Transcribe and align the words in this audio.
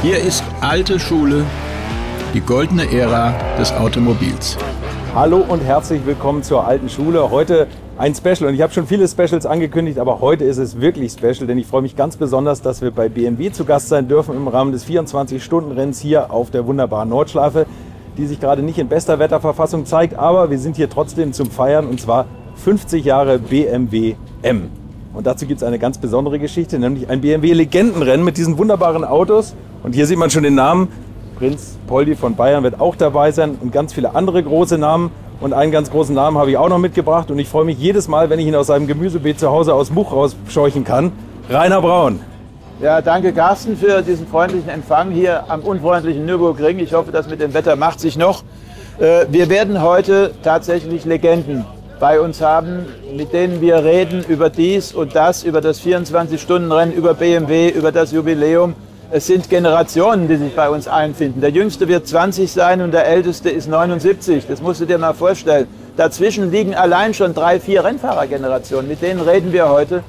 Hier 0.00 0.16
ist 0.16 0.44
alte 0.60 1.00
Schule, 1.00 1.44
die 2.32 2.40
goldene 2.40 2.88
Ära 2.88 3.34
des 3.58 3.72
Automobils. 3.72 4.56
Hallo 5.12 5.38
und 5.38 5.58
herzlich 5.58 6.06
willkommen 6.06 6.44
zur 6.44 6.64
alten 6.64 6.88
Schule. 6.88 7.32
Heute 7.32 7.66
ein 7.98 8.14
Special 8.14 8.48
und 8.48 8.54
ich 8.54 8.62
habe 8.62 8.72
schon 8.72 8.86
viele 8.86 9.08
Specials 9.08 9.44
angekündigt, 9.44 9.98
aber 9.98 10.20
heute 10.20 10.44
ist 10.44 10.58
es 10.58 10.80
wirklich 10.80 11.10
special, 11.10 11.48
denn 11.48 11.58
ich 11.58 11.66
freue 11.66 11.82
mich 11.82 11.96
ganz 11.96 12.16
besonders, 12.16 12.62
dass 12.62 12.80
wir 12.80 12.92
bei 12.92 13.08
BMW 13.08 13.50
zu 13.50 13.64
Gast 13.64 13.88
sein 13.88 14.06
dürfen 14.06 14.36
im 14.36 14.46
Rahmen 14.46 14.70
des 14.70 14.86
24-Stunden-Renns 14.86 15.98
hier 15.98 16.32
auf 16.32 16.52
der 16.52 16.64
wunderbaren 16.64 17.08
Nordschleife, 17.08 17.66
die 18.16 18.26
sich 18.26 18.38
gerade 18.38 18.62
nicht 18.62 18.78
in 18.78 18.86
bester 18.86 19.18
Wetterverfassung 19.18 19.84
zeigt, 19.84 20.14
aber 20.14 20.48
wir 20.48 20.60
sind 20.60 20.76
hier 20.76 20.88
trotzdem 20.88 21.32
zum 21.32 21.50
Feiern 21.50 21.88
und 21.88 22.00
zwar 22.00 22.26
50 22.54 23.04
Jahre 23.04 23.40
BMW 23.40 24.14
M. 24.42 24.70
Und 25.12 25.26
dazu 25.26 25.44
gibt 25.44 25.60
es 25.60 25.66
eine 25.66 25.80
ganz 25.80 25.98
besondere 25.98 26.38
Geschichte, 26.38 26.78
nämlich 26.78 27.10
ein 27.10 27.20
BMW-Legendenrennen 27.20 28.24
mit 28.24 28.36
diesen 28.36 28.58
wunderbaren 28.58 29.04
Autos. 29.04 29.56
Und 29.88 29.94
hier 29.94 30.04
sieht 30.04 30.18
man 30.18 30.28
schon 30.28 30.42
den 30.42 30.54
Namen. 30.54 30.88
Prinz 31.38 31.78
Poldi 31.86 32.14
von 32.14 32.36
Bayern 32.36 32.62
wird 32.62 32.78
auch 32.78 32.94
dabei 32.94 33.32
sein 33.32 33.56
und 33.58 33.72
ganz 33.72 33.94
viele 33.94 34.14
andere 34.14 34.42
große 34.42 34.76
Namen. 34.76 35.10
Und 35.40 35.54
einen 35.54 35.72
ganz 35.72 35.90
großen 35.90 36.14
Namen 36.14 36.36
habe 36.36 36.50
ich 36.50 36.58
auch 36.58 36.68
noch 36.68 36.76
mitgebracht. 36.76 37.30
Und 37.30 37.38
ich 37.38 37.48
freue 37.48 37.64
mich 37.64 37.78
jedes 37.78 38.06
Mal, 38.06 38.28
wenn 38.28 38.38
ich 38.38 38.46
ihn 38.46 38.54
aus 38.54 38.66
seinem 38.66 38.86
Gemüsebeet 38.86 39.40
zu 39.40 39.48
Hause 39.48 39.72
aus 39.72 39.90
Much 39.90 40.12
rausscheuchen 40.12 40.84
kann. 40.84 41.12
Rainer 41.48 41.80
Braun. 41.80 42.20
Ja, 42.82 43.00
danke 43.00 43.32
Carsten 43.32 43.78
für 43.78 44.02
diesen 44.02 44.26
freundlichen 44.26 44.68
Empfang 44.68 45.10
hier 45.10 45.50
am 45.50 45.60
unfreundlichen 45.60 46.26
Nürburgring. 46.26 46.80
Ich 46.80 46.92
hoffe, 46.92 47.10
das 47.10 47.26
mit 47.26 47.40
dem 47.40 47.54
Wetter 47.54 47.74
macht 47.74 47.98
sich 47.98 48.18
noch. 48.18 48.42
Äh, 48.98 49.24
wir 49.30 49.48
werden 49.48 49.80
heute 49.80 50.32
tatsächlich 50.42 51.06
Legenden 51.06 51.64
bei 51.98 52.20
uns 52.20 52.42
haben, 52.42 52.84
mit 53.16 53.32
denen 53.32 53.62
wir 53.62 53.82
reden 53.82 54.22
über 54.28 54.50
dies 54.50 54.92
und 54.92 55.14
das, 55.14 55.44
über 55.44 55.62
das 55.62 55.80
24-Stunden-Rennen, 55.80 56.92
über 56.92 57.14
BMW, 57.14 57.70
über 57.70 57.90
das 57.90 58.12
Jubiläum. 58.12 58.74
Es 59.10 59.26
sind 59.26 59.48
Generationen, 59.48 60.28
die 60.28 60.36
sich 60.36 60.54
bei 60.54 60.68
uns 60.68 60.86
einfinden. 60.86 61.40
Der 61.40 61.48
Jüngste 61.48 61.88
wird 61.88 62.06
20 62.06 62.52
sein 62.52 62.82
und 62.82 62.92
der 62.92 63.06
Älteste 63.06 63.48
ist 63.48 63.66
79. 63.66 64.44
Das 64.46 64.60
musst 64.60 64.82
du 64.82 64.84
dir 64.84 64.98
mal 64.98 65.14
vorstellen. 65.14 65.66
Dazwischen 65.96 66.50
liegen 66.50 66.74
allein 66.74 67.14
schon 67.14 67.32
drei, 67.32 67.58
vier 67.58 67.84
Rennfahrergenerationen. 67.84 68.86
Mit 68.86 69.00
denen 69.00 69.22
reden 69.22 69.50
wir 69.54 69.70
heute. 69.70 70.02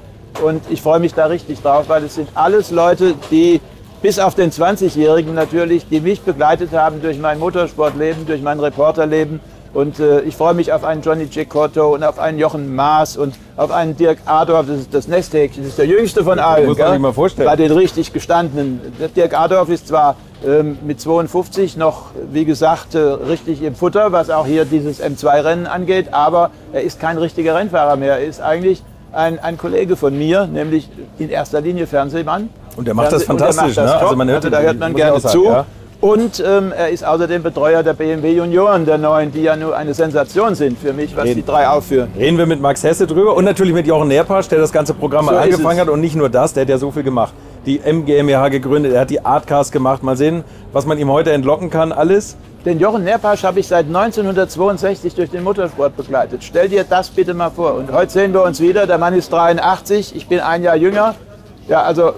Und 0.43 0.63
ich 0.69 0.81
freue 0.81 0.99
mich 0.99 1.13
da 1.13 1.27
richtig 1.27 1.61
drauf, 1.61 1.85
weil 1.87 2.03
es 2.03 2.15
sind 2.15 2.27
alles 2.35 2.71
Leute, 2.71 3.15
die 3.31 3.61
bis 4.01 4.19
auf 4.19 4.35
den 4.35 4.51
20-Jährigen 4.51 5.33
natürlich, 5.33 5.87
die 5.87 6.01
mich 6.01 6.19
begleitet 6.19 6.73
haben 6.73 7.01
durch 7.01 7.19
mein 7.19 7.39
Motorsportleben, 7.39 8.25
durch 8.25 8.41
mein 8.41 8.59
Reporterleben 8.59 9.39
und 9.73 9.99
äh, 9.99 10.21
ich 10.21 10.35
freue 10.35 10.53
mich 10.53 10.73
auf 10.73 10.83
einen 10.83 11.01
Johnny 11.01 11.29
Cecotto 11.29 11.93
und 11.93 12.03
auf 12.03 12.19
einen 12.19 12.39
Jochen 12.39 12.75
Maas 12.75 13.17
und 13.17 13.35
auf 13.57 13.71
einen 13.71 13.95
Dirk 13.95 14.19
Adorf. 14.25 14.65
Das 14.67 14.79
ist 14.79 14.93
das 14.93 15.07
Nesthäkchen, 15.07 15.63
das 15.63 15.71
ist 15.71 15.77
der 15.79 15.85
jüngste 15.87 16.23
von 16.23 16.39
allen. 16.39 16.67
Muss 16.67 16.77
man 16.77 16.91
sich 16.91 16.99
mal 16.99 17.13
vorstellen. 17.13 17.47
Bei 17.47 17.55
den 17.55 17.71
richtig 17.71 18.13
gestandenen. 18.13 18.81
Dirk 19.15 19.37
Adorf 19.37 19.69
ist 19.69 19.87
zwar 19.87 20.15
ähm, 20.45 20.77
mit 20.85 20.99
52 21.01 21.77
noch, 21.77 22.11
wie 22.31 22.45
gesagt, 22.45 22.95
äh, 22.95 22.99
richtig 22.99 23.61
im 23.61 23.75
Futter, 23.75 24.11
was 24.11 24.29
auch 24.29 24.45
hier 24.45 24.65
dieses 24.65 25.01
M2-Rennen 25.01 25.67
angeht, 25.67 26.13
aber 26.13 26.51
er 26.73 26.81
ist 26.81 26.99
kein 26.99 27.17
richtiger 27.17 27.55
Rennfahrer 27.55 27.95
mehr. 27.95 28.19
Er 28.19 28.25
ist 28.25 28.41
eigentlich 28.41 28.81
ein, 29.11 29.39
ein 29.39 29.57
Kollege 29.57 29.95
von 29.95 30.17
mir, 30.17 30.45
nämlich 30.47 30.89
in 31.17 31.29
erster 31.29 31.61
Linie 31.61 31.87
Fernsehmann. 31.87 32.49
Und 32.77 32.87
der 32.87 32.93
macht 32.93 33.11
das 33.11 33.23
Fernseh- 33.23 33.37
der 33.37 33.47
fantastisch, 33.53 33.75
macht 33.75 33.77
das 33.77 33.95
ne? 33.95 33.99
Also 34.01 34.15
man 34.15 34.29
hört 34.29 34.45
da 34.45 34.59
hört 34.59 34.79
man 34.79 34.93
gerne 34.93 35.19
zu. 35.21 35.45
ja. 35.45 35.65
Und 36.01 36.41
ähm, 36.45 36.71
er 36.71 36.89
ist 36.89 37.03
außerdem 37.03 37.43
Betreuer 37.43 37.83
der 37.83 37.93
BMW 37.93 38.31
Junioren, 38.31 38.85
der 38.85 38.97
neuen, 38.97 39.33
die 39.33 39.41
ja 39.41 39.57
nur 39.57 39.75
eine 39.75 39.93
Sensation 39.93 40.55
sind 40.55 40.79
für 40.79 40.93
mich, 40.93 41.15
was 41.17 41.25
Reden. 41.25 41.35
die 41.35 41.45
drei 41.45 41.67
aufführen. 41.67 42.09
Reden 42.17 42.37
wir 42.37 42.45
mit 42.45 42.61
Max 42.61 42.83
Hesse 42.83 43.05
drüber 43.05 43.35
und 43.35 43.43
natürlich 43.43 43.73
mit 43.73 43.85
Jochen 43.85 44.07
Nerpasch, 44.07 44.47
der 44.47 44.59
das 44.59 44.71
ganze 44.71 44.93
Programm 44.93 45.25
So 45.25 45.31
angefangen 45.35 45.81
hat 45.81 45.89
und 45.89 45.99
nicht 45.99 46.15
nur 46.15 46.29
das, 46.29 46.53
der 46.53 46.61
hat 46.61 46.69
ja 46.69 46.77
so 46.77 46.91
viel 46.91 47.03
gemacht. 47.03 47.33
Die 47.65 47.79
MGMH 47.79 48.47
gegründet, 48.47 48.93
er 48.93 49.01
hat 49.01 49.09
die 49.09 49.25
Artcast 49.25 49.73
gemacht. 49.73 50.01
Mal 50.01 50.15
sehen, 50.15 50.45
was 50.71 50.85
man 50.85 50.97
ihm 50.97 51.11
heute 51.11 51.33
entlocken 51.33 51.69
kann, 51.69 51.91
alles. 51.91 52.37
Den 52.65 52.79
Jochen 52.79 53.03
Nerpasch 53.03 53.43
habe 53.43 53.59
ich 53.59 53.67
seit 53.67 53.85
1962 53.87 55.15
durch 55.15 55.29
den 55.29 55.43
Motorsport 55.43 55.97
begleitet. 55.97 56.45
Stell 56.45 56.69
dir 56.69 56.85
das 56.85 57.09
bitte 57.09 57.33
mal 57.33 57.49
vor. 57.49 57.73
Und 57.73 57.91
heute 57.91 58.11
sehen 58.11 58.33
wir 58.33 58.43
uns 58.43 58.61
wieder. 58.61 58.87
Der 58.87 58.97
Mann 58.97 59.13
ist 59.13 59.33
83, 59.33 60.15
ich 60.15 60.27
bin 60.27 60.39
ein 60.39 60.63
Jahr 60.63 60.77
jünger. 60.77 61.15
Ja, 61.69 61.83
also, 61.83 62.13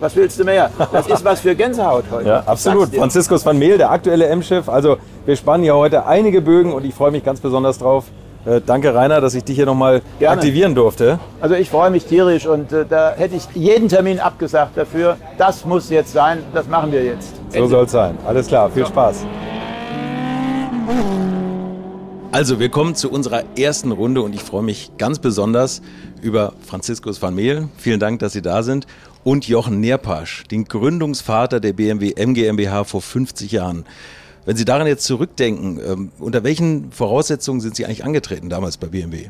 was 0.00 0.16
willst 0.16 0.40
du 0.40 0.44
mehr? 0.44 0.70
Das 0.90 1.06
ist 1.06 1.24
was 1.24 1.40
für 1.40 1.54
Gänsehaut 1.54 2.04
heute. 2.10 2.28
Ja, 2.28 2.42
absolut. 2.46 2.94
Franziskus 2.94 3.44
van 3.44 3.58
Meel, 3.58 3.76
der 3.76 3.90
aktuelle 3.90 4.26
M-Chef. 4.26 4.68
Also 4.68 4.96
wir 5.26 5.36
spannen 5.36 5.62
hier 5.62 5.76
heute 5.76 6.06
einige 6.06 6.40
Bögen 6.40 6.72
und 6.72 6.86
ich 6.86 6.94
freue 6.94 7.10
mich 7.10 7.22
ganz 7.22 7.40
besonders 7.40 7.78
drauf. 7.78 8.04
Äh, 8.46 8.62
danke 8.64 8.94
Rainer, 8.94 9.20
dass 9.20 9.34
ich 9.34 9.44
dich 9.44 9.56
hier 9.56 9.66
nochmal 9.66 10.00
aktivieren 10.24 10.74
durfte. 10.74 11.18
Also 11.40 11.54
ich 11.54 11.68
freue 11.68 11.90
mich 11.90 12.06
tierisch 12.06 12.46
und 12.46 12.72
äh, 12.72 12.86
da 12.88 13.12
hätte 13.14 13.36
ich 13.36 13.46
jeden 13.54 13.88
Termin 13.88 14.20
abgesagt 14.20 14.76
dafür. 14.76 15.16
Das 15.36 15.66
muss 15.66 15.90
jetzt 15.90 16.12
sein, 16.12 16.42
das 16.54 16.66
machen 16.66 16.90
wir 16.90 17.04
jetzt. 17.04 17.34
So 17.50 17.66
soll 17.66 17.84
es 17.84 17.92
sein. 17.92 18.16
Alles 18.26 18.46
klar, 18.46 18.70
viel 18.70 18.86
Spaß. 18.86 19.24
Also, 22.34 22.58
wir 22.58 22.68
kommen 22.68 22.96
zu 22.96 23.12
unserer 23.12 23.44
ersten 23.56 23.92
Runde 23.92 24.20
und 24.20 24.34
ich 24.34 24.42
freue 24.42 24.64
mich 24.64 24.90
ganz 24.98 25.20
besonders 25.20 25.82
über 26.20 26.52
Franziskus 26.66 27.22
van 27.22 27.36
Meel. 27.36 27.68
Vielen 27.76 28.00
Dank, 28.00 28.18
dass 28.18 28.32
Sie 28.32 28.42
da 28.42 28.64
sind. 28.64 28.88
Und 29.22 29.46
Jochen 29.46 29.78
Nerpasch, 29.78 30.42
den 30.50 30.64
Gründungsvater 30.64 31.60
der 31.60 31.74
BMW 31.74 32.12
M 32.14 32.34
vor 32.86 33.02
50 33.02 33.52
Jahren. 33.52 33.84
Wenn 34.46 34.56
Sie 34.56 34.64
daran 34.64 34.88
jetzt 34.88 35.04
zurückdenken, 35.04 35.78
ähm, 35.86 36.10
unter 36.18 36.42
welchen 36.42 36.90
Voraussetzungen 36.90 37.60
sind 37.60 37.76
Sie 37.76 37.86
eigentlich 37.86 38.04
angetreten 38.04 38.48
damals 38.48 38.78
bei 38.78 38.88
BMW? 38.88 39.28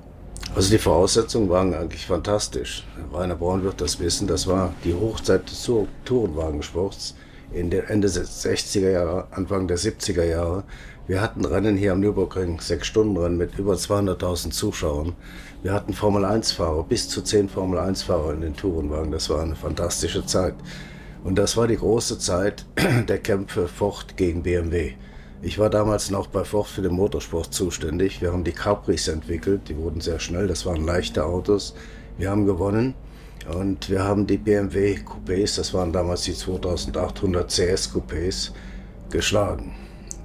Also 0.55 0.71
die 0.71 0.79
Voraussetzungen 0.79 1.51
waren 1.51 1.75
eigentlich 1.75 2.07
fantastisch. 2.07 2.87
Rainer 3.13 3.35
Braun 3.35 3.65
wird 3.65 3.83
das 3.83 4.01
wissen. 4.01 4.27
Das 4.27 4.47
war 4.47 4.73
die 4.83 4.95
Hochzeit 4.95 5.51
des 5.51 5.63
Tour- 5.63 5.89
Tourenwagensports 6.07 7.15
in 7.53 7.69
den 7.69 7.85
Ende 7.85 8.11
der 8.11 8.25
60er 8.25 8.91
Jahre, 8.91 9.27
Anfang 9.31 9.69
der 9.69 9.77
70er 9.77 10.25
Jahre. 10.25 10.65
Wir 11.07 11.21
hatten 11.21 11.45
Rennen 11.45 11.77
hier 11.77 11.93
am 11.93 12.01
Nürburgring, 12.01 12.61
sechs 12.61 12.87
Stunden 12.87 13.19
Rennen 13.19 13.37
mit 13.37 13.59
über 13.59 13.75
200.000 13.75 14.53
Zuschauern. 14.53 15.13
Wir 15.63 15.75
hatten 15.75 15.93
Formel 15.93 16.25
1 16.25 16.53
Fahrer, 16.53 16.83
bis 16.83 17.11
zu 17.11 17.21
zehn 17.21 17.51
Formel 17.51 17.79
1 17.79 18.05
Fahrer 18.05 18.33
in 18.33 18.41
den 18.41 18.57
Tourenwagen. 18.57 19.13
Das 19.13 19.29
war 19.29 19.43
eine 19.43 19.55
fantastische 19.55 20.25
Zeit. 20.25 20.55
Und 21.23 21.37
das 21.37 21.59
war 21.59 21.67
die 21.67 21.77
große 21.77 22.19
Zeit 22.19 22.65
der 23.09 23.19
Kämpfe 23.19 23.69
Ford 23.69 24.17
gegen 24.17 24.45
BMW. 24.45 24.95
Ich 25.43 25.59
war 25.59 25.69
damals 25.69 26.11
noch 26.11 26.29
bei 26.29 26.43
Ford 26.43 26.69
für 26.69 26.81
den 26.81 26.95
Motorsport 26.95 27.53
zuständig. 27.53 28.23
Wir 28.23 28.33
haben 28.33 28.45
die 28.45 28.53
Capris 28.53 29.09
entwickelt, 29.09 29.69
die 29.69 29.77
wurden 29.77 30.01
sehr 30.01 30.21
schnell, 30.21 30.47
das 30.47 30.65
waren 30.65 30.87
leichte 30.87 31.27
Autos. 31.27 31.75
Wir 32.17 32.31
haben 32.31 32.47
gewonnen 32.47 32.95
und 33.55 33.91
wir 33.91 34.05
haben 34.05 34.27
die 34.27 34.39
BMW 34.39 34.97
Coupés, 35.05 35.57
das 35.57 35.75
waren 35.75 35.93
damals 35.93 36.23
die 36.23 36.33
2800 36.33 37.51
CS 37.51 37.93
Coupés, 37.93 38.53
geschlagen. 39.11 39.84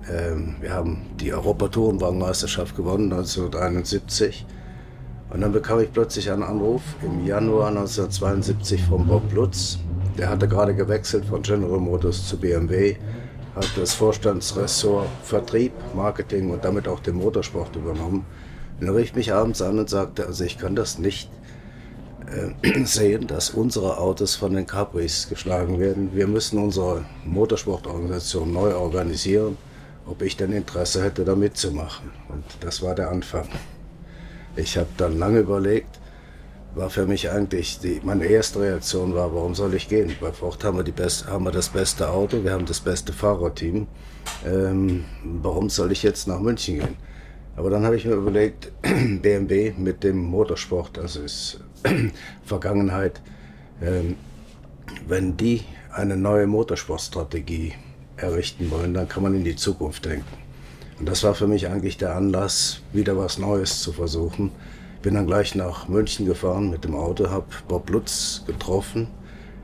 Ähm, 0.09 0.55
wir 0.59 0.73
haben 0.73 1.05
die 1.19 1.33
Europatourenwagenmeisterschaft 1.33 2.75
gewonnen 2.75 3.11
1971. 3.11 4.45
Und 5.29 5.41
dann 5.41 5.51
bekam 5.51 5.79
ich 5.79 5.93
plötzlich 5.93 6.31
einen 6.31 6.43
Anruf 6.43 6.81
im 7.03 7.25
Januar 7.25 7.67
1972 7.67 8.83
von 8.83 9.05
Bob 9.05 9.31
Lutz. 9.33 9.77
Der 10.17 10.29
hatte 10.29 10.47
gerade 10.47 10.73
gewechselt 10.73 11.25
von 11.25 11.43
General 11.43 11.79
Motors 11.79 12.27
zu 12.27 12.37
BMW, 12.37 12.95
hat 13.55 13.69
das 13.77 13.93
Vorstandsressort 13.93 15.07
Vertrieb, 15.23 15.71
Marketing 15.95 16.49
und 16.49 16.65
damit 16.65 16.87
auch 16.87 16.99
den 16.99 17.15
Motorsport 17.15 17.75
übernommen. 17.75 18.25
Und 18.81 18.87
er 18.87 18.95
rief 18.95 19.13
mich 19.13 19.31
abends 19.31 19.61
an 19.61 19.77
und 19.77 19.89
sagte, 19.89 20.25
also 20.25 20.43
ich 20.43 20.57
kann 20.57 20.75
das 20.75 20.97
nicht 20.97 21.29
äh, 22.63 22.83
sehen, 22.85 23.27
dass 23.27 23.51
unsere 23.51 23.99
Autos 23.99 24.35
von 24.35 24.53
den 24.53 24.65
Capris 24.65 25.27
geschlagen 25.29 25.79
werden. 25.79 26.09
Wir 26.13 26.25
müssen 26.25 26.57
unsere 26.57 27.05
Motorsportorganisation 27.25 28.51
neu 28.51 28.75
organisieren, 28.75 29.57
ob 30.09 30.21
ich 30.21 30.37
denn 30.37 30.51
Interesse 30.51 31.03
hätte, 31.03 31.23
da 31.23 31.35
mitzumachen. 31.35 32.11
Und 32.29 32.43
das 32.61 32.81
war 32.81 32.95
der 32.95 33.09
Anfang. 33.09 33.47
Ich 34.55 34.77
habe 34.77 34.89
dann 34.97 35.17
lange 35.19 35.39
überlegt, 35.39 35.99
war 36.75 36.89
für 36.89 37.05
mich 37.05 37.29
eigentlich, 37.29 37.79
die, 37.79 38.01
meine 38.03 38.25
erste 38.25 38.59
Reaktion 38.61 39.13
war, 39.15 39.33
warum 39.33 39.55
soll 39.55 39.73
ich 39.73 39.87
gehen? 39.87 40.15
Bei 40.19 40.31
Ford 40.31 40.63
haben 40.63 40.77
wir, 40.77 40.83
die 40.83 40.91
best, 40.91 41.27
haben 41.27 41.45
wir 41.45 41.51
das 41.51 41.69
beste 41.69 42.09
Auto, 42.09 42.43
wir 42.43 42.51
haben 42.51 42.65
das 42.65 42.79
beste 42.79 43.13
Fahrerteam. 43.13 43.87
Ähm, 44.45 45.05
warum 45.23 45.69
soll 45.69 45.91
ich 45.91 46.03
jetzt 46.03 46.27
nach 46.27 46.39
München 46.39 46.79
gehen? 46.79 46.95
Aber 47.55 47.69
dann 47.69 47.85
habe 47.85 47.95
ich 47.95 48.05
mir 48.05 48.13
überlegt, 48.13 48.71
BMW 49.21 49.73
mit 49.77 50.03
dem 50.03 50.17
Motorsport, 50.17 50.97
das 50.97 51.15
ist 51.15 51.59
Vergangenheit, 52.45 53.21
ähm, 53.81 54.15
wenn 55.07 55.37
die 55.37 55.63
eine 55.91 56.17
neue 56.17 56.47
Motorsportstrategie 56.47 57.73
errichten 58.21 58.71
wollen, 58.71 58.93
dann 58.93 59.07
kann 59.07 59.23
man 59.23 59.35
in 59.35 59.43
die 59.43 59.55
Zukunft 59.55 60.05
denken. 60.05 60.37
Und 60.99 61.07
das 61.07 61.23
war 61.23 61.33
für 61.33 61.47
mich 61.47 61.67
eigentlich 61.67 61.97
der 61.97 62.15
Anlass, 62.15 62.81
wieder 62.91 63.17
was 63.17 63.37
Neues 63.37 63.81
zu 63.81 63.93
versuchen. 63.93 64.51
Bin 65.01 65.13
dann 65.13 65.27
gleich 65.27 65.55
nach 65.55 65.87
München 65.87 66.25
gefahren 66.25 66.69
mit 66.69 66.83
dem 66.83 66.93
Auto, 66.93 67.29
habe 67.29 67.45
Bob 67.69 67.89
Lutz 67.89 68.43
getroffen. 68.45 69.07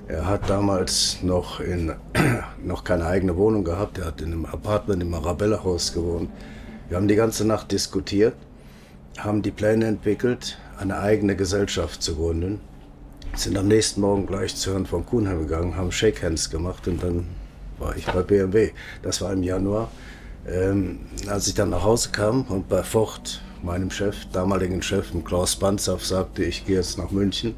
Er 0.07 0.27
hat 0.27 0.49
damals 0.49 1.17
noch, 1.23 1.59
in, 1.59 1.93
noch 2.63 2.85
keine 2.85 3.05
eigene 3.05 3.35
Wohnung 3.35 3.65
gehabt. 3.65 3.97
Er 3.97 4.05
hat 4.05 4.21
in 4.21 4.31
einem 4.31 4.45
Apartment 4.45 5.03
im 5.03 5.13
Arabella-Haus 5.13 5.93
gewohnt. 5.93 6.29
Wir 6.87 6.97
haben 6.97 7.07
die 7.07 7.15
ganze 7.15 7.45
Nacht 7.45 7.71
diskutiert, 7.71 8.35
haben 9.17 9.41
die 9.41 9.51
Pläne 9.51 9.87
entwickelt, 9.87 10.57
eine 10.77 10.99
eigene 10.99 11.35
Gesellschaft 11.35 12.01
zu 12.01 12.15
gründen. 12.15 12.61
Sind 13.35 13.57
am 13.57 13.67
nächsten 13.67 13.99
Morgen 13.99 14.27
gleich 14.27 14.55
zu 14.55 14.71
Herrn 14.71 14.85
von 14.85 15.05
Kuhnheim 15.05 15.39
gegangen, 15.39 15.75
haben 15.75 15.91
Shake 15.91 16.23
Hands 16.23 16.49
gemacht 16.49 16.87
und 16.87 17.03
dann 17.03 17.25
war 17.79 17.95
ich 17.95 18.05
bei 18.05 18.21
BMW. 18.21 18.71
Das 19.01 19.21
war 19.21 19.33
im 19.33 19.43
Januar. 19.43 19.89
Ähm, 20.47 20.99
als 21.27 21.47
ich 21.47 21.55
dann 21.55 21.71
nach 21.71 21.83
Hause 21.83 22.09
kam 22.11 22.43
und 22.43 22.69
bei 22.69 22.83
Ford 22.83 23.41
meinem 23.63 23.89
Chef, 23.89 24.15
damaligen 24.31 24.81
Chef, 24.81 25.07
Klaus 25.25 25.55
Banzaf, 25.55 26.05
sagte, 26.05 26.43
ich 26.43 26.65
gehe 26.65 26.75
jetzt 26.77 26.97
nach 26.97 27.09
München. 27.09 27.55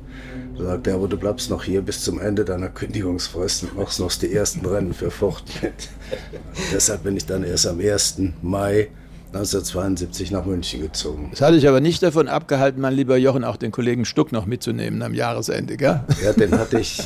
Da 0.58 0.64
sagte 0.64 0.92
er, 0.92 0.96
aber 0.96 1.08
du 1.08 1.18
bleibst 1.18 1.50
noch 1.50 1.64
hier 1.64 1.82
bis 1.82 2.02
zum 2.02 2.20
Ende 2.20 2.46
deiner 2.46 2.70
Kündigungsfrist 2.70 3.64
und 3.64 3.78
machst 3.78 4.00
noch 4.00 4.14
die 4.14 4.34
ersten 4.34 4.66
Rennen 4.66 4.94
für 4.94 5.12
Ford 5.12 5.44
mit. 5.62 5.90
Deshalb 6.74 7.04
bin 7.04 7.18
ich 7.18 7.26
dann 7.26 7.44
erst 7.44 7.68
am 7.68 7.80
1. 7.80 8.22
Mai 8.42 8.90
1972 9.28 10.32
nach 10.32 10.46
München 10.46 10.82
gezogen. 10.82 11.28
Das 11.32 11.42
hatte 11.42 11.58
ich 11.58 11.68
aber 11.68 11.82
nicht 11.82 12.02
davon 12.02 12.28
abgehalten, 12.28 12.82
mein 12.82 12.94
lieber 12.94 13.18
Jochen, 13.18 13.44
auch 13.44 13.58
den 13.58 13.72
Kollegen 13.72 14.06
Stuck 14.06 14.32
noch 14.32 14.46
mitzunehmen 14.46 15.02
am 15.02 15.14
Jahresende, 15.14 15.78
gell? 15.78 16.02
Ja, 16.24 16.34
den 16.34 16.58
hatte 16.58 16.80
ich 16.80 17.02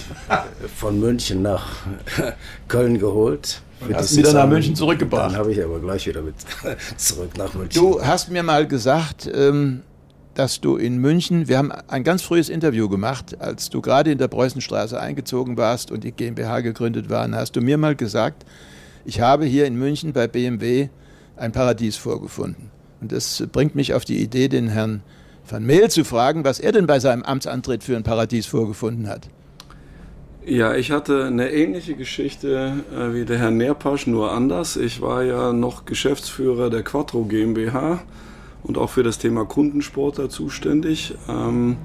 von 0.75 0.99
München 0.99 1.41
nach 1.41 1.67
Köln 2.67 2.99
geholt. 2.99 3.61
Und 3.81 3.95
hast 3.95 4.15
wieder 4.15 4.33
nach 4.33 4.47
München 4.47 4.75
zurückgebracht. 4.75 5.31
Dann 5.31 5.39
habe 5.39 5.51
ich 5.51 5.63
aber 5.63 5.79
gleich 5.79 6.05
wieder 6.05 6.21
mit 6.21 6.35
zurück 6.97 7.35
nach 7.37 7.53
München. 7.55 7.81
Du 7.81 7.99
hast 7.99 8.29
mir 8.29 8.43
mal 8.43 8.67
gesagt, 8.67 9.29
ähm, 9.33 9.81
dass 10.35 10.61
du 10.61 10.77
in 10.77 10.97
München, 10.97 11.47
wir 11.47 11.57
haben 11.57 11.71
ein 11.71 12.03
ganz 12.03 12.21
frühes 12.21 12.49
Interview 12.49 12.87
gemacht, 12.87 13.41
als 13.41 13.69
du 13.69 13.81
gerade 13.81 14.11
in 14.11 14.19
der 14.19 14.27
Preußenstraße 14.27 14.99
eingezogen 14.99 15.57
warst 15.57 15.91
und 15.91 16.03
die 16.03 16.11
GmbH 16.11 16.61
gegründet 16.61 17.09
war, 17.09 17.29
hast 17.31 17.55
du 17.55 17.61
mir 17.61 17.77
mal 17.77 17.95
gesagt, 17.95 18.45
ich 19.03 19.19
habe 19.19 19.45
hier 19.45 19.65
in 19.65 19.75
München 19.75 20.13
bei 20.13 20.27
BMW 20.27 20.89
ein 21.41 21.51
Paradies 21.51 21.97
vorgefunden. 21.97 22.69
Und 23.01 23.11
das 23.11 23.43
bringt 23.51 23.75
mich 23.75 23.93
auf 23.93 24.05
die 24.05 24.21
Idee, 24.21 24.47
den 24.47 24.67
Herrn 24.67 25.01
van 25.49 25.65
Meel 25.65 25.89
zu 25.89 26.03
fragen, 26.03 26.45
was 26.45 26.59
er 26.59 26.71
denn 26.71 26.85
bei 26.85 26.99
seinem 26.99 27.23
Amtsantritt 27.23 27.83
für 27.83 27.97
ein 27.97 28.03
Paradies 28.03 28.45
vorgefunden 28.45 29.09
hat. 29.09 29.27
Ja, 30.45 30.73
ich 30.73 30.91
hatte 30.91 31.25
eine 31.25 31.51
ähnliche 31.51 31.95
Geschichte 31.95 32.83
äh, 32.95 33.13
wie 33.13 33.25
der 33.25 33.37
Herr 33.37 33.51
Nerpasch, 33.51 34.07
nur 34.07 34.31
anders. 34.31 34.75
Ich 34.75 35.01
war 35.01 35.23
ja 35.23 35.53
noch 35.53 35.85
Geschäftsführer 35.85 36.69
der 36.69 36.83
Quattro 36.83 37.25
GmbH 37.25 38.01
und 38.63 38.77
auch 38.77 38.89
für 38.89 39.03
das 39.03 39.19
Thema 39.19 39.45
Kundensportler 39.45 40.29
zuständig. 40.29 41.15
Ähm, 41.29 41.77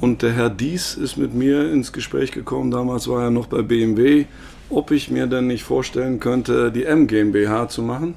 und 0.00 0.22
der 0.22 0.32
Herr 0.32 0.50
Dies 0.50 0.96
ist 0.96 1.16
mit 1.16 1.34
mir 1.34 1.70
ins 1.72 1.92
Gespräch 1.92 2.32
gekommen, 2.32 2.72
damals 2.72 3.06
war 3.06 3.22
er 3.22 3.30
noch 3.30 3.46
bei 3.46 3.62
BMW, 3.62 4.26
ob 4.70 4.90
ich 4.90 5.08
mir 5.10 5.28
denn 5.28 5.46
nicht 5.46 5.62
vorstellen 5.62 6.18
könnte, 6.18 6.72
die 6.72 6.84
M 6.84 7.06
GmbH 7.06 7.68
zu 7.68 7.82
machen. 7.82 8.16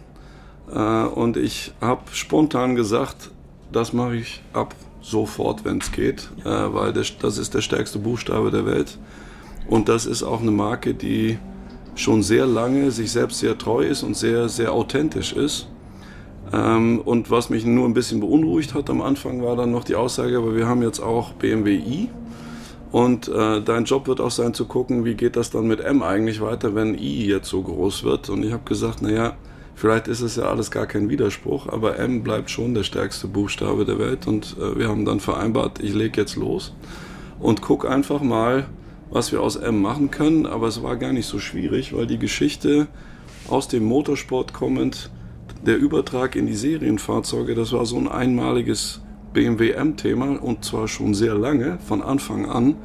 Äh, 0.74 0.80
und 0.80 1.38
ich 1.38 1.74
habe 1.82 2.02
spontan 2.12 2.76
gesagt, 2.76 3.32
das 3.72 3.94
mache 3.94 4.16
ich 4.18 4.42
ab 4.54 4.76
sofort, 5.02 5.66
wenn 5.66 5.80
es 5.80 5.92
geht, 5.92 6.30
äh, 6.44 6.50
weil 6.50 6.94
das, 6.94 7.38
ist 7.38 7.54
der 7.54 7.62
stärkste 7.62 8.00
Buchstabe 8.00 8.52
der 8.52 8.66
Welt. 8.66 8.98
Und 9.68 9.90
das 9.90 10.06
ist 10.06 10.24
auch 10.24 10.42
eine 10.42 10.52
Marke, 10.52 10.94
die 10.94 11.38
schon 11.96 12.24
sehr 12.24 12.46
lange 12.46 12.92
sich 12.92 13.12
selbst 13.12 13.40
sehr 13.40 13.58
treu 13.58 13.84
ist 13.84 14.04
und 14.04 14.16
sehr, 14.16 14.50
sehr 14.50 14.72
authentisch 14.72 15.34
ist. 15.34 15.68
Ähm, 16.54 17.02
und 17.04 17.30
was 17.32 17.50
mich 17.50 17.66
nur 17.66 17.86
ein 17.86 17.94
bisschen 17.94 18.20
beunruhigt 18.20 18.74
hat 18.74 18.90
am 18.90 19.02
Anfang, 19.02 19.44
war 19.44 19.56
dann 19.56 19.72
noch 19.72 19.84
die 19.84 19.96
Aussage, 19.96 20.38
aber 20.38 20.56
wir 20.56 20.68
haben 20.68 20.82
jetzt 20.82 21.00
auch 21.00 21.34
BMW 21.34 21.76
i. 21.76 22.10
Und 22.92 23.28
äh, 23.28 23.62
dein 23.62 23.84
Job 23.84 24.08
wird 24.08 24.22
auch 24.22 24.32
sein 24.32 24.54
zu 24.54 24.66
gucken, 24.66 25.04
wie 25.04 25.16
geht 25.16 25.36
das 25.36 25.50
dann 25.50 25.68
mit 25.68 25.82
M 25.82 26.04
eigentlich 26.04 26.40
weiter, 26.40 26.74
wenn 26.74 26.96
i 26.96 27.26
jetzt 27.26 27.50
so 27.50 27.62
groß 27.62 28.04
wird. 28.04 28.30
Und 28.30 28.44
ich 28.44 28.54
habe 28.54 28.64
gesagt, 28.64 29.02
naja, 29.02 29.36
Vielleicht 29.78 30.08
ist 30.08 30.22
es 30.22 30.38
ja 30.38 30.46
alles 30.46 30.72
gar 30.72 30.88
kein 30.88 31.08
Widerspruch, 31.08 31.68
aber 31.68 32.00
M 32.00 32.24
bleibt 32.24 32.50
schon 32.50 32.74
der 32.74 32.82
stärkste 32.82 33.28
Buchstabe 33.28 33.86
der 33.86 34.00
Welt 34.00 34.26
und 34.26 34.56
äh, 34.60 34.76
wir 34.76 34.88
haben 34.88 35.06
dann 35.06 35.20
vereinbart, 35.20 35.84
ich 35.84 35.94
lege 35.94 36.20
jetzt 36.20 36.36
los 36.36 36.74
und 37.40 37.62
guck 37.62 37.88
einfach 37.88 38.24
mal, 38.24 38.66
was 39.12 39.32
wir 39.32 39.40
aus 39.40 39.56
M 39.56 39.80
machen 39.80 40.10
können. 40.10 40.48
Aber 40.48 40.66
es 40.66 40.82
war 40.82 40.96
gar 40.96 41.14
nicht 41.14 41.28
so 41.28 41.38
schwierig, 41.38 41.96
weil 41.96 42.08
die 42.08 42.18
Geschichte 42.18 42.88
aus 43.50 43.68
dem 43.68 43.86
Motorsport 43.86 44.52
kommend, 44.52 45.12
der 45.64 45.78
Übertrag 45.78 46.36
in 46.36 46.48
die 46.48 46.56
Serienfahrzeuge, 46.56 47.54
das 47.54 47.72
war 47.72 47.86
so 47.86 47.98
ein 47.98 48.08
einmaliges 48.08 49.02
BMW 49.34 49.74
M-Thema 49.74 50.42
und 50.42 50.66
zwar 50.66 50.88
schon 50.88 51.14
sehr 51.14 51.36
lange, 51.36 51.78
von 51.86 52.02
Anfang 52.02 52.50
an, 52.50 52.78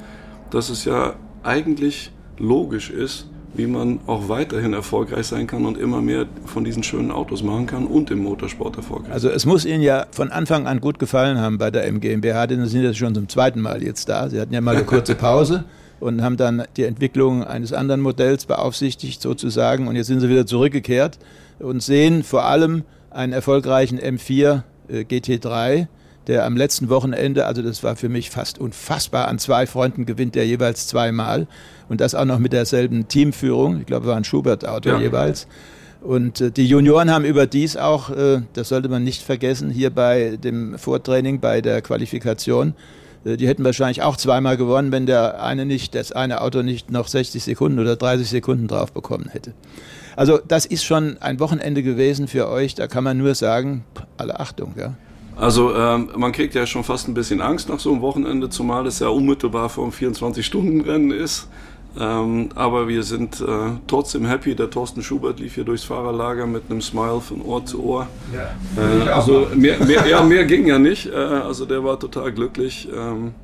dass 0.51 0.69
es 0.69 0.85
ja 0.85 1.15
eigentlich 1.43 2.13
logisch 2.37 2.91
ist, 2.91 3.31
wie 3.55 3.67
man 3.67 4.01
auch 4.07 4.29
weiterhin 4.29 4.73
erfolgreich 4.73 5.27
sein 5.27 5.47
kann 5.47 5.67
und 5.67 5.77
immer 5.77 6.01
mehr 6.01 6.27
von 6.47 6.65
diesen 6.65 6.83
schönen 6.83 7.11
Autos 7.11 7.43
machen 7.43 7.67
kann 7.67 7.87
und 7.87 8.11
im 8.11 8.23
Motorsport 8.23 8.77
erfolgreich. 8.77 9.13
Also 9.13 9.29
es 9.29 9.45
muss 9.45 9.65
Ihnen 9.65 9.83
ja 9.83 10.07
von 10.11 10.31
Anfang 10.31 10.67
an 10.67 10.81
gut 10.81 10.99
gefallen 10.99 11.39
haben 11.39 11.59
bei 11.59 11.71
der 11.71 11.87
MGMBH, 11.87 12.47
denn 12.47 12.65
Sie 12.65 12.71
sind 12.71 12.83
jetzt 12.83 12.99
schon 12.99 13.15
zum 13.15 13.29
zweiten 13.29 13.61
Mal 13.61 13.83
jetzt 13.83 14.09
da. 14.09 14.29
Sie 14.29 14.41
hatten 14.41 14.55
ja 14.55 14.61
mal 14.61 14.77
eine 14.77 14.85
kurze 14.85 15.15
Pause 15.15 15.65
und 16.01 16.23
haben 16.23 16.37
dann 16.37 16.65
die 16.77 16.85
Entwicklung 16.85 17.45
eines 17.45 17.73
anderen 17.73 18.01
Modells 18.01 18.47
beaufsichtigt 18.47 19.21
sozusagen 19.21 19.87
und 19.87 19.97
jetzt 19.97 20.07
sind 20.07 20.21
Sie 20.21 20.29
wieder 20.29 20.47
zurückgekehrt 20.47 21.19
und 21.59 21.83
sehen 21.83 22.23
vor 22.23 22.45
allem 22.45 22.85
einen 23.11 23.33
erfolgreichen 23.33 23.99
M4 23.99 24.63
äh, 24.89 25.01
GT3 25.01 25.89
der 26.27 26.45
am 26.45 26.57
letzten 26.57 26.89
Wochenende, 26.89 27.47
also 27.47 27.63
das 27.63 27.83
war 27.83 27.97
für 27.97 28.09
mich 28.09 28.31
fast 28.31 28.59
unfassbar, 28.59 29.29
an 29.29 29.39
zwei 29.39 29.67
Fronten 29.67 30.07
gewinnt 30.07 30.35
der 30.35 30.47
jeweils 30.47 30.87
zweimal 30.87 31.47
und 31.89 32.01
das 32.01 32.15
auch 32.15 32.25
noch 32.25 32.39
mit 32.39 32.53
derselben 32.53 33.09
Teamführung. 33.09 33.81
Ich 33.81 33.87
glaube, 33.87 34.07
war 34.07 34.17
ein 34.17 34.25
Schubert-Auto 34.25 34.91
ja. 34.91 35.01
jeweils. 35.01 35.47
Und 36.01 36.41
äh, 36.41 36.51
die 36.51 36.67
Junioren 36.67 37.11
haben 37.11 37.25
überdies 37.25 37.77
auch, 37.77 38.11
äh, 38.11 38.43
das 38.55 38.69
sollte 38.69 38.89
man 38.89 39.05
nicht 39.05 39.23
vergessen, 39.23 39.71
hier 39.71 39.91
bei 39.91 40.37
dem 40.37 40.79
Vortraining, 40.79 41.41
bei 41.41 41.61
der 41.61 41.81
Qualifikation, 41.81 42.75
äh, 43.25 43.37
die 43.37 43.47
hätten 43.47 43.65
wahrscheinlich 43.65 44.03
auch 44.03 44.17
zweimal 44.17 44.57
gewonnen, 44.57 44.91
wenn 44.93 45.07
der 45.07 45.43
eine 45.43 45.65
nicht, 45.65 45.95
das 45.95 46.13
eine 46.13 46.41
Auto 46.41 46.63
nicht 46.63 46.91
noch 46.91 47.07
60 47.07 47.43
Sekunden 47.43 47.79
oder 47.79 47.97
30 47.97 48.29
Sekunden 48.29 48.69
drauf 48.69 48.93
bekommen 48.93 49.29
hätte. 49.31 49.55
Also 50.17 50.39
das 50.47 50.67
ist 50.67 50.85
schon 50.85 51.17
ein 51.21 51.41
Wochenende 51.41 51.83
gewesen 51.83 52.29
für 52.29 52.49
euch. 52.49 52.75
Da 52.75 52.87
kann 52.87 53.05
man 53.05 53.19
nur 53.19 53.35
sagen, 53.35 53.85
alle 54.17 54.41
Achtung. 54.41 54.75
Ja. 54.77 54.95
Also 55.37 55.75
ähm, 55.75 56.11
man 56.17 56.33
kriegt 56.33 56.55
ja 56.55 56.67
schon 56.67 56.85
fast 56.85 57.09
ein 57.09 57.15
bisschen 57.15 57.41
Angst 57.41 57.69
nach 57.69 57.81
so 57.81 57.93
einem 57.93 58.03
Wochenende, 58.03 58.49
zumal 58.51 58.87
es 58.87 58.99
ja 58.99 59.09
unmittelbar 59.09 59.69
vor 59.69 59.85
einem 59.85 59.93
24-Stunden-Rennen 59.93 61.11
ist. 61.11 61.49
Ähm, 61.99 62.49
aber 62.55 62.89
wir 62.89 63.03
sind 63.03 63.41
äh, 63.41 63.73
trotzdem 63.87 64.25
happy. 64.25 64.55
Der 64.55 64.71
Thorsten 64.71 65.03
Schubert 65.03 65.41
lief 65.41 65.55
hier 65.55 65.65
durchs 65.65 65.85
Fahrerlager 65.85 66.47
mit 66.47 66.65
einem 66.71 66.81
Smile 66.81 67.21
von 67.21 67.43
Ohr 67.43 67.65
zu 67.67 67.85
Ohr. 67.85 68.07
Ja, 68.33 68.83
äh, 68.83 69.09
also 69.11 69.49
mehr, 69.55 69.85
mehr, 69.85 70.07
ja, 70.07 70.23
mehr 70.23 70.45
ging 70.45 70.67
ja 70.67 70.79
nicht. 70.79 71.07
Äh, 71.07 71.17
also 71.17 71.67
der 71.67 71.85
war 71.85 72.01
total 72.01 72.33
glücklich. 72.33 72.89
Ähm, 72.95 73.35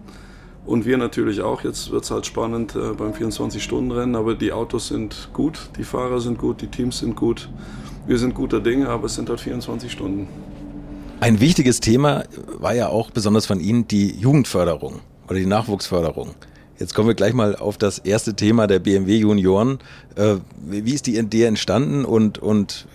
und 0.65 0.87
wir 0.87 0.99
natürlich 0.99 1.41
auch. 1.41 1.63
Jetzt 1.63 1.91
wird 1.91 2.05
es 2.05 2.11
halt 2.11 2.27
spannend 2.27 2.75
äh, 2.75 2.93
beim 2.97 3.13
24-Stunden-Rennen. 3.13 4.17
Aber 4.17 4.35
die 4.35 4.53
Autos 4.53 4.89
sind 4.89 5.29
gut, 5.33 5.71
die 5.77 5.85
Fahrer 5.85 6.21
sind 6.21 6.39
gut, 6.39 6.63
die 6.63 6.69
Teams 6.69 6.99
sind 6.99 7.17
gut. 7.17 7.51
Wir 8.07 8.19
sind 8.19 8.35
guter 8.35 8.61
Dinge, 8.61 8.89
aber 8.89 9.07
es 9.07 9.15
sind 9.15 9.29
halt 9.29 9.41
24 9.41 9.93
Stunden. 9.93 10.29
Ein 11.21 11.41
wichtiges 11.41 11.81
Thema 11.81 12.25
war 12.59 12.75
ja 12.75 12.89
auch 12.89 13.11
besonders 13.11 13.45
von 13.45 13.59
Ihnen 13.59 13.89
die 13.89 14.15
Jugendförderung 14.15 15.01
oder 15.27 15.35
die 15.39 15.47
Nachwuchsförderung. 15.47 16.37
Jetzt 16.79 16.95
kommen 16.95 17.09
wir 17.09 17.17
gleich 17.17 17.35
mal 17.35 17.57
auf 17.57 17.77
das 17.77 17.99
erste 17.99 18.35
Thema 18.35 18.69
der 18.69 18.79
BMW 18.79 19.17
Junioren. 19.17 19.81
Äh, 20.15 20.37
wie 20.65 20.95
ist 20.95 21.09
die 21.09 21.19
Idee 21.19 21.45
entstanden 21.45 22.05
und, 22.05 22.39
und 22.39 22.87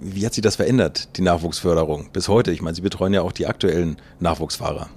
wie 0.00 0.26
hat 0.26 0.34
sich 0.34 0.42
das 0.42 0.56
verändert, 0.56 1.16
die 1.16 1.22
Nachwuchsförderung 1.22 2.10
bis 2.12 2.26
heute? 2.26 2.50
Ich 2.50 2.62
meine, 2.62 2.74
Sie 2.74 2.82
betreuen 2.82 3.14
ja 3.14 3.22
auch 3.22 3.30
die 3.30 3.46
aktuellen 3.46 3.96
Nachwuchsfahrer. 4.18 4.88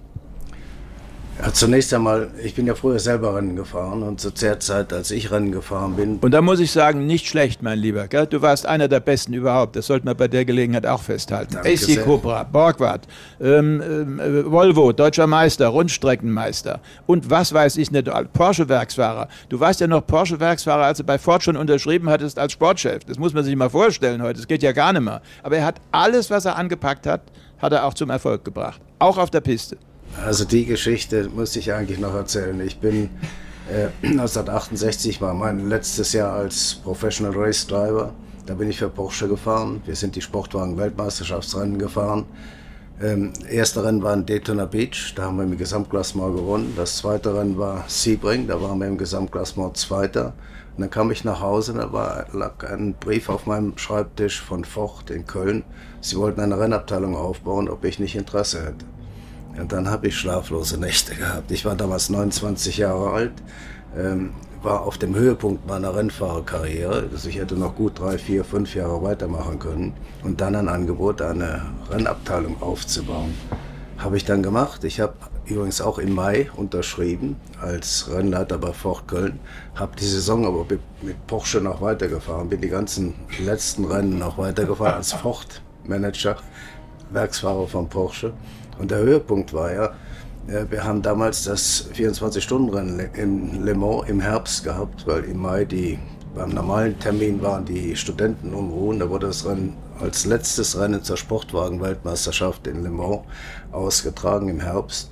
Ja, 1.41 1.51
zunächst 1.51 1.93
einmal, 1.93 2.29
ich 2.41 2.55
bin 2.55 2.65
ja 2.65 2.75
früher 2.75 2.97
selber 2.97 3.35
Rennen 3.35 3.57
gefahren 3.57 4.03
und 4.03 4.21
zu 4.21 4.31
der 4.31 4.59
Zeit, 4.61 4.93
als 4.93 5.11
ich 5.11 5.31
Rennen 5.31 5.51
gefahren 5.51 5.95
bin. 5.95 6.17
Und 6.19 6.31
da 6.31 6.41
muss 6.41 6.61
ich 6.61 6.71
sagen, 6.71 7.05
nicht 7.05 7.27
schlecht, 7.27 7.61
mein 7.61 7.77
Lieber. 7.77 8.07
Gell? 8.07 8.25
Du 8.25 8.41
warst 8.41 8.65
einer 8.65 8.87
der 8.87 9.01
Besten 9.01 9.33
überhaupt. 9.33 9.75
Das 9.75 9.87
sollte 9.87 10.05
man 10.05 10.15
bei 10.15 10.29
der 10.29 10.45
Gelegenheit 10.45 10.85
auch 10.85 11.01
festhalten. 11.01 11.57
AC 11.57 12.03
Cobra, 12.05 12.43
Borgward, 12.43 13.05
ähm, 13.41 14.19
äh, 14.19 14.49
Volvo, 14.49 14.93
deutscher 14.93 15.27
Meister, 15.27 15.67
Rundstreckenmeister 15.67 16.79
und 17.05 17.29
was 17.29 17.53
weiß 17.53 17.77
ich 17.77 17.91
nicht, 17.91 18.09
Porsche-Werksfahrer. 18.33 19.27
Du 19.49 19.59
warst 19.59 19.81
ja 19.81 19.87
noch 19.87 20.07
Porsche-Werksfahrer, 20.07 20.85
als 20.85 20.99
du 20.99 21.03
bei 21.03 21.17
Ford 21.17 21.43
schon 21.43 21.57
unterschrieben 21.57 22.09
hattest 22.09 22.39
als 22.39 22.53
Sportchef. 22.53 23.03
Das 23.03 23.19
muss 23.19 23.33
man 23.33 23.43
sich 23.43 23.55
mal 23.55 23.69
vorstellen 23.69 24.21
heute. 24.21 24.35
Das 24.35 24.47
geht 24.47 24.63
ja 24.63 24.71
gar 24.71 24.93
nicht 24.93 25.01
mehr. 25.01 25.21
Aber 25.43 25.57
er 25.57 25.65
hat 25.65 25.81
alles, 25.91 26.29
was 26.29 26.45
er 26.45 26.55
angepackt 26.55 27.05
hat, 27.05 27.21
hat 27.61 27.73
er 27.73 27.85
auch 27.85 27.93
zum 27.93 28.09
Erfolg 28.09 28.45
gebracht. 28.45 28.79
Auch 28.99 29.17
auf 29.17 29.29
der 29.29 29.41
Piste. 29.41 29.77
Also 30.23 30.45
die 30.45 30.65
Geschichte 30.65 31.29
muss 31.29 31.55
ich 31.55 31.73
eigentlich 31.73 31.99
noch 31.99 32.13
erzählen. 32.13 32.59
Ich 32.61 32.79
bin 32.79 33.09
äh, 33.69 33.87
1968 34.07 35.21
war 35.21 35.33
mein 35.33 35.69
letztes 35.69 36.13
Jahr 36.13 36.33
als 36.33 36.75
Professional 36.75 37.33
Race 37.35 37.67
Driver. 37.67 38.13
Da 38.45 38.53
bin 38.53 38.69
ich 38.69 38.77
für 38.77 38.89
Porsche 38.89 39.27
gefahren. 39.27 39.81
Wir 39.85 39.95
sind 39.95 40.15
die 40.15 40.21
Sportwagen-Weltmeisterschaftsrennen 40.21 41.79
gefahren. 41.79 42.25
Ähm, 43.01 43.33
erste 43.49 43.83
Rennen 43.83 44.03
war 44.03 44.13
in 44.13 44.25
Daytona 44.25 44.65
Beach, 44.65 45.13
da 45.15 45.23
haben 45.23 45.35
wir 45.35 45.43
im 45.43 45.57
Gesamtklassement 45.57 46.37
gewonnen. 46.37 46.73
Das 46.77 46.97
zweite 46.97 47.35
Rennen 47.35 47.57
war 47.57 47.83
Sebring, 47.87 48.47
da 48.47 48.61
waren 48.61 48.79
wir 48.79 48.87
im 48.87 48.97
Gesamtklassement 48.97 49.75
Zweiter. 49.75 50.33
Und 50.77 50.81
dann 50.81 50.89
kam 50.89 51.11
ich 51.11 51.25
nach 51.25 51.41
Hause, 51.41 51.73
da 51.73 51.91
war, 51.91 52.27
lag 52.31 52.63
ein 52.63 52.93
Brief 52.93 53.27
auf 53.27 53.47
meinem 53.47 53.77
Schreibtisch 53.77 54.41
von 54.41 54.63
Ford 54.63 55.09
in 55.09 55.25
Köln. 55.25 55.63
Sie 55.99 56.15
wollten 56.15 56.39
eine 56.39 56.57
Rennabteilung 56.57 57.17
aufbauen, 57.17 57.67
ob 57.67 57.83
ich 57.83 57.99
nicht 57.99 58.15
Interesse 58.15 58.63
hätte. 58.63 58.85
Und 59.59 59.71
dann 59.71 59.89
habe 59.89 60.07
ich 60.07 60.17
schlaflose 60.17 60.79
Nächte 60.79 61.15
gehabt. 61.15 61.51
Ich 61.51 61.65
war 61.65 61.75
damals 61.75 62.09
29 62.09 62.77
Jahre 62.77 63.11
alt, 63.11 63.33
ähm, 63.97 64.31
war 64.61 64.81
auf 64.81 64.97
dem 64.97 65.15
Höhepunkt 65.15 65.67
meiner 65.67 65.95
Rennfahrerkarriere. 65.95 67.09
Also 67.11 67.29
ich 67.29 67.37
hätte 67.37 67.55
noch 67.55 67.75
gut 67.75 67.99
drei, 67.99 68.17
vier, 68.17 68.43
fünf 68.43 68.75
Jahre 68.75 69.01
weitermachen 69.03 69.59
können 69.59 69.93
und 70.23 70.41
dann 70.41 70.55
ein 70.55 70.67
Angebot, 70.67 71.21
eine 71.21 71.61
Rennabteilung 71.89 72.61
aufzubauen. 72.61 73.33
Habe 73.97 74.17
ich 74.17 74.25
dann 74.25 74.43
gemacht. 74.43 74.83
Ich 74.83 74.99
habe 74.99 75.13
übrigens 75.45 75.79
auch 75.79 75.99
im 75.99 76.13
Mai 76.13 76.49
unterschrieben 76.55 77.37
als 77.61 78.09
Rennleiter 78.11 78.57
bei 78.57 78.73
Ford 78.73 79.07
Köln. 79.07 79.39
Habe 79.75 79.95
die 79.95 80.05
Saison 80.05 80.45
aber 80.45 80.65
mit 81.01 81.27
Porsche 81.27 81.61
noch 81.61 81.81
weitergefahren, 81.81 82.49
bin 82.49 82.61
die 82.61 82.69
ganzen 82.69 83.13
letzten 83.39 83.85
Rennen 83.85 84.19
noch 84.19 84.37
weitergefahren 84.37 84.95
als 84.95 85.13
Ford-Manager, 85.13 86.37
Werksfahrer 87.11 87.67
von 87.67 87.87
Porsche. 87.87 88.33
Und 88.79 88.91
der 88.91 88.99
Höhepunkt 88.99 89.53
war 89.53 89.73
ja, 89.73 89.85
äh, 90.47 90.65
wir 90.69 90.83
haben 90.83 91.01
damals 91.01 91.43
das 91.43 91.89
24-Stunden-Rennen 91.93 93.09
in 93.13 93.63
Le 93.63 93.75
Mans 93.75 94.07
im 94.07 94.19
Herbst 94.19 94.63
gehabt, 94.63 95.07
weil 95.07 95.23
im 95.25 95.37
Mai 95.37 95.65
die, 95.65 95.99
beim 96.35 96.49
normalen 96.49 96.99
Termin 96.99 97.41
waren 97.41 97.65
die 97.65 97.95
Studenten 97.95 98.53
unruhen. 98.53 98.99
Da 98.99 99.09
wurde 99.09 99.27
das 99.27 99.45
Rennen 99.45 99.75
als 99.99 100.25
letztes 100.25 100.77
Rennen 100.77 101.03
zur 101.03 101.17
Sportwagen-Weltmeisterschaft 101.17 102.67
in 102.67 102.83
Le 102.83 102.89
Mans 102.89 103.21
ausgetragen 103.71 104.49
im 104.49 104.59
Herbst. 104.59 105.11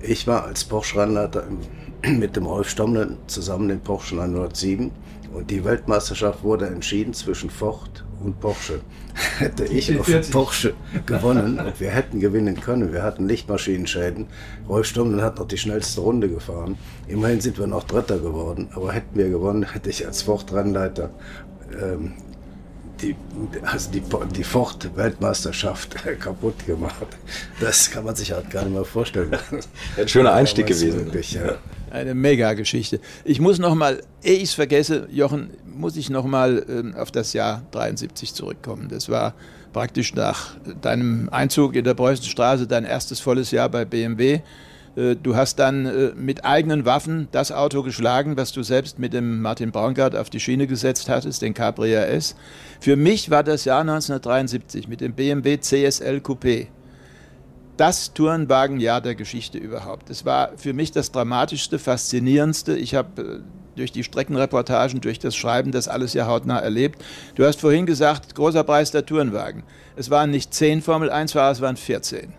Ich 0.00 0.26
war 0.26 0.44
als 0.44 0.64
Porsche-Rennleiter 0.64 1.44
mit 2.04 2.34
dem 2.34 2.46
Rolf 2.46 2.68
Stommel 2.68 3.16
zusammen 3.28 3.70
in 3.70 3.80
Porsche 3.80 4.16
907 4.16 4.90
und 5.32 5.50
die 5.50 5.64
Weltmeisterschaft 5.64 6.42
wurde 6.42 6.66
entschieden 6.66 7.14
zwischen 7.14 7.48
Ford 7.48 8.04
und 8.24 8.40
Porsche. 8.40 8.80
Hätte 9.38 9.64
ich 9.64 9.98
auf 9.98 10.30
Porsche 10.30 10.74
gewonnen 11.06 11.58
und 11.58 11.80
wir 11.80 11.90
hätten 11.90 12.20
gewinnen 12.20 12.60
können. 12.60 12.92
Wir 12.92 13.02
hatten 13.02 13.28
Lichtmaschinenschäden. 13.28 14.26
Rolf 14.68 14.86
Stommel 14.86 15.22
hat 15.22 15.38
noch 15.38 15.48
die 15.48 15.58
schnellste 15.58 16.00
Runde 16.00 16.28
gefahren. 16.28 16.78
Immerhin 17.08 17.40
sind 17.40 17.58
wir 17.58 17.66
noch 17.66 17.84
Dritter 17.84 18.18
geworden. 18.18 18.68
Aber 18.74 18.92
hätten 18.92 19.18
wir 19.18 19.28
gewonnen, 19.28 19.64
hätte 19.64 19.90
ich 19.90 20.06
als 20.06 20.22
Ford-Rennleiter 20.22 21.10
ähm, 21.80 22.12
die, 23.02 23.16
also 23.62 23.90
die, 23.90 24.02
die 24.34 24.44
Ford-Weltmeisterschaft 24.44 25.96
kaputt 26.20 26.66
gemacht. 26.66 27.06
Das 27.60 27.90
kann 27.90 28.04
man 28.04 28.14
sich 28.14 28.32
halt 28.32 28.50
gar 28.50 28.62
nicht 28.64 28.74
mehr 28.74 28.84
vorstellen. 28.84 29.36
Ein 29.96 30.08
schöner 30.08 30.32
Einstieg 30.32 30.66
gewesen. 30.66 31.04
Wirklich, 31.06 31.32
ja. 31.32 31.56
Eine 31.90 32.14
Mega-Geschichte. 32.14 33.00
Ich 33.24 33.40
muss 33.40 33.58
noch 33.58 33.74
mal, 33.74 34.02
ehe 34.22 34.36
ich 34.36 34.44
es 34.44 34.54
vergesse, 34.54 35.08
Jochen, 35.10 35.50
muss 35.82 35.96
ich 35.96 36.08
noch 36.08 36.24
mal 36.24 36.64
ähm, 36.68 36.94
auf 36.96 37.10
das 37.10 37.32
Jahr 37.32 37.62
73 37.72 38.32
zurückkommen. 38.32 38.88
Das 38.88 39.08
war 39.08 39.34
praktisch 39.72 40.14
nach 40.14 40.56
deinem 40.80 41.28
Einzug 41.30 41.74
in 41.74 41.84
der 41.84 41.94
Preußenstraße 41.94 42.68
dein 42.68 42.84
erstes 42.84 43.18
volles 43.18 43.50
Jahr 43.50 43.68
bei 43.68 43.84
BMW. 43.84 44.40
Äh, 44.94 45.16
du 45.16 45.34
hast 45.34 45.58
dann 45.58 45.86
äh, 45.86 46.12
mit 46.14 46.44
eigenen 46.44 46.84
Waffen 46.84 47.26
das 47.32 47.50
Auto 47.50 47.82
geschlagen, 47.82 48.36
was 48.36 48.52
du 48.52 48.62
selbst 48.62 49.00
mit 49.00 49.12
dem 49.12 49.42
Martin 49.42 49.72
Braungart 49.72 50.14
auf 50.14 50.30
die 50.30 50.38
Schiene 50.38 50.68
gesetzt 50.68 51.08
hattest, 51.08 51.42
den 51.42 51.52
Capri 51.52 51.96
RS. 51.96 52.36
Für 52.80 52.94
mich 52.94 53.28
war 53.28 53.42
das 53.42 53.64
Jahr 53.64 53.80
1973 53.80 54.86
mit 54.86 55.00
dem 55.00 55.14
BMW 55.14 55.58
CSL 55.58 56.18
Coupé 56.18 56.68
das 57.76 58.12
Tourenwagenjahr 58.12 59.00
der 59.00 59.14
Geschichte 59.14 59.58
überhaupt. 59.58 60.10
Es 60.10 60.24
war 60.24 60.52
für 60.56 60.72
mich 60.72 60.92
das 60.92 61.12
dramatischste, 61.12 61.78
faszinierendste. 61.78 62.76
Ich 62.76 62.94
habe 62.94 63.22
äh, 63.22 63.40
durch 63.76 63.92
die 63.92 64.04
Streckenreportagen, 64.04 65.00
durch 65.00 65.18
das 65.18 65.34
Schreiben 65.34 65.72
das 65.72 65.88
alles 65.88 66.12
ja 66.14 66.26
hautnah 66.26 66.58
erlebt. 66.58 67.02
Du 67.34 67.44
hast 67.44 67.60
vorhin 67.60 67.86
gesagt, 67.86 68.34
großer 68.34 68.64
Preis 68.64 68.90
der 68.90 69.06
Tourenwagen. 69.06 69.62
Es 69.96 70.10
waren 70.10 70.30
nicht 70.30 70.52
zehn 70.52 70.82
Formel 70.82 71.10
1-Fahrer, 71.10 71.52
es 71.52 71.60
waren 71.60 71.76
14. 71.76 72.34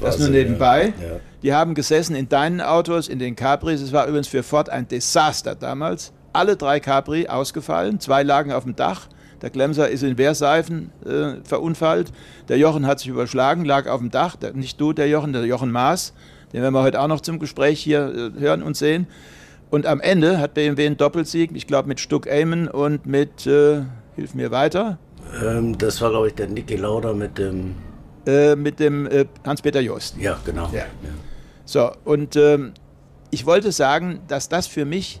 Das 0.00 0.18
nur 0.18 0.28
nebenbei. 0.28 0.86
Ja. 1.00 1.20
Die 1.42 1.54
haben 1.54 1.74
gesessen 1.74 2.16
in 2.16 2.28
deinen 2.28 2.60
Autos, 2.60 3.08
in 3.08 3.18
den 3.18 3.36
Capris. 3.36 3.80
Es 3.80 3.92
war 3.92 4.06
übrigens 4.06 4.28
für 4.28 4.42
Ford 4.42 4.68
ein 4.68 4.88
Desaster 4.88 5.54
damals. 5.54 6.12
Alle 6.32 6.56
drei 6.56 6.80
Capri 6.80 7.28
ausgefallen, 7.28 8.00
zwei 8.00 8.22
lagen 8.22 8.52
auf 8.52 8.64
dem 8.64 8.74
Dach. 8.74 9.08
Der 9.42 9.50
Glemser 9.50 9.88
ist 9.88 10.02
in 10.02 10.16
Wehrseifen 10.16 10.90
äh, 11.04 11.44
verunfallt. 11.44 12.12
Der 12.48 12.58
Jochen 12.58 12.86
hat 12.86 13.00
sich 13.00 13.08
überschlagen, 13.08 13.64
lag 13.64 13.88
auf 13.88 14.00
dem 14.00 14.10
Dach. 14.10 14.36
Der, 14.36 14.52
nicht 14.54 14.80
du, 14.80 14.92
der 14.92 15.08
Jochen, 15.08 15.32
der 15.32 15.44
Jochen 15.44 15.70
Maas. 15.70 16.14
Den 16.52 16.62
werden 16.62 16.74
wir 16.74 16.82
heute 16.82 17.00
auch 17.00 17.08
noch 17.08 17.20
zum 17.20 17.38
Gespräch 17.38 17.80
hier 17.80 18.32
äh, 18.36 18.40
hören 18.40 18.62
und 18.62 18.76
sehen. 18.76 19.06
Und 19.70 19.86
am 19.86 20.00
Ende 20.00 20.38
hat 20.38 20.54
BMW 20.54 20.86
einen 20.86 20.96
Doppelsieg, 20.96 21.50
ich 21.54 21.66
glaube 21.66 21.88
mit 21.88 21.98
Stuck 21.98 22.30
Amen 22.30 22.68
und 22.68 23.06
mit, 23.06 23.46
äh, 23.46 23.82
hilf 24.14 24.34
mir 24.34 24.50
weiter. 24.50 24.98
Ähm, 25.42 25.76
das 25.76 26.00
war, 26.00 26.10
glaube 26.10 26.28
ich, 26.28 26.34
der 26.34 26.48
Niki 26.48 26.76
Lauda 26.76 27.12
mit 27.12 27.38
dem 27.38 27.74
äh, 28.26 28.54
mit 28.54 28.78
dem 28.78 29.06
äh, 29.06 29.24
Hans-Peter 29.44 29.80
Jost. 29.80 30.16
Ja, 30.18 30.38
genau. 30.44 30.68
Ja. 30.72 30.80
Ja. 30.80 30.86
So, 31.64 31.90
und 32.04 32.36
ähm, 32.36 32.72
ich 33.30 33.46
wollte 33.46 33.72
sagen, 33.72 34.20
dass 34.28 34.48
das 34.48 34.66
für 34.66 34.84
mich 34.84 35.20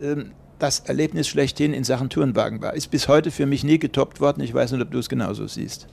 ähm, 0.00 0.32
das 0.58 0.80
Erlebnis 0.80 1.28
schlechthin 1.28 1.74
in 1.74 1.84
Sachen 1.84 2.08
Tourenwagen 2.08 2.62
war. 2.62 2.74
Ist 2.74 2.90
bis 2.90 3.08
heute 3.08 3.30
für 3.30 3.46
mich 3.46 3.64
nie 3.64 3.78
getoppt 3.78 4.20
worden. 4.20 4.42
Ich 4.42 4.54
weiß 4.54 4.72
nicht, 4.72 4.82
ob 4.82 4.90
du 4.90 4.98
es 4.98 5.08
genauso 5.08 5.46
siehst. 5.46 5.86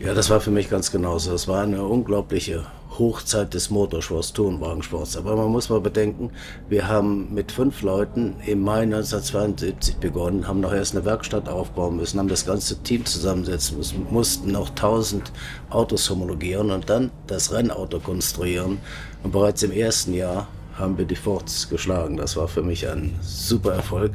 Ja, 0.00 0.14
das 0.14 0.30
war 0.30 0.40
für 0.40 0.52
mich 0.52 0.70
ganz 0.70 0.92
genauso. 0.92 1.34
Es 1.34 1.48
war 1.48 1.62
eine 1.62 1.84
unglaubliche 1.84 2.66
Hochzeit 2.98 3.52
des 3.52 3.70
Motorsports, 3.70 4.32
Tourenwagensports. 4.32 5.16
Aber 5.16 5.36
man 5.36 5.48
muss 5.48 5.68
mal 5.68 5.80
bedenken, 5.80 6.30
wir 6.68 6.88
haben 6.88 7.32
mit 7.34 7.52
fünf 7.52 7.82
Leuten 7.82 8.36
im 8.46 8.62
Mai 8.62 8.82
1972 8.82 9.96
begonnen, 9.96 10.46
haben 10.46 10.60
noch 10.60 10.72
erst 10.72 10.94
eine 10.94 11.04
Werkstatt 11.04 11.48
aufbauen 11.48 11.96
müssen, 11.96 12.18
haben 12.18 12.28
das 12.28 12.46
ganze 12.46 12.82
Team 12.82 13.04
zusammensetzen 13.04 13.76
müssen, 13.76 14.06
mussten 14.10 14.52
noch 14.52 14.70
tausend 14.70 15.32
Autos 15.70 16.08
homologieren 16.10 16.70
und 16.70 16.88
dann 16.88 17.10
das 17.26 17.52
Rennauto 17.52 18.00
konstruieren. 18.00 18.78
Und 19.22 19.32
bereits 19.32 19.62
im 19.62 19.72
ersten 19.72 20.14
Jahr 20.14 20.46
haben 20.78 20.98
wir 20.98 21.04
die 21.04 21.16
Fords 21.16 21.68
geschlagen. 21.68 22.16
Das 22.16 22.36
war 22.36 22.48
für 22.48 22.62
mich 22.62 22.88
ein 22.88 23.14
super 23.20 23.72
Erfolg. 23.72 24.12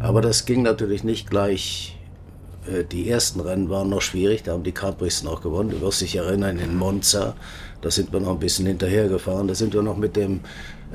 Aber 0.00 0.20
das 0.20 0.44
ging 0.46 0.62
natürlich 0.62 1.04
nicht 1.04 1.30
gleich 1.30 1.96
äh, 2.66 2.84
die 2.84 3.08
ersten 3.08 3.40
Rennen 3.40 3.70
waren 3.70 3.88
noch 3.88 4.02
schwierig, 4.02 4.42
da 4.42 4.52
haben 4.52 4.62
die 4.62 4.72
Capris 4.72 5.22
noch 5.22 5.42
gewonnen. 5.42 5.70
Du 5.70 5.80
wirst 5.80 6.00
dich 6.00 6.16
erinnern, 6.16 6.58
in 6.58 6.76
Monza, 6.76 7.34
da 7.80 7.90
sind 7.90 8.12
wir 8.12 8.20
noch 8.20 8.30
ein 8.30 8.38
bisschen 8.38 8.66
hinterher 8.66 9.08
gefahren. 9.08 9.48
Da 9.48 9.54
sind 9.54 9.74
wir 9.74 9.82
noch 9.82 9.96
mit 9.96 10.16
dem 10.16 10.40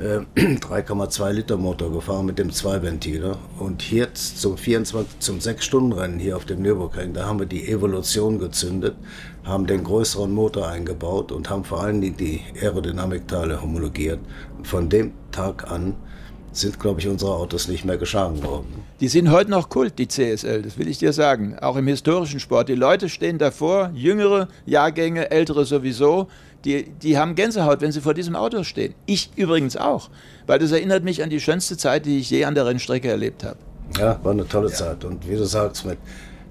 3,2 0.00 1.32
Liter 1.32 1.58
Motor 1.58 1.92
gefahren, 1.92 2.24
mit 2.24 2.38
dem 2.38 2.50
Zweiventiler. 2.50 3.36
Und 3.58 3.82
hier 3.82 4.14
zum 4.14 4.56
24, 4.56 5.18
zum 5.18 5.38
6-Stunden-Rennen 5.38 6.18
hier 6.18 6.38
auf 6.38 6.46
dem 6.46 6.62
Nürburgring, 6.62 7.12
da 7.12 7.26
haben 7.26 7.38
wir 7.38 7.44
die 7.44 7.68
Evolution 7.68 8.38
gezündet, 8.38 8.96
haben 9.44 9.66
den 9.66 9.84
größeren 9.84 10.32
Motor 10.32 10.68
eingebaut 10.68 11.32
und 11.32 11.50
haben 11.50 11.64
vor 11.64 11.82
allem 11.82 12.00
die, 12.00 12.12
die 12.12 12.40
Aerodynamikteile 12.62 13.60
homologiert. 13.60 14.20
Von 14.62 14.88
dem 14.88 15.12
Tag 15.32 15.70
an 15.70 15.96
sind, 16.52 16.80
glaube 16.80 17.00
ich, 17.00 17.08
unsere 17.08 17.32
Autos 17.32 17.68
nicht 17.68 17.84
mehr 17.84 17.96
geschlagen 17.96 18.42
worden. 18.42 18.82
Die 19.00 19.08
sind 19.08 19.30
heute 19.30 19.50
noch 19.50 19.68
Kult, 19.68 19.98
die 19.98 20.08
CSL, 20.08 20.62
das 20.62 20.78
will 20.78 20.88
ich 20.88 20.98
dir 20.98 21.12
sagen. 21.12 21.58
Auch 21.60 21.76
im 21.76 21.86
historischen 21.86 22.40
Sport. 22.40 22.68
Die 22.68 22.74
Leute 22.74 23.08
stehen 23.08 23.38
davor, 23.38 23.90
jüngere 23.94 24.48
Jahrgänge, 24.66 25.30
ältere 25.30 25.64
sowieso. 25.64 26.28
Die, 26.64 26.90
die 26.90 27.16
haben 27.16 27.34
Gänsehaut, 27.34 27.80
wenn 27.80 27.92
sie 27.92 28.00
vor 28.00 28.14
diesem 28.14 28.36
Auto 28.36 28.64
stehen. 28.64 28.94
Ich 29.06 29.30
übrigens 29.36 29.76
auch, 29.76 30.10
weil 30.46 30.58
das 30.58 30.72
erinnert 30.72 31.04
mich 31.04 31.22
an 31.22 31.30
die 31.30 31.40
schönste 31.40 31.76
Zeit, 31.76 32.04
die 32.06 32.18
ich 32.18 32.30
je 32.30 32.44
an 32.44 32.54
der 32.54 32.66
Rennstrecke 32.66 33.08
erlebt 33.08 33.44
habe. 33.44 33.56
Ja, 33.98 34.20
war 34.22 34.32
eine 34.32 34.46
tolle 34.46 34.68
ja. 34.68 34.74
Zeit. 34.74 35.04
Und 35.04 35.28
wie 35.28 35.36
du 35.36 35.44
sagst, 35.44 35.84
mit 35.84 35.98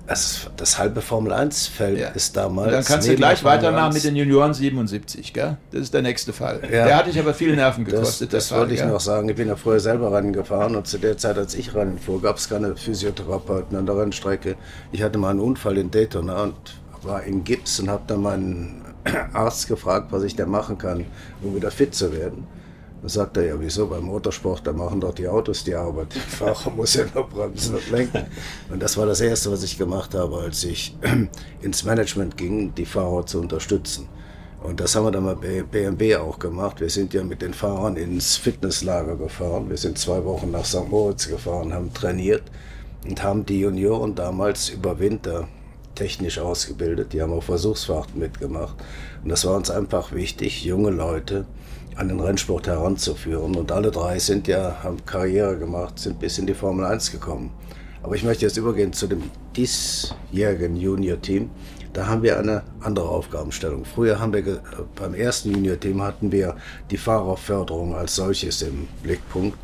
das, 0.10 0.50
das 0.58 0.80
halbe 0.80 1.02
Formel 1.02 1.32
1-Feld 1.32 2.00
ja. 2.00 2.08
ist 2.10 2.36
damals. 2.36 2.68
Und 2.68 2.74
dann 2.74 2.84
kannst 2.84 3.08
du 3.08 3.16
gleich 3.16 3.44
weitermachen 3.44 3.94
mit 3.94 4.04
den 4.04 4.16
Junioren 4.16 4.56
77, 4.56 5.34
gell? 5.34 5.58
Das 5.72 5.82
ist 5.82 5.94
der 5.94 6.02
nächste 6.02 6.34
Fall. 6.34 6.62
Ja. 6.64 6.86
Der 6.86 6.98
hatte 6.98 7.12
ich 7.12 7.20
aber 7.20 7.36
viel 7.36 7.56
Nerven 7.56 7.86
gekostet. 7.86 8.34
Das, 8.34 8.50
das 8.50 8.58
wollte 8.58 8.74
ich 8.74 8.80
gell? 8.80 8.90
noch 8.90 9.00
sagen. 9.00 9.30
Ich 9.30 9.36
bin 9.36 9.48
ja 9.48 9.56
früher 9.56 9.80
selber 9.80 10.12
Rennen 10.12 10.34
gefahren 10.34 10.76
und 10.76 10.88
zu 10.88 10.98
der 10.98 11.18
Zeit, 11.20 11.38
als 11.38 11.54
ich 11.54 11.76
Rennen 11.76 12.00
fuhr, 12.00 12.22
gab 12.24 12.38
es 12.38 12.50
keine 12.50 12.76
Physiotherapeuten 12.76 13.78
an 13.78 13.86
der 13.86 13.98
Rennstrecke. 13.98 14.56
Ich 14.92 15.04
hatte 15.04 15.20
mal 15.20 15.30
einen 15.30 15.42
Unfall 15.42 15.78
in 15.78 15.92
Daytona 15.92 16.42
und 16.42 16.56
war 17.04 17.22
in 17.24 17.44
Gips 17.44 17.80
und 17.80 17.92
habe 17.92 18.02
dann 18.08 18.24
meinen 18.24 18.82
Arzt 19.34 19.68
gefragt, 19.68 20.12
was 20.12 20.24
ich 20.24 20.36
da 20.36 20.46
machen 20.46 20.78
kann, 20.78 21.06
um 21.42 21.56
wieder 21.56 21.72
fit 21.72 21.94
zu 21.94 22.12
werden. 22.12 22.48
Da 23.02 23.08
sagt 23.08 23.38
er, 23.38 23.46
ja, 23.46 23.56
wieso, 23.58 23.88
beim 23.88 24.04
Motorsport, 24.04 24.68
da 24.68 24.74
machen 24.74 25.00
doch 25.00 25.14
die 25.14 25.28
Autos 25.28 25.64
die 25.64 25.74
Arbeit. 25.74 26.14
Der 26.16 26.22
Fahrer 26.22 26.70
muss 26.76 26.96
ja 26.96 27.06
nur 27.14 27.28
bremsen 27.30 27.76
und 27.76 27.90
lenken. 27.92 28.26
Und 28.70 28.84
das 28.84 28.98
war 28.98 29.06
das 29.06 29.22
Erste, 29.22 29.52
was 29.52 29.64
ich 29.64 29.78
gemacht 29.78 30.14
habe, 30.14 30.38
als 30.38 30.64
ich 30.66 30.98
ins 31.62 31.84
Management 31.86 32.36
ging, 32.36 32.76
die 32.76 32.86
Fahrer 32.86 33.26
zu 33.26 33.40
unterstützen. 33.40 34.10
Und 34.62 34.82
das 34.82 34.94
haben 34.96 35.06
wir 35.06 35.12
dann 35.12 35.24
bei 35.24 35.64
BMW 35.64 36.18
auch 36.18 36.38
gemacht. 36.38 36.82
Wir 36.82 36.90
sind 36.90 37.14
ja 37.14 37.24
mit 37.24 37.42
den 37.42 37.54
Fahrern 37.54 37.96
ins 37.96 38.36
Fitnesslager 38.36 39.16
gefahren. 39.16 39.70
Wir 39.70 39.78
sind 39.78 39.98
zwei 39.98 40.26
Wochen 40.26 40.52
nach 40.52 40.66
St. 40.66 40.90
Moritz 40.90 41.30
gefahren, 41.30 41.74
haben 41.74 41.94
trainiert 41.94 42.44
und 43.08 43.24
haben 43.24 43.46
die 43.46 43.62
Junioren 43.62 44.16
damals 44.16 44.68
über 44.68 45.00
Winter 45.00 45.48
technisch 46.00 46.40
ausgebildet. 46.40 47.12
Die 47.12 47.22
haben 47.22 47.34
auch 47.34 47.44
Versuchsfahrten 47.44 48.20
mitgemacht. 48.20 48.76
Und 49.22 49.30
das 49.30 49.46
war 49.46 49.56
uns 49.56 49.70
einfach 49.70 50.14
wichtig, 50.14 50.64
junge 50.64 50.92
Leute 50.92 51.46
an 51.96 52.08
den 52.08 52.22
Rennsport 52.22 52.68
heranzuführen. 52.68 53.56
Und 53.56 53.74
alle 53.74 53.92
drei 53.92 54.18
sind 54.18 54.48
ja, 54.48 54.82
haben 54.82 55.06
Karriere 55.06 55.58
gemacht, 55.58 56.00
sind 56.00 56.18
bis 56.20 56.38
in 56.38 56.48
die 56.48 56.54
Formel 56.54 56.86
1 56.86 57.12
gekommen. 57.12 57.52
Aber 58.02 58.16
ich 58.16 58.24
möchte 58.24 58.46
jetzt 58.46 58.56
übergehen 58.56 58.94
zu 58.94 59.08
dem 59.08 59.24
diesjährigen 59.58 60.78
Junior-Team. 60.78 61.50
Da 61.92 62.08
haben 62.08 62.24
wir 62.24 62.40
eine 62.40 62.64
andere 62.80 63.10
Aufgabenstellung. 63.10 63.84
Früher 63.84 64.20
haben 64.22 64.32
wir 64.32 64.62
beim 64.96 65.14
ersten 65.14 65.52
Junior-Team 65.52 66.02
hatten 66.02 66.32
wir 66.32 66.56
die 66.92 66.98
Fahrerförderung 66.98 67.94
als 67.94 68.16
solches 68.16 68.62
im 68.62 68.88
Blickpunkt. 69.04 69.58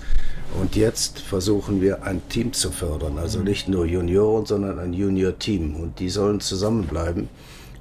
Und 0.60 0.75
jetzt 0.75 1.20
versuchen 1.20 1.82
wir 1.82 2.04
ein 2.04 2.28
Team 2.30 2.54
zu 2.54 2.72
fördern, 2.72 3.18
also 3.18 3.40
nicht 3.40 3.68
nur 3.68 3.86
Junioren, 3.86 4.46
sondern 4.46 4.80
ein 4.80 4.94
Junior-Team. 4.94 5.75
Und 5.75 6.00
die 6.00 6.10
sollen 6.10 6.40
zusammenbleiben. 6.40 7.30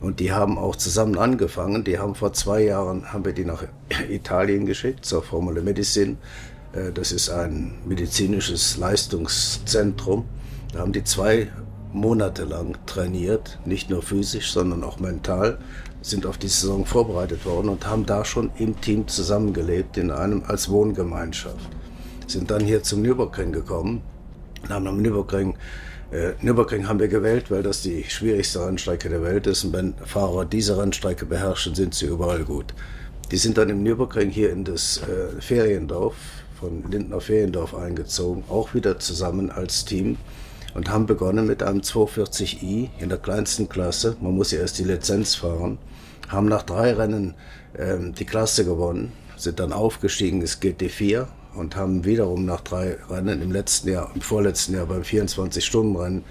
Und 0.01 0.21
die 0.21 0.33
haben 0.33 0.59
auch 0.59 0.77
zusammen 0.77 1.17
angefangen. 1.19 1.85
Die 1.85 1.99
haben 1.99 2.15
vor 2.15 2.33
zwei 2.33 2.65
Jahren, 2.65 3.13
haben 3.13 3.25
wir 3.25 3.33
die 3.33 3.45
nach 3.45 3.65
Italien 4.11 4.67
geschickt, 4.67 5.05
zur 5.05 5.23
Formula 5.23 5.63
Medicine. 5.63 6.17
Äh, 6.73 6.93
das 6.93 7.13
ist 7.13 7.31
ein 7.31 7.75
medizinisches 7.87 8.77
Leistungszentrum. 8.77 10.25
Da 10.73 10.81
haben 10.81 10.93
die 10.93 11.05
zwei 11.05 11.49
Monate 11.93 12.45
lang 12.45 12.77
trainiert, 12.87 13.61
nicht 13.65 13.89
nur 13.89 14.03
physisch, 14.03 14.53
sondern 14.53 14.83
auch 14.83 14.99
mental, 14.99 15.59
sind 16.03 16.27
auf 16.27 16.39
die 16.39 16.49
Saison 16.49 16.85
vorbereitet 16.85 17.47
worden 17.47 17.69
und 17.69 17.87
haben 17.87 18.05
da 18.05 18.25
schon 18.25 18.51
im 18.59 18.81
Team 18.81 19.07
zusammengelebt, 19.07 19.97
in 19.97 20.11
einem 20.11 20.43
als 20.47 20.69
Wohngemeinschaft. 20.69 21.71
Sind 22.27 22.51
dann 22.51 22.63
hier 22.65 22.83
zum 22.83 23.03
Nürburgring 23.03 23.53
gekommen 23.53 24.03
haben 24.69 24.87
am 24.87 25.03
Nürburgring 25.03 25.57
äh, 26.13 26.33
Nürburgring 26.43 26.87
haben 26.87 27.01
wir 27.01 27.09
gewählt, 27.09 27.51
weil 27.51 27.63
das 27.63 27.83
die 27.83 28.05
schwierigste 28.05 28.65
Rennstrecke 28.65 29.09
der 29.09 29.23
Welt 29.23 29.47
ist. 29.47 29.65
Und 29.65 29.73
wenn 29.73 29.95
Fahrer 30.05 30.45
diese 30.45 30.79
Rennstrecke 30.79 31.27
beherrschen, 31.27 31.75
sind 31.75 31.95
sie 31.95 32.07
überall 32.07 32.45
gut. 32.45 32.75
Die 33.31 33.37
sind 33.37 33.59
dann 33.59 33.71
im 33.71 33.83
Nürburgring 33.83 34.31
hier 34.31 34.53
in 34.53 34.65
das 34.65 34.99
äh, 34.99 35.41
Feriendorf 35.41 36.15
von 36.61 36.85
Lindner 36.91 37.21
Feriendorf 37.21 37.75
eingezogen, 37.75 38.45
auch 38.49 38.75
wieder 38.75 38.99
zusammen 38.99 39.51
als 39.51 39.85
Team 39.85 40.19
und 40.75 40.91
haben 40.91 41.07
begonnen 41.07 41.47
mit 41.47 41.63
einem 41.63 41.81
240i 41.81 42.91
in 42.99 43.09
der 43.09 43.19
kleinsten 43.19 43.69
Klasse. 43.69 44.17
Man 44.21 44.37
muss 44.37 44.53
ja 44.53 44.61
erst 44.61 44.79
die 44.79 44.85
Lizenz 44.85 45.35
fahren. 45.35 45.79
Haben 46.29 46.47
nach 46.47 46.63
drei 46.63 46.93
Rennen 46.93 47.35
ähm, 47.77 48.15
die 48.15 48.25
Klasse 48.25 48.65
gewonnen, 48.65 49.13
sind 49.37 49.59
dann 49.59 49.73
aufgestiegen 49.73 50.41
ins 50.41 50.61
GT4 50.61 51.27
und 51.55 51.77
haben 51.77 52.05
wiederum 52.05 52.45
nach 52.45 52.61
drei 52.61 52.97
Rennen 53.09 53.43
im 53.43 53.53
letzten 53.53 53.91
Jahr, 53.91 54.11
im 54.15 54.21
vorletzten 54.21 54.75
Jahr 54.75 54.87
beim 54.87 55.03
24-Stunden-Rennen 55.03 56.25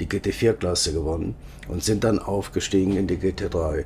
die 0.00 0.06
GT4-Klasse 0.06 0.92
gewonnen 0.92 1.34
und 1.68 1.84
sind 1.84 2.04
dann 2.04 2.18
aufgestiegen 2.18 2.96
in 2.96 3.06
die 3.06 3.18
GT3. 3.18 3.84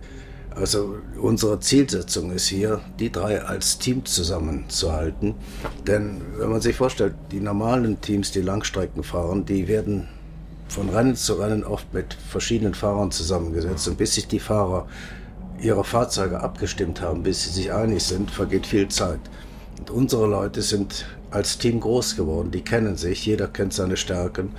Also 0.54 0.98
unsere 1.20 1.58
Zielsetzung 1.58 2.30
ist 2.30 2.46
hier, 2.46 2.80
die 3.00 3.10
drei 3.10 3.42
als 3.42 3.78
Team 3.78 4.04
zusammenzuhalten. 4.04 5.34
Denn 5.86 6.20
wenn 6.38 6.50
man 6.50 6.60
sich 6.60 6.76
vorstellt, 6.76 7.14
die 7.32 7.40
normalen 7.40 8.00
Teams, 8.00 8.30
die 8.30 8.40
Langstrecken 8.40 9.02
fahren, 9.02 9.44
die 9.44 9.66
werden 9.66 10.06
von 10.68 10.88
Rennen 10.90 11.16
zu 11.16 11.34
Rennen 11.34 11.64
oft 11.64 11.92
mit 11.92 12.14
verschiedenen 12.14 12.74
Fahrern 12.74 13.10
zusammengesetzt. 13.10 13.88
Und 13.88 13.98
bis 13.98 14.14
sich 14.14 14.28
die 14.28 14.38
Fahrer 14.38 14.86
ihre 15.60 15.82
Fahrzeuge 15.82 16.40
abgestimmt 16.40 17.00
haben, 17.00 17.24
bis 17.24 17.44
sie 17.44 17.50
sich 17.50 17.72
einig 17.72 18.04
sind, 18.04 18.30
vergeht 18.30 18.66
viel 18.66 18.88
Zeit. 18.88 19.20
Und 19.78 19.90
unsere 19.90 20.26
Leute 20.26 20.62
sind 20.62 21.07
als 21.31 21.59
Team 21.59 21.81
groß 21.81 22.16
geworden, 22.16 22.50
die 22.50 22.62
kennen 22.62 22.97
sich, 22.97 23.26
jeder 23.26 23.49
kennt 23.49 23.73
seine 23.73 23.97
Stärken, 23.97 24.52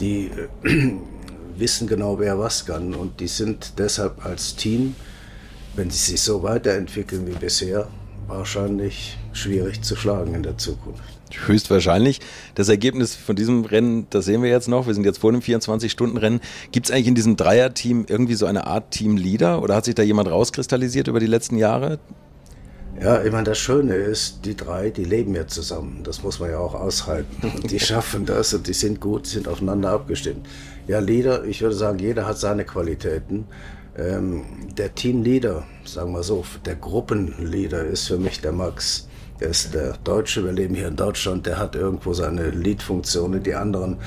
die 0.00 0.30
äh, 0.64 0.92
wissen 1.56 1.88
genau, 1.88 2.18
wer 2.18 2.38
was 2.38 2.66
kann 2.66 2.94
und 2.94 3.20
die 3.20 3.28
sind 3.28 3.78
deshalb 3.78 4.24
als 4.24 4.54
Team 4.54 4.94
wenn 5.78 5.90
sie 5.90 6.12
sich 6.12 6.20
so 6.20 6.42
weiterentwickeln 6.42 7.26
wie 7.26 7.38
bisher, 7.38 7.86
wahrscheinlich 8.26 9.16
schwierig 9.32 9.80
zu 9.82 9.94
schlagen 9.94 10.34
in 10.34 10.42
der 10.42 10.58
Zukunft. 10.58 11.02
Höchstwahrscheinlich. 11.46 12.20
Das 12.56 12.68
Ergebnis 12.68 13.14
von 13.14 13.36
diesem 13.36 13.64
Rennen, 13.64 14.06
das 14.10 14.24
sehen 14.24 14.42
wir 14.42 14.50
jetzt 14.50 14.66
noch. 14.66 14.86
Wir 14.86 14.94
sind 14.94 15.04
jetzt 15.04 15.18
vor 15.18 15.30
dem 15.30 15.40
24-Stunden-Rennen. 15.40 16.40
Gibt 16.72 16.86
es 16.86 16.92
eigentlich 16.92 17.06
in 17.06 17.14
diesem 17.14 17.36
Dreier-Team 17.36 18.06
irgendwie 18.08 18.34
so 18.34 18.46
eine 18.46 18.66
Art 18.66 18.90
Teamleader 18.90 19.62
oder 19.62 19.76
hat 19.76 19.84
sich 19.84 19.94
da 19.94 20.02
jemand 20.02 20.30
rauskristallisiert 20.30 21.06
über 21.06 21.20
die 21.20 21.26
letzten 21.26 21.58
Jahre? 21.58 22.00
Ja, 23.00 23.22
ich 23.22 23.30
meine, 23.30 23.44
das 23.44 23.58
Schöne 23.58 23.94
ist, 23.94 24.44
die 24.44 24.56
drei, 24.56 24.90
die 24.90 25.04
leben 25.04 25.34
ja 25.34 25.46
zusammen. 25.46 26.00
Das 26.02 26.22
muss 26.22 26.40
man 26.40 26.50
ja 26.50 26.58
auch 26.58 26.74
aushalten. 26.74 27.52
Die 27.70 27.78
schaffen 27.78 28.26
das 28.26 28.52
und 28.54 28.66
die 28.66 28.72
sind 28.72 29.00
gut, 29.00 29.26
sind 29.26 29.46
aufeinander 29.46 29.90
abgestimmt. 29.90 30.46
Ja, 30.88 30.98
Leader, 30.98 31.44
ich 31.44 31.62
würde 31.62 31.76
sagen, 31.76 31.98
jeder 32.00 32.26
hat 32.26 32.38
seine 32.38 32.64
Qualitäten. 32.64 33.46
Ähm, 33.96 34.44
der 34.76 34.94
Teamleader, 34.94 35.64
sagen 35.84 36.12
wir 36.12 36.24
so, 36.24 36.44
der 36.64 36.74
Gruppenleader 36.74 37.84
ist 37.84 38.08
für 38.08 38.18
mich 38.18 38.40
der 38.40 38.52
Max. 38.52 39.06
Der 39.38 39.50
ist 39.50 39.74
der 39.74 39.96
Deutsche, 40.02 40.44
wir 40.44 40.52
leben 40.52 40.74
hier 40.74 40.88
in 40.88 40.96
Deutschland, 40.96 41.46
der 41.46 41.58
hat 41.58 41.76
irgendwo 41.76 42.12
seine 42.12 42.50
Lead-Funktionen, 42.50 43.42
die 43.44 43.54
anderen 43.54 43.98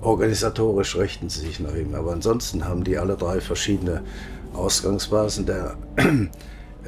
organisatorisch 0.00 0.96
richten 0.96 1.28
sich 1.28 1.60
nach 1.60 1.74
ihm. 1.74 1.94
Aber 1.94 2.12
ansonsten 2.12 2.64
haben 2.64 2.84
die 2.84 2.96
alle 2.96 3.16
drei 3.16 3.40
verschiedene 3.40 4.02
Ausgangsbasen. 4.54 5.44
Der 5.44 5.76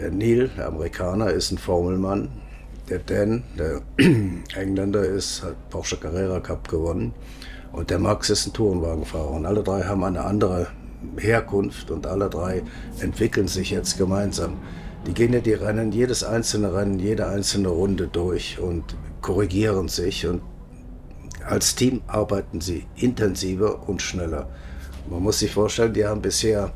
äh, 0.00 0.10
Neil, 0.10 0.50
der 0.56 0.68
Amerikaner, 0.68 1.30
ist 1.30 1.50
ein 1.50 1.58
Formelmann. 1.58 2.28
Der 2.88 2.98
Dan, 2.98 3.44
der 3.58 3.82
Engländer, 4.56 5.04
ist, 5.04 5.42
hat 5.42 5.70
Porsche 5.70 5.96
Carrera 5.96 6.40
Cup 6.40 6.68
gewonnen. 6.68 7.14
Und 7.72 7.90
der 7.90 7.98
Max 7.98 8.30
ist 8.30 8.46
ein 8.46 8.52
Tourenwagenfahrer. 8.52 9.30
Und 9.30 9.46
alle 9.46 9.62
drei 9.62 9.82
haben 9.82 10.02
eine 10.02 10.24
andere 10.24 10.68
Herkunft 11.16 11.90
und 11.90 12.06
alle 12.06 12.28
drei 12.28 12.62
entwickeln 13.00 13.48
sich 13.48 13.70
jetzt 13.70 13.96
gemeinsam. 13.96 14.58
Die 15.06 15.14
gehen 15.14 15.32
ja 15.32 15.40
die 15.40 15.54
Rennen, 15.54 15.92
jedes 15.92 16.24
einzelne 16.24 16.74
Rennen, 16.74 16.98
jede 16.98 17.26
einzelne 17.26 17.68
Runde 17.68 18.06
durch 18.06 18.58
und 18.58 18.96
korrigieren 19.22 19.88
sich 19.88 20.26
und 20.26 20.42
als 21.46 21.74
Team 21.74 22.02
arbeiten 22.06 22.60
sie 22.60 22.86
intensiver 22.96 23.88
und 23.88 24.02
schneller. 24.02 24.50
Man 25.08 25.22
muss 25.22 25.38
sich 25.38 25.52
vorstellen, 25.52 25.94
die 25.94 26.04
haben 26.04 26.20
bisher 26.20 26.72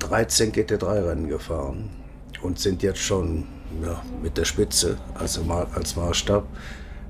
13 0.00 0.52
GT3-Rennen 0.52 1.28
gefahren 1.28 2.01
und 2.42 2.58
sind 2.58 2.82
jetzt 2.82 3.00
schon 3.00 3.44
ja, 3.82 4.02
mit 4.22 4.36
der 4.36 4.44
Spitze 4.44 4.98
also 5.14 5.42
als 5.74 5.96
Maßstab. 5.96 6.46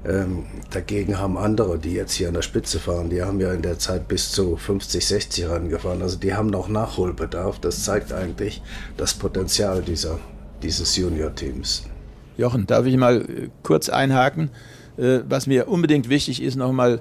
Ähm, 0.05 0.47
dagegen 0.71 1.18
haben 1.18 1.38
andere, 1.38 1.79
die 1.79 1.92
jetzt 1.92 2.14
hier 2.14 2.29
an 2.29 2.35
der 2.35 2.42
Spitze 2.42 2.81
fahren, 2.81 3.09
die 3.09 3.23
haben 3.23 3.38
ja 3.38 3.53
in 3.53 3.62
der 3.62 3.79
Zeit 3.79 4.09
bis 4.09 4.33
zu 4.33 4.57
50, 4.57 5.07
60 5.07 5.49
rangefahren. 5.49 6.03
Also 6.03 6.18
die 6.18 6.35
haben 6.35 6.49
noch 6.49 6.68
Nachholbedarf. 6.68 7.61
Das 7.61 7.85
zeigt 7.85 8.12
eigentlich 8.12 8.62
das 8.97 9.14
Potenzial 9.14 9.83
dieser, 9.83 10.18
dieses 10.62 10.97
Junior-Teams. 10.97 11.85
Jochen, 12.37 12.66
darf 12.66 12.87
ich 12.87 12.97
mal 12.97 13.23
äh, 13.23 13.49
kurz 13.62 13.88
einhaken? 13.88 14.51
Äh, 14.97 15.21
was 15.29 15.47
mir 15.47 15.68
unbedingt 15.68 16.09
wichtig 16.09 16.42
ist, 16.42 16.57
nochmal 16.57 17.01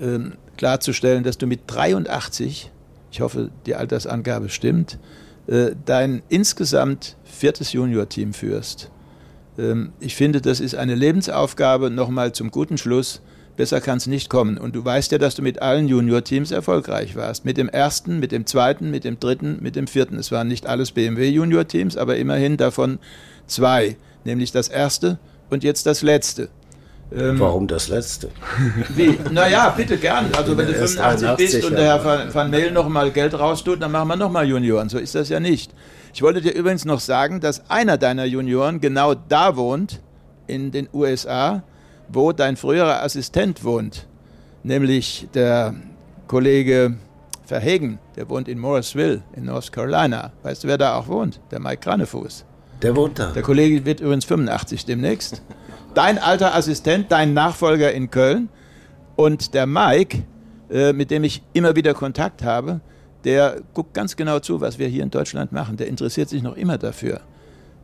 ähm, 0.00 0.34
klarzustellen, 0.56 1.22
dass 1.22 1.38
du 1.38 1.46
mit 1.46 1.60
83, 1.68 2.70
ich 3.12 3.20
hoffe, 3.20 3.50
die 3.66 3.76
Altersangabe 3.76 4.48
stimmt, 4.48 4.98
dein 5.84 6.22
insgesamt 6.28 7.16
viertes 7.24 7.72
Junior-Team 7.72 8.32
führst. 8.34 8.90
Ähm, 9.58 9.92
ich 10.00 10.14
finde, 10.14 10.40
das 10.40 10.60
ist 10.60 10.74
eine 10.74 10.94
Lebensaufgabe. 10.94 11.90
Nochmal 11.90 12.32
zum 12.32 12.50
guten 12.50 12.78
Schluss. 12.78 13.20
Besser 13.56 13.80
kann 13.80 13.98
es 13.98 14.06
nicht 14.06 14.30
kommen. 14.30 14.58
Und 14.58 14.74
du 14.74 14.84
weißt 14.84 15.12
ja, 15.12 15.18
dass 15.18 15.34
du 15.34 15.42
mit 15.42 15.60
allen 15.60 15.88
Junior-Teams 15.88 16.50
erfolgreich 16.50 17.16
warst. 17.16 17.44
Mit 17.44 17.56
dem 17.56 17.68
ersten, 17.68 18.18
mit 18.18 18.32
dem 18.32 18.46
zweiten, 18.46 18.90
mit 18.90 19.04
dem 19.04 19.18
dritten, 19.20 19.58
mit 19.60 19.76
dem 19.76 19.86
vierten. 19.86 20.16
Es 20.16 20.32
waren 20.32 20.48
nicht 20.48 20.66
alles 20.66 20.92
BMW-Junior-Teams, 20.92 21.96
aber 21.96 22.16
immerhin 22.16 22.56
davon 22.56 22.98
zwei. 23.46 23.96
Nämlich 24.24 24.52
das 24.52 24.68
erste 24.68 25.18
und 25.50 25.64
jetzt 25.64 25.84
das 25.86 26.02
letzte. 26.02 26.48
Ähm, 27.12 27.40
Warum 27.40 27.66
das 27.66 27.88
letzte? 27.88 28.30
Wie? 28.94 29.18
Naja, 29.30 29.74
bitte 29.76 29.96
gern. 29.96 30.26
Also 30.36 30.56
wenn 30.56 30.66
du 30.66 30.74
85 30.74 31.36
bist 31.36 31.64
und 31.64 31.72
der 31.72 31.84
Herr 31.84 32.04
Van, 32.04 32.32
Van 32.32 32.50
Mel 32.50 32.70
noch 32.70 32.88
mal 32.88 33.10
Geld 33.10 33.38
raustut, 33.38 33.82
dann 33.82 33.92
machen 33.92 34.08
wir 34.08 34.16
noch 34.16 34.30
mal 34.30 34.46
Junioren. 34.46 34.88
So 34.88 34.98
ist 34.98 35.14
das 35.14 35.28
ja 35.28 35.40
nicht. 35.40 35.72
Ich 36.14 36.22
wollte 36.22 36.40
dir 36.40 36.52
übrigens 36.54 36.84
noch 36.84 37.00
sagen, 37.00 37.40
dass 37.40 37.68
einer 37.70 37.98
deiner 37.98 38.24
Junioren 38.24 38.80
genau 38.80 39.14
da 39.14 39.56
wohnt, 39.56 40.00
in 40.46 40.72
den 40.72 40.88
USA, 40.92 41.62
wo 42.08 42.32
dein 42.32 42.56
früherer 42.56 43.02
Assistent 43.02 43.62
wohnt, 43.64 44.06
nämlich 44.62 45.28
der 45.32 45.74
Kollege 46.26 46.94
Verhegen, 47.44 47.98
der 48.16 48.28
wohnt 48.28 48.46
in 48.46 48.58
Morrisville 48.60 49.22
in 49.34 49.44
North 49.46 49.72
Carolina. 49.72 50.32
Weißt 50.42 50.62
du, 50.62 50.68
wer 50.68 50.78
da 50.78 50.96
auch 50.96 51.08
wohnt? 51.08 51.40
Der 51.50 51.58
Mike 51.58 51.80
Granefuß. 51.82 52.44
Der 52.82 52.94
wohnt 52.94 53.18
da. 53.18 53.32
Der 53.32 53.42
Kollege 53.42 53.84
wird 53.84 54.00
übrigens 54.00 54.24
85 54.24 54.84
demnächst. 54.84 55.42
Dein 55.94 56.18
alter 56.18 56.54
Assistent, 56.54 57.10
dein 57.10 57.34
Nachfolger 57.34 57.92
in 57.92 58.10
Köln 58.10 58.48
und 59.16 59.54
der 59.54 59.66
Mike, 59.66 60.22
äh, 60.70 60.92
mit 60.92 61.10
dem 61.10 61.24
ich 61.24 61.42
immer 61.52 61.74
wieder 61.74 61.94
Kontakt 61.94 62.44
habe, 62.44 62.80
der 63.24 63.60
guckt 63.74 63.92
ganz 63.92 64.14
genau 64.14 64.38
zu, 64.38 64.60
was 64.60 64.78
wir 64.78 64.86
hier 64.86 65.02
in 65.02 65.10
Deutschland 65.10 65.50
machen. 65.50 65.76
Der 65.76 65.88
interessiert 65.88 66.28
sich 66.28 66.42
noch 66.42 66.56
immer 66.56 66.78
dafür. 66.78 67.20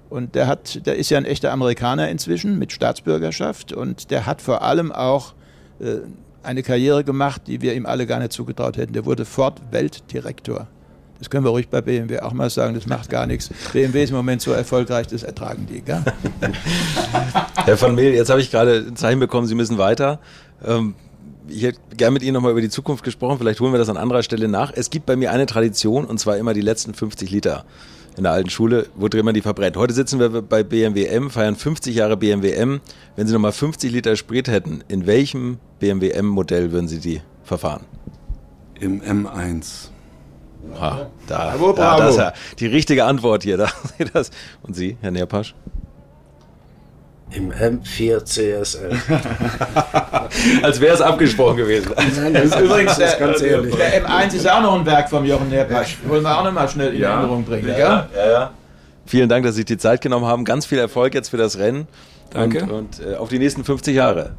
Und 0.09 0.37
der 0.37 0.47
hat, 0.47 0.87
der 0.87 0.97
ist 0.97 1.11
ja 1.11 1.19
ein 1.19 1.25
echter 1.25 1.53
Amerikaner 1.53 2.09
inzwischen 2.09 2.59
mit 2.61 2.71
Staatsbürgerschaft 2.71 3.73
und 3.73 4.13
der 4.13 4.25
hat 4.25 4.41
vor 4.41 4.63
allem 4.63 4.93
auch 4.93 5.35
äh, 5.81 5.97
eine 6.45 6.63
Karriere 6.63 7.03
gemacht, 7.03 7.43
die 7.49 7.61
wir 7.61 7.75
ihm 7.75 7.87
alle 7.87 8.07
gar 8.07 8.21
nicht 8.21 8.33
zugetraut 8.33 8.77
hätten. 8.77 8.93
Der 8.93 9.05
wurde 9.05 9.25
Ford-Weltdirektor. 9.25 10.69
Das 11.19 11.31
können 11.31 11.45
wir 11.45 11.51
ruhig 11.51 11.69
bei 11.69 11.81
BMW 11.81 12.21
auch 12.21 12.33
mal 12.33 12.51
sagen, 12.51 12.75
das 12.75 12.87
macht 12.87 13.09
gar 13.09 13.27
nichts. 13.27 13.51
BMW 13.73 14.05
ist 14.05 14.11
im 14.11 14.17
Moment 14.17 14.43
so 14.43 14.53
erfolgreich, 14.53 15.07
das 15.07 15.23
ertragen 15.23 15.67
die. 15.67 15.81
Gell? 15.81 16.03
Herr 17.65 17.81
van 17.81 17.95
Mehl, 17.95 18.15
jetzt 18.15 18.31
habe 18.31 18.41
ich 18.41 18.51
gerade 18.51 18.85
ein 18.89 18.97
Zeichen 18.97 19.21
bekommen, 19.21 19.47
Sie 19.47 19.55
müssen 19.55 19.79
weiter. 19.79 20.21
Ähm, 20.65 20.95
ich 21.49 21.63
hätte 21.63 21.79
gern 21.97 22.13
mit 22.13 22.23
Ihnen 22.23 22.35
nochmal 22.35 22.53
über 22.53 22.61
die 22.61 22.69
Zukunft 22.69 23.05
gesprochen, 23.05 23.39
vielleicht 23.39 23.61
holen 23.61 23.73
wir 23.73 23.79
das 23.79 23.89
an 23.89 23.97
anderer 23.97 24.23
Stelle 24.23 24.49
nach. 24.49 24.73
Es 24.75 24.91
gibt 24.91 25.07
bei 25.07 25.17
mir 25.17 25.31
eine 25.31 25.47
Tradition 25.47 26.05
und 26.05 26.19
zwar 26.19 26.37
immer 26.37 26.55
die 26.55 26.61
letzten 26.61 26.93
50 26.93 27.31
Liter. 27.31 27.65
in 28.17 28.23
der 28.23 28.33
alten 28.33 28.51
Schule, 28.51 28.87
wo 28.95 29.09
drin 29.09 29.25
man 29.25 29.35
die 29.35 29.43
verbrennt. 29.43 29.77
Heute 29.77 29.93
sitzen 29.93 30.19
wir 30.19 30.43
bei 30.43 30.63
BMW 30.63 31.05
M, 31.05 31.31
feiern 31.31 31.55
50 31.55 31.95
Jahre 31.95 32.17
BMW 32.17 32.53
M. 32.53 32.81
Wenn 33.15 33.27
Sie 33.27 33.33
nochmal 33.33 33.53
50 33.53 33.93
Liter 33.93 34.17
Sprit 34.17 34.49
hätten, 34.49 34.83
in 34.89 35.07
welchem 35.07 35.59
BMW 35.81 36.11
M-Modell 36.11 36.73
würden 36.73 36.89
Sie 36.89 36.99
die 36.99 37.21
verfahren? 37.45 37.85
Im 38.81 39.01
M1. 39.03 39.91
Ha, 40.81 41.07
da, 41.27 41.37
Bravo, 41.51 41.73
da, 41.73 41.97
bravo. 41.97 42.03
das 42.03 42.11
ist 42.13 42.19
ja 42.19 42.33
die 42.59 42.67
richtige 42.67 43.05
Antwort 43.05 43.43
hier. 43.43 43.57
Da, 43.59 43.69
das. 44.13 44.31
Und 44.63 44.75
Sie, 44.75 44.97
Herr 45.01 45.11
Nerpasch? 45.11 45.55
Im 47.33 47.51
M4 47.53 48.25
CSL. 48.25 48.93
Als 50.63 50.81
wäre 50.81 50.95
es 50.95 51.01
abgesprochen 51.01 51.57
gewesen. 51.57 51.91
Übrigens, 52.63 52.97
Das 52.99 53.13
ist 53.15 53.19
ganz 53.19 53.39
der, 53.41 53.49
ehrlich. 53.51 53.75
der 53.75 54.07
M1 54.07 54.35
ist 54.35 54.49
auch 54.49 54.63
noch 54.63 54.79
ein 54.79 54.87
Werk 54.87 55.11
vom 55.11 55.25
Jochen 55.25 55.49
Nerpasch. 55.49 55.99
Wollen 56.07 56.23
wir 56.23 56.39
auch 56.39 56.45
noch 56.45 56.53
mal 56.53 56.69
schnell 56.69 56.95
in 56.95 57.03
Erinnerung 57.03 57.45
bringen, 57.45 57.67
gell? 57.67 57.79
ja, 57.79 58.09
ja. 58.15 58.51
Vielen 59.07 59.29
Dank, 59.29 59.45
dass 59.45 59.55
Sie 59.55 59.61
sich 59.61 59.67
die 59.67 59.79
Zeit 59.79 60.01
genommen 60.01 60.27
haben. 60.27 60.45
Ganz 60.45 60.67
viel 60.67 60.79
Erfolg 60.79 61.15
jetzt 61.15 61.29
für 61.31 61.37
das 61.37 61.59
Rennen. 61.59 61.89
Danke. 62.31 62.63
Und, 62.63 62.71
und 62.71 63.01
äh, 63.07 63.17
auf 63.17 63.29
die 63.29 63.39
nächsten 63.39 63.65
50 63.65 63.95
Jahre. 63.95 64.35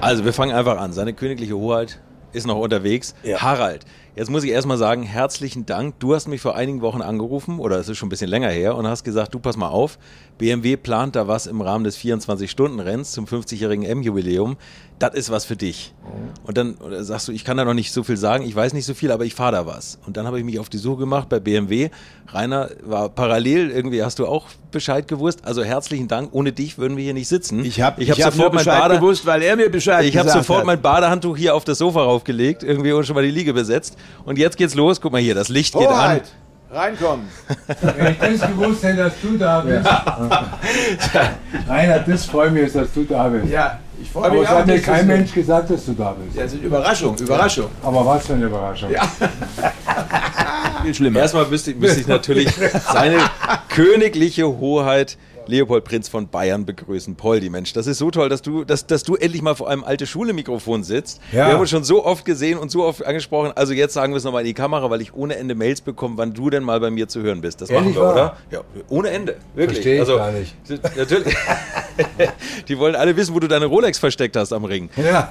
Also, 0.00 0.24
wir 0.24 0.32
fangen 0.32 0.52
einfach 0.52 0.78
an. 0.78 0.92
Seine 0.92 1.12
königliche 1.12 1.56
Hoheit 1.56 2.00
ist 2.32 2.46
noch 2.46 2.58
unterwegs. 2.58 3.14
Ja. 3.22 3.40
Harald, 3.40 3.84
jetzt 4.16 4.30
muss 4.30 4.44
ich 4.44 4.50
erstmal 4.50 4.78
sagen, 4.78 5.02
herzlichen 5.02 5.66
Dank. 5.66 5.98
Du 5.98 6.14
hast 6.14 6.28
mich 6.28 6.40
vor 6.40 6.56
einigen 6.56 6.80
Wochen 6.80 7.02
angerufen, 7.02 7.58
oder 7.58 7.78
es 7.78 7.88
ist 7.88 7.98
schon 7.98 8.06
ein 8.06 8.10
bisschen 8.10 8.30
länger 8.30 8.50
her, 8.50 8.76
und 8.76 8.86
hast 8.86 9.04
gesagt, 9.04 9.34
du 9.34 9.38
pass 9.38 9.56
mal 9.56 9.68
auf, 9.68 9.98
BMW 10.38 10.76
plant 10.76 11.16
da 11.16 11.28
was 11.28 11.46
im 11.46 11.60
Rahmen 11.60 11.84
des 11.84 11.98
24-Stunden-Renns 11.98 13.12
zum 13.12 13.26
50-jährigen 13.26 13.84
M-Jubiläum. 13.84 14.56
Das 14.98 15.14
ist 15.14 15.30
was 15.30 15.46
für 15.46 15.56
dich. 15.56 15.94
Und 16.44 16.58
dann 16.58 16.74
oder 16.74 17.04
sagst 17.04 17.28
du, 17.28 17.32
ich 17.32 17.44
kann 17.44 17.56
da 17.56 17.64
noch 17.64 17.74
nicht 17.74 17.90
so 17.90 18.02
viel 18.02 18.18
sagen, 18.18 18.44
ich 18.44 18.54
weiß 18.54 18.74
nicht 18.74 18.84
so 18.84 18.92
viel, 18.92 19.12
aber 19.12 19.24
ich 19.24 19.34
fahre 19.34 19.52
da 19.52 19.66
was. 19.66 19.98
Und 20.06 20.18
dann 20.18 20.26
habe 20.26 20.38
ich 20.38 20.44
mich 20.44 20.58
auf 20.58 20.68
die 20.68 20.76
Suche 20.76 21.00
gemacht 21.00 21.28
bei 21.30 21.40
BMW. 21.40 21.88
Rainer 22.28 22.70
war 22.82 23.08
parallel, 23.08 23.70
irgendwie 23.70 24.02
hast 24.02 24.18
du 24.18 24.26
auch 24.26 24.46
Bescheid 24.70 25.08
gewusst. 25.08 25.40
Also 25.44 25.64
herzlichen 25.64 26.06
Dank, 26.06 26.30
ohne 26.32 26.52
dich 26.52 26.76
würden 26.76 26.96
wir 26.96 27.04
hier 27.04 27.14
nicht 27.14 27.28
sitzen. 27.28 27.64
Ich 27.64 27.80
habe 27.80 28.02
ich 28.02 28.08
ich 28.08 28.22
hab 28.22 28.32
hab 28.32 28.36
nur 28.36 28.50
sofort 28.52 28.66
mein 28.66 29.00
gewusst, 29.00 29.24
weil 29.24 29.42
er 29.42 29.56
mir 29.56 29.70
Bescheid 29.70 30.04
ich 30.04 30.16
habe 30.16 30.30
sofort 30.30 30.60
hat. 30.60 30.66
mein 30.66 30.82
Badehandtuch 30.82 31.36
hier 31.36 31.54
auf 31.54 31.64
das 31.64 31.78
Sofa 31.78 32.02
raufgelegt, 32.02 32.62
irgendwie 32.62 32.92
und 32.92 33.04
schon 33.06 33.14
mal 33.14 33.24
die 33.24 33.30
Liege 33.30 33.54
besetzt. 33.54 33.96
Und 34.24 34.38
jetzt 34.38 34.56
geht's 34.56 34.74
los. 34.74 35.00
Guck 35.00 35.12
mal 35.12 35.20
hier, 35.20 35.34
das 35.34 35.48
Licht 35.48 35.74
geht 35.74 35.88
an. 35.88 35.94
Hoheit, 35.94 36.32
reinkommen. 36.70 37.26
Wenn 37.96 38.12
ich 38.12 38.18
das 38.38 38.48
gewusst 38.48 38.82
hätte, 38.82 38.96
dass 38.98 39.12
du 39.22 39.36
da 39.36 39.60
bist. 39.60 39.88
Rainer, 41.68 41.98
das 42.00 42.26
freut 42.26 42.52
mich, 42.52 42.72
dass 42.72 42.92
du 42.92 43.04
da 43.04 43.28
bist. 43.28 43.48
Ja, 43.48 43.78
ich 44.00 44.10
freue 44.10 44.26
Aber 44.26 44.34
mich 44.34 44.44
es 44.44 44.48
auch. 44.50 44.58
hat 44.58 44.66
mir 44.66 44.80
kein 44.80 45.06
Mensch 45.06 45.32
gesagt, 45.32 45.70
dass 45.70 45.84
du 45.86 45.92
da 45.92 46.12
bist. 46.12 46.36
Ja, 46.36 46.44
das 46.44 46.52
ist 46.54 46.62
Überraschung, 46.62 47.16
Überraschung. 47.18 47.66
Aber 47.82 48.06
was 48.06 48.26
für 48.26 48.34
eine 48.34 48.46
Überraschung. 48.46 48.90
Viel 50.82 50.94
schlimmer. 50.94 51.20
Erstmal 51.20 51.46
müsste, 51.46 51.74
müsste 51.74 52.00
ich 52.00 52.06
natürlich 52.06 52.48
seine 52.92 53.18
königliche 53.68 54.46
Hoheit 54.46 55.18
Leopold 55.50 55.84
Prinz 55.84 56.08
von 56.08 56.28
Bayern 56.28 56.64
begrüßen. 56.64 57.16
Poldi, 57.16 57.50
Mensch, 57.50 57.72
das 57.72 57.86
ist 57.86 57.98
so 57.98 58.10
toll, 58.10 58.28
dass 58.28 58.42
du, 58.42 58.64
dass, 58.64 58.86
dass 58.86 59.02
du 59.02 59.16
endlich 59.16 59.42
mal 59.42 59.54
vor 59.54 59.68
einem 59.68 59.84
alte 59.84 60.06
Schule-Mikrofon 60.06 60.84
sitzt. 60.84 61.20
Ja. 61.32 61.46
Wir 61.46 61.54
haben 61.54 61.60
uns 61.60 61.70
schon 61.70 61.84
so 61.84 62.04
oft 62.04 62.24
gesehen 62.24 62.58
und 62.58 62.70
so 62.70 62.84
oft 62.84 63.04
angesprochen. 63.04 63.52
Also 63.54 63.72
jetzt 63.72 63.94
sagen 63.94 64.12
wir 64.12 64.18
es 64.18 64.24
nochmal 64.24 64.42
in 64.42 64.46
die 64.46 64.54
Kamera, 64.54 64.88
weil 64.90 65.00
ich 65.00 65.14
ohne 65.14 65.36
Ende 65.36 65.54
Mails 65.54 65.80
bekomme, 65.80 66.16
wann 66.16 66.32
du 66.32 66.48
denn 66.50 66.62
mal 66.62 66.80
bei 66.80 66.90
mir 66.90 67.08
zu 67.08 67.20
hören 67.22 67.40
bist. 67.40 67.60
Das 67.60 67.70
Ehrlich 67.70 67.94
machen 67.94 67.96
wir, 67.96 68.02
wahr? 68.02 68.12
oder? 68.12 68.36
Ja, 68.50 68.60
ohne 68.88 69.10
Ende. 69.10 69.36
Wirklich. 69.54 69.78
Verstehe 69.78 69.94
ich 69.96 70.00
also, 70.00 70.16
gar 70.16 70.32
nicht. 70.32 70.54
Natürlich. 70.96 71.36
Die 72.68 72.78
wollen 72.78 72.94
alle 72.94 73.16
wissen, 73.16 73.34
wo 73.34 73.40
du 73.40 73.48
deine 73.48 73.66
Rolex 73.66 73.98
versteckt 73.98 74.36
hast 74.36 74.52
am 74.52 74.64
Ring. 74.64 74.88
Ja, 74.96 75.30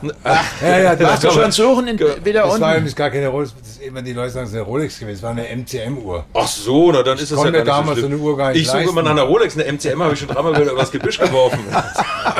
ja, 0.61 0.79
ja 0.79 0.95
das, 0.95 1.21
du 1.21 1.31
schon 1.31 1.51
suchen 1.51 1.87
in, 1.87 1.99
wieder 1.99 2.43
das 2.43 2.49
war 2.49 2.53
unten? 2.53 2.69
übrigens 2.69 2.95
gar 2.95 3.09
keine 3.09 3.27
Rolex. 3.27 3.55
Das 3.59 3.69
ist 3.69 3.81
immer 3.81 4.01
die 4.01 4.13
Leute 4.13 4.31
sagen, 4.31 4.45
es 4.45 4.51
ist 4.51 4.57
eine 4.57 4.65
Rolex 4.65 4.99
gewesen. 4.99 5.17
Es 5.17 5.23
war 5.23 5.31
eine 5.31 5.45
MCM-Uhr. 5.55 6.25
Ach 6.33 6.47
so, 6.47 6.91
na 6.91 7.03
dann 7.03 7.17
ist 7.17 7.33
konnte 7.33 7.57
ja 7.57 7.63
gar 7.63 7.79
nicht 7.81 7.89
damals 7.89 7.99
so 7.99 8.07
schlimm. 8.07 8.19
eine 8.19 8.21
Uhr 8.21 8.37
gar 8.37 8.51
nicht 8.51 8.61
Ich 8.61 8.67
suche 8.67 8.83
immer 8.83 9.01
nach 9.01 9.11
einer 9.11 9.23
Rolex, 9.23 9.57
eine 9.57 9.71
MCM 9.71 10.01
habe 10.09 10.13
ich 10.15 10.19
schon 10.19 10.29
dreimal 10.29 10.59
wieder 10.59 10.71
übers 10.71 10.91
Gebüsch 10.91 11.17
geworfen. 11.19 11.59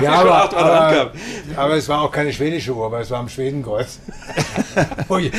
Ja, 0.02 0.20
schon 0.22 0.30
aber, 0.30 0.58
aber, 0.58 1.12
aber 1.58 1.74
es 1.76 1.90
war 1.90 2.02
auch 2.04 2.12
keine 2.12 2.32
schwedische 2.32 2.74
Uhr, 2.74 2.90
weil 2.92 3.02
es 3.02 3.12
war 3.12 3.20
am 3.20 3.28
Schwedenkreuz. 3.28 4.00
Ui. 5.10 5.30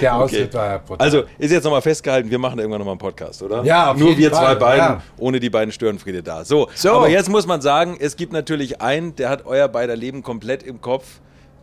Der 0.00 0.14
Austritt 0.16 0.52
war 0.54 0.66
ja 0.66 0.78
brutal. 0.78 1.04
Also 1.04 1.22
ist 1.38 1.52
jetzt 1.52 1.62
nochmal 1.64 1.82
festgehalten, 1.82 2.30
wir 2.30 2.38
machen 2.38 2.58
irgendwann 2.58 2.80
nochmal 2.80 2.92
einen 2.94 2.98
Podcast, 3.00 3.42
oder? 3.42 3.62
Ja, 3.64 3.90
auf 3.92 3.96
Nur 3.96 4.08
jeden 4.08 4.20
wir 4.20 4.30
Fall, 4.30 4.44
zwei 4.44 4.54
beiden, 4.56 4.80
ja. 4.84 5.02
ohne 5.18 5.38
die 5.40 5.50
beiden 5.50 5.70
Störenfriede 5.72 6.22
da. 6.22 6.44
So, 6.44 6.68
So. 6.74 6.92
aber 6.92 7.08
jetzt 7.10 7.28
muss 7.28 7.46
man 7.46 7.60
sagen, 7.60 7.96
es 8.00 8.16
gibt 8.16 8.32
natürlich 8.32 8.80
einen, 8.80 9.14
der 9.16 9.28
hat 9.28 9.46
euer 9.46 9.68
beider 9.68 9.94
Leben 9.94 10.22
komplett 10.22 10.62
im 10.62 10.80
Kopf. 10.80 11.04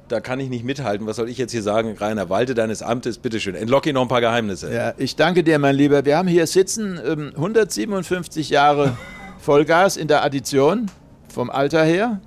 Da 0.08 0.20
kann 0.20 0.40
ich 0.40 0.50
nicht 0.50 0.64
mithalten. 0.66 1.08
Was 1.08 1.16
soll 1.16 1.30
ich 1.30 1.38
jetzt 1.38 1.52
hier 1.52 1.64
sagen? 1.64 1.96
Rainer, 2.00 2.30
walte 2.30 2.54
deines 2.54 2.82
Amtes, 2.84 3.18
bitteschön. 3.18 3.56
Entlocke 3.56 3.90
ihn 3.90 3.96
noch 3.96 4.02
ein 4.02 4.08
paar 4.10 4.22
Geheimnisse. 4.22 4.74
Ja, 4.74 4.94
ich 4.98 5.16
danke 5.16 5.44
dir, 5.44 5.58
mein 5.58 5.76
Lieber. 5.76 6.04
Wir 6.06 6.18
haben 6.18 6.28
hier 6.28 6.48
sitzen 6.48 7.00
ähm, 7.06 7.32
157 7.36 8.50
Jahre 8.50 8.98
Vollgas 9.42 9.98
in 9.98 10.08
der 10.08 10.24
Addition 10.24 10.86
vom 11.28 11.50
Alter 11.50 11.84
her. 11.84 12.20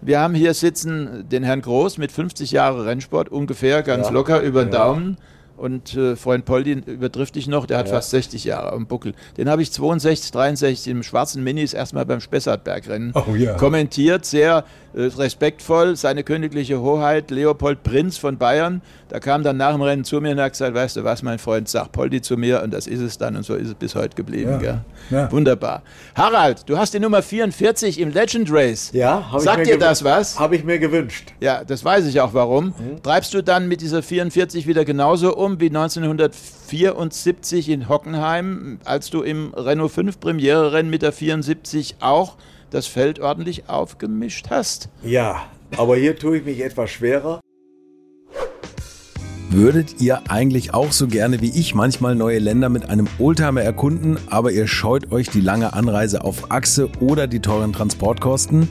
Wir 0.00 0.20
haben 0.20 0.34
hier 0.34 0.54
sitzen 0.54 1.28
den 1.28 1.42
Herrn 1.42 1.60
Groß 1.60 1.98
mit 1.98 2.12
50 2.12 2.52
Jahre 2.52 2.86
Rennsport, 2.86 3.28
ungefähr 3.28 3.82
ganz 3.82 4.10
locker 4.10 4.40
über 4.40 4.64
den 4.64 4.70
Daumen. 4.70 5.16
Und 5.56 5.94
äh, 5.96 6.16
Freund 6.16 6.44
Poldi 6.44 6.72
übertrifft 6.86 7.36
dich 7.36 7.46
noch, 7.46 7.66
der 7.66 7.78
hat 7.78 7.88
fast 7.88 8.10
60 8.10 8.44
Jahre 8.44 8.72
am 8.72 8.86
Buckel. 8.86 9.14
Den 9.36 9.48
habe 9.48 9.62
ich 9.62 9.70
62, 9.72 10.30
63 10.32 10.88
im 10.88 11.02
schwarzen 11.02 11.44
Minis 11.44 11.72
erstmal 11.74 12.04
beim 12.06 12.20
Spessartbergrennen 12.20 13.12
Oh 13.14 13.34
ja. 13.36 13.54
kommentiert, 13.54 14.24
sehr 14.24 14.64
äh, 14.94 15.02
respektvoll. 15.02 15.96
Seine 15.96 16.24
königliche 16.24 16.80
Hoheit 16.80 17.30
Leopold 17.30 17.82
Prinz 17.82 18.16
von 18.18 18.38
Bayern. 18.38 18.82
Da 19.08 19.20
kam 19.20 19.42
dann 19.42 19.56
nach 19.58 19.72
dem 19.72 19.82
Rennen 19.82 20.04
zu 20.04 20.20
mir 20.20 20.30
und 20.32 20.40
hat 20.40 20.52
gesagt, 20.52 20.74
weißt 20.74 20.96
du 20.96 21.04
was, 21.04 21.22
mein 21.22 21.38
Freund, 21.38 21.68
sag 21.68 21.92
Poldi 21.92 22.22
zu 22.22 22.36
mir 22.36 22.62
und 22.62 22.72
das 22.72 22.86
ist 22.86 23.00
es 23.00 23.18
dann 23.18 23.36
und 23.36 23.44
so 23.44 23.54
ist 23.54 23.68
es 23.68 23.74
bis 23.74 23.94
heute 23.94 24.16
geblieben. 24.16 24.58
Ja. 24.62 24.80
Ja. 25.10 25.30
Wunderbar. 25.30 25.82
Harald, 26.14 26.68
du 26.68 26.78
hast 26.78 26.94
die 26.94 26.98
Nummer 27.00 27.22
44 27.22 28.00
im 28.00 28.10
Legend 28.10 28.48
Race. 28.50 28.90
Ja, 28.94 29.26
habe 29.30 29.38
ich 29.38 29.44
Sagt 29.44 29.66
dir 29.66 29.78
das 29.78 30.02
was? 30.02 30.38
Habe 30.38 30.56
ich 30.56 30.64
mir 30.64 30.78
gewünscht. 30.78 31.32
Ja, 31.40 31.62
das 31.64 31.84
weiß 31.84 32.06
ich 32.06 32.20
auch 32.20 32.32
warum. 32.34 32.74
Treibst 33.02 33.34
du 33.34 33.42
dann 33.42 33.68
mit 33.68 33.80
dieser 33.82 34.02
44 34.02 34.66
wieder 34.66 34.84
genauso 34.84 35.36
um 35.42 35.60
wie 35.60 35.66
1974 35.66 37.68
in 37.68 37.88
Hockenheim, 37.88 38.78
als 38.84 39.10
du 39.10 39.22
im 39.22 39.52
Renault 39.54 39.92
5 39.92 40.20
Premiere-Rennen 40.20 40.88
mit 40.88 41.02
der 41.02 41.12
74 41.12 41.96
auch 42.00 42.36
das 42.70 42.86
Feld 42.86 43.20
ordentlich 43.20 43.68
aufgemischt 43.68 44.46
hast? 44.50 44.88
Ja, 45.02 45.42
aber 45.76 45.96
hier 45.96 46.16
tue 46.16 46.38
ich 46.38 46.44
mich 46.44 46.64
etwas 46.64 46.90
schwerer. 46.90 47.40
Würdet 49.50 50.00
ihr 50.00 50.22
eigentlich 50.30 50.72
auch 50.72 50.92
so 50.92 51.08
gerne 51.08 51.42
wie 51.42 51.50
ich 51.50 51.74
manchmal 51.74 52.14
neue 52.14 52.38
Länder 52.38 52.70
mit 52.70 52.88
einem 52.88 53.06
Oldtimer 53.18 53.60
erkunden, 53.60 54.16
aber 54.30 54.52
ihr 54.52 54.66
scheut 54.66 55.12
euch 55.12 55.28
die 55.28 55.42
lange 55.42 55.74
Anreise 55.74 56.24
auf 56.24 56.50
Achse 56.50 56.88
oder 57.00 57.26
die 57.26 57.40
teuren 57.40 57.74
Transportkosten? 57.74 58.70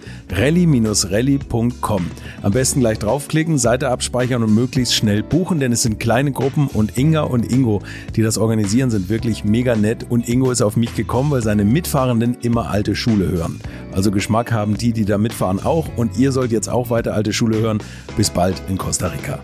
rally-rally.com. 0.31 2.11
Am 2.41 2.51
besten 2.51 2.79
gleich 2.79 2.99
draufklicken, 2.99 3.57
Seite 3.57 3.89
abspeichern 3.89 4.43
und 4.43 4.53
möglichst 4.53 4.95
schnell 4.95 5.23
buchen, 5.23 5.59
denn 5.59 5.71
es 5.71 5.83
sind 5.83 5.99
kleine 5.99 6.31
Gruppen 6.31 6.67
und 6.67 6.97
Inga 6.97 7.21
und 7.21 7.51
Ingo, 7.51 7.81
die 8.15 8.21
das 8.21 8.37
organisieren, 8.37 8.89
sind 8.89 9.09
wirklich 9.09 9.43
mega 9.43 9.75
nett 9.75 10.05
und 10.09 10.27
Ingo 10.27 10.51
ist 10.51 10.61
auf 10.61 10.77
mich 10.77 10.95
gekommen, 10.95 11.31
weil 11.31 11.41
seine 11.41 11.65
Mitfahrenden 11.65 12.37
immer 12.41 12.69
alte 12.69 12.95
Schule 12.95 13.29
hören. 13.29 13.59
Also 13.91 14.11
Geschmack 14.11 14.51
haben 14.51 14.77
die, 14.77 14.93
die 14.93 15.05
da 15.05 15.17
mitfahren 15.17 15.63
auch 15.63 15.87
und 15.97 16.17
ihr 16.17 16.31
sollt 16.31 16.51
jetzt 16.51 16.69
auch 16.69 16.89
weiter 16.89 17.13
alte 17.13 17.33
Schule 17.33 17.59
hören. 17.59 17.79
Bis 18.17 18.29
bald 18.29 18.61
in 18.69 18.77
Costa 18.77 19.07
Rica. 19.07 19.39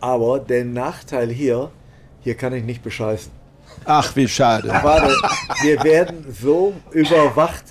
Aber 0.00 0.38
der 0.38 0.64
Nachteil 0.64 1.28
hier, 1.30 1.70
hier 2.20 2.34
kann 2.34 2.52
ich 2.52 2.64
nicht 2.64 2.82
bescheißen. 2.82 3.32
Ach, 3.84 4.14
wie 4.16 4.28
schade. 4.28 4.68
Warte, 4.68 5.14
wir 5.62 5.82
werden 5.82 6.24
so 6.40 6.74
überwacht. 6.92 7.64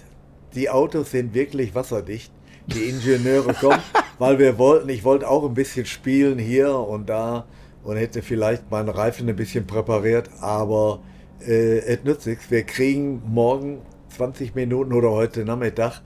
Die 0.57 0.71
Autos 0.71 1.11
sind 1.11 1.35
wirklich 1.35 1.75
wasserdicht. 1.75 2.31
Die 2.65 2.89
Ingenieure 2.89 3.53
kommen, 3.53 3.79
weil 4.17 4.39
wir 4.39 4.57
wollten, 4.57 4.89
ich 4.89 5.03
wollte 5.03 5.29
auch 5.29 5.45
ein 5.45 5.53
bisschen 5.53 5.85
spielen 5.85 6.39
hier 6.39 6.75
und 6.75 7.07
da 7.07 7.45
und 7.83 7.95
hätte 7.95 8.23
vielleicht 8.23 8.71
meinen 8.71 8.89
Reifen 8.89 9.29
ein 9.29 9.35
bisschen 9.35 9.67
präpariert, 9.67 10.31
aber 10.41 11.01
äh, 11.47 11.77
es 11.81 12.03
nützt 12.03 12.25
nichts. 12.25 12.49
Wir 12.49 12.63
kriegen 12.63 13.21
morgen 13.27 13.83
20 14.17 14.55
Minuten 14.55 14.93
oder 14.93 15.11
heute 15.11 15.45
Nachmittag 15.45 16.01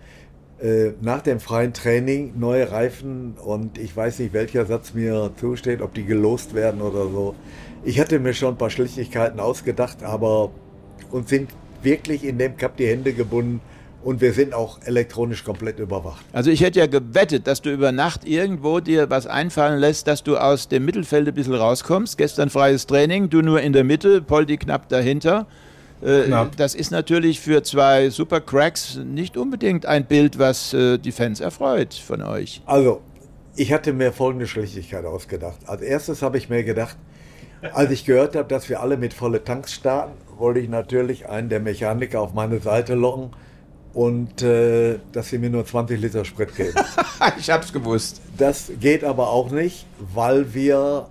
äh, 0.62 0.92
nach 1.00 1.22
dem 1.22 1.40
freien 1.40 1.72
Training 1.72 2.38
neue 2.38 2.70
Reifen 2.74 3.36
und 3.42 3.78
ich 3.78 3.96
weiß 3.96 4.20
nicht, 4.20 4.34
welcher 4.34 4.66
Satz 4.66 4.94
mir 4.94 5.32
zusteht, 5.38 5.82
ob 5.82 5.94
die 5.94 6.04
gelost 6.04 6.54
werden 6.54 6.82
oder 6.82 7.08
so. 7.08 7.36
Ich 7.86 8.02
hatte 8.02 8.20
mir 8.20 8.34
schon 8.34 8.56
ein 8.56 8.58
paar 8.58 8.70
Schlichtigkeiten 8.70 9.40
ausgedacht, 9.40 10.04
aber 10.04 10.52
uns 11.10 11.30
sind 11.30 11.52
wirklich 11.82 12.26
in 12.26 12.38
dem 12.38 12.58
Cup 12.58 12.76
die 12.76 12.88
Hände 12.88 13.14
gebunden 13.14 13.62
und 14.04 14.22
wir 14.22 14.34
sind 14.34 14.54
auch 14.54 14.80
elektronisch 14.86 15.44
komplett 15.44 15.80
überwacht. 15.80 16.24
Also 16.34 16.50
ich 16.52 16.62
hätte 16.62 16.80
ja 16.80 16.88
gewettet, 16.88 17.48
dass 17.48 17.62
du 17.62 17.72
über 17.72 17.92
Nacht 17.92 18.26
irgendwo 18.26 18.80
dir 18.80 19.10
was 19.10 19.28
einfallen 19.28 19.80
lässt, 19.80 20.08
dass 20.08 20.24
du 20.24 20.38
aus 20.38 20.68
dem 20.68 20.86
Mittelfeld 20.86 21.28
ein 21.28 21.34
bisschen 21.34 21.54
rauskommst. 21.54 22.18
Gestern 22.18 22.50
freies 22.50 22.88
Training, 22.88 23.30
du 23.30 23.42
nur 23.42 23.62
in 23.62 23.74
der 23.74 23.84
Mitte, 23.84 24.22
Poldi 24.22 24.58
knapp 24.58 24.90
dahinter. 24.90 25.46
Äh, 26.02 26.24
Knapp. 26.24 26.58
Das 26.58 26.74
ist 26.74 26.92
natürlich 26.92 27.40
für 27.40 27.62
zwei 27.62 28.10
Supercracks 28.10 29.00
nicht 29.06 29.38
unbedingt 29.38 29.86
ein 29.86 30.06
Bild, 30.06 30.40
was 30.40 30.74
äh, 30.74 30.98
die 30.98 31.12
Fans 31.12 31.40
erfreut 31.40 31.94
von 31.94 32.24
euch. 32.24 32.62
Also, 32.66 33.02
ich 33.56 33.72
hatte 33.72 33.94
mir 33.94 34.12
folgende 34.12 34.48
Schlichtigkeit 34.48 35.06
ausgedacht. 35.06 35.60
Als 35.68 35.82
erstes 35.82 36.24
habe 36.24 36.40
ich 36.40 36.50
mir 36.50 36.64
gedacht, 36.64 36.98
als 37.74 37.92
ich 37.92 38.06
gehört 38.06 38.36
habe, 38.36 38.48
dass 38.48 38.68
wir 38.70 38.82
alle 38.82 38.98
mit 38.98 39.14
volle 39.14 39.44
Tanks 39.44 39.74
starten, 39.74 40.14
wollte 40.40 40.60
ich 40.60 40.70
natürlich 40.70 41.30
einen 41.30 41.50
der 41.50 41.60
Mechaniker 41.60 42.20
auf 42.20 42.34
meine 42.34 42.60
Seite 42.60 42.96
locken 42.96 43.30
und 43.94 44.42
äh, 44.42 45.00
dass 45.12 45.30
sie 45.30 45.38
mir 45.38 45.50
nur 45.50 45.66
20 45.66 46.00
Liter 46.00 46.26
Sprit 46.26 46.56
geben. 46.56 46.76
ich 47.38 47.50
hab's 47.50 47.74
gewusst. 47.74 48.22
Das 48.38 48.72
geht 48.80 49.04
aber 49.04 49.30
auch 49.30 49.52
nicht, 49.52 49.86
weil 50.00 50.54
wir 50.54 51.08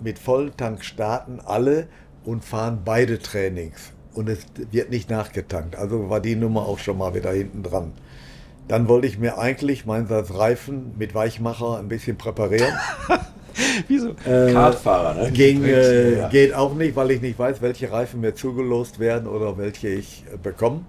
mit 0.00 0.18
vollen 0.18 0.56
Tank 0.56 0.84
starten 0.84 1.40
alle 1.44 1.86
und 2.24 2.44
fahren 2.44 2.80
beide 2.84 3.18
Trainings. 3.18 3.92
Und 4.14 4.28
es 4.28 4.44
wird 4.70 4.90
nicht 4.90 5.08
nachgetankt. 5.08 5.76
Also 5.76 6.10
war 6.10 6.20
die 6.20 6.36
Nummer 6.36 6.62
auch 6.62 6.78
schon 6.78 6.98
mal 6.98 7.14
wieder 7.14 7.30
hinten 7.32 7.62
dran. 7.62 7.92
Dann 8.68 8.88
wollte 8.88 9.06
ich 9.06 9.18
mir 9.18 9.38
eigentlich 9.38 9.86
meinen 9.86 10.06
Satz 10.06 10.32
Reifen 10.32 10.94
mit 10.98 11.14
Weichmacher 11.14 11.78
ein 11.78 11.88
bisschen 11.88 12.16
präparieren. 12.16 12.72
Wieso? 13.88 14.10
Äh, 14.24 14.52
Kartfahrer, 14.52 15.14
ne? 15.14 15.32
Ging, 15.32 15.64
äh, 15.64 16.18
Ja. 16.18 16.28
Geht 16.28 16.54
auch 16.54 16.74
nicht, 16.74 16.94
weil 16.96 17.10
ich 17.10 17.20
nicht 17.20 17.38
weiß, 17.38 17.62
welche 17.62 17.90
Reifen 17.90 18.20
mir 18.20 18.34
zugelost 18.34 18.98
werden 18.98 19.26
oder 19.26 19.58
welche 19.58 19.88
ich 19.88 20.24
äh, 20.32 20.36
bekomme. 20.36 20.82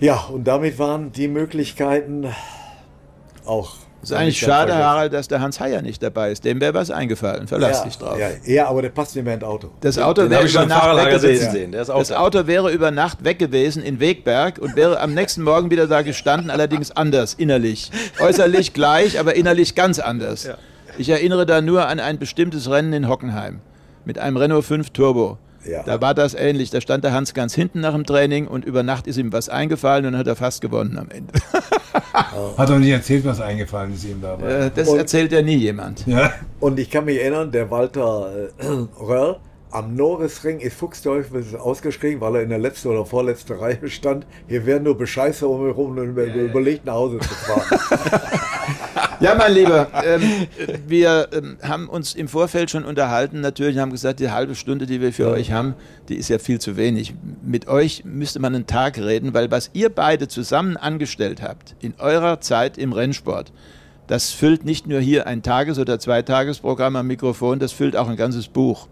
Ja, 0.00 0.28
und 0.32 0.44
damit 0.44 0.78
waren 0.78 1.12
die 1.12 1.28
Möglichkeiten 1.28 2.26
auch. 3.44 3.74
Es 4.00 4.10
ist 4.10 4.16
eigentlich 4.16 4.38
schade, 4.38 4.76
Harald, 4.76 5.12
dass 5.12 5.26
der 5.26 5.40
Hans 5.40 5.58
Heyer 5.58 5.82
nicht 5.82 6.00
dabei 6.00 6.30
ist. 6.30 6.44
Dem 6.44 6.60
wäre 6.60 6.72
was 6.72 6.92
eingefallen. 6.92 7.48
Verlass 7.48 7.78
ja, 7.78 7.84
dich 7.84 7.98
drauf. 7.98 8.16
Ja, 8.16 8.28
ja, 8.44 8.68
aber 8.68 8.80
der 8.82 8.90
passt 8.90 9.16
nicht 9.16 9.24
mehr 9.24 9.34
ins 9.34 9.42
Auto. 9.42 9.70
Das 9.80 9.98
Auto 9.98 10.22
Den 10.22 10.30
wäre 10.30 10.46
über 10.46 10.66
Nacht 10.66 10.96
weg 10.96 11.10
gewesen. 11.20 11.50
sehen. 11.50 11.72
Der 11.72 11.82
ist 11.82 11.90
auch 11.90 11.98
Das 11.98 12.08
da. 12.08 12.18
Auto 12.20 12.46
wäre 12.46 12.70
über 12.70 12.92
Nacht 12.92 13.24
weg 13.24 13.40
gewesen 13.40 13.82
in 13.82 13.98
Wegberg 13.98 14.58
und 14.60 14.76
wäre 14.76 15.00
am 15.00 15.14
nächsten 15.14 15.42
Morgen 15.42 15.72
wieder 15.72 15.88
da 15.88 16.02
gestanden, 16.02 16.50
allerdings 16.50 16.92
anders, 16.92 17.34
innerlich. 17.34 17.90
Äußerlich 18.20 18.72
gleich, 18.72 19.18
aber 19.18 19.34
innerlich 19.34 19.74
ganz 19.74 19.98
anders. 19.98 20.48
Ich 20.96 21.08
erinnere 21.08 21.44
da 21.44 21.60
nur 21.60 21.88
an 21.88 21.98
ein 21.98 22.20
bestimmtes 22.20 22.70
Rennen 22.70 22.92
in 22.92 23.08
Hockenheim 23.08 23.60
mit 24.04 24.18
einem 24.20 24.36
Renault 24.36 24.64
5 24.64 24.90
Turbo. 24.90 25.38
Ja. 25.68 25.82
Da 25.82 26.00
war 26.00 26.14
das 26.14 26.34
ähnlich. 26.34 26.70
Da 26.70 26.80
stand 26.80 27.04
der 27.04 27.12
Hans 27.12 27.34
ganz 27.34 27.54
hinten 27.54 27.80
nach 27.80 27.92
dem 27.94 28.04
Training 28.06 28.46
und 28.46 28.64
über 28.64 28.82
Nacht 28.82 29.06
ist 29.06 29.16
ihm 29.18 29.32
was 29.32 29.48
eingefallen 29.48 30.06
und 30.06 30.12
dann 30.12 30.20
hat 30.20 30.26
er 30.26 30.36
fast 30.36 30.60
gewonnen 30.60 30.98
am 30.98 31.08
Ende. 31.10 31.32
Hat 32.56 32.68
doch 32.68 32.78
nicht 32.78 32.90
erzählt, 32.90 33.24
was 33.24 33.40
eingefallen 33.40 33.94
ist 33.94 34.04
ihm 34.04 34.20
dabei. 34.20 34.66
Äh, 34.66 34.70
Das 34.74 34.88
Und- 34.88 34.98
erzählt 34.98 35.32
ja 35.32 35.42
nie 35.42 35.56
jemand. 35.56 36.06
Ja. 36.06 36.32
Und 36.60 36.78
ich 36.78 36.90
kann 36.90 37.04
mich 37.04 37.20
erinnern, 37.20 37.50
der 37.50 37.70
Walter 37.70 38.30
äh, 38.58 38.64
Röhrl 39.00 39.36
am 39.70 39.94
Norrisring 39.94 40.60
ist 40.60 40.76
Fuchsteufel 40.78 41.44
ausgeschrieben, 41.58 42.20
weil 42.20 42.36
er 42.36 42.42
in 42.42 42.48
der 42.48 42.58
letzten 42.58 42.88
oder 42.88 43.04
vorletzten 43.04 43.52
Reihe 43.58 43.88
stand. 43.88 44.26
Hier 44.48 44.64
werden 44.64 44.84
nur 44.84 44.96
Bescheiße 44.96 45.46
um 45.46 45.66
mich 45.66 45.76
rum 45.76 45.90
und 45.98 46.08
über- 46.08 46.24
überlegt 46.24 46.86
nach 46.86 46.94
Hause 46.94 47.18
zu 47.18 47.28
fahren. 47.34 47.78
Ja, 49.20 49.34
mein 49.34 49.52
Lieber, 49.52 49.88
ähm, 50.04 50.46
wir 50.86 51.28
ähm, 51.32 51.58
haben 51.62 51.88
uns 51.88 52.14
im 52.14 52.28
Vorfeld 52.28 52.70
schon 52.70 52.84
unterhalten. 52.84 53.40
Natürlich 53.40 53.78
haben 53.78 53.90
gesagt, 53.90 54.20
die 54.20 54.30
halbe 54.30 54.54
Stunde, 54.54 54.86
die 54.86 55.00
wir 55.00 55.12
für 55.12 55.28
euch 55.28 55.50
haben, 55.50 55.74
die 56.08 56.16
ist 56.16 56.28
ja 56.28 56.38
viel 56.38 56.60
zu 56.60 56.76
wenig. 56.76 57.14
Mit 57.42 57.66
euch 57.66 58.04
müsste 58.04 58.38
man 58.38 58.54
einen 58.54 58.66
Tag 58.66 58.98
reden, 58.98 59.34
weil 59.34 59.50
was 59.50 59.70
ihr 59.72 59.88
beide 59.88 60.28
zusammen 60.28 60.76
angestellt 60.76 61.42
habt 61.42 61.74
in 61.80 61.94
eurer 61.98 62.40
Zeit 62.40 62.78
im 62.78 62.92
Rennsport, 62.92 63.52
das 64.06 64.30
füllt 64.30 64.64
nicht 64.64 64.86
nur 64.86 65.00
hier 65.00 65.26
ein 65.26 65.42
Tages- 65.42 65.78
oder 65.78 65.98
Zweitagesprogramm 65.98 66.96
am 66.96 67.06
Mikrofon, 67.06 67.58
das 67.58 67.72
füllt 67.72 67.96
auch 67.96 68.08
ein 68.08 68.16
ganzes 68.16 68.48
Buch. 68.48 68.88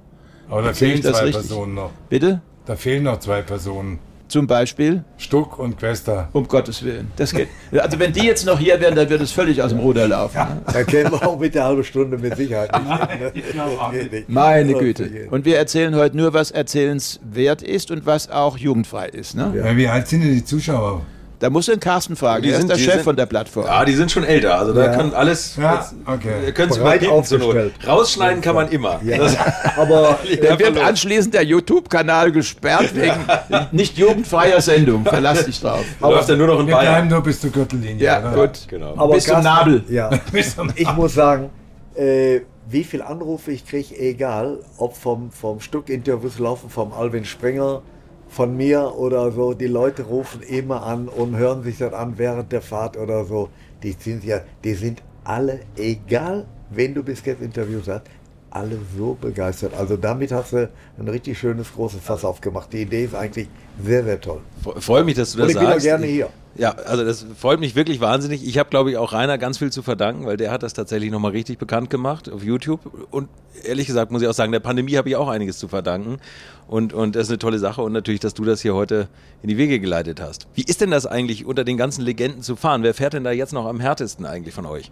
Aber 0.48 0.62
da 0.62 0.72
fehlen 0.74 1.02
zwei 1.02 1.10
richtig? 1.10 1.32
Personen 1.32 1.74
noch. 1.74 1.90
Bitte? 2.08 2.40
Da 2.66 2.76
fehlen 2.76 3.04
noch 3.04 3.20
zwei 3.20 3.42
Personen. 3.42 3.98
Zum 4.28 4.46
Beispiel? 4.48 5.04
Stuck 5.18 5.58
und 5.58 5.78
Quester. 5.78 6.28
Um 6.32 6.48
Gottes 6.48 6.82
Willen. 6.82 7.10
Das 7.16 7.32
geht. 7.32 7.48
Also 7.72 7.98
wenn 8.00 8.12
die 8.12 8.24
jetzt 8.26 8.44
noch 8.44 8.58
hier 8.58 8.80
wären, 8.80 8.94
dann 8.96 9.08
würde 9.08 9.22
es 9.22 9.30
völlig 9.32 9.62
aus 9.62 9.70
dem 9.70 9.78
Ruder 9.78 10.08
laufen. 10.08 10.36
ne? 10.38 10.62
Da 10.72 10.82
kämen 10.82 11.12
wir 11.12 11.26
auch 11.26 11.38
mit 11.38 11.54
der 11.54 11.64
halben 11.64 11.84
Stunde 11.84 12.18
mit 12.18 12.36
Sicherheit 12.36 12.70
nicht. 12.76 13.54
ne? 13.54 14.24
Meine 14.26 14.74
Güte. 14.74 15.28
Und 15.30 15.44
wir 15.44 15.56
erzählen 15.58 15.94
heute 15.94 16.16
nur, 16.16 16.34
was 16.34 16.50
erzählenswert 16.50 17.62
ist 17.62 17.90
und 17.90 18.04
was 18.04 18.28
auch 18.28 18.58
jugendfrei 18.58 19.06
ist. 19.08 19.36
Ne? 19.36 19.52
Ja. 19.56 19.76
Wie 19.76 19.86
alt 19.86 20.08
sind 20.08 20.22
denn 20.22 20.34
die 20.34 20.44
Zuschauer? 20.44 21.02
Da 21.38 21.50
musst 21.50 21.68
du 21.68 21.72
den 21.72 21.80
Carsten 21.80 22.16
fragen. 22.16 22.42
Die 22.44 22.48
er 22.50 22.56
sind- 22.56 22.62
ist 22.64 22.68
der 22.70 22.76
die 22.78 22.82
Chef 22.84 22.94
sind- 22.94 23.04
von 23.04 23.14
der 23.16 23.26
Plattform. 23.26 23.66
Ja, 23.66 23.84
die 23.84 23.92
sind 23.94 24.10
schon 24.10 24.24
älter, 24.24 24.58
also 24.58 24.72
da 24.72 24.86
Ja. 24.86 24.96
kann 24.96 25.12
alles. 25.12 25.56
Ja, 25.56 25.74
jetzt- 25.74 25.94
okay. 26.06 26.46
Ihr 26.46 26.52
könnt 26.52 26.72
es 26.72 26.78
Breit 26.78 27.02
übergeben 27.02 27.24
zur 27.24 27.38
Not. 27.38 27.56
Rausschneiden 27.86 28.40
kann 28.40 28.54
man 28.54 28.68
immer. 28.70 29.00
Das, 29.06 29.36
Aber 29.76 30.18
Da 30.42 30.58
wird 30.58 30.78
anschließend 30.78 31.34
der 31.34 31.44
YouTube-Kanal 31.44 32.32
gesperrt 32.32 32.94
wegen 32.94 33.14
nicht 33.72 33.98
jugendfreier 33.98 34.60
Sendung. 34.62 35.04
Verlass 35.04 35.44
dich 35.44 35.60
drauf. 35.60 35.84
da 36.00 36.08
läuft 36.08 36.28
ja 36.28 36.36
nur 36.36 36.46
noch 36.46 36.60
in 36.60 36.66
Wir 36.68 36.74
bleiben 36.76 36.86
Bayern. 36.92 37.08
nur 37.08 37.22
bis 37.22 37.40
zur 37.40 37.50
Gürtellinie. 37.50 38.02
Ja, 38.04 38.20
oder? 38.20 38.46
gut. 38.46 38.60
Genau. 38.68 38.94
Aber 38.96 39.12
Bis 39.14 39.24
zum 39.24 39.34
Carsten- 39.34 39.44
Nabel. 39.50 39.84
Ja. 39.90 40.10
Bis 40.32 40.56
zum 40.56 40.70
Ich 40.74 40.90
muss 40.94 41.12
sagen, 41.14 41.50
äh, 41.96 42.40
wie 42.68 42.82
viel 42.82 43.02
Anrufe 43.02 43.52
ich 43.52 43.64
kriege, 43.66 43.94
egal, 43.98 44.58
ob 44.78 44.96
vom, 44.96 45.30
vom 45.30 45.60
Stuck-Interviews 45.60 46.38
laufen, 46.38 46.68
vom 46.70 46.92
Alvin 46.92 47.24
Springer, 47.24 47.82
von 48.28 48.56
mir 48.56 48.94
oder 48.96 49.30
so, 49.32 49.54
die 49.54 49.66
Leute 49.66 50.02
rufen 50.04 50.42
immer 50.42 50.82
an 50.82 51.08
und 51.08 51.36
hören 51.36 51.62
sich 51.62 51.78
das 51.78 51.92
an 51.92 52.18
während 52.18 52.52
der 52.52 52.62
Fahrt 52.62 52.96
oder 52.96 53.24
so. 53.24 53.48
Die 53.82 53.92
sind 53.92 54.24
ja, 54.24 54.40
die 54.64 54.74
sind 54.74 55.02
alle, 55.24 55.60
egal, 55.76 56.46
wen 56.70 56.94
du 56.94 57.02
bis 57.02 57.24
jetzt 57.24 57.42
interviewt 57.42 57.88
hast, 57.88 58.02
alle 58.50 58.78
so 58.96 59.16
begeistert. 59.20 59.74
Also 59.74 59.96
damit 59.96 60.32
hast 60.32 60.52
du 60.52 60.68
ein 60.98 61.08
richtig 61.08 61.38
schönes 61.38 61.72
großes 61.74 62.00
Fass 62.00 62.24
aufgemacht. 62.24 62.72
Die 62.72 62.82
Idee 62.82 63.04
ist 63.04 63.14
eigentlich 63.14 63.48
sehr, 63.82 64.02
sehr 64.04 64.20
toll. 64.20 64.40
Freue 64.78 65.04
mich, 65.04 65.14
dass 65.14 65.32
du 65.32 65.38
Und 65.42 65.48
das 65.48 65.52
ich 65.54 65.58
bin 65.58 65.66
auch 65.66 65.70
sagst. 65.72 65.84
gerne 65.86 66.06
hier. 66.06 66.28
Ja, 66.58 66.70
also 66.70 67.04
das 67.04 67.26
freut 67.38 67.60
mich 67.60 67.74
wirklich 67.74 68.00
wahnsinnig. 68.00 68.46
Ich 68.46 68.58
habe, 68.58 68.70
glaube 68.70 68.90
ich, 68.90 68.96
auch 68.96 69.12
Rainer 69.12 69.38
ganz 69.38 69.58
viel 69.58 69.70
zu 69.70 69.82
verdanken, 69.82 70.26
weil 70.26 70.36
der 70.36 70.50
hat 70.50 70.62
das 70.62 70.72
tatsächlich 70.72 71.10
nochmal 71.10 71.32
richtig 71.32 71.58
bekannt 71.58 71.90
gemacht 71.90 72.30
auf 72.30 72.42
YouTube. 72.42 72.80
Und 73.10 73.28
ehrlich 73.64 73.86
gesagt 73.86 74.10
muss 74.10 74.22
ich 74.22 74.28
auch 74.28 74.34
sagen, 74.34 74.52
der 74.52 74.60
Pandemie 74.60 74.96
habe 74.96 75.08
ich 75.08 75.16
auch 75.16 75.28
einiges 75.28 75.58
zu 75.58 75.68
verdanken. 75.68 76.18
Und, 76.66 76.92
und 76.92 77.14
das 77.14 77.24
ist 77.24 77.30
eine 77.30 77.38
tolle 77.38 77.58
Sache. 77.58 77.82
Und 77.82 77.92
natürlich, 77.92 78.20
dass 78.20 78.34
du 78.34 78.44
das 78.44 78.62
hier 78.62 78.74
heute 78.74 79.08
in 79.42 79.48
die 79.48 79.58
Wege 79.58 79.80
geleitet 79.80 80.20
hast. 80.20 80.48
Wie 80.54 80.62
ist 80.62 80.80
denn 80.80 80.90
das 80.90 81.06
eigentlich, 81.06 81.44
unter 81.44 81.64
den 81.64 81.76
ganzen 81.76 82.02
Legenden 82.02 82.42
zu 82.42 82.56
fahren? 82.56 82.82
Wer 82.82 82.94
fährt 82.94 83.12
denn 83.12 83.24
da 83.24 83.32
jetzt 83.32 83.52
noch 83.52 83.66
am 83.66 83.80
härtesten 83.80 84.24
eigentlich 84.24 84.54
von 84.54 84.66
euch? 84.66 84.90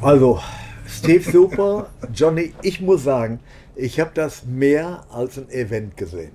Also, 0.00 0.40
Steve 0.86 1.28
super, 1.30 1.88
Johnny, 2.14 2.52
ich 2.62 2.80
muss 2.80 3.04
sagen, 3.04 3.40
ich 3.74 3.98
habe 4.00 4.10
das 4.14 4.44
mehr 4.44 5.04
als 5.10 5.38
ein 5.38 5.50
Event 5.50 5.96
gesehen. 5.96 6.32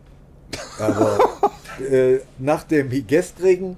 Aber 0.80 1.18
äh, 1.92 2.20
nach 2.40 2.64
dem 2.64 2.90
gestrigen 3.08 3.78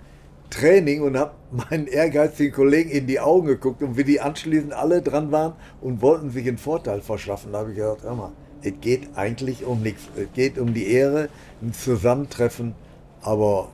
Training 0.49 1.01
und 1.01 1.17
habe 1.17 1.31
meinen 1.51 1.87
ehrgeizigen 1.87 2.53
Kollegen 2.53 2.89
in 2.89 3.07
die 3.07 3.19
Augen 3.19 3.47
geguckt 3.47 3.81
und 3.81 3.97
wie 3.97 4.03
die 4.03 4.21
anschließend 4.21 4.73
alle 4.73 5.01
dran 5.01 5.31
waren 5.31 5.53
und 5.81 6.01
wollten 6.01 6.31
sich 6.31 6.47
einen 6.47 6.57
Vorteil 6.57 7.01
verschaffen, 7.01 7.51
da 7.51 7.59
habe 7.59 7.71
ich 7.71 7.77
gedacht, 7.77 8.03
hör 8.03 8.15
mal, 8.15 8.31
es 8.61 8.73
geht 8.81 9.09
eigentlich 9.15 9.65
um 9.65 9.81
nichts. 9.81 10.03
Es 10.15 10.27
geht 10.33 10.57
um 10.57 10.73
die 10.73 10.91
Ehre, 10.91 11.29
ein 11.61 11.73
Zusammentreffen, 11.73 12.75
aber 13.21 13.69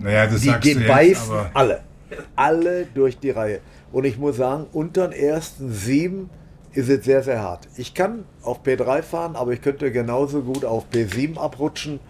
Naja, 0.00 0.26
das 0.26 0.40
die 0.40 0.52
gehen 0.60 0.86
beißen 0.86 1.34
alle. 1.54 1.80
Alle 2.36 2.86
durch 2.94 3.18
die 3.18 3.30
Reihe. 3.30 3.60
Und 3.92 4.04
ich 4.04 4.18
muss 4.18 4.36
sagen, 4.36 4.66
unter 4.72 5.08
den 5.08 5.18
ersten 5.18 5.72
sieben 5.72 6.30
ist 6.72 6.88
es 6.88 7.04
sehr, 7.04 7.22
sehr 7.22 7.42
hart. 7.42 7.68
Ich 7.76 7.94
kann 7.94 8.24
auf 8.42 8.62
P3 8.62 9.02
fahren, 9.02 9.36
aber 9.36 9.52
ich 9.52 9.60
könnte 9.60 9.90
genauso 9.90 10.42
gut 10.42 10.64
auf 10.64 10.84
P7 10.92 11.38
abrutschen. 11.38 12.00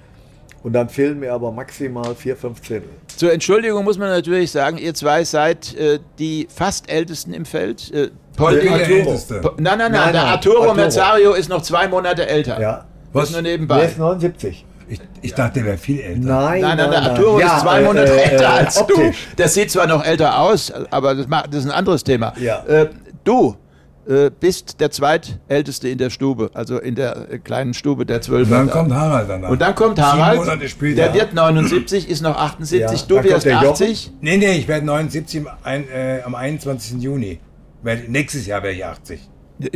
Und 0.69 0.75
dann 0.75 0.91
fehlen 0.91 1.19
mir 1.19 1.33
aber 1.33 1.51
maximal 1.51 2.15
vier, 2.15 2.37
fünf 2.37 2.61
Zehntel. 2.61 2.91
Zur 3.17 3.33
Entschuldigung 3.33 3.85
muss 3.85 3.97
man 3.97 4.11
natürlich 4.11 4.51
sagen, 4.51 4.77
ihr 4.77 4.93
zwei 4.93 5.25
seid 5.25 5.75
äh, 5.77 5.99
die 6.19 6.47
fast 6.55 6.91
Ältesten 6.91 7.33
im 7.33 7.47
Feld. 7.47 7.91
Äh, 7.91 8.11
Poldi, 8.37 8.67
der 8.67 8.73
Arturo. 8.75 8.93
Älteste. 8.99 9.35
Nein, 9.41 9.55
nein, 9.57 9.79
nein, 9.79 9.93
Nein, 9.93 10.13
der 10.13 10.23
nein, 10.25 10.33
Arturo, 10.33 10.57
Arturo. 10.59 10.75
Merzario 10.75 11.33
ist 11.33 11.49
noch 11.49 11.63
zwei 11.63 11.89
Monate 11.89 12.27
älter. 12.29 12.61
Ja. 12.61 12.85
Was? 13.15 13.31
nur 13.31 13.41
Der 13.41 13.53
nebenbei. 13.53 13.85
ist 13.87 13.97
79. 13.97 14.67
Ich, 14.91 15.01
ich 15.23 15.33
dachte, 15.33 15.55
der 15.61 15.65
wäre 15.65 15.79
viel 15.79 16.01
älter. 16.01 16.21
Nein, 16.21 16.61
Nein, 16.61 16.77
nein, 16.77 16.91
der 16.91 17.03
Arturo 17.03 17.41
Ja, 17.41 17.57
ist 17.57 17.63
zwei 17.63 17.81
äh, 17.81 17.85
Monate 17.85 18.13
äh, 18.13 18.31
älter 18.31 18.45
äh, 18.45 18.47
als 18.47 18.77
optisch. 18.79 19.27
du. 19.31 19.37
Der 19.39 19.49
sieht 19.49 19.71
zwar 19.71 19.87
noch 19.87 20.05
älter 20.05 20.39
aus, 20.39 20.71
aber 20.91 21.15
das, 21.15 21.27
macht, 21.29 21.47
das 21.49 21.61
ist 21.61 21.71
ein 21.71 21.73
anderes 21.73 22.05
Thema. 22.05 22.35
Ja. 22.39 22.63
Äh, 22.67 22.91
du 23.25 23.57
äh, 24.09 24.31
bist 24.31 24.81
der 24.81 24.91
zweitälteste 24.91 25.89
in 25.89 25.99
der 25.99 26.09
Stube, 26.09 26.51
also 26.55 26.79
in 26.79 26.95
der 26.95 27.31
äh, 27.31 27.39
kleinen 27.39 27.75
Stube 27.75 28.07
der 28.07 28.23
Zwölf. 28.23 28.49
Und 28.49 28.55
dann 28.55 28.71
kommt 28.71 28.93
Harald 28.93 29.29
danach. 29.29 29.51
Und 29.51 29.61
dann 29.61 29.75
kommt 29.75 30.01
Harald, 30.01 30.41
der 30.81 31.15
wird 31.15 31.35
79, 31.35 32.09
ist 32.09 32.23
noch 32.23 32.37
78, 32.37 32.81
Ja, 32.81 33.07
du 33.07 33.23
wirst 33.23 33.45
der 33.45 33.53
Jochen. 33.55 33.69
80. 33.69 34.13
Nee, 34.21 34.39
nee, 34.39 34.57
ich 34.57 34.67
werde 34.67 34.87
79 34.87 35.41
am, 35.41 35.49
ein, 35.63 35.89
äh, 35.91 36.23
am 36.25 36.35
21. 36.35 37.03
Juni. 37.03 37.39
Nächstes 37.83 38.47
Jahr 38.47 38.63
wäre 38.63 38.73
ich 38.73 38.85
80. 38.85 39.29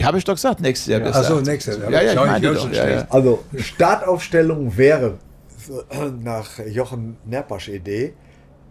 Habe 0.03 0.19
ich 0.19 0.25
doch 0.25 0.35
gesagt, 0.35 0.61
nächstes 0.61 0.91
Jahr 0.91 1.01
wirst 1.03 1.15
Ach 1.15 1.23
du 1.23 1.27
so, 1.27 1.35
80. 1.35 1.47
nächstes 1.47 1.79
Jahr. 1.79 1.91
Ja, 1.91 2.03
ja, 2.03 2.13
ich 2.13 2.43
höre 2.43 2.55
doch. 2.55 2.73
Ja, 2.73 2.89
ja. 2.89 3.07
Also 3.11 3.45
Startaufstellung 3.57 4.77
wäre 4.77 5.19
äh, 5.91 6.11
nach 6.23 6.59
Jochen 6.67 7.17
Nerpasch 7.27 7.69
Idee 7.69 8.15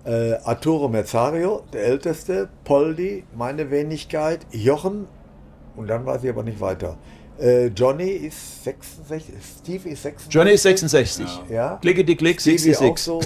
äh, 0.05 0.33
Arturo 0.43 0.89
Merzario, 0.89 1.63
der 1.73 1.85
Älteste, 1.85 2.49
Poldi, 2.63 3.23
meine 3.35 3.69
Wenigkeit, 3.71 4.45
Jochen 4.51 5.07
und 5.75 5.87
dann 5.87 6.05
weiß 6.05 6.23
ich 6.23 6.29
aber 6.29 6.43
nicht 6.43 6.59
weiter. 6.59 6.97
Äh, 7.39 7.67
Johnny 7.67 8.09
ist 8.09 8.63
66, 8.63 9.33
Steve 9.61 9.89
ist 9.89 10.03
66. 10.03 10.33
Johnny 10.33 10.51
ist 10.51 10.63
66. 10.63 11.25
Ja. 11.49 11.77
Klicke 11.81 12.03
die 12.05 12.15
Klick, 12.15 12.39
Stevie 12.39 12.57
66. 12.57 12.83
auch 12.83 12.97
so. 12.97 13.19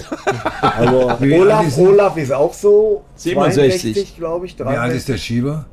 Also 0.62 1.10
Olaf? 1.34 1.78
Olaf 1.78 2.16
ist 2.16 2.32
auch 2.32 2.54
so. 2.54 3.04
67. 3.16 3.92
62, 3.94 4.16
glaube 4.16 4.46
ich. 4.46 4.58
Wie 4.58 4.62
alt 4.62 4.94
ist 4.94 5.08
der 5.08 5.16
63. 5.16 5.22
Schieber? 5.22 5.66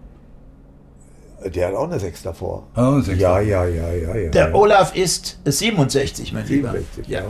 Der 1.45 1.67
hat 1.67 1.75
auch 1.75 1.85
eine 1.85 1.99
6 1.99 2.23
davor. 2.23 2.67
Oh, 2.75 2.99
sechs. 3.01 3.19
Ja, 3.19 3.39
ja, 3.39 3.65
ja, 3.65 3.91
ja, 3.91 4.15
ja. 4.15 4.29
Der 4.29 4.49
ja. 4.49 4.53
Olaf 4.53 4.95
ist 4.95 5.39
67, 5.45 6.31
mein 6.33 6.47
Lieber. 6.47 6.71
67, 6.71 7.07
Ja. 7.07 7.19
ja. 7.21 7.25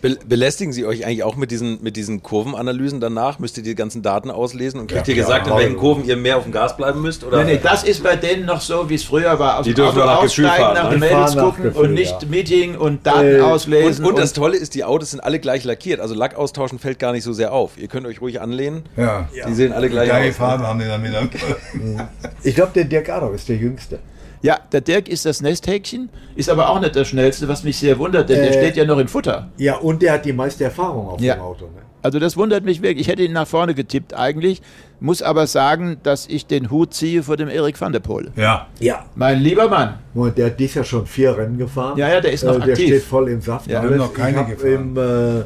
Be 0.00 0.16
belästigen 0.26 0.72
Sie 0.72 0.86
euch 0.86 1.04
eigentlich 1.04 1.22
auch 1.24 1.36
mit 1.36 1.50
diesen, 1.50 1.82
mit 1.82 1.96
diesen 1.96 2.22
Kurvenanalysen 2.22 3.00
danach? 3.00 3.38
Müsst 3.38 3.56
ihr 3.56 3.62
die 3.62 3.74
ganzen 3.74 4.02
Daten 4.02 4.30
auslesen 4.30 4.80
und 4.80 4.86
kriegt 4.90 5.08
Ja, 5.08 5.14
ihr 5.14 5.20
gesagt, 5.22 5.46
in 5.46 5.54
welchen 5.56 5.76
Kurven 5.76 6.04
ihr 6.04 6.16
mehr 6.16 6.36
auf 6.36 6.44
dem 6.44 6.52
Gas 6.52 6.76
bleiben 6.76 7.02
müsst? 7.02 7.24
Oder? 7.24 7.44
Nee, 7.44 7.54
nee, 7.54 7.60
das 7.62 7.84
ist 7.84 8.02
bei 8.02 8.16
denen 8.16 8.46
noch 8.46 8.60
so, 8.60 8.88
wie 8.88 8.94
es 8.94 9.04
früher 9.04 9.38
war. 9.38 9.58
Aus 9.58 9.64
Die 9.64 9.70
dem 9.72 9.76
dürfen 9.76 9.90
Auto 9.98 9.98
nur 9.98 10.06
nach 10.06 10.22
Gefühl 10.22 10.46
aussteigen, 10.46 10.64
fahren, 10.64 10.74
nach 10.74 10.84
ne? 10.84 10.90
den 10.90 11.00
Die 11.08 11.14
Mädels 11.14 11.36
gucken 11.36 11.62
Gefühl, 11.64 11.82
und 11.86 11.94
nicht 11.94 12.22
ja. 12.22 12.28
Meeting 12.28 12.76
und 12.76 13.06
Daten 13.06 13.36
Äh, 13.36 13.40
auslesen. 13.40 14.04
und, 14.04 14.12
und 14.12 14.18
das 14.18 14.32
Tolle 14.32 14.56
ist, 14.56 14.74
die 14.74 14.84
Autos 14.84 15.10
sind 15.12 15.20
alle 15.20 15.38
gleich 15.40 15.64
lackiert. 15.64 16.00
Also 16.00 16.14
Lack 16.14 16.36
austauschen 16.36 16.78
fällt 16.78 16.98
gar 16.98 17.12
nicht 17.12 17.24
so 17.24 17.32
sehr 17.32 17.52
auf. 17.52 17.72
Ihr 17.76 17.88
könnt 17.88 18.06
euch 18.06 18.20
ruhig 18.20 18.40
anlehnen. 18.40 18.82
Ja. 18.96 19.28
Die 19.48 19.54
sehen 19.54 19.72
alle 19.72 19.88
gleich 19.90 20.12
aus. 20.12 20.36
Farbe 20.36 20.66
haben 20.66 20.78
die 20.78 20.86
dann 20.86 21.02
wieder. 21.02 21.22
Ich 22.42 22.54
glaube, 22.54 22.72
der 22.74 22.84
Dirk 22.84 23.08
Adolf 23.08 23.34
ist 23.36 23.48
der 23.48 23.56
Jüngste. 23.56 23.98
Ja, 24.44 24.58
der 24.72 24.82
Dirk 24.82 25.08
ist 25.08 25.24
das 25.24 25.40
Nesthäkchen, 25.40 26.10
ist 26.36 26.50
aber 26.50 26.68
auch 26.68 26.78
nicht 26.80 26.94
das 26.94 27.08
Schnellste, 27.08 27.48
was 27.48 27.64
mich 27.64 27.78
sehr 27.78 27.98
wundert, 27.98 28.28
denn 28.28 28.40
der 28.42 28.50
Äh, 28.50 28.52
steht 28.52 28.76
ja 28.76 28.84
noch 28.84 28.98
in 28.98 29.08
Futter. 29.08 29.48
Ja, 29.56 29.76
und 29.76 30.02
der 30.02 30.12
hat 30.12 30.24
die 30.26 30.32
meiste 30.34 30.64
Erfahrung 30.64 31.08
auf 31.08 31.20
Ja. 31.20 31.34
dem 31.36 31.40
Auto. 31.42 31.64
Ne? 31.64 31.80
Also 32.02 32.18
das 32.18 32.36
wundert 32.36 32.64
mich 32.64 32.82
wirklich. 32.82 33.06
Ich 33.06 33.08
hätte 33.08 33.22
ihn 33.22 33.32
nach 33.32 33.46
vorne 33.48 33.72
getippt 33.74 34.12
eigentlich, 34.12 34.60
muss 35.00 35.22
aber 35.22 35.46
sagen, 35.46 35.96
dass 36.02 36.26
ich 36.26 36.44
den 36.46 36.70
Hut 36.70 36.92
ziehe 36.92 37.22
vor 37.22 37.38
dem 37.38 37.48
Erik 37.48 37.80
van 37.80 37.92
der 37.92 38.00
Poel. 38.00 38.30
Ja. 38.36 38.66
Ja. 38.78 39.06
Mein 39.14 39.40
lieber 39.40 39.68
Mann. 39.70 39.94
Und 40.12 40.36
der 40.36 40.46
hat 40.46 40.60
dies 40.60 40.74
Jahr 40.74 40.84
schon 40.84 41.06
vier 41.06 41.34
Rennen 41.38 41.56
gefahren. 41.56 41.96
Ja, 41.98 42.10
ja, 42.12 42.20
der 42.20 42.32
ist 42.32 42.44
noch 42.44 42.56
Der 42.60 42.72
aktiv. 42.74 42.86
steht 42.88 43.02
voll 43.04 43.30
im 43.30 43.40
Saft. 43.40 43.68
Ja, 43.70 43.80
Alles. 43.80 43.96
noch 43.96 44.12
keine 44.12 44.32
ich 44.32 44.36
habe 44.36 44.54
gefahren. 44.54 44.94
im 44.96 45.40
äh, 45.40 45.44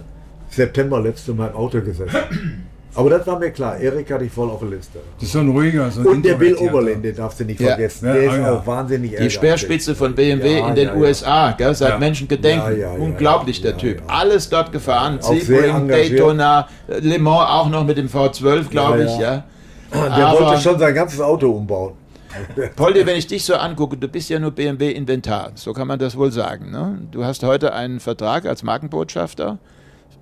September 0.50 1.00
letzte 1.00 1.32
Mal 1.32 1.50
im 1.50 1.54
Auto 1.54 1.80
gesessen. 1.80 2.66
Aber 2.98 3.10
das 3.10 3.26
war 3.28 3.38
mir 3.38 3.50
klar. 3.52 3.76
Erik 3.78 4.10
hatte 4.10 4.24
ich 4.24 4.32
voll 4.32 4.50
auf 4.50 4.58
der 4.58 4.70
Liste. 4.70 4.98
Das 5.16 5.24
ist 5.24 5.32
so 5.32 5.38
ein 5.38 5.48
ruhiger, 5.50 5.88
so 5.90 6.00
ein 6.00 6.06
Und 6.06 6.24
der 6.24 6.34
Bill. 6.34 6.56
Oberlin, 6.56 7.00
den 7.00 7.14
darfst 7.14 7.38
du 7.38 7.44
nicht 7.44 7.60
Ja. 7.60 7.68
vergessen. 7.68 8.06
Ja, 8.06 8.12
der 8.14 8.22
ist 8.24 8.32
oh 8.32 8.36
ja. 8.42 8.52
auch 8.54 8.66
wahnsinnig 8.66 9.14
Die. 9.16 9.30
Speerspitze 9.30 9.94
von 9.94 10.14
BMW 10.14 10.58
Ja, 10.58 10.68
in 10.68 10.74
den 10.74 10.88
ja, 10.88 10.94
ja. 10.94 11.00
USA, 11.00 11.52
gell, 11.52 11.74
seit 11.74 11.90
Ja. 11.90 11.98
Menschengedenken. 11.98 12.72
Ja, 12.72 12.76
ja, 12.88 12.92
ja, 12.96 12.98
Unglaublich, 13.00 13.62
der 13.62 13.70
ja, 13.72 13.76
Typ. 13.76 13.98
ja. 14.00 14.02
Alles 14.08 14.48
dort 14.48 14.72
gefahren. 14.72 15.18
Sebring. 15.20 15.86
Daytona, 15.88 16.68
äh, 16.88 16.98
Le 16.98 17.18
Mans 17.20 17.48
auch 17.48 17.68
noch 17.70 17.84
mit 17.84 17.96
dem 17.98 18.08
V12, 18.08 18.68
glaube 18.68 19.04
Ja, 19.04 19.04
ich. 19.06 19.18
ja. 19.20 19.44
Der 19.92 20.26
Aber- 20.26 20.40
wollte 20.46 20.60
schon 20.60 20.78
sein 20.78 20.94
ganzes 20.94 21.20
Auto 21.20 21.50
umbauen. 21.50 21.92
Poldi, 22.76 23.06
wenn 23.06 23.16
ich 23.16 23.26
dich 23.26 23.44
so 23.44 23.54
angucke, 23.54 23.96
du 23.96 24.06
bist 24.08 24.28
ja 24.28 24.38
nur 24.38 24.50
BMW 24.50 24.90
Inventar, 24.90 25.52
so 25.54 25.72
kann 25.72 25.86
man 25.88 25.98
das 25.98 26.16
wohl 26.16 26.30
sagen. 26.30 26.70
Ne? 26.70 26.98
Du 27.10 27.24
hast 27.24 27.42
heute 27.42 27.72
einen 27.72 28.00
Vertrag 28.00 28.44
als 28.44 28.62
Markenbotschafter 28.62 29.58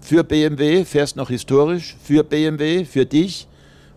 für 0.01 0.25
BMW, 0.25 0.85
fährst 0.85 1.17
noch 1.17 1.29
historisch 1.29 1.97
für 2.03 2.25
BMW, 2.25 2.85
für 2.85 3.07
dich 3.07 3.49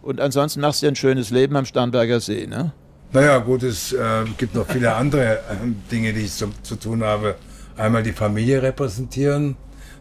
und 0.02 0.20
ansonsten 0.20 0.62
machst 0.62 0.82
du 0.82 0.88
ein 0.88 0.96
schönes 0.96 1.30
Leben 1.30 1.56
am 1.56 1.66
Starnberger 1.66 2.20
See. 2.20 2.48
Ne? 2.48 2.74
Naja, 3.12 3.40
gut, 3.40 3.64
es 3.64 3.92
äh, 3.92 4.24
gibt 4.38 4.56
noch 4.56 4.68
viele 4.68 4.94
andere 4.94 5.40
ähm, 5.52 5.76
Dinge, 5.92 6.14
die 6.14 6.22
ich 6.22 6.34
zu, 6.34 6.52
zu 6.62 6.76
tun 6.76 7.04
habe. 7.04 7.36
Einmal 7.76 8.04
die 8.04 8.12
Familie 8.12 8.62
repräsentieren, 8.62 9.56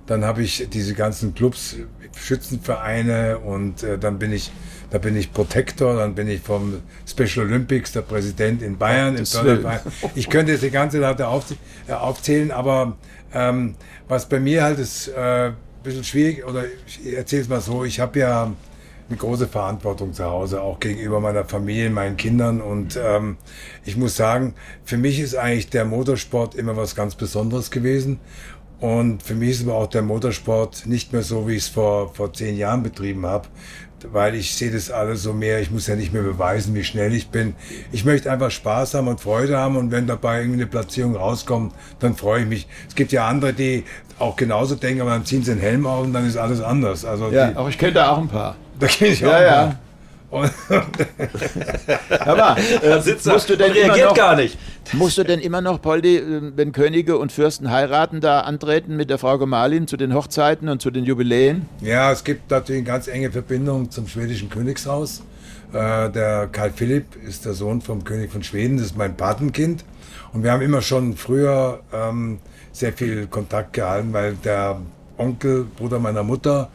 dann 0.07 0.25
habe 0.25 0.43
ich 0.43 0.69
diese 0.71 0.95
ganzen 0.95 1.35
Clubs, 1.35 1.77
Schützenvereine 2.17 3.39
und 3.39 3.83
äh, 3.83 3.99
dann 3.99 4.19
bin 4.19 4.33
ich, 4.33 4.51
da 4.91 4.99
bin 4.99 5.17
ich 5.17 5.33
Protektor, 5.33 5.97
dann 5.97 6.15
bin 6.15 6.29
ich 6.29 6.41
vom 6.41 6.81
Special 7.07 7.47
Olympics, 7.47 7.93
der 7.93 8.03
Präsident 8.03 8.63
in 8.63 8.79
Bayern, 8.79 9.17
im. 9.17 9.25
Ich 10.15 10.29
könnte 10.29 10.53
jetzt 10.53 10.65
die 10.65 10.71
ganze 10.71 10.99
Latte 10.99 11.29
auf, 11.29 11.45
äh, 11.87 11.93
aufzählen, 11.93 12.51
aber 12.51 12.97
ähm, 13.33 13.75
was 14.09 14.29
bei 14.29 14.41
mir 14.41 14.65
halt 14.65 14.79
ist, 14.79 15.09
äh, 15.09 15.53
bisschen 15.89 16.05
schwierig, 16.05 16.45
oder 16.47 16.65
ich 16.87 17.15
erzähle 17.15 17.43
es 17.43 17.49
mal 17.49 17.61
so, 17.61 17.85
ich 17.85 18.01
habe 18.01 18.19
ja 18.19 18.53
eine 19.09 19.17
große 19.17 19.49
Verantwortung 19.49 20.13
zu 20.13 20.25
Hause, 20.25 20.61
auch 20.61 20.81
gegenüber 20.81 21.21
meiner 21.21 21.45
Familie, 21.45 21.91
meinen 21.91 22.17
Kindern. 22.17 22.61
Und 22.61 22.99
ähm, 23.03 23.39
ich 23.85 23.97
muss 23.97 24.17
sagen, 24.17 24.55
für 24.85 24.99
mich 24.99 25.19
ist 25.19 25.35
eigentlich 25.35 25.71
der 25.71 25.85
Motorsport 25.85 26.55
immer 26.55 26.77
was 26.77 26.95
ganz 26.95 27.15
Besonderes 27.15 27.71
gewesen. 27.71 28.21
Und 28.81 29.23
für 29.23 29.35
mich 29.35 29.51
ist 29.51 29.63
aber 29.65 29.75
auch 29.75 29.89
der 29.89 30.03
Motorsport 30.03 30.87
nicht 30.87 31.13
mehr 31.13 31.23
so, 31.23 31.49
wie 31.49 31.55
ich 31.55 31.65
es 31.65 31.69
vor, 31.69 32.15
vor 32.15 32.33
zehn 32.33 32.57
Jahren 32.57 32.83
betrieben 32.83 33.27
habe, 33.27 33.49
weil 34.13 34.37
ich 34.37 34.55
sehe 34.55 34.71
das 34.71 34.93
alles 34.93 35.25
so 35.25 35.33
mehr, 35.33 35.61
ich 35.61 35.73
muss 35.73 35.89
ja 35.89 35.97
nicht 35.97 36.13
mehr 36.13 36.23
beweisen, 36.23 36.75
wie 36.77 36.85
schnell 36.85 37.13
ich 37.13 37.31
bin. 37.31 37.55
Ich 37.91 38.05
möchte 38.05 38.31
einfach 38.31 38.53
Spaß 38.53 38.95
haben 38.95 39.09
und 39.09 39.21
Freude 39.21 39.57
haben 39.57 39.77
und 39.77 39.91
wenn 39.91 40.07
dabei 40.07 40.41
irgendwie 40.41 40.61
eine 40.61 40.69
Platzierung 40.69 41.17
rauskommt, 41.17 41.75
dann 41.99 42.15
freue 42.15 42.43
ich 42.43 42.49
mich. 42.49 42.69
Es 42.87 42.95
gibt 42.95 43.11
ja 43.11 43.27
andere, 43.27 43.53
die 43.53 43.83
auch 44.19 44.37
genauso 44.37 44.75
denken, 44.75 45.01
aber 45.03 45.11
dann 45.11 45.25
ziehen 45.25 45.43
sie 45.43 45.53
den 45.53 45.61
Helm 45.61 45.87
auf 45.87 46.05
und 46.05 46.13
dann 46.13 46.27
ist 46.27 46.37
alles 46.37 46.61
anders. 46.61 47.05
Also 47.05 47.29
Ja, 47.31 47.49
die, 47.49 47.57
auch 47.57 47.69
ich 47.69 47.79
kenne 47.79 47.93
da 47.95 48.11
auch 48.11 48.19
ein 48.19 48.29
paar. 48.29 48.57
da 48.79 48.87
kenne 48.87 49.11
ich 49.13 49.25
auch 49.25 49.31
Ja, 49.31 49.43
ja. 49.43 49.75
mal, 50.31 50.51
äh, 52.83 53.01
Sitzt 53.01 53.27
da 53.27 53.33
musst 53.33 53.49
du 53.49 53.57
denn 53.57 53.73
reagiert 53.73 54.09
noch, 54.09 54.15
gar 54.15 54.37
nicht. 54.37 54.59
Musst 54.93 55.19
du 55.19 55.25
denn 55.25 55.41
immer 55.41 55.61
noch, 55.61 55.81
Poldi, 55.81 56.17
äh, 56.17 56.53
wenn 56.55 56.73
Könige 56.73 57.19
und 57.19 57.33
Fürsten 57.33 57.71
heiraten, 57.71 58.21
da 58.21 58.41
antreten 58.41 58.97
mit 58.97 59.11
der 59.11 59.19
Frau 59.19 59.39
Gemahlin 59.39 59.87
zu 59.87 59.97
den 59.97 60.15
Hochzeiten 60.15 60.69
und 60.69 60.83
zu 60.83 60.91
den 60.91 61.05
Jubiläen? 61.05 61.67
Ja, 61.81 62.13
es 62.13 62.25
gibt 62.25 62.51
natürlich 62.51 62.81
eine 62.81 62.87
ganz 62.87 63.09
enge 63.09 63.31
Verbindung 63.31 63.91
zum 63.91 64.09
schwedischen 64.09 64.51
Königshaus. 64.51 65.23
Äh, 65.73 66.11
der 66.11 66.49
Karl 66.53 66.73
Philipp 66.75 67.07
ist 67.27 67.45
der 67.47 67.55
Sohn 67.55 67.81
vom 67.81 68.05
König 68.05 68.31
von 68.33 68.43
Schweden, 68.43 68.77
das 68.79 68.87
ist 68.87 68.97
mein 68.97 69.17
Patenkind. 69.17 69.85
Und 70.33 70.43
wir 70.43 70.53
haben 70.53 70.63
immer 70.63 70.83
schon 70.83 71.17
früher 71.17 71.81
ähm, 71.93 72.39
sehr 72.73 72.93
viel 72.93 73.27
Kontakt 73.27 73.73
gehalten, 73.73 74.13
weil 74.13 74.35
der 74.35 74.81
Onkel, 75.17 75.65
Bruder 75.65 75.99
meiner 75.99 76.23
Mutter, 76.23 76.71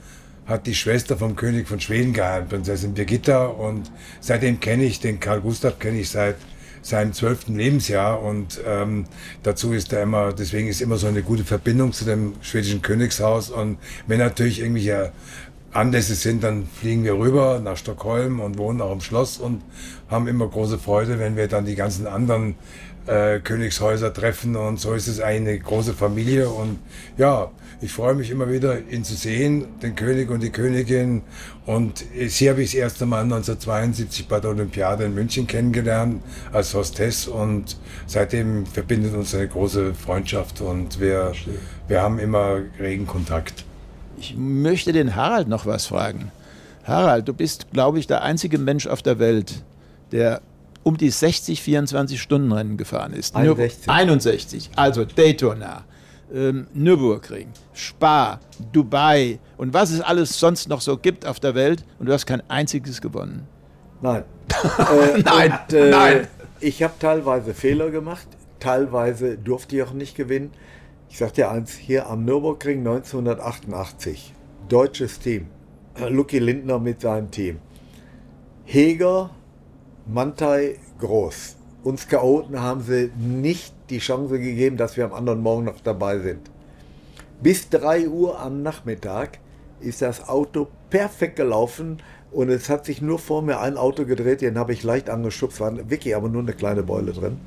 hat 0.45 0.67
die 0.67 0.75
Schwester 0.75 1.17
vom 1.17 1.35
König 1.35 1.67
von 1.67 1.79
Schweden 1.79 2.13
geheiratet, 2.13 2.49
Prinzessin 2.49 2.93
Birgitta. 2.93 3.45
Und 3.45 3.91
seitdem 4.19 4.59
kenne 4.59 4.83
ich 4.83 4.99
den 4.99 5.19
Karl 5.19 5.41
Gustav, 5.41 5.79
kenne 5.79 5.99
ich 5.99 6.09
seit 6.09 6.35
seinem 6.81 7.13
zwölften 7.13 7.55
Lebensjahr 7.55 8.21
und 8.21 8.59
ähm, 8.67 9.05
dazu 9.41 9.71
ist 9.71 9.93
er 9.93 10.03
immer, 10.03 10.33
deswegen 10.33 10.67
ist 10.67 10.81
immer 10.81 10.97
so 10.97 11.07
eine 11.07 11.23
gute 11.23 11.45
Verbindung 11.45 11.93
zu 11.93 12.03
dem 12.03 12.33
schwedischen 12.41 12.81
Königshaus 12.81 13.49
und 13.49 13.77
wenn 14.05 14.19
natürlich 14.19 14.59
irgendwelche 14.59 15.13
Anlässe 15.71 16.13
sind, 16.13 16.43
dann 16.43 16.67
fliegen 16.67 17.03
wir 17.03 17.17
rüber 17.17 17.59
nach 17.59 17.77
Stockholm 17.77 18.39
und 18.39 18.57
wohnen 18.57 18.81
auch 18.81 18.91
im 18.91 19.01
Schloss 19.01 19.37
und 19.37 19.63
haben 20.09 20.27
immer 20.27 20.47
große 20.47 20.77
Freude, 20.77 21.17
wenn 21.19 21.35
wir 21.35 21.47
dann 21.47 21.65
die 21.65 21.75
ganzen 21.75 22.05
anderen 22.05 22.55
äh, 23.07 23.39
Königshäuser 23.39 24.13
treffen 24.13 24.55
und 24.55 24.79
so 24.79 24.93
ist 24.93 25.07
es 25.07 25.19
eine 25.19 25.57
große 25.57 25.93
Familie 25.93 26.49
und 26.49 26.79
ja, 27.17 27.51
ich 27.81 27.91
freue 27.91 28.13
mich 28.13 28.29
immer 28.29 28.49
wieder, 28.49 28.79
ihn 28.89 29.03
zu 29.03 29.15
sehen, 29.15 29.65
den 29.81 29.95
König 29.95 30.29
und 30.29 30.41
die 30.41 30.51
Königin 30.51 31.21
und 31.65 32.05
sie 32.27 32.49
habe 32.49 32.61
ich 32.61 32.71
das 32.71 32.79
erste 32.79 33.05
Mal 33.05 33.23
1972 33.23 34.27
bei 34.27 34.39
der 34.39 34.51
Olympiade 34.51 35.03
in 35.03 35.13
München 35.13 35.47
kennengelernt 35.47 36.23
als 36.53 36.73
Hostess 36.73 37.27
und 37.27 37.77
seitdem 38.07 38.65
verbindet 38.65 39.13
uns 39.13 39.35
eine 39.35 39.47
große 39.47 39.93
Freundschaft 39.93 40.61
und 40.61 40.99
wir, 40.99 41.33
wir 41.87 42.01
haben 42.01 42.19
immer 42.19 42.59
regen 42.79 43.05
Kontakt. 43.05 43.65
Ich 44.17 44.35
möchte 44.37 44.93
den 44.93 45.15
Harald 45.15 45.47
noch 45.49 45.65
was 45.65 45.87
fragen. 45.87 46.31
Harald, 46.85 47.27
du 47.27 47.33
bist, 47.33 47.71
glaube 47.71 47.99
ich, 47.99 48.07
der 48.07 48.23
einzige 48.23 48.57
Mensch 48.57 48.87
auf 48.87 49.01
der 49.01 49.19
Welt, 49.19 49.63
der 50.11 50.41
um 50.83 50.97
die 50.97 51.09
60 51.09 51.61
24-Stunden-Rennen 51.61 52.77
gefahren 52.77 53.13
ist. 53.13 53.35
61. 53.35 53.89
61. 53.89 54.69
Also 54.75 55.05
Daytona, 55.05 55.85
ähm, 56.33 56.67
Nürburgring, 56.73 57.47
Spa, 57.73 58.39
Dubai 58.71 59.39
und 59.57 59.73
was 59.73 59.91
es 59.91 60.01
alles 60.01 60.39
sonst 60.39 60.67
noch 60.69 60.81
so 60.81 60.97
gibt 60.97 61.25
auf 61.25 61.39
der 61.39 61.55
Welt 61.55 61.83
und 61.99 62.07
du 62.07 62.13
hast 62.13 62.25
kein 62.25 62.41
einziges 62.49 63.01
gewonnen. 63.01 63.47
Nein. 64.01 64.23
äh, 64.49 65.21
Nein, 65.23 65.59
und, 65.69 65.73
äh, 65.73 65.89
nein. 65.89 66.27
Ich 66.59 66.83
habe 66.83 66.93
teilweise 66.99 67.53
Fehler 67.53 67.89
gemacht, 67.89 68.27
teilweise 68.59 69.37
durfte 69.37 69.75
ich 69.77 69.83
auch 69.83 69.93
nicht 69.93 70.15
gewinnen. 70.15 70.51
Ich 71.09 71.17
sag 71.17 71.33
dir 71.33 71.51
eins, 71.51 71.73
hier 71.73 72.07
am 72.07 72.25
Nürburgring 72.25 72.79
1988, 72.79 74.33
deutsches 74.67 75.19
Team, 75.19 75.47
Lucky 76.09 76.39
Lindner 76.39 76.79
mit 76.79 77.01
seinem 77.01 77.31
Team, 77.31 77.59
Heger, 78.65 79.29
Mantai, 80.05 80.79
Groß. 80.99 81.55
Uns 81.81 82.09
Chaoten 82.09 82.59
haben 82.59 82.81
sie 82.81 83.09
nicht 83.15 83.73
die 83.89 83.99
Chance 83.99 84.37
gegeben, 84.37 84.75
dass 84.75 84.97
wir 84.97 85.05
am 85.05 85.13
anderen 85.13 85.39
Morgen 85.39 85.63
noch 85.63 85.79
dabei 85.79 86.19
sind. 86.19 86.51
Bis 87.41 87.69
3 87.69 88.09
Uhr 88.09 88.37
am 88.37 88.63
Nachmittag 88.63 89.39
ist 89.79 90.01
das 90.01 90.27
Auto 90.27 90.67
perfekt 90.89 91.37
gelaufen 91.37 91.99
und 92.33 92.49
es 92.49 92.69
hat 92.69 92.85
sich 92.85 93.01
nur 93.01 93.17
vor 93.17 93.41
mir 93.43 93.61
ein 93.61 93.77
Auto 93.77 94.03
gedreht, 94.03 94.41
den 94.41 94.57
habe 94.57 94.73
ich 94.73 94.83
leicht 94.83 95.09
angeschubst, 95.09 95.61
war 95.61 95.73
wirklich 95.89 96.17
aber 96.17 96.27
nur 96.27 96.41
eine 96.41 96.53
kleine 96.53 96.83
Beule 96.83 97.13
drin. 97.13 97.39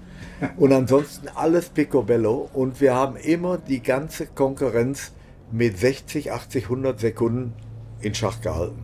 Und 0.57 0.73
ansonsten 0.73 1.29
alles 1.35 1.69
Picobello 1.69 2.49
und 2.55 2.81
wir 2.81 2.95
haben 2.95 3.17
immer 3.17 3.59
die 3.59 3.83
ganze 3.83 4.27
Konkurrenz 4.27 5.13
mit 5.53 5.77
60, 5.77 6.33
80, 6.33 6.65
100 6.65 7.01
Sekunden 7.01 7.53
in 8.01 8.15
Schach 8.15 8.41
gehalten. 8.41 8.83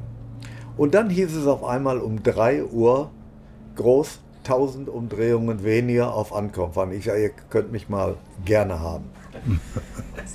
Und 0.76 0.92
dann 0.92 1.08
hieß 1.08 1.34
es 1.34 1.46
auf 1.46 1.64
einmal 1.64 2.00
um 2.00 2.22
3 2.22 2.64
Uhr 2.64 3.10
groß 3.76 4.20
1000 4.44 4.88
Umdrehungen 4.88 5.62
weniger 5.64 6.14
auf 6.14 6.34
Ankommen. 6.34 6.92
Ich 6.92 7.04
sage, 7.04 7.22
ihr 7.22 7.30
könnt 7.50 7.72
mich 7.72 7.88
mal 7.88 8.16
gerne 8.44 8.80
haben. 8.80 9.04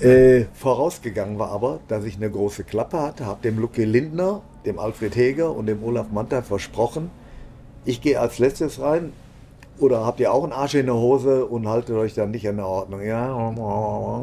äh, 0.00 0.46
vorausgegangen 0.54 1.38
war 1.38 1.50
aber, 1.50 1.80
dass 1.88 2.04
ich 2.04 2.16
eine 2.16 2.30
große 2.30 2.64
Klappe 2.64 3.00
hatte, 3.00 3.26
habe 3.26 3.42
dem 3.42 3.58
Lucky 3.58 3.84
Lindner, 3.84 4.42
dem 4.64 4.78
Alfred 4.78 5.14
Heger 5.14 5.54
und 5.54 5.66
dem 5.66 5.82
Olaf 5.82 6.10
Manta 6.10 6.42
versprochen, 6.42 7.10
ich 7.84 8.00
gehe 8.00 8.20
als 8.20 8.38
letztes 8.38 8.80
rein. 8.80 9.12
Oder 9.78 10.04
habt 10.04 10.18
ihr 10.20 10.32
auch 10.32 10.42
einen 10.42 10.52
Arsch 10.52 10.74
in 10.74 10.86
der 10.86 10.96
Hose 10.96 11.46
und 11.46 11.68
haltet 11.68 11.96
euch 11.96 12.12
dann 12.12 12.32
nicht 12.32 12.44
in 12.44 12.56
der 12.56 12.66
Ordnung? 12.66 13.00
Ja, 13.00 14.22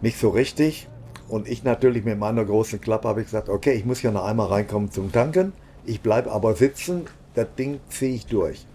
nicht 0.00 0.18
so 0.18 0.30
richtig. 0.30 0.88
Und 1.28 1.46
ich 1.46 1.62
natürlich 1.62 2.04
mit 2.04 2.18
meiner 2.18 2.44
großen 2.44 2.80
Klappe 2.80 3.06
habe 3.06 3.20
ich 3.20 3.26
gesagt, 3.26 3.48
okay, 3.48 3.72
ich 3.72 3.84
muss 3.84 4.02
ja 4.02 4.10
noch 4.10 4.24
einmal 4.24 4.48
reinkommen 4.48 4.90
zum 4.90 5.12
Tanken. 5.12 5.52
Ich 5.84 6.00
bleibe 6.00 6.32
aber 6.32 6.54
sitzen, 6.54 7.06
das 7.34 7.46
Ding 7.56 7.80
ziehe 7.88 8.14
ich 8.14 8.26
durch. 8.26 8.66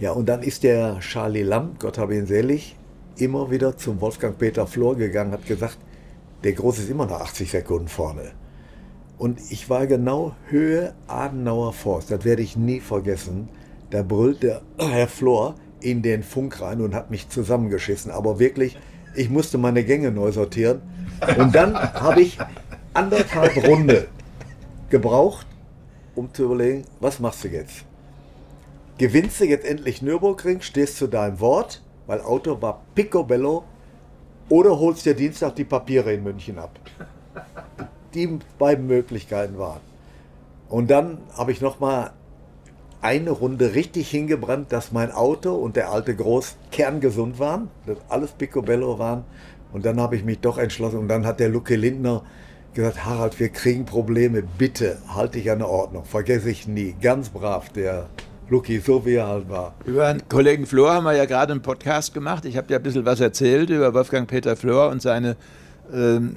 Ja, 0.00 0.12
und 0.12 0.28
dann 0.28 0.42
ist 0.42 0.62
der 0.62 1.00
Charlie 1.00 1.42
Lamm, 1.42 1.76
Gott 1.78 1.98
habe 1.98 2.16
ihn 2.16 2.26
selig, 2.26 2.76
immer 3.16 3.50
wieder 3.50 3.76
zum 3.76 4.00
Wolfgang 4.00 4.38
Peter 4.38 4.66
Flor 4.66 4.96
gegangen, 4.96 5.32
hat 5.32 5.46
gesagt, 5.46 5.78
der 6.44 6.52
Große 6.52 6.82
ist 6.82 6.90
immer 6.90 7.06
noch 7.06 7.20
80 7.20 7.50
Sekunden 7.50 7.88
vorne. 7.88 8.32
Und 9.18 9.40
ich 9.50 9.68
war 9.68 9.88
genau 9.88 10.36
Höhe 10.46 10.94
Adenauer 11.08 11.72
Forst, 11.72 12.12
das 12.12 12.24
werde 12.24 12.42
ich 12.42 12.56
nie 12.56 12.78
vergessen. 12.78 13.48
Da 13.90 14.02
brüllte 14.02 14.62
Herr 14.78 15.08
Flor 15.08 15.56
in 15.80 16.02
den 16.02 16.22
Funk 16.22 16.60
rein 16.60 16.80
und 16.80 16.94
hat 16.94 17.10
mich 17.10 17.28
zusammengeschissen. 17.28 18.12
Aber 18.12 18.38
wirklich, 18.38 18.78
ich 19.16 19.30
musste 19.30 19.58
meine 19.58 19.82
Gänge 19.82 20.12
neu 20.12 20.30
sortieren. 20.30 20.80
Und 21.36 21.54
dann 21.56 21.74
habe 21.74 22.22
ich 22.22 22.38
anderthalb 22.94 23.56
Runde 23.66 24.06
gebraucht, 24.90 25.47
um 26.18 26.34
zu 26.34 26.44
überlegen, 26.44 26.84
was 27.00 27.20
machst 27.20 27.44
du 27.44 27.48
jetzt? 27.48 27.84
Gewinnst 28.98 29.40
du 29.40 29.44
jetzt 29.44 29.64
endlich 29.64 30.02
Nürburgring, 30.02 30.60
stehst 30.60 30.96
zu 30.96 31.06
deinem 31.06 31.38
Wort, 31.40 31.82
weil 32.06 32.20
Auto 32.20 32.60
war 32.60 32.82
picobello, 32.94 33.64
oder 34.48 34.78
holst 34.78 35.06
dir 35.06 35.14
Dienstag 35.14 35.54
die 35.56 35.64
Papiere 35.64 36.12
in 36.12 36.24
München 36.24 36.58
ab? 36.58 36.78
Die 38.14 38.38
beiden 38.58 38.86
Möglichkeiten 38.86 39.58
waren. 39.58 39.80
Und 40.68 40.90
dann 40.90 41.18
habe 41.36 41.52
ich 41.52 41.60
nochmal 41.60 42.12
eine 43.00 43.30
Runde 43.30 43.74
richtig 43.74 44.10
hingebrannt, 44.10 44.72
dass 44.72 44.90
mein 44.90 45.12
Auto 45.12 45.54
und 45.54 45.76
der 45.76 45.92
alte 45.92 46.16
Groß 46.16 46.56
kerngesund 46.72 47.38
waren, 47.38 47.70
dass 47.86 47.98
alles 48.08 48.32
picobello 48.32 48.98
waren. 48.98 49.24
Und 49.72 49.84
dann 49.84 50.00
habe 50.00 50.16
ich 50.16 50.24
mich 50.24 50.40
doch 50.40 50.58
entschlossen. 50.58 50.98
Und 50.98 51.08
dann 51.08 51.26
hat 51.26 51.40
der 51.40 51.50
Luke 51.50 51.76
Lindner 51.76 52.24
gesagt, 52.74 53.04
Harald, 53.04 53.38
wir 53.40 53.48
kriegen 53.48 53.84
Probleme, 53.84 54.42
bitte 54.58 54.98
halte 55.08 55.38
dich 55.38 55.50
an 55.50 55.58
der 55.58 55.68
Ordnung. 55.68 56.04
Vergesse 56.04 56.50
ich 56.50 56.66
nie. 56.68 56.94
Ganz 57.00 57.28
brav, 57.28 57.68
der 57.70 58.08
Luki, 58.48 58.80
so 58.80 59.04
wie 59.04 59.14
er 59.14 59.26
halt 59.26 59.48
war. 59.48 59.74
Über 59.84 60.12
den 60.12 60.26
Kollegen 60.28 60.66
Flor 60.66 60.94
haben 60.94 61.04
wir 61.04 61.14
ja 61.14 61.26
gerade 61.26 61.52
einen 61.52 61.62
Podcast 61.62 62.14
gemacht. 62.14 62.44
Ich 62.44 62.56
habe 62.56 62.72
ja 62.72 62.78
ein 62.78 62.82
bisschen 62.82 63.04
was 63.04 63.20
erzählt 63.20 63.70
über 63.70 63.92
Wolfgang 63.92 64.28
Peter 64.28 64.56
Flor 64.56 64.90
und 64.90 65.02
seine 65.02 65.36
ähm, 65.92 66.36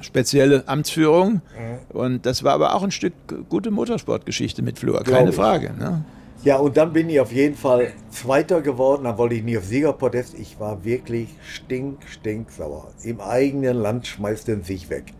spezielle 0.00 0.66
Amtsführung. 0.66 1.34
Mhm. 1.34 1.96
Und 1.96 2.26
das 2.26 2.44
war 2.44 2.54
aber 2.54 2.74
auch 2.74 2.82
ein 2.82 2.90
Stück 2.90 3.12
gute 3.48 3.70
Motorsportgeschichte 3.70 4.62
mit 4.62 4.78
Flor, 4.78 5.02
keine 5.02 5.32
Frage. 5.32 5.72
Ne? 5.78 6.04
Ja, 6.44 6.56
und 6.56 6.76
dann 6.76 6.92
bin 6.92 7.08
ich 7.08 7.20
auf 7.20 7.32
jeden 7.32 7.56
Fall 7.56 7.92
Zweiter 8.10 8.60
geworden. 8.60 9.04
Dann 9.04 9.16
wollte 9.16 9.34
ich 9.34 9.42
nie 9.42 9.56
auf 9.56 9.64
Siegerpodest. 9.64 10.34
Ich 10.34 10.60
war 10.60 10.84
wirklich 10.84 11.28
stink, 11.42 12.00
stink 12.06 12.50
sauer. 12.50 12.88
Im 13.02 13.20
eigenen 13.20 13.78
Land 13.78 14.06
schmeißt 14.06 14.48
den 14.48 14.62
sich 14.62 14.90
weg. 14.90 15.14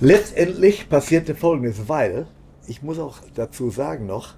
Letztendlich 0.00 0.88
passierte 0.88 1.34
Folgendes, 1.34 1.88
weil, 1.88 2.26
ich 2.66 2.82
muss 2.82 2.98
auch 2.98 3.18
dazu 3.34 3.70
sagen 3.70 4.06
noch, 4.06 4.34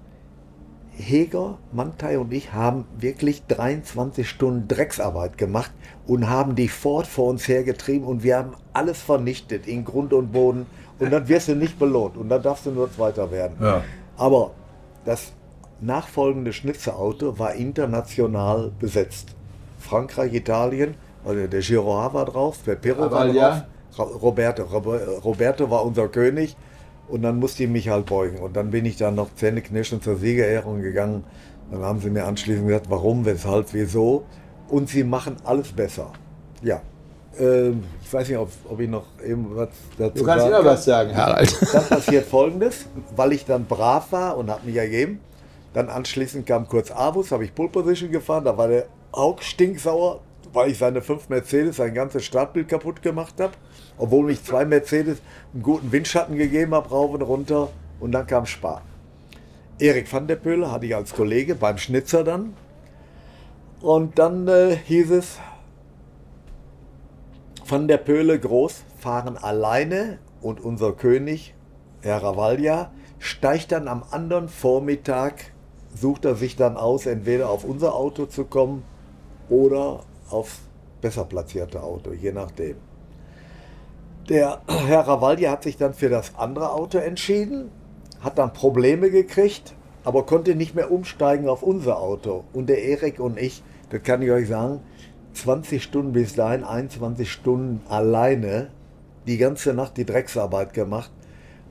Heger, 0.97 1.57
Mantai 1.73 2.17
und 2.17 2.31
ich 2.31 2.53
haben 2.53 2.85
wirklich 2.97 3.43
23 3.47 4.29
Stunden 4.29 4.67
Drecksarbeit 4.67 5.37
gemacht 5.37 5.71
und 6.07 6.29
haben 6.29 6.55
die 6.55 6.69
Ford 6.69 7.05
vor 7.05 7.29
uns 7.29 7.47
hergetrieben 7.47 8.07
und 8.07 8.23
wir 8.23 8.37
haben 8.37 8.51
alles 8.73 9.01
vernichtet 9.01 9.67
in 9.67 9.83
Grund 9.83 10.13
und 10.13 10.31
Boden 10.31 10.65
und 10.99 11.11
dann 11.11 11.27
wirst 11.27 11.49
du 11.49 11.55
nicht 11.55 11.77
belohnt 11.77 12.15
und 12.15 12.29
dann 12.29 12.41
darfst 12.41 12.65
du 12.65 12.71
nur 12.71 12.91
Zweiter 12.91 13.29
werden. 13.29 13.57
Ja. 13.59 13.83
Aber 14.17 14.51
das 15.03 15.33
nachfolgende 15.81 16.53
Schnitzerauto 16.53 17.37
war 17.37 17.53
international 17.55 18.71
besetzt. 18.79 19.35
Frankreich, 19.79 20.33
Italien, 20.33 20.95
also 21.25 21.45
der 21.47 21.59
Giroir 21.59 22.13
war 22.13 22.25
drauf, 22.25 22.59
der 22.65 22.75
Perro 22.75 23.11
war 23.11 23.27
drauf, 23.27 23.63
Roberto, 23.97 24.63
Roberto 24.63 25.69
war 25.69 25.85
unser 25.85 26.07
König 26.07 26.55
und 27.07 27.21
dann 27.21 27.39
musste 27.39 27.63
ich 27.63 27.69
mich 27.69 27.89
halt 27.89 28.05
beugen. 28.07 28.39
Und 28.39 28.55
dann 28.55 28.71
bin 28.71 28.85
ich 28.85 28.97
dann 28.97 29.15
noch 29.15 29.33
zähneknirschend 29.35 30.03
zur 30.03 30.17
Siegerehrung 30.17 30.81
gegangen. 30.81 31.23
Dann 31.71 31.81
haben 31.81 31.99
sie 31.99 32.09
mir 32.09 32.25
anschließend 32.25 32.67
gesagt, 32.67 32.89
warum, 32.89 33.25
weshalb, 33.25 33.73
wieso. 33.73 34.25
Und 34.69 34.89
sie 34.89 35.03
machen 35.03 35.37
alles 35.43 35.71
besser. 35.71 36.11
Ja. 36.61 36.81
Ähm, 37.39 37.83
ich 38.03 38.11
weiß 38.13 38.29
nicht, 38.29 38.37
ob, 38.37 38.49
ob 38.69 38.79
ich 38.79 38.89
noch 38.89 39.05
irgendwas 39.23 39.69
dazu 39.97 40.19
Du 40.19 40.23
kannst 40.25 40.47
immer 40.47 40.57
kann. 40.57 40.65
was 40.65 40.85
sagen, 40.85 41.15
Harald. 41.15 41.55
Dann 41.73 41.85
passiert 41.85 42.25
folgendes, 42.25 42.85
weil 43.15 43.33
ich 43.33 43.45
dann 43.45 43.65
brav 43.65 44.11
war 44.11 44.37
und 44.37 44.49
habe 44.49 44.65
mich 44.65 44.75
ergeben. 44.75 45.19
Dann 45.73 45.89
anschließend 45.89 46.45
kam 46.45 46.67
kurz 46.69 46.91
Abus, 46.91 47.31
habe 47.31 47.43
ich 47.43 47.53
Pole 47.53 47.69
Position 47.69 48.11
gefahren. 48.11 48.45
Da 48.45 48.57
war 48.57 48.69
der 48.69 48.85
auch 49.11 49.41
stinksauer, 49.41 50.21
weil 50.53 50.71
ich 50.71 50.77
seine 50.77 51.01
fünf 51.01 51.27
Mercedes 51.27 51.75
sein 51.77 51.93
ganzes 51.93 52.23
Startbild 52.23 52.69
kaputt 52.69 53.01
gemacht 53.01 53.35
habe. 53.41 53.53
Obwohl 53.97 54.25
mich 54.25 54.43
zwei 54.43 54.65
Mercedes 54.65 55.19
einen 55.53 55.63
guten 55.63 55.91
Windschatten 55.91 56.37
gegeben 56.37 56.73
haben, 56.73 56.89
rauf 56.89 57.11
und 57.11 57.21
runter. 57.21 57.69
Und 57.99 58.11
dann 58.11 58.27
kam 58.27 58.45
Spar. 58.45 58.81
Erik 59.79 60.11
van 60.11 60.27
der 60.27 60.35
Pöhle 60.35 60.71
hatte 60.71 60.85
ich 60.85 60.95
als 60.95 61.13
Kollege 61.13 61.55
beim 61.55 61.77
Schnitzer 61.77 62.23
dann. 62.23 62.53
Und 63.81 64.19
dann 64.19 64.47
äh, 64.47 64.75
hieß 64.75 65.11
es, 65.11 65.39
Van 67.67 67.87
der 67.87 67.97
Pöhle 67.97 68.39
groß 68.39 68.83
fahren 68.99 69.37
alleine 69.37 70.19
und 70.39 70.63
unser 70.63 70.91
König, 70.91 71.55
Herr 72.03 72.21
Ravalja, 72.21 72.91
steigt 73.17 73.71
dann 73.71 73.87
am 73.87 74.03
anderen 74.11 74.49
Vormittag, 74.49 75.51
sucht 75.95 76.25
er 76.25 76.35
sich 76.35 76.55
dann 76.55 76.77
aus, 76.77 77.07
entweder 77.07 77.49
auf 77.49 77.63
unser 77.63 77.95
Auto 77.95 78.27
zu 78.27 78.45
kommen 78.45 78.83
oder 79.49 80.01
aufs 80.29 80.59
besser 81.01 81.23
platzierte 81.25 81.81
Auto, 81.81 82.11
je 82.13 82.31
nachdem. 82.31 82.75
Der 84.27 84.61
Herr 84.67 85.01
Ravaldi 85.01 85.43
hat 85.43 85.61
sich 85.61 85.77
dann 85.77 85.93
für 85.93 86.09
das 86.09 86.33
andere 86.35 86.71
Auto 86.71 86.97
entschieden, 86.97 87.69
hat 88.21 88.39
dann 88.39 88.53
Probleme 88.53 89.11
gekriegt, 89.11 89.75
aber 90.03 90.25
konnte 90.25 90.55
nicht 90.55 90.73
mehr 90.73 90.91
umsteigen 90.91 91.47
auf 91.47 91.61
unser 91.61 91.99
Auto. 91.99 92.43
Und 92.51 92.67
der 92.67 92.83
Erik 92.83 93.19
und 93.19 93.39
ich, 93.39 93.61
das 93.91 94.01
kann 94.01 94.23
ich 94.23 94.31
euch 94.31 94.47
sagen, 94.47 94.79
20 95.33 95.83
Stunden 95.83 96.13
bis 96.13 96.33
dahin, 96.33 96.63
21 96.63 97.31
Stunden 97.31 97.81
alleine, 97.87 98.71
die 99.27 99.37
ganze 99.37 99.75
Nacht 99.75 99.95
die 99.95 100.05
Drecksarbeit 100.05 100.73
gemacht. 100.73 101.11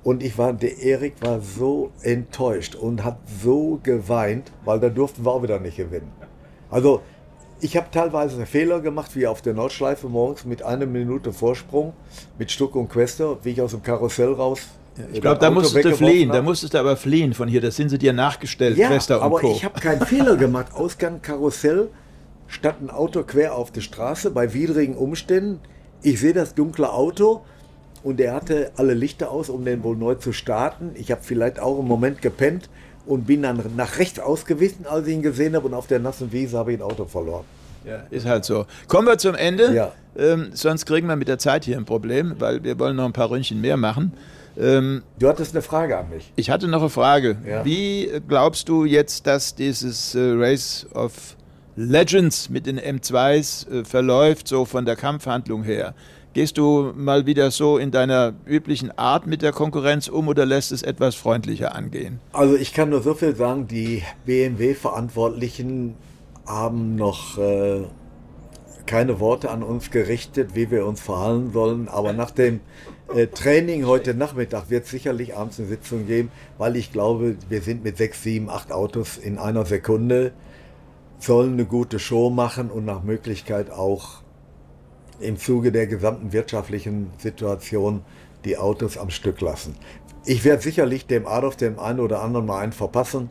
Und 0.05 0.22
ich 0.22 0.38
war, 0.38 0.52
der 0.52 0.78
Erik 0.78 1.14
war 1.22 1.40
so 1.40 1.90
enttäuscht 2.02 2.76
und 2.76 3.02
hat 3.02 3.18
so 3.42 3.80
geweint, 3.82 4.52
weil 4.64 4.78
da 4.78 4.90
durften 4.90 5.24
wir 5.24 5.32
auch 5.32 5.42
wieder 5.42 5.59
nicht 5.59 5.78
gewinnen. 5.78 6.12
Also 6.70 7.00
ich 7.65 7.79
habe 7.79 7.87
teilweise 7.91 8.45
Fehler 8.45 8.81
gemacht, 8.81 9.17
wie 9.17 9.27
auf 9.27 9.41
der 9.41 9.55
Nordschleife 9.55 10.07
morgens 10.11 10.45
mit 10.45 10.62
einer 10.62 10.85
Minute 10.85 11.33
Vorsprung 11.33 11.95
mit 12.39 12.51
Stuck 12.51 12.77
und 12.77 12.91
Quester, 12.91 13.39
wie 13.43 13.53
ich 13.53 13.62
aus 13.62 13.71
dem 13.71 13.83
Karussell 13.83 14.35
raus. 14.35 14.61
Ich 15.15 15.23
glaube, 15.23 15.41
da 15.41 15.51
musstest 15.51 15.83
du 15.83 15.97
fliehen, 15.97 16.29
da 16.31 16.43
musstest 16.43 16.75
du 16.75 16.79
aber 16.79 16.99
fliehen 16.99 17.33
von 17.33 17.49
hier, 17.49 17.62
das 17.62 17.77
sind 17.77 17.89
sie 17.89 17.97
dir 17.97 18.12
nachgestellt, 18.12 18.77
ja, 18.77 18.89
Quester 18.89 19.17
und 19.17 19.23
aber 19.23 19.41
Co. 19.41 19.53
ich 19.53 19.65
habe 19.65 19.81
keinen 19.81 20.05
Fehler 20.05 20.37
gemacht. 20.37 20.75
Ausgang 20.75 21.23
Karussell, 21.23 21.89
statt 22.49 22.77
ein 22.83 22.91
Auto 22.91 23.23
quer 23.23 23.55
auf 23.55 23.71
der 23.71 23.81
Straße 23.81 24.31
bei 24.31 24.53
widrigen 24.53 24.95
Umständen. 24.95 25.61
Ich 26.03 26.21
sehe 26.21 26.35
das 26.35 26.55
dunkle 26.55 26.93
Auto 26.93 27.45
und 28.03 28.21
er 28.21 28.35
hatte 28.35 28.73
alle 28.77 28.93
Lichter 28.93 29.31
aus, 29.31 29.49
um 29.49 29.65
den 29.65 29.83
wohl 29.83 29.97
neu 29.97 30.17
zu 30.17 30.35
starten. 30.35 30.91
Ich 30.97 31.11
habe 31.11 31.23
vielleicht 31.25 31.61
auch 31.61 31.79
einen 31.79 31.89
Moment 31.89 32.21
gepennt 32.21 32.69
und 33.07 33.26
bin 33.26 33.42
dann 33.42 33.62
nach 33.76 33.98
rechts 33.98 34.18
ausgewichen, 34.18 34.86
als 34.86 35.07
ich 35.07 35.14
ihn 35.14 35.22
gesehen 35.22 35.55
habe 35.57 35.66
und 35.66 35.74
auf 35.74 35.86
der 35.86 35.98
nassen 35.98 36.32
Wiese 36.32 36.59
habe 36.59 36.72
ich 36.72 36.78
ein 36.78 36.82
Auto 36.82 37.05
verloren. 37.05 37.44
Ja, 37.84 38.05
ist 38.11 38.24
halt 38.26 38.44
so. 38.46 38.64
Kommen 38.88 39.07
wir 39.07 39.18
zum 39.18 39.34
Ende. 39.34 39.74
Ja. 39.74 39.92
Ähm, 40.16 40.50
sonst 40.55 40.86
kriegen 40.86 41.07
wir 41.07 41.16
mit 41.16 41.28
der 41.28 41.38
Zeit 41.38 41.64
hier 41.64 41.76
ein 41.76 41.84
Problem, 41.84 42.34
weil 42.38 42.62
wir 42.64 42.78
wollen 42.78 42.96
noch 42.96 43.05
ein 43.05 43.12
paar 43.12 43.28
Ründchen 43.30 43.61
mehr 43.61 43.76
machen. 43.76 44.12
Ähm, 44.57 45.02
Du 45.18 45.28
hattest 45.28 45.55
eine 45.55 45.61
Frage 45.62 45.98
an 45.98 46.09
mich. 46.11 46.32
ich 46.36 46.48
hatte 46.48 46.68
noch 46.68 46.80
eine 46.80 46.88
Frage. 46.88 47.36
Ja. 47.46 47.64
Wie 47.64 48.07
äh, 48.09 48.20
glaubst 48.26 48.68
du 48.68 48.84
jetzt, 48.84 49.26
dass 49.26 49.55
dieses 49.55 50.14
äh, 50.14 50.20
Race 50.34 50.86
of 50.94 51.36
Legends 51.76 52.48
mit 52.48 52.66
den 52.66 52.78
M2s 52.80 53.68
äh, 53.70 53.84
verläuft, 53.84 54.46
so 54.48 54.64
von 54.64 54.84
der 54.86 54.96
Kampfhandlung 54.96 55.62
her? 55.64 55.94
Gehst 56.35 56.59
du 56.59 56.93
mal 56.97 57.26
wieder 57.26 57.53
so 57.53 57.78
in 57.78 57.93
deiner 57.93 58.35
üblichen 58.45 58.91
Art 58.99 59.24
mit 59.24 59.41
der 59.41 59.53
Konkurrenz 59.53 60.09
um 60.09 60.26
oder 60.26 60.45
lässt 60.45 60.72
es 60.72 60.82
etwas 60.82 61.14
freundlicher 61.14 61.76
angehen? 61.76 62.18
Also 62.32 62.57
ich 62.57 62.74
kann 62.74 62.91
nur 62.91 63.03
so 63.03 63.14
viel 63.14 63.37
sagen, 63.37 63.68
die 63.68 64.03
BMW-Verantwortlichen 64.26 65.95
haben 66.45 66.97
noch 66.97 67.39
äh, 67.39 67.85
keine 68.85 69.20
Worte 69.20 69.49
an 69.53 69.62
uns 69.62 69.93
gerichtet, 69.93 70.57
wie 70.57 70.72
wir 70.72 70.87
uns 70.87 71.01
verhalten 71.01 71.53
sollen. 71.53 71.87
Aber 71.89 72.12
nach 72.12 72.32
dem 72.32 72.59
äh, 73.14 73.28
Training 73.28 73.87
heute 73.87 74.12
Nachmittag 74.12 74.70
wird 74.70 74.87
es 74.87 74.91
sicherlich 74.91 75.37
abends 75.37 75.61
eine 75.61 75.68
Sitzung 75.68 76.09
geben, 76.09 76.32
weil 76.59 76.74
ich 76.74 76.91
glaube, 76.91 77.37
wir 77.49 77.62
sind 77.62 77.85
mit 77.85 77.97
sechs, 77.97 78.24
sieben, 78.24 78.51
acht 78.51 78.72
Autos 78.72 79.18
in 79.18 79.39
einer 79.39 79.66
Sekunde, 79.66 80.32
sollen 81.20 81.53
eine 81.53 81.64
gute 81.64 82.01
Show 82.01 82.28
machen 82.28 82.72
und 82.72 82.85
nach 82.85 83.05
Möglichkeit 83.05 83.70
auch 83.70 84.24
im 85.21 85.39
Zuge 85.39 85.73
der 85.73 85.87
gesamten 85.87 86.33
wirtschaftlichen 86.33 87.11
Situation 87.19 88.03
die 88.45 88.59
Autos 88.59 88.99
am 88.99 89.11
Stück 89.11 89.41
lassen. 89.41 89.75
Ich 90.27 90.45
werde 90.45 90.62
sicherlich 90.62 91.07
dem 91.07 91.27
Adolf 91.27 91.57
dem 91.57 91.79
einen 91.79 92.01
oder 92.01 92.23
anderen 92.23 92.47
mal 92.47 92.61
einen 92.61 92.73
verpassen, 92.73 93.29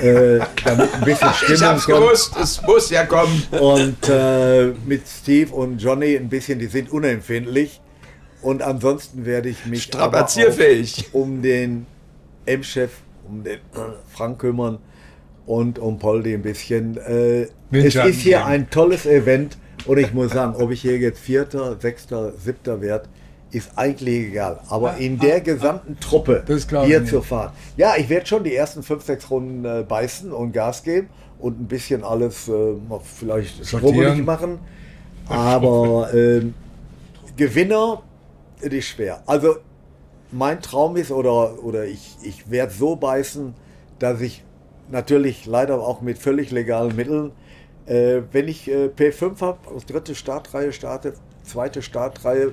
äh, 0.00 0.40
damit 0.64 0.94
ein 0.94 1.04
bisschen 1.04 1.32
Stimmung 1.32 1.78
kommt. 1.78 2.42
es 2.42 2.62
muss 2.62 2.90
ja 2.90 3.06
kommen. 3.06 3.42
Und 3.58 4.08
äh, 4.08 4.72
mit 4.86 5.08
Steve 5.08 5.54
und 5.54 5.78
Johnny 5.78 6.16
ein 6.16 6.28
bisschen, 6.28 6.58
die 6.58 6.66
sind 6.66 6.90
unempfindlich. 6.92 7.80
Und 8.42 8.60
ansonsten 8.60 9.24
werde 9.24 9.48
ich 9.48 9.64
mich 9.64 9.84
Strapazierfähig. 9.84 11.08
um 11.14 11.40
den 11.40 11.86
M-Chef, 12.44 12.90
um 13.26 13.42
den 13.42 13.60
Frank 14.12 14.38
kümmern 14.38 14.78
und 15.46 15.78
um 15.78 15.98
Poldi 15.98 16.34
ein 16.34 16.42
bisschen. 16.42 16.98
Äh, 16.98 17.48
es 17.72 17.94
ist 17.94 18.20
hier 18.20 18.44
ein 18.44 18.68
tolles 18.68 19.06
Event 19.06 19.56
und 19.86 19.98
ich 19.98 20.12
muss 20.12 20.32
sagen, 20.32 20.54
ob 20.56 20.70
ich 20.70 20.80
hier 20.80 20.98
jetzt 20.98 21.20
Vierter, 21.20 21.76
Sechster, 21.80 22.32
Siebter 22.38 22.80
werde, 22.80 23.08
ist 23.50 23.70
eigentlich 23.76 24.28
egal. 24.28 24.60
Aber 24.68 24.96
in 24.96 25.18
der 25.18 25.40
gesamten 25.40 25.98
Truppe 26.00 26.42
Das 26.46 26.66
glaub 26.66 26.84
ich 26.84 26.88
hier 26.88 27.04
zu 27.04 27.22
fahren. 27.22 27.52
Ja, 27.76 27.94
ich 27.96 28.08
werde 28.08 28.26
schon 28.26 28.42
die 28.42 28.54
ersten 28.54 28.82
fünf, 28.82 29.04
sechs 29.04 29.30
Runden 29.30 29.64
äh, 29.64 29.84
beißen 29.86 30.32
und 30.32 30.52
Gas 30.52 30.82
geben 30.82 31.08
und 31.38 31.60
ein 31.60 31.66
bisschen 31.66 32.02
alles 32.02 32.48
äh, 32.48 32.74
vielleicht 33.02 33.66
schrubbelig 33.66 34.24
machen. 34.24 34.58
Aber 35.28 36.12
ähm, 36.12 36.54
Gewinner, 37.36 38.02
das 38.60 38.72
ist 38.72 38.86
schwer. 38.86 39.22
Also 39.26 39.56
mein 40.32 40.60
Traum 40.60 40.96
ist, 40.96 41.10
oder, 41.10 41.62
oder 41.62 41.84
ich, 41.84 42.16
ich 42.22 42.50
werde 42.50 42.72
so 42.72 42.96
beißen, 42.96 43.54
dass 43.98 44.20
ich 44.20 44.42
natürlich 44.90 45.46
leider 45.46 45.80
auch 45.80 46.00
mit 46.00 46.18
völlig 46.18 46.50
legalen 46.50 46.96
Mitteln, 46.96 47.30
äh, 47.86 48.22
wenn 48.32 48.48
ich 48.48 48.68
äh, 48.70 48.86
P5 48.86 49.40
habe, 49.40 49.58
aus 49.74 49.86
dritte 49.86 50.14
Startreihe 50.14 50.72
starte, 50.72 51.14
zweite 51.42 51.82
Startreihe, 51.82 52.52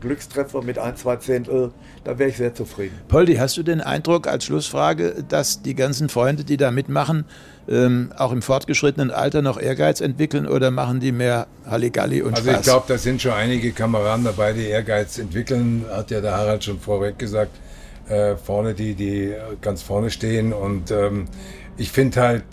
Glückstreffer 0.00 0.62
mit 0.62 0.78
ein, 0.78 0.96
zwei 0.96 1.16
Zehntel, 1.16 1.72
da 2.04 2.18
wäre 2.18 2.28
ich 2.28 2.36
sehr 2.36 2.52
zufrieden. 2.54 2.94
Poldi, 3.08 3.36
hast 3.36 3.56
du 3.56 3.62
den 3.62 3.80
Eindruck 3.80 4.26
als 4.26 4.44
Schlussfrage, 4.44 5.24
dass 5.26 5.62
die 5.62 5.74
ganzen 5.74 6.08
Freunde, 6.10 6.44
die 6.44 6.56
da 6.58 6.70
mitmachen, 6.70 7.24
ähm, 7.68 8.12
auch 8.18 8.32
im 8.32 8.42
fortgeschrittenen 8.42 9.10
Alter 9.10 9.40
noch 9.42 9.58
Ehrgeiz 9.58 10.00
entwickeln 10.00 10.46
oder 10.46 10.70
machen 10.70 11.00
die 11.00 11.12
mehr 11.12 11.46
Halligalli 11.64 12.20
und 12.20 12.34
Also 12.36 12.50
Spaß? 12.50 12.60
ich 12.60 12.64
glaube, 12.66 12.84
da 12.88 12.98
sind 12.98 13.22
schon 13.22 13.32
einige 13.32 13.72
Kameraden 13.72 14.24
dabei, 14.24 14.52
die 14.52 14.66
Ehrgeiz 14.66 15.18
entwickeln, 15.18 15.86
hat 15.90 16.10
ja 16.10 16.20
der 16.20 16.32
Harald 16.36 16.62
schon 16.64 16.78
vorweg 16.78 17.18
gesagt. 17.18 17.52
Äh, 18.08 18.36
vorne, 18.36 18.74
die, 18.74 18.94
die 18.94 19.34
ganz 19.60 19.82
vorne 19.82 20.10
stehen. 20.10 20.52
Und 20.52 20.92
ähm, 20.92 21.24
ich 21.76 21.90
finde 21.90 22.20
halt, 22.20 22.44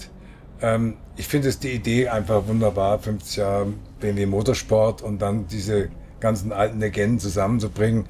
ähm, 0.62 0.96
ich 1.16 1.28
finde 1.28 1.49
es 1.49 1.59
die 1.59 1.72
Idee 1.72 2.07
einfach 2.07 2.47
wunderbar, 2.47 2.99
50 2.99 3.38
Jahre 3.38 3.68
BMW 3.99 4.26
Motorsport 4.26 5.01
und 5.01 5.22
dann 5.22 5.47
diese 5.47 5.89
ganzen 6.20 6.51
alten 6.51 6.80
Legenden 6.80 7.20
zusammenzubringen. 7.20 8.05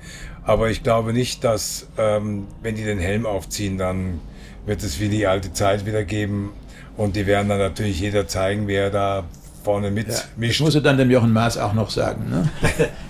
Aber 0.45 0.69
ich 0.69 0.83
glaube 0.83 1.13
nicht, 1.13 1.43
dass, 1.43 1.87
ähm, 1.97 2.47
wenn 2.61 2.75
die 2.75 2.83
den 2.83 2.99
Helm 2.99 3.25
aufziehen, 3.25 3.77
dann 3.77 4.19
wird 4.65 4.83
es 4.83 4.99
wie 4.99 5.09
die 5.09 5.27
alte 5.27 5.51
Zeit 5.53 5.85
wieder 5.85 6.03
geben. 6.03 6.51
Und 6.95 7.15
die 7.15 7.25
werden 7.25 7.49
dann 7.49 7.57
natürlich 7.57 7.99
jeder 7.99 8.27
zeigen, 8.27 8.67
wer 8.67 8.89
da 8.89 9.23
vorne 9.63 9.87
ja. 9.87 9.93
mitmischt. 9.93 10.21
Ich 10.37 10.59
muss 10.61 10.81
dann 10.81 10.97
dem 10.97 11.09
Jochen 11.09 11.31
Maas 11.31 11.57
auch 11.57 11.73
noch 11.73 11.89
sagen. 11.89 12.29
Ne? 12.29 12.49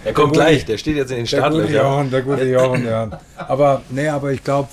Er 0.06 0.14
kommt 0.14 0.34
gleich, 0.34 0.66
der 0.66 0.78
steht 0.78 0.96
jetzt 0.96 1.12
in 1.12 1.18
den 1.18 1.26
Der 1.26 1.42
gute 1.50 1.68
Startlöchern. 1.68 1.94
Jochen, 1.94 2.12
der 2.12 2.22
gute 2.22 2.44
Jochen, 2.46 2.86
ja. 2.86 3.20
Aber, 3.38 3.82
nee, 3.90 4.08
aber 4.08 4.32
ich 4.32 4.44
glaube, 4.44 4.70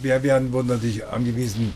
wir 0.00 0.22
werden 0.22 0.52
wurden 0.52 0.68
natürlich 0.68 1.06
angewiesen, 1.06 1.74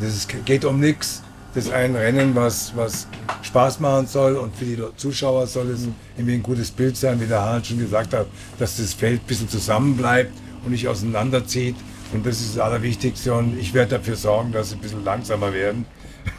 das 0.00 0.14
ist, 0.14 0.44
geht 0.44 0.64
um 0.64 0.80
nichts. 0.80 1.22
Das 1.54 1.66
ist 1.66 1.72
ein 1.72 1.94
Rennen, 1.94 2.34
was, 2.34 2.72
was 2.74 3.06
Spaß 3.42 3.78
machen 3.78 4.08
soll 4.08 4.34
und 4.36 4.56
für 4.56 4.64
die 4.64 4.82
Zuschauer 4.96 5.46
soll 5.46 5.70
es 5.70 5.86
irgendwie 6.16 6.34
ein 6.34 6.42
gutes 6.42 6.72
Bild 6.72 6.96
sein, 6.96 7.20
wie 7.20 7.26
der 7.26 7.40
Harald 7.40 7.66
schon 7.66 7.78
gesagt 7.78 8.12
hat, 8.12 8.26
dass 8.58 8.76
das 8.78 8.92
Feld 8.92 9.22
ein 9.22 9.26
bisschen 9.26 9.48
zusammenbleibt 9.48 10.32
und 10.64 10.72
nicht 10.72 10.88
auseinanderzieht. 10.88 11.76
Und 12.12 12.26
das 12.26 12.40
ist 12.40 12.56
das 12.56 12.62
Allerwichtigste 12.64 13.34
und 13.34 13.58
ich 13.58 13.72
werde 13.72 13.98
dafür 13.98 14.16
sorgen, 14.16 14.52
dass 14.52 14.70
sie 14.70 14.76
ein 14.76 14.80
bisschen 14.80 15.04
langsamer 15.04 15.52
werden. 15.52 15.86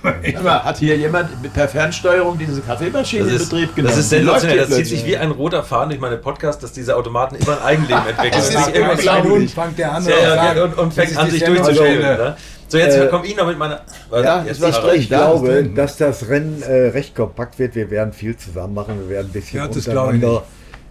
Aber 0.38 0.64
hat 0.64 0.78
hier 0.78 0.98
jemand 0.98 1.30
per 1.54 1.68
Fernsteuerung 1.68 2.38
diese 2.38 2.62
Kaffeemaschine 2.62 3.30
in 3.30 3.38
Betrieb 3.38 3.76
genommen? 3.76 3.96
das 3.96 4.04
ist 4.04 4.10
sensationell. 4.10 4.58
Das 4.58 4.70
zieht 4.72 4.88
sich 4.88 5.06
wie 5.06 5.16
ein 5.16 5.32
roter 5.32 5.64
Faden 5.64 5.90
durch 5.90 6.02
meine 6.02 6.18
Podcast, 6.18 6.64
dass 6.64 6.72
diese 6.72 6.96
Automaten 6.96 7.36
immer 7.36 7.58
ein 7.60 7.64
Eigenleben 7.64 8.08
entwickeln. 8.10 8.32
Das 8.32 8.50
Das 8.50 8.68
ist 8.68 8.76
irgendwas 8.76 8.98
unglaublich. 9.00 9.24
unglaublich. 9.24 9.54
fängt 9.54 9.78
der 9.78 9.92
an 9.94 10.06
ja, 10.06 10.64
und, 10.64 10.78
und 10.78 10.94
fängt 10.94 11.18
an, 11.18 11.30
sich 11.30 11.44
durchzuschälen. 11.44 12.36
So, 12.68 12.78
jetzt 12.78 12.98
äh, 12.98 13.08
komme 13.08 13.26
ich 13.28 13.36
noch 13.38 13.48
mit 13.48 13.58
meiner. 13.60 13.82
Ja, 14.12 14.44
jetzt. 14.44 14.64
Ich 14.96 15.10
da 15.10 15.18
glaube, 15.18 15.48
drin. 15.50 15.76
dass 15.76 15.98
das 15.98 16.30
Rennen 16.30 16.62
äh, 16.64 16.88
recht 16.88 17.16
kompakt 17.16 17.60
wird. 17.60 17.76
Wir 17.76 17.92
werden 17.92 18.14
viel 18.14 18.36
zusammen 18.36 18.74
machen. 18.74 19.00
Wir 19.02 19.10
werden 19.18 19.28
ein 19.28 19.34
bisschen 19.34 19.60
Ja, 19.60 19.70
ich 19.70 19.76
untereinander 19.76 20.44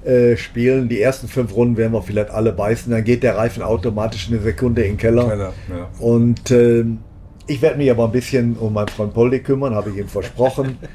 äh, 0.04 0.36
spielen. 0.36 0.88
Die 0.88 1.00
ersten 1.00 1.28
fünf 1.28 1.54
Runden 1.54 1.76
werden 1.76 1.92
wir 1.92 2.02
vielleicht 2.02 2.30
alle 2.30 2.52
beißen. 2.52 2.92
Dann 2.92 3.02
geht 3.02 3.22
der 3.22 3.36
Reifen 3.36 3.62
automatisch 3.62 4.28
eine 4.28 4.40
Sekunde 4.40 4.82
in 4.82 4.92
den 4.92 4.96
Keller. 4.98 5.28
Keller, 5.28 5.52
ja. 5.68 5.88
Und 5.98 6.50
ähm, 6.50 6.98
ich 7.46 7.60
werde 7.60 7.78
mich 7.78 7.90
aber 7.90 8.04
ein 8.04 8.12
bisschen 8.12 8.56
um 8.56 8.72
meinen 8.72 8.88
Freund 8.88 9.12
Poldi 9.12 9.40
kümmern, 9.40 9.74
habe 9.74 9.90
ich 9.90 9.96
ihm 9.96 10.08
versprochen. 10.08 10.78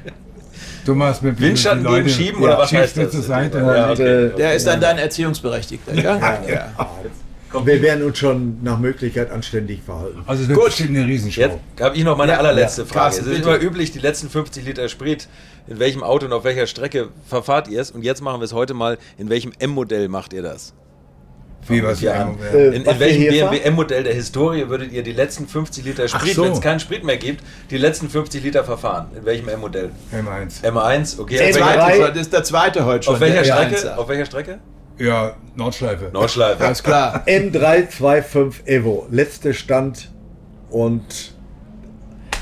Du 0.84 0.94
machst 0.94 1.22
mit 1.22 1.38
Windschatten 1.40 1.86
geben, 1.86 2.08
schieben 2.08 2.42
oder 2.42 2.58
was 2.58 2.72
heißt 2.72 2.96
du 2.96 3.02
das? 3.02 3.12
zur 3.12 3.22
Seite. 3.22 3.58
Ja, 3.58 3.86
Und, 3.86 3.92
okay. 3.92 4.24
äh, 4.26 4.34
Der 4.36 4.54
ist 4.54 4.66
dann 4.66 4.80
dein 4.80 4.98
Erziehungsberechtigter, 4.98 5.94
ja? 5.94 6.18
ja. 6.46 6.68
Wir 7.52 7.82
werden 7.82 8.04
uns 8.04 8.18
schon 8.18 8.62
nach 8.62 8.78
Möglichkeit 8.78 9.30
anständig 9.30 9.80
verhalten. 9.82 10.22
Also 10.26 10.42
es 10.44 10.48
wird 10.48 10.64
bestimmt 10.64 10.90
eine 10.96 11.06
Riesenshow. 11.06 11.40
Jetzt 11.40 11.58
habe 11.80 11.96
ich 11.96 12.04
noch 12.04 12.16
meine 12.16 12.32
Ja, 12.32 12.38
allerletzte 12.38 12.82
ja. 12.82 12.86
Frage. 12.86 13.00
Carsten, 13.00 13.22
es 13.24 13.30
ist 13.30 13.36
bitte. 13.44 13.48
immer 13.56 13.60
üblich, 13.62 13.90
die 13.92 13.98
letzten 13.98 14.28
50 14.30 14.64
Liter 14.64 14.88
Sprit, 14.88 15.28
in 15.66 15.78
welchem 15.78 16.02
Auto 16.02 16.26
und 16.26 16.32
auf 16.32 16.44
welcher 16.44 16.66
Strecke 16.66 17.08
verfahrt 17.26 17.68
ihr 17.68 17.80
es? 17.80 17.90
Und 17.90 18.02
jetzt 18.02 18.22
machen 18.22 18.40
wir 18.40 18.44
es 18.44 18.52
heute 18.52 18.74
mal, 18.74 18.98
in 19.18 19.28
welchem 19.30 19.52
M-Modell 19.58 20.08
macht 20.08 20.32
ihr 20.32 20.42
das? 20.42 20.74
Wie 21.68 21.82
was 21.84 22.00
Ja. 22.00 22.14
ja. 22.14 22.34
Äh, 22.54 22.68
In, 22.68 22.84
in 22.84 22.98
welchem 23.00 23.28
BMW? 23.28 23.58
M-Modell 23.60 24.02
der 24.02 24.14
Historie 24.14 24.68
würdet 24.68 24.92
ihr 24.92 25.02
die 25.02 25.12
letzten 25.12 25.46
50 25.46 25.84
Liter 25.84 26.08
Sprit, 26.08 26.34
so. 26.34 26.42
wenn 26.44 26.52
es 26.52 26.60
keinen 26.60 26.80
Sprit 26.80 27.04
mehr 27.04 27.18
gibt, 27.18 27.44
die 27.70 27.76
letzten 27.76 28.08
50 28.08 28.42
Liter 28.42 28.64
verfahren? 28.64 29.08
In 29.14 29.24
welchem 29.26 29.48
M-Modell? 29.48 29.90
M1. 30.12 30.62
M1, 30.64 31.20
okay. 31.20 31.52
M3. 31.52 31.60
Auf 31.60 31.88
welcher, 31.88 32.08
Das 32.08 32.20
ist 32.20 32.32
der 32.32 32.44
zweite 32.44 32.84
heute 32.86 33.04
schon. 33.04 33.14
auf 33.14 33.20
welcher 33.20 33.44
Strecke? 33.44 33.98
Auf 33.98 34.08
welcher 34.08 34.24
Strecke? 34.26 34.58
Ja, 35.00 35.34
Nordschleife. 35.56 36.10
Nordschleife. 36.12 36.62
Alles 36.62 36.82
klar. 36.82 37.24
M325 37.26 38.66
Evo, 38.66 39.06
letzter 39.10 39.54
Stand 39.54 40.10
und, 40.68 41.34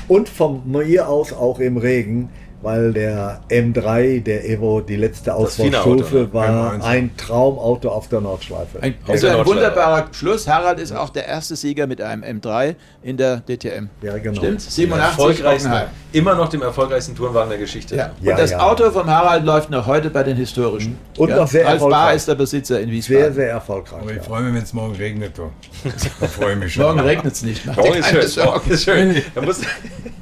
und 0.09 0.27
von 0.27 0.69
mir 0.69 1.07
aus 1.07 1.31
auch 1.31 1.59
im 1.59 1.77
Regen, 1.77 2.29
weil 2.61 2.93
der 2.93 3.41
M3, 3.49 4.21
der 4.21 4.47
Evo, 4.49 4.81
die 4.81 4.97
letzte 4.97 5.33
Ausbaustufe 5.33 6.15
ne? 6.15 6.33
war 6.33 6.73
M1. 6.73 6.83
ein 6.83 7.15
Traumauto 7.15 7.89
auf 7.89 8.09
der 8.09 8.21
Nordschleife. 8.21 8.81
Ein, 8.81 8.95
der 9.07 9.13
also 9.13 9.27
ein 9.27 9.33
Nordschleife. 9.33 9.59
wunderbarer 9.59 10.07
Schluss. 10.11 10.47
Harald 10.47 10.79
ist 10.79 10.91
auch 10.91 11.09
der 11.09 11.27
erste 11.27 11.55
Sieger 11.55 11.87
mit 11.87 12.01
einem 12.01 12.23
M3 12.23 12.75
in 13.01 13.17
der 13.17 13.37
DTM. 13.37 13.87
Ja, 14.01 14.17
genau. 14.17 14.35
Stimmt? 14.35 14.61
87 14.61 15.09
erfolgreichsten, 15.09 15.71
Hockenheim. 15.71 15.89
immer 16.11 16.35
noch 16.35 16.49
dem 16.49 16.61
erfolgreichsten 16.61 17.15
Tourenwagen 17.15 17.49
der 17.49 17.59
Geschichte. 17.59 17.95
Ja. 17.95 18.11
Ja, 18.21 18.31
und 18.31 18.39
das 18.39 18.51
ja. 18.51 18.59
Auto 18.59 18.91
vom 18.91 19.07
Harald 19.07 19.45
läuft 19.45 19.69
noch 19.69 19.87
heute 19.87 20.09
bei 20.09 20.23
den 20.23 20.35
historischen. 20.35 20.97
Und 21.17 21.29
noch 21.29 21.47
sehr 21.47 21.65
Ralf 21.65 21.75
erfolgreich. 21.75 22.15
ist 22.17 22.27
der 22.27 22.35
Besitzer 22.35 22.79
in 22.81 22.91
Wiesbaden. 22.91 23.23
Sehr, 23.23 23.33
sehr 23.33 23.49
erfolgreich. 23.51 24.01
Aber 24.01 24.11
ich 24.11 24.17
ja. 24.17 24.23
freue 24.23 24.43
mich, 24.43 24.53
wenn 24.55 24.63
es 24.63 24.73
morgen 24.73 24.95
regnet. 24.95 25.37
Du. 25.37 25.49
Da 26.19 26.27
freue 26.27 26.53
ich 26.53 26.59
mich 26.59 26.73
schon. 26.73 26.83
Morgen 26.83 26.99
regnet 26.99 27.33
es 27.33 27.43
nicht. 27.43 27.65
Morgen 27.65 27.93
ist 27.93 28.09
schön. 28.09 28.45
Morgen 28.45 28.71
ist 28.71 28.83
schön. 28.83 29.21
Da 29.33 29.41
muss 29.41 29.61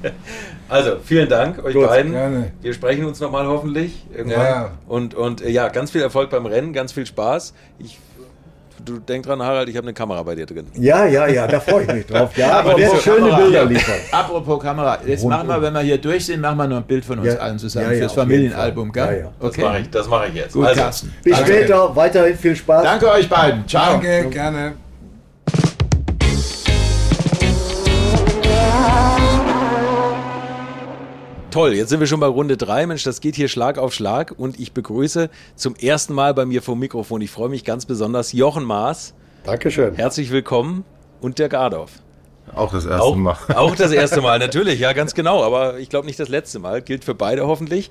also, 0.70 0.98
vielen 1.04 1.30
Dank 1.30 1.64
euch 1.64 1.74
Gut, 1.74 1.88
beiden. 1.88 2.12
gerne. 2.12 2.52
Wir 2.62 2.74
sprechen 2.74 3.06
uns 3.06 3.20
nochmal 3.20 3.46
hoffentlich 3.48 4.06
irgendwann. 4.16 4.40
Ja. 4.46 4.72
Und, 4.88 5.14
und 5.16 5.42
äh, 5.42 5.50
ja, 5.50 5.70
ganz 5.70 5.92
viel 5.92 6.02
Erfolg 6.02 6.30
beim 6.30 6.46
Rennen, 6.46 6.74
ganz 6.74 6.92
viel 6.92 7.06
Spaß. 7.06 7.54
Ich, 7.80 8.00
du 8.84 9.00
denk 9.00 9.26
dran, 9.26 9.42
Harald, 9.42 9.70
ich 9.70 9.76
habe 9.78 9.86
eine 9.86 9.94
Kamera 9.94 10.22
bei 10.24 10.36
dir 10.36 10.46
drin. 10.46 10.68
Ja, 10.76 11.06
ja, 11.06 11.28
ja, 11.28 11.48
da 11.48 11.60
freue 11.60 11.84
ich 11.84 11.94
mich 11.94 12.06
drauf. 12.06 12.36
Ja, 12.38 12.52
aber 12.60 12.74
der 12.76 12.86
Apropos 12.88 13.04
schöne 13.04 13.18
Kamera. 13.30 13.38
Bilder 13.38 13.66
liefert. 13.66 14.00
Apropos 14.12 14.60
Kamera, 14.62 14.98
jetzt 15.06 15.24
Rundum. 15.24 15.40
machen 15.40 15.48
wir, 15.50 15.62
wenn 15.62 15.74
wir 15.74 15.82
hier 15.82 15.98
durch 15.98 16.26
sind, 16.26 16.42
machen 16.42 16.58
wir 16.58 16.68
noch 16.68 16.78
ein 16.78 16.84
Bild 16.84 17.06
von 17.06 17.20
uns 17.20 17.28
Ja, 17.28 17.36
allen 17.40 17.60
zusammen 17.60 17.86
ja, 17.88 17.92
ja, 17.94 18.00
fürs 18.00 18.14
Familienalbum, 18.14 18.92
gell? 18.92 19.06
Ja, 19.06 19.12
ja. 19.14 19.32
Das 19.40 19.50
Okay. 19.50 19.62
mache 19.64 19.80
ich, 19.80 19.90
das 19.90 20.08
mache 20.10 20.28
ich 20.28 20.34
jetzt. 20.36 20.54
Gut, 20.54 20.66
also, 20.66 20.82
Carsten. 20.82 21.14
Bis 21.24 21.34
Danke. 21.38 21.52
später, 21.54 21.96
weiterhin 21.96 22.38
viel 22.38 22.56
Spaß. 22.56 22.84
Danke 22.84 23.12
euch 23.12 23.30
beiden. 23.30 23.68
Ciao. 23.68 23.94
Danke, 23.94 24.30
gerne. 24.30 24.74
Toll, 31.50 31.74
jetzt 31.74 31.90
sind 31.90 32.02
wir 32.02 32.08
schon 32.08 32.20
bei 32.20 32.28
Runde 32.28 32.58
3. 32.58 32.88
Mensch, 32.88 33.04
das 33.04 33.22
geht 33.22 33.36
hier 33.36 33.48
Schlag 33.48 33.78
auf 33.78 33.94
Schlag. 33.94 34.34
Und 34.38 34.60
ich 34.60 34.74
begrüße 34.74 35.30
zum 35.56 35.76
ersten 35.76 36.14
Mal 36.14 36.34
bei 36.34 36.46
mir 36.46 36.62
vom 36.62 36.78
Mikrofon, 36.78 37.22
ich 37.22 37.32
freue 37.32 37.48
mich 37.50 37.64
ganz 37.64 37.86
besonders, 37.86 38.34
Jochen 38.34 38.66
Maas. 38.66 39.14
Dankeschön. 39.46 39.96
Herzlich 39.96 40.30
willkommen. 40.32 40.84
Und 41.22 41.40
Dirk 41.40 41.54
Adorf. 41.54 41.92
Auch 42.54 42.74
das 42.74 42.86
erste 42.86 43.02
Auch, 43.02 43.16
Mal. 43.16 43.38
auch 43.56 43.76
das 43.76 43.92
erste 43.94 44.22
Mal, 44.22 44.40
natürlich, 44.40 44.80
ja, 44.80 44.94
ganz 44.94 45.16
genau. 45.16 45.42
Aber 45.42 45.80
ich 45.80 45.90
glaube 45.90 46.06
nicht 46.06 46.20
das 46.20 46.30
letzte 46.30 46.60
Mal. 46.60 46.82
Gilt 46.82 47.06
für 47.06 47.16
beide 47.16 47.48
hoffentlich. 47.48 47.90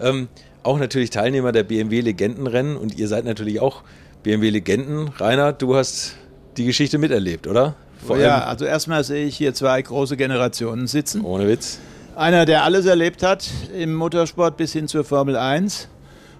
Ähm, 0.00 0.28
auch 0.62 0.78
natürlich 0.78 1.10
Teilnehmer 1.10 1.50
der 1.50 1.64
BMW 1.64 2.02
Legendenrennen. 2.02 2.76
Und 2.76 2.98
ihr 2.98 3.08
seid 3.08 3.24
natürlich 3.24 3.60
auch 3.60 3.82
BMW 4.22 4.50
Legenden. 4.50 5.08
Rainer, 5.18 5.52
du 5.54 5.74
hast 5.74 6.14
die 6.58 6.66
Geschichte 6.66 6.98
miterlebt, 6.98 7.46
oder? 7.46 7.74
Vor 8.06 8.18
ja, 8.18 8.44
also 8.44 8.64
erstmal 8.64 9.02
sehe 9.02 9.24
ich 9.24 9.36
hier 9.36 9.54
zwei 9.54 9.80
große 9.80 10.16
Generationen 10.16 10.86
sitzen. 10.86 11.24
Ohne 11.24 11.48
Witz. 11.48 11.80
Einer, 12.18 12.46
der 12.46 12.64
alles 12.64 12.84
erlebt 12.84 13.22
hat 13.22 13.48
im 13.72 13.94
Motorsport 13.94 14.56
bis 14.56 14.72
hin 14.72 14.88
zur 14.88 15.04
Formel 15.04 15.36
1 15.36 15.86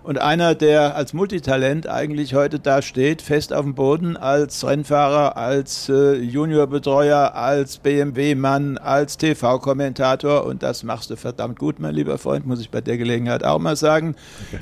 und 0.03 0.19
einer, 0.19 0.57
der 0.57 0.97
als 0.97 1.13
Multitalent 1.13 1.87
eigentlich 1.89 2.35
heute 2.35 2.59
da 2.59 2.83
steht, 2.83 3.23
fest 3.23 3.53
auf 3.53 3.63
dem 3.63 3.77
Boden, 3.77 4.17
als 4.17 4.67
Rennfahrer, 4.67 5.37
als 5.37 5.89
äh, 5.89 6.15
Juniorbetreuer, 6.17 7.33
als 7.37 7.79
BMW-Mann, 7.79 8.77
als 8.79 9.19
TV-Kommentator 9.19 10.47
und 10.47 10.65
das 10.65 10.83
machst 10.83 11.11
du 11.11 11.17
verdammt 11.17 11.61
gut, 11.61 11.79
mein 11.79 11.95
lieber 11.95 12.19
Freund, 12.19 12.45
muss 12.45 12.61
ich 12.61 12.71
bei 12.71 12.81
der 12.81 12.99
Gelegenheit 12.99 13.45
auch 13.45 13.61
mal 13.61 13.77
sagen. 13.77 14.17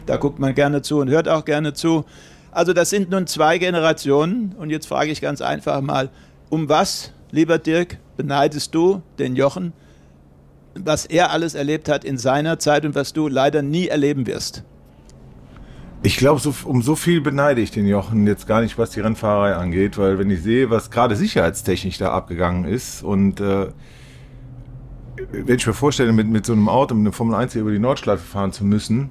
Da 0.05 0.19
guckt 0.19 0.39
man 0.39 0.55
gerne 0.55 0.83
zu 0.83 0.99
und 0.99 1.09
hört 1.09 1.31
auch 1.31 1.47
gerne 1.47 1.73
zu. 1.73 2.05
Also 2.51 2.75
das 2.75 2.91
sind 2.91 3.09
nun 3.09 3.27
zwei 3.27 3.57
Generationen 3.57 4.55
und 4.59 4.69
jetzt 4.69 4.87
frage 4.87 5.13
ich 5.13 5.23
ganz 5.23 5.41
einfach 5.41 5.81
mal, 5.81 6.11
um 6.51 6.69
was, 6.69 7.13
lieber 7.31 7.57
Dirk, 7.57 7.97
beneidest 8.19 8.75
du 8.75 9.01
den 9.19 9.35
Jochen, 9.35 9.73
was 10.85 11.07
er 11.07 11.31
alles 11.31 11.55
erlebt 11.55 11.89
hat 11.89 12.05
in 12.05 12.19
seiner 12.19 12.59
Zeit 12.59 12.85
und 12.85 12.95
was 12.95 13.13
du 13.13 13.29
leider 13.29 13.63
nie 13.63 13.89
erleben 13.89 14.27
wirst. 14.27 14.65
Ich 16.03 16.19
glaube, 16.19 16.41
so, 16.41 16.55
um 16.65 16.83
so 16.83 16.95
viel 16.95 17.21
beneide 17.21 17.61
ich 17.61 17.71
den 17.71 17.87
Jochen 17.87 18.27
jetzt 18.27 18.47
gar 18.47 18.61
nicht, 18.61 18.79
was 18.79 18.91
die 18.91 19.01
Rennfahrerei 19.01 19.55
angeht, 19.55 19.99
weil 19.99 20.19
wenn 20.19 20.31
ich 20.31 20.43
sehe, 20.43 20.71
was 20.71 20.91
gerade 20.91 21.17
sicherheitstechnisch 21.17 21.99
da 21.99 22.13
abgegangen 22.13 22.65
ist 22.65 23.03
und 23.03 23.41
äh, 23.41 23.69
wenn 25.33 25.57
ich 25.57 25.67
mir 25.67 25.73
vorstelle, 25.73 26.13
mit, 26.13 26.29
mit 26.29 26.45
so 26.47 26.53
einem 26.53 26.69
Auto, 26.69 26.95
mit 26.95 27.07
einem 27.07 27.13
Formel 27.13 27.35
1 27.35 27.55
hier 27.55 27.63
über 27.63 27.71
die 27.71 27.79
Nordschleife 27.79 28.23
fahren 28.25 28.53
zu 28.53 28.65
müssen, 28.65 29.11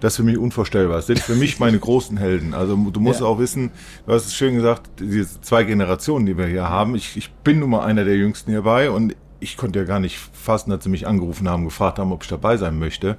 das 0.00 0.12
ist 0.12 0.16
für 0.18 0.24
mich 0.24 0.36
unvorstellbar. 0.36 0.96
Das 0.96 1.06
sind 1.06 1.20
für 1.20 1.36
mich 1.36 1.58
meine 1.58 1.78
großen 1.78 2.18
Helden. 2.18 2.52
Also 2.52 2.76
du 2.76 3.00
musst 3.00 3.20
Ja. 3.20 3.26
auch 3.26 3.38
wissen, 3.38 3.70
du 4.06 4.12
hast 4.12 4.26
es 4.26 4.34
schön 4.34 4.54
gesagt, 4.56 4.90
diese 5.00 5.40
zwei 5.40 5.64
Generationen, 5.64 6.26
die 6.26 6.36
wir 6.36 6.46
hier 6.46 6.68
haben. 6.68 6.94
Ich, 6.96 7.16
ich 7.16 7.32
bin 7.32 7.60
nun 7.60 7.70
mal 7.70 7.84
einer 7.84 8.04
der 8.04 8.16
jüngsten 8.16 8.50
hierbei 8.50 8.90
und 8.90 9.14
ich 9.40 9.56
konnte 9.56 9.78
ja 9.78 9.84
gar 9.84 10.00
nicht 10.00 10.18
fassen, 10.32 10.70
dass 10.70 10.84
sie 10.84 10.90
mich 10.90 11.06
angerufen 11.06 11.48
haben, 11.48 11.64
gefragt 11.64 11.98
haben, 11.98 12.12
ob 12.12 12.22
ich 12.22 12.28
dabei 12.28 12.56
sein 12.56 12.78
möchte. 12.78 13.16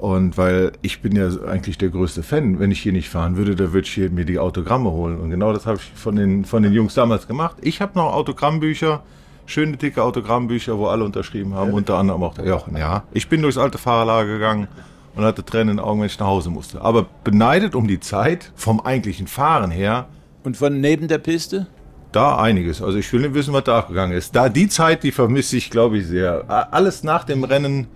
Und 0.00 0.38
weil 0.38 0.72
ich 0.80 1.02
bin 1.02 1.14
ja 1.14 1.28
eigentlich 1.46 1.76
der 1.76 1.90
größte 1.90 2.22
Fan. 2.22 2.58
Wenn 2.58 2.70
ich 2.70 2.80
hier 2.80 2.92
nicht 2.92 3.10
fahren 3.10 3.36
würde, 3.36 3.54
da 3.54 3.72
würde 3.72 3.86
ich 3.86 3.92
hier 3.92 4.10
mir 4.10 4.24
die 4.24 4.38
Autogramme 4.38 4.90
holen. 4.90 5.18
Und 5.18 5.30
genau 5.30 5.52
das 5.52 5.66
habe 5.66 5.76
ich 5.76 5.92
von 5.94 6.16
den, 6.16 6.46
von 6.46 6.62
den 6.62 6.72
Jungs 6.72 6.94
damals 6.94 7.26
gemacht. 7.26 7.56
Ich 7.60 7.82
habe 7.82 7.98
noch 7.98 8.14
Autogrammbücher, 8.14 9.02
schöne 9.44 9.76
dicke 9.76 10.02
Autogrammbücher, 10.02 10.78
wo 10.78 10.86
alle 10.86 11.04
unterschrieben 11.04 11.54
haben, 11.54 11.72
unter 11.72 11.98
anderem 11.98 12.22
auch 12.22 12.32
der 12.32 12.46
Jochen. 12.46 12.78
Ja, 12.78 13.02
ich 13.12 13.28
bin 13.28 13.42
durchs 13.42 13.58
alte 13.58 13.76
Fahrerlager 13.76 14.32
gegangen 14.32 14.68
und 15.14 15.24
hatte 15.24 15.44
Tränen 15.44 15.70
in 15.70 15.76
den 15.76 15.84
Augen, 15.84 16.00
wenn 16.00 16.06
ich 16.06 16.18
nach 16.18 16.28
Hause 16.28 16.48
musste. 16.48 16.80
Aber 16.80 17.06
beneidet 17.22 17.74
um 17.74 17.86
die 17.86 18.00
Zeit 18.00 18.52
vom 18.54 18.80
eigentlichen 18.80 19.26
Fahren 19.26 19.70
her, 19.70 20.06
Und 20.44 20.56
von 20.56 20.80
neben 20.80 21.08
der 21.08 21.18
Piste? 21.18 21.66
Da 22.12 22.38
einiges. 22.38 22.82
Also 22.82 22.98
ich 22.98 23.12
will 23.12 23.20
nicht 23.20 23.34
wissen, 23.34 23.52
was 23.52 23.64
da 23.64 23.78
abgegangen 23.78 24.16
ist. 24.16 24.34
Da 24.34 24.48
die 24.48 24.68
Zeit, 24.68 25.02
die 25.02 25.12
vermisse 25.12 25.56
ich, 25.56 25.70
glaube 25.70 25.98
ich, 25.98 26.06
sehr. 26.06 26.44
Alles 26.72 27.02
nach 27.04 27.24
dem 27.24 27.44
Rennen, 27.44 27.86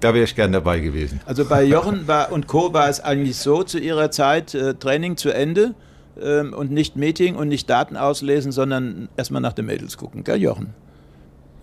da 0.00 0.14
wäre 0.14 0.24
ich 0.24 0.34
gern 0.34 0.52
dabei 0.52 0.80
gewesen. 0.80 1.20
Also 1.26 1.44
bei 1.44 1.64
Jochen 1.64 2.08
war, 2.08 2.32
und 2.32 2.46
Co. 2.46 2.72
war 2.72 2.88
es 2.88 3.00
eigentlich 3.00 3.36
so 3.36 3.62
zu 3.62 3.78
ihrer 3.78 4.10
Zeit, 4.10 4.54
äh, 4.54 4.74
Training 4.74 5.16
zu 5.16 5.30
Ende 5.30 5.74
ähm, 6.20 6.52
und 6.52 6.70
nicht 6.70 6.96
Meeting 6.96 7.36
und 7.36 7.48
nicht 7.48 7.68
Daten 7.68 7.96
auslesen, 7.96 8.52
sondern 8.52 9.08
erstmal 9.16 9.42
nach 9.42 9.52
den 9.52 9.66
Mädels 9.66 9.96
gucken, 9.96 10.24
gell 10.24 10.40
Jochen? 10.40 10.74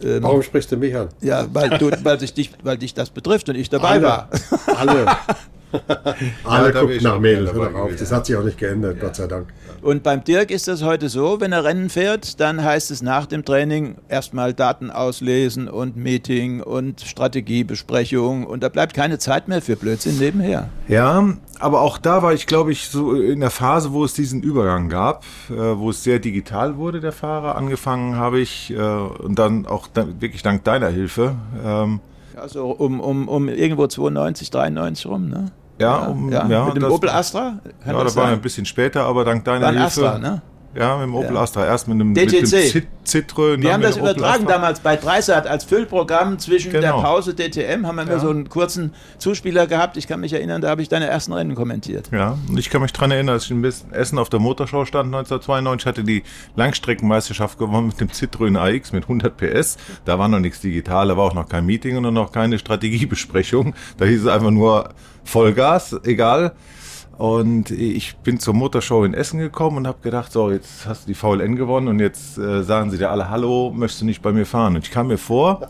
Ähm, 0.04 0.24
Warum 0.24 0.42
sprichst 0.44 0.72
du 0.72 0.78
mich 0.78 0.96
an? 0.96 1.10
Ja, 1.22 1.48
weil, 1.54 1.70
du, 1.70 1.90
weil, 2.04 2.20
sich 2.20 2.34
dich, 2.34 2.52
weil 2.64 2.78
dich 2.78 2.94
das 2.94 3.10
betrifft 3.10 3.48
und 3.50 3.56
ich 3.56 3.70
dabei 3.70 3.92
Alle. 3.92 4.04
war. 4.04 4.30
Alle. 4.78 5.06
Alle 6.44 6.74
wär 6.74 6.82
gucken 6.82 7.04
nach 7.04 7.20
Mädels, 7.20 7.54
hör 7.54 7.70
doch 7.70 7.80
auf. 7.80 7.96
Das 7.96 8.12
hat 8.12 8.26
sich 8.26 8.36
auch 8.36 8.44
nicht 8.44 8.58
geändert, 8.58 9.00
Gott 9.00 9.16
sei 9.16 9.28
Dank. 9.28 9.48
Und 9.82 10.02
beim 10.02 10.24
Dirk 10.24 10.50
ist 10.50 10.68
das 10.68 10.82
heute 10.82 11.10
so, 11.10 11.40
wenn 11.42 11.52
er 11.52 11.64
Rennen 11.64 11.90
fährt, 11.90 12.40
dann 12.40 12.64
heißt 12.64 12.90
es 12.90 13.04
nach 13.04 13.28
dem 13.28 13.46
Training 13.46 13.98
erstmal 14.10 14.54
Daten 14.54 14.90
auslesen 14.90 15.68
und 15.68 15.96
Meeting 15.96 16.62
und 16.62 17.02
Strategiebesprechung 17.02 18.48
und 18.48 18.64
da 18.64 18.70
bleibt 18.70 18.96
keine 18.96 19.20
Zeit 19.20 19.48
mehr 19.48 19.62
für 19.62 19.76
Blödsinn 19.76 20.18
nebenher. 20.18 20.70
Ja, 20.88 21.24
aber 21.60 21.82
auch 21.82 21.98
da 21.98 22.24
war 22.24 22.34
ich, 22.34 22.48
glaube 22.48 22.72
ich, 22.72 22.88
so 22.88 23.14
in 23.14 23.42
der 23.42 23.52
Phase, 23.52 23.94
wo 23.94 24.04
es 24.04 24.14
diesen 24.14 24.42
Übergang 24.42 24.90
gab, 24.90 25.24
äh, 25.50 25.54
wo 25.54 25.92
es 25.92 26.04
sehr 26.04 26.20
digital 26.20 26.78
wurde, 26.78 27.00
der 27.00 27.12
Fahrer. 27.12 27.56
Angefangen 27.56 28.16
habe 28.16 28.40
ich 28.40 28.72
äh, 28.72 28.80
und 28.80 29.38
dann 29.38 29.66
auch 29.66 29.88
wirklich 29.96 30.42
dank 30.42 30.64
deiner 30.64 30.90
Hilfe. 30.90 31.36
Also 32.38 32.68
um, 32.72 33.00
um, 33.00 33.28
um 33.28 33.50
irgendwo 33.50 33.88
92, 33.88 34.50
93 34.50 35.06
rum, 35.08 35.30
ne? 35.30 35.52
ja, 35.80 36.08
um, 36.08 36.32
ja, 36.32 36.48
ja, 36.48 36.66
mit 36.66 36.76
dem 36.76 36.84
das- 36.84 36.94
Opel 36.94 37.10
Astra? 37.10 37.60
Kann 37.84 37.96
Ja, 37.96 38.04
das 38.04 38.16
da 38.16 38.22
war 38.22 38.28
ein 38.30 38.42
bisschen 38.42 38.66
später, 38.66 39.06
aber 39.06 39.26
dank 39.26 39.44
deiner 39.46 39.68
Hilfe. 39.70 39.84
Astra, 39.84 40.18
ne? 40.20 40.42
Ja, 40.78 40.98
mit 40.98 41.06
dem 41.08 41.16
Opel 41.16 41.34
Ja. 41.36 41.42
Astra. 41.42 41.66
Erst 41.66 41.88
mit 41.88 41.96
einem, 41.96 42.10
mit 42.14 42.18
dem 42.18 42.28
DTC. 42.44 42.70
Cit- 42.72 42.88
Citroën. 43.06 43.58
Wir 43.58 43.58
dann 43.58 43.74
haben 43.74 43.80
mit 43.82 43.90
das 43.90 43.96
dem 43.96 44.04
übertragen 44.04 44.46
damals 44.48 44.80
bei 44.80 44.96
Dreisat 44.96 45.46
als 45.48 45.64
Füllprogramm 45.64 46.40
zwischen 46.40 46.72
der 46.72 46.82
Genau. 46.82 47.02
Pause 47.02 47.34
DTM, 47.36 47.86
haben 47.86 47.98
wir 47.98 48.06
Ja. 48.08 48.20
so 48.20 48.30
einen 48.30 48.50
kurzen 48.50 48.94
Zuspieler 49.20 49.68
gehabt. 49.68 49.96
Ich 49.96 50.08
kann 50.08 50.20
mich 50.20 50.34
erinnern, 50.34 50.62
da 50.62 50.70
habe 50.70 50.82
ich 50.82 50.90
deine 50.90 51.08
ersten 51.08 51.32
Rennen 51.32 51.54
kommentiert. 51.56 52.10
Ja, 52.12 52.38
und 52.50 52.58
ich 52.58 52.70
kann 52.72 52.82
mich 52.82 52.92
dran 52.94 53.12
erinnern, 53.12 53.34
als 53.36 53.46
ich 53.46 53.52
in 53.52 53.64
Essen 53.64 54.18
auf 54.18 54.30
der 54.30 54.40
Motorshow 54.40 54.86
stand 54.86 55.14
1992, 55.14 55.86
hatte 55.86 56.04
die 56.04 56.24
Langstreckenmeisterschaft 56.56 57.58
gewonnen 57.60 57.88
mit 57.88 58.00
dem 58.02 58.10
Citroën 58.10 58.58
AX 58.58 58.92
mit 58.92 59.04
100 59.04 59.38
PS. 59.38 59.78
Da 60.04 60.20
war 60.20 60.28
noch 60.28 60.40
nichts 60.40 60.62
digital, 60.62 61.08
da 61.08 61.16
war 61.16 61.26
auch 61.26 61.34
noch 61.36 61.48
kein 61.48 61.66
Meeting 61.66 61.98
und 62.04 62.14
noch 62.14 62.32
keine 62.32 62.58
Strategiebesprechung. 62.60 63.76
Da 63.98 64.06
hieß 64.06 64.22
es 64.24 64.28
einfach 64.28 64.52
nur 64.52 64.90
Vollgas, 65.24 65.96
egal. 66.04 66.54
Und 67.18 67.72
ich 67.72 68.18
bin 68.18 68.40
zur 68.40 68.54
Motorshow 68.54 69.06
in 69.06 69.14
Essen 69.14 69.40
gekommen 69.40 69.78
und 69.78 69.88
habe 69.88 70.00
gedacht, 70.02 70.32
so, 70.32 70.52
jetzt 70.52 70.86
hast 70.86 71.04
du 71.04 71.08
die 71.08 71.14
VLN 71.14 71.56
gewonnen 71.56 71.88
und 71.88 72.00
jetzt 72.00 72.38
äh, 72.38 72.62
sagen 72.64 72.92
sie 72.92 72.98
dir 72.98 73.10
alle, 73.10 73.30
hallo, 73.30 73.72
möchtest 73.74 74.02
du 74.02 74.06
nicht 74.06 74.22
bei 74.22 74.34
mir 74.34 74.46
fahren? 74.46 74.76
Und 74.76 74.86
ich 74.86 74.92
kam 74.92 75.08
mir 75.08 75.18
vor, 75.18 75.68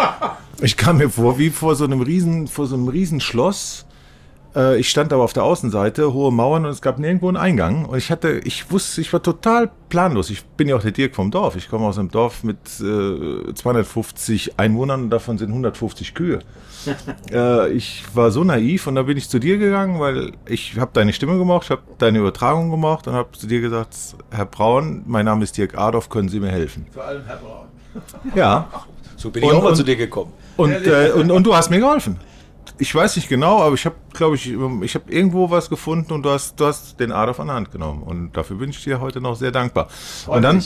ich 0.60 0.76
kam 0.76 0.98
mir 0.98 1.08
vor 1.08 1.38
wie 1.38 1.50
vor 1.50 1.76
so 1.76 1.84
einem 1.84 2.00
riesen, 2.00 2.48
vor 2.48 2.66
so 2.66 2.74
einem 2.74 2.88
riesen 2.88 3.20
Schloss 3.20 3.86
ich 4.78 4.88
stand 4.88 5.12
aber 5.12 5.22
auf 5.22 5.32
der 5.32 5.44
Außenseite, 5.44 6.12
hohe 6.12 6.32
Mauern 6.32 6.64
und 6.64 6.72
es 6.72 6.82
gab 6.82 6.98
nirgendwo 6.98 7.28
einen 7.28 7.36
Eingang. 7.36 7.84
Und 7.84 7.98
ich 7.98 8.10
hatte, 8.10 8.40
ich 8.44 8.70
wusste, 8.70 9.00
ich 9.00 9.12
war 9.12 9.22
total 9.22 9.70
planlos. 9.88 10.30
Ich 10.30 10.44
bin 10.44 10.68
ja 10.68 10.76
auch 10.76 10.82
der 10.82 10.92
Dirk 10.92 11.14
vom 11.14 11.30
Dorf. 11.30 11.56
Ich 11.56 11.68
komme 11.68 11.86
aus 11.86 11.98
einem 11.98 12.10
Dorf 12.10 12.42
mit 12.42 12.58
äh, 12.80 13.54
250 13.54 14.58
Einwohnern 14.58 15.04
und 15.04 15.10
davon 15.10 15.38
sind 15.38 15.50
150 15.50 16.14
Kühe. 16.14 16.40
äh, 17.32 17.70
ich 17.72 18.04
war 18.14 18.30
so 18.30 18.44
naiv 18.44 18.86
und 18.86 18.94
da 18.94 19.02
bin 19.02 19.16
ich 19.16 19.28
zu 19.28 19.38
dir 19.38 19.58
gegangen, 19.58 20.00
weil 20.00 20.32
ich 20.46 20.78
habe 20.78 20.90
deine 20.94 21.12
Stimme 21.12 21.38
gemacht, 21.38 21.64
ich 21.64 21.70
habe 21.70 21.82
deine 21.98 22.18
Übertragung 22.18 22.70
gemacht 22.70 23.06
und 23.06 23.14
habe 23.14 23.30
zu 23.32 23.46
dir 23.46 23.60
gesagt, 23.60 23.94
Herr 24.30 24.46
Braun, 24.46 25.02
mein 25.06 25.26
Name 25.26 25.44
ist 25.44 25.56
Dirk 25.56 25.76
Adolf, 25.76 26.08
können 26.08 26.28
Sie 26.28 26.40
mir 26.40 26.50
helfen? 26.50 26.86
Vor 26.92 27.04
allem 27.04 27.24
Herr 27.26 27.36
Braun. 27.36 27.66
Ja. 28.34 28.68
So 29.16 29.30
bin 29.30 29.42
ich 29.42 29.52
auch 29.52 29.62
mal 29.62 29.74
zu 29.74 29.82
dir 29.82 29.96
gekommen. 29.96 30.32
Und, 30.56 30.86
äh, 30.86 31.12
und, 31.14 31.30
und 31.30 31.44
du 31.44 31.54
hast 31.54 31.70
mir 31.70 31.78
geholfen. 31.78 32.18
Ich 32.80 32.94
weiß 32.94 33.16
nicht 33.16 33.28
genau, 33.28 33.60
aber 33.60 33.74
ich 33.74 33.84
habe, 33.84 33.96
glaube 34.14 34.36
ich, 34.36 34.48
ich 34.48 34.94
habe 34.94 35.12
irgendwo 35.12 35.50
was 35.50 35.68
gefunden 35.68 36.14
und 36.14 36.22
du 36.22 36.30
hast, 36.30 36.58
du 36.58 36.64
hast 36.64 36.98
den 36.98 37.12
Adolf 37.12 37.38
an 37.38 37.48
der 37.48 37.56
Hand 37.56 37.70
genommen. 37.70 38.02
Und 38.02 38.32
dafür 38.32 38.56
bin 38.56 38.70
ich 38.70 38.82
dir 38.82 39.00
heute 39.00 39.20
noch 39.20 39.36
sehr 39.36 39.52
dankbar. 39.52 39.88
und 40.26 40.42
dann 40.42 40.62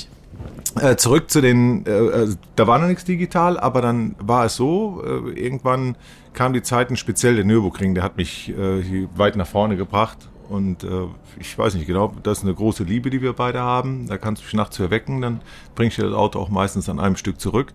äh, 0.80 0.94
zurück 0.94 1.28
zu 1.28 1.40
den, 1.40 1.84
äh, 1.86 1.90
äh, 1.90 2.36
da 2.54 2.68
war 2.68 2.78
noch 2.78 2.86
nichts 2.86 3.04
digital, 3.04 3.58
aber 3.58 3.82
dann 3.82 4.14
war 4.20 4.44
es 4.44 4.54
so, 4.54 5.02
äh, 5.04 5.30
irgendwann 5.32 5.96
kam 6.34 6.52
die 6.52 6.62
Zeiten, 6.62 6.96
speziell 6.96 7.34
der 7.34 7.44
Nürburgring, 7.44 7.94
der 7.94 8.04
hat 8.04 8.16
mich 8.16 8.48
äh, 8.50 9.08
weit 9.16 9.34
nach 9.34 9.46
vorne 9.48 9.76
gebracht. 9.76 10.18
Und 10.48 10.84
äh, 10.84 11.06
ich 11.40 11.58
weiß 11.58 11.74
nicht 11.74 11.86
genau, 11.86 12.14
das 12.22 12.38
ist 12.38 12.44
eine 12.44 12.54
große 12.54 12.84
Liebe, 12.84 13.10
die 13.10 13.22
wir 13.22 13.32
beide 13.32 13.60
haben. 13.60 14.06
Da 14.06 14.18
kannst 14.18 14.42
du 14.42 14.46
mich 14.46 14.54
nachts 14.54 14.78
erwecken, 14.78 15.20
dann 15.20 15.40
bringe 15.74 15.88
ich 15.88 15.96
dir 15.96 16.04
das 16.04 16.14
Auto 16.14 16.38
auch 16.38 16.48
meistens 16.48 16.88
an 16.88 17.00
einem 17.00 17.16
Stück 17.16 17.40
zurück. 17.40 17.72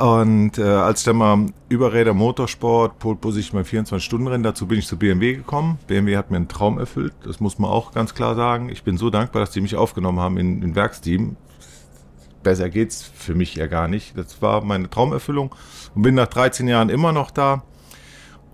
Und 0.00 0.56
äh, 0.56 0.62
als 0.62 1.04
dann 1.04 1.16
mal 1.16 1.46
Überräder 1.68 2.14
Motorsport, 2.14 2.98
Pole 2.98 3.16
Position 3.16 3.60
beim 3.60 3.70
24-Stunden-Rennen, 3.70 4.42
dazu 4.42 4.66
bin 4.66 4.78
ich 4.78 4.86
zu 4.86 4.98
BMW 4.98 5.34
gekommen. 5.34 5.78
BMW 5.88 6.16
hat 6.16 6.30
mir 6.30 6.38
einen 6.38 6.48
Traum 6.48 6.78
erfüllt, 6.78 7.12
das 7.22 7.38
muss 7.38 7.58
man 7.58 7.70
auch 7.70 7.92
ganz 7.92 8.14
klar 8.14 8.34
sagen. 8.34 8.70
Ich 8.70 8.82
bin 8.82 8.96
so 8.96 9.10
dankbar, 9.10 9.40
dass 9.40 9.50
die 9.50 9.60
mich 9.60 9.76
aufgenommen 9.76 10.18
haben 10.18 10.38
in, 10.38 10.62
in 10.62 10.74
Werksteam. 10.74 11.36
Besser 12.42 12.70
geht's 12.70 13.02
für 13.02 13.34
mich 13.34 13.54
ja 13.56 13.66
gar 13.66 13.88
nicht. 13.88 14.16
Das 14.16 14.40
war 14.40 14.64
meine 14.64 14.88
Traumerfüllung 14.88 15.54
und 15.94 16.00
bin 16.00 16.14
nach 16.14 16.28
13 16.28 16.66
Jahren 16.66 16.88
immer 16.88 17.12
noch 17.12 17.30
da. 17.30 17.62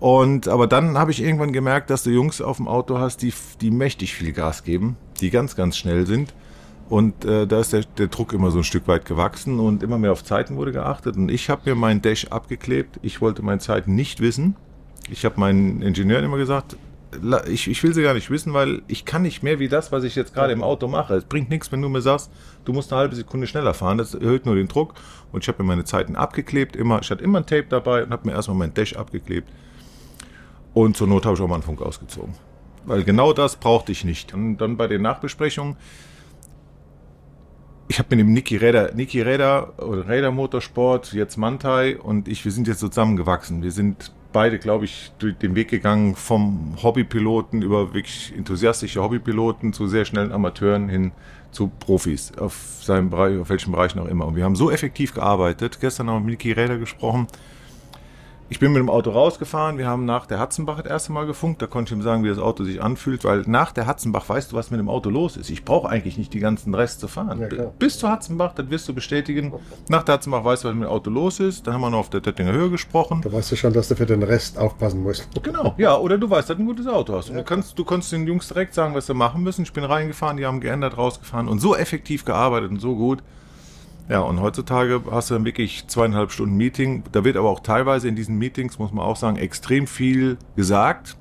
Und 0.01 0.49
aber 0.49 0.67
dann 0.67 0.97
habe 0.97 1.11
ich 1.11 1.23
irgendwann 1.23 1.53
gemerkt, 1.53 1.89
dass 1.89 2.03
du 2.03 2.09
Jungs 2.09 2.41
auf 2.41 2.57
dem 2.57 2.67
Auto 2.67 2.99
hast, 2.99 3.21
die, 3.21 3.33
die 3.61 3.71
mächtig 3.71 4.13
viel 4.15 4.33
Gas 4.33 4.65
geben, 4.65 4.97
die 5.21 5.29
ganz, 5.29 5.55
ganz 5.55 5.77
schnell 5.77 6.05
sind. 6.07 6.33
Und 6.89 7.25
äh, 7.25 7.45
da 7.45 7.59
ist 7.59 7.73
der, 7.73 7.83
der 7.97 8.07
Druck 8.07 8.33
immer 8.33 8.49
so 8.49 8.59
ein 8.59 8.63
Stück 8.63 8.87
weit 8.87 9.05
gewachsen 9.05 9.59
und 9.59 9.83
immer 9.83 9.97
mehr 9.97 10.13
auf 10.13 10.23
Zeiten 10.23 10.55
wurde 10.55 10.71
geachtet. 10.71 11.17
Und 11.17 11.29
ich 11.29 11.49
habe 11.49 11.61
mir 11.65 11.75
meinen 11.75 12.01
Dash 12.01 12.27
abgeklebt. 12.27 12.99
Ich 13.01 13.19
wollte 13.19 13.41
meine 13.41 13.59
Zeiten 13.59 13.93
nicht 13.95 14.21
wissen. 14.21 14.55
Ich 15.09 15.25
habe 15.25 15.39
meinen 15.39 15.81
Ingenieuren 15.81 16.23
immer 16.23 16.37
gesagt, 16.37 16.77
ich, 17.47 17.67
ich 17.69 17.83
will 17.83 17.93
sie 17.93 18.03
gar 18.03 18.13
nicht 18.13 18.29
wissen, 18.29 18.53
weil 18.53 18.81
ich 18.87 19.05
kann 19.05 19.21
nicht 19.21 19.41
mehr 19.41 19.59
wie 19.59 19.69
das, 19.69 19.91
was 19.91 20.03
ich 20.03 20.15
jetzt 20.15 20.33
gerade 20.33 20.53
im 20.53 20.63
Auto 20.63 20.87
mache. 20.87 21.15
Es 21.15 21.25
bringt 21.25 21.49
nichts, 21.49 21.71
wenn 21.71 21.81
du 21.81 21.89
mir 21.89 22.01
sagst, 22.01 22.31
du 22.65 22.73
musst 22.73 22.91
eine 22.91 23.01
halbe 23.01 23.15
Sekunde 23.15 23.47
schneller 23.47 23.73
fahren. 23.73 23.97
Das 23.97 24.13
erhöht 24.13 24.45
nur 24.45 24.55
den 24.55 24.67
Druck. 24.67 24.93
Und 25.31 25.43
ich 25.43 25.47
habe 25.47 25.63
mir 25.63 25.67
meine 25.67 25.83
Zeiten 25.83 26.15
abgeklebt. 26.15 26.75
Immer, 26.75 27.01
ich 27.01 27.11
hatte 27.11 27.23
immer 27.23 27.39
ein 27.39 27.45
Tape 27.45 27.65
dabei 27.69 28.03
und 28.03 28.11
habe 28.11 28.27
mir 28.27 28.33
erstmal 28.33 28.57
meinen 28.57 28.73
Dash 28.73 28.95
abgeklebt. 28.95 29.49
Und 30.73 30.95
zur 30.95 31.07
Not 31.07 31.25
habe 31.25 31.35
ich 31.35 31.41
auch 31.41 31.47
mal 31.47 31.55
einen 31.55 31.63
Funk 31.63 31.81
ausgezogen. 31.81 32.33
Weil 32.85 33.03
genau 33.03 33.33
das 33.33 33.57
brauchte 33.57 33.91
ich 33.91 34.05
nicht. 34.05 34.33
Und 34.33 34.57
dann 34.57 34.77
bei 34.77 34.87
den 34.87 35.01
Nachbesprechungen, 35.01 35.75
ich 37.87 37.99
habe 37.99 38.15
mit 38.15 38.19
dem 38.19 38.33
Niki 38.33 38.57
Räder, 38.57 38.93
Niki 38.93 39.21
Räder, 39.21 39.73
oder 39.79 40.07
Räder 40.07 40.31
Motorsport, 40.31 41.13
jetzt 41.13 41.37
Mantai 41.37 41.97
und 41.97 42.27
ich, 42.27 42.43
wir 42.43 42.51
sind 42.51 42.67
jetzt 42.67 42.79
zusammengewachsen. 42.79 43.63
Wir 43.63 43.71
sind 43.71 44.11
beide, 44.33 44.59
glaube 44.59 44.85
ich, 44.85 45.11
durch 45.19 45.37
den 45.37 45.55
Weg 45.55 45.69
gegangen 45.69 46.15
vom 46.15 46.75
Hobbypiloten 46.81 47.61
über 47.61 47.93
wirklich 47.93 48.33
enthusiastische 48.35 49.01
Hobbypiloten 49.01 49.73
zu 49.73 49.87
sehr 49.87 50.05
schnellen 50.05 50.31
Amateuren 50.31 50.89
hin 50.89 51.11
zu 51.51 51.71
Profis 51.79 52.33
auf 52.37 52.55
seinem 52.81 53.09
Bereich, 53.09 53.39
auf 53.39 53.49
welchem 53.49 53.71
Bereich 53.71 53.95
noch 53.95 54.05
immer. 54.05 54.25
Und 54.25 54.35
wir 54.35 54.43
haben 54.43 54.55
so 54.55 54.69
effektiv 54.69 55.13
gearbeitet. 55.13 55.79
Gestern 55.79 56.09
haben 56.09 56.17
wir 56.17 56.31
mit 56.31 56.43
Niki 56.43 56.51
Räder 56.51 56.77
gesprochen. 56.77 57.27
Ich 58.49 58.59
bin 58.59 58.71
mit 58.71 58.79
dem 58.79 58.89
Auto 58.89 59.11
rausgefahren. 59.11 59.77
Wir 59.77 59.87
haben 59.87 60.05
nach 60.05 60.25
der 60.25 60.39
Hatzenbach 60.39 60.77
das 60.77 60.89
erste 60.89 61.11
Mal 61.11 61.25
gefunkt. 61.25 61.61
Da 61.61 61.67
konnte 61.67 61.93
ich 61.93 61.99
ihm 61.99 62.01
sagen, 62.01 62.23
wie 62.23 62.29
das 62.29 62.39
Auto 62.39 62.63
sich 62.63 62.81
anfühlt, 62.81 63.25
weil 63.25 63.43
nach 63.45 63.73
der 63.73 63.87
Hatzenbach 63.87 64.29
weißt 64.29 64.53
du, 64.53 64.55
was 64.55 64.71
mit 64.71 64.79
dem 64.79 64.87
Auto 64.87 65.09
los 65.09 65.35
ist. 65.35 65.49
Ich 65.49 65.65
brauche 65.65 65.89
eigentlich 65.89 66.17
nicht 66.17 66.33
die 66.33 66.39
ganzen 66.39 66.73
Rest 66.73 67.01
zu 67.01 67.09
fahren. 67.09 67.41
Ja. 67.41 67.65
Bis 67.77 67.99
zur 67.99 68.09
Hatzenbach, 68.09 68.53
das 68.53 68.69
wirst 68.69 68.87
du 68.87 68.93
bestätigen. 68.93 69.51
Nach 69.89 70.03
der 70.03 70.15
Hatzenbach 70.15 70.45
weißt 70.45 70.63
du, 70.63 70.69
was 70.69 70.75
mit 70.75 70.85
dem 70.85 70.89
Auto 70.89 71.09
los 71.09 71.41
ist. 71.41 71.67
Dann 71.67 71.73
haben 71.73 71.81
wir 71.81 71.89
noch 71.89 71.99
auf 71.99 72.09
der 72.09 72.21
Tettinger 72.21 72.53
Höhe 72.53 72.69
gesprochen. 72.69 73.21
Da 73.21 73.33
weißt 73.33 73.51
du 73.51 73.57
schon, 73.57 73.73
dass 73.73 73.89
du 73.89 73.97
für 73.97 74.05
den 74.05 74.23
Rest 74.23 74.57
aufpassen 74.57 75.03
musst. 75.03 75.27
Genau, 75.43 75.75
ja, 75.77 75.97
oder 75.97 76.17
du 76.17 76.29
weißt, 76.29 76.49
dass 76.49 76.55
du 76.55 76.63
ein 76.63 76.67
gutes 76.67 76.87
Auto 76.87 77.17
hast. 77.17 77.29
Und 77.29 77.35
du 77.35 77.43
kannst, 77.43 77.77
du 77.77 77.83
kannst 77.83 78.13
den 78.13 78.25
Jungs 78.27 78.47
direkt 78.47 78.73
sagen, 78.73 78.95
was 78.95 79.07
sie 79.07 79.13
machen 79.13 79.43
müssen. 79.43 79.63
Ich 79.63 79.73
bin 79.73 79.83
reingefahren, 79.83 80.37
die 80.37 80.45
haben 80.45 80.61
geändert, 80.61 80.97
rausgefahren 80.97 81.49
und 81.49 81.59
so 81.59 81.75
effektiv 81.75 82.23
gearbeitet 82.23 82.71
und 82.71 82.79
so 82.79 82.95
gut. 82.95 83.21
Ja, 84.09 84.21
und 84.21 84.39
heutzutage 84.41 85.01
hast 85.11 85.29
du 85.29 85.33
dann 85.33 85.43
wirklich 85.43 85.85
zweieinhalb 85.87 86.31
Stunden 86.31 86.55
Meeting. 86.55 87.03
Da 87.11 87.25
wird 87.25 87.35
aber 87.35 87.49
auch 87.49 87.59
teilweise 87.59 88.07
in 88.07 88.15
diesen 88.15 88.37
Meetings, 88.37 88.79
muss 88.79 88.93
man 88.93 89.05
auch 89.05 89.17
sagen, 89.17 89.37
extrem 89.37 89.85
viel 89.85 90.37
gesagt. 90.55 91.17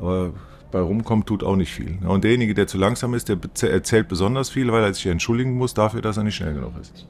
Aber 0.00 0.32
bei 0.72 0.80
rumkommt 0.80 1.26
tut 1.26 1.44
auch 1.44 1.54
nicht 1.54 1.72
viel. 1.72 1.98
Und 2.04 2.24
derjenige, 2.24 2.54
der 2.54 2.66
zu 2.66 2.78
langsam 2.78 3.14
ist, 3.14 3.28
der 3.28 3.38
erzählt 3.70 4.08
besonders 4.08 4.50
viel, 4.50 4.72
weil 4.72 4.82
er 4.82 4.92
sich 4.92 5.06
entschuldigen 5.06 5.56
muss 5.56 5.74
dafür, 5.74 6.02
dass 6.02 6.16
er 6.16 6.24
nicht 6.24 6.34
schnell 6.34 6.54
genug 6.54 6.72
ist. 6.80 7.06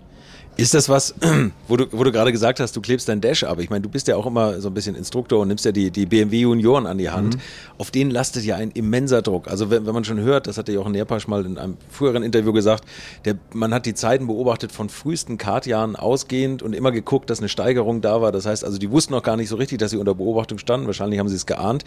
Ist 0.56 0.72
das 0.72 0.88
was, 0.88 1.14
wo 1.68 1.76
du, 1.76 1.86
wo 1.92 2.02
du 2.02 2.10
gerade 2.10 2.32
gesagt 2.32 2.60
hast, 2.60 2.74
du 2.74 2.80
klebst 2.80 3.08
dein 3.10 3.20
Dash 3.20 3.44
ab? 3.44 3.58
Ich 3.60 3.68
meine, 3.68 3.82
du 3.82 3.90
bist 3.90 4.08
ja 4.08 4.16
auch 4.16 4.24
immer 4.24 4.58
so 4.60 4.68
ein 4.68 4.74
bisschen 4.74 4.96
Instruktor 4.96 5.40
und 5.40 5.48
nimmst 5.48 5.66
ja 5.66 5.72
die, 5.72 5.90
die 5.90 6.06
BMW 6.06 6.40
Junioren 6.40 6.86
an 6.86 6.96
die 6.96 7.10
Hand. 7.10 7.36
Auf 7.76 7.90
denen 7.90 8.10
lastet 8.10 8.44
ja 8.44 8.56
ein 8.56 8.70
immenser 8.70 9.20
Druck. 9.20 9.48
Also 9.48 9.70
wenn, 9.70 9.86
wenn 9.86 9.92
man 9.92 10.04
schon 10.04 10.18
hört, 10.18 10.46
das 10.46 10.56
hat 10.56 10.70
ja 10.70 10.80
auch 10.80 10.88
Nerpasch 10.88 11.28
mal 11.28 11.44
in 11.44 11.58
einem 11.58 11.76
früheren 11.90 12.22
Interview 12.22 12.54
gesagt, 12.54 12.84
der, 13.26 13.36
man 13.52 13.74
hat 13.74 13.84
die 13.84 13.92
Zeiten 13.92 14.26
beobachtet 14.26 14.72
von 14.72 14.88
frühesten 14.88 15.36
Kartjahren 15.36 15.94
ausgehend 15.94 16.62
und 16.62 16.72
immer 16.72 16.90
geguckt, 16.90 17.28
dass 17.28 17.40
eine 17.40 17.50
Steigerung 17.50 18.00
da 18.00 18.22
war. 18.22 18.32
Das 18.32 18.46
heißt 18.46 18.64
also, 18.64 18.78
die 18.78 18.90
wussten 18.90 19.12
auch 19.12 19.22
gar 19.22 19.36
nicht 19.36 19.50
so 19.50 19.56
richtig, 19.56 19.78
dass 19.78 19.90
sie 19.90 19.98
unter 19.98 20.14
Beobachtung 20.14 20.58
standen. 20.58 20.86
Wahrscheinlich 20.86 21.20
haben 21.20 21.28
sie 21.28 21.36
es 21.36 21.44
geahnt. 21.44 21.84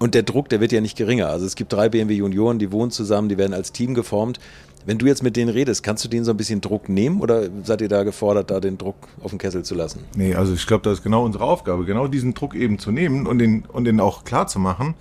Und 0.00 0.14
der 0.14 0.22
Druck, 0.22 0.48
der 0.48 0.60
wird 0.62 0.72
ja 0.72 0.80
nicht 0.80 0.96
geringer. 0.96 1.28
Also 1.28 1.44
es 1.44 1.56
gibt 1.56 1.74
drei 1.74 1.90
BMW 1.90 2.14
Junioren, 2.14 2.58
die 2.58 2.72
wohnen 2.72 2.90
zusammen, 2.90 3.28
die 3.28 3.36
werden 3.36 3.52
als 3.52 3.70
Team 3.72 3.92
geformt. 3.92 4.40
Wenn 4.86 4.98
du 4.98 5.06
jetzt 5.06 5.22
mit 5.22 5.36
denen 5.36 5.50
redest, 5.50 5.82
kannst 5.82 6.04
du 6.04 6.08
denen 6.08 6.24
so 6.24 6.30
ein 6.30 6.36
bisschen 6.36 6.60
Druck 6.60 6.88
nehmen 6.88 7.20
oder 7.20 7.48
seid 7.64 7.80
ihr 7.80 7.88
da 7.88 8.02
gefordert, 8.02 8.50
da 8.50 8.60
den 8.60 8.78
Druck 8.78 8.96
auf 9.22 9.30
den 9.30 9.38
Kessel 9.38 9.62
zu 9.62 9.74
lassen? 9.74 10.00
Nee, 10.16 10.34
also 10.34 10.54
ich 10.54 10.66
glaube, 10.66 10.82
das 10.84 10.98
ist 10.98 11.04
genau 11.04 11.24
unsere 11.24 11.44
Aufgabe, 11.44 11.84
genau 11.84 12.08
diesen 12.08 12.34
Druck 12.34 12.54
eben 12.54 12.78
zu 12.78 12.90
nehmen 12.90 13.26
und 13.26 13.38
den, 13.38 13.64
und 13.66 13.84
den 13.84 14.00
auch 14.00 14.24
klar 14.24 14.46
zu 14.46 14.58
machen. 14.58 14.94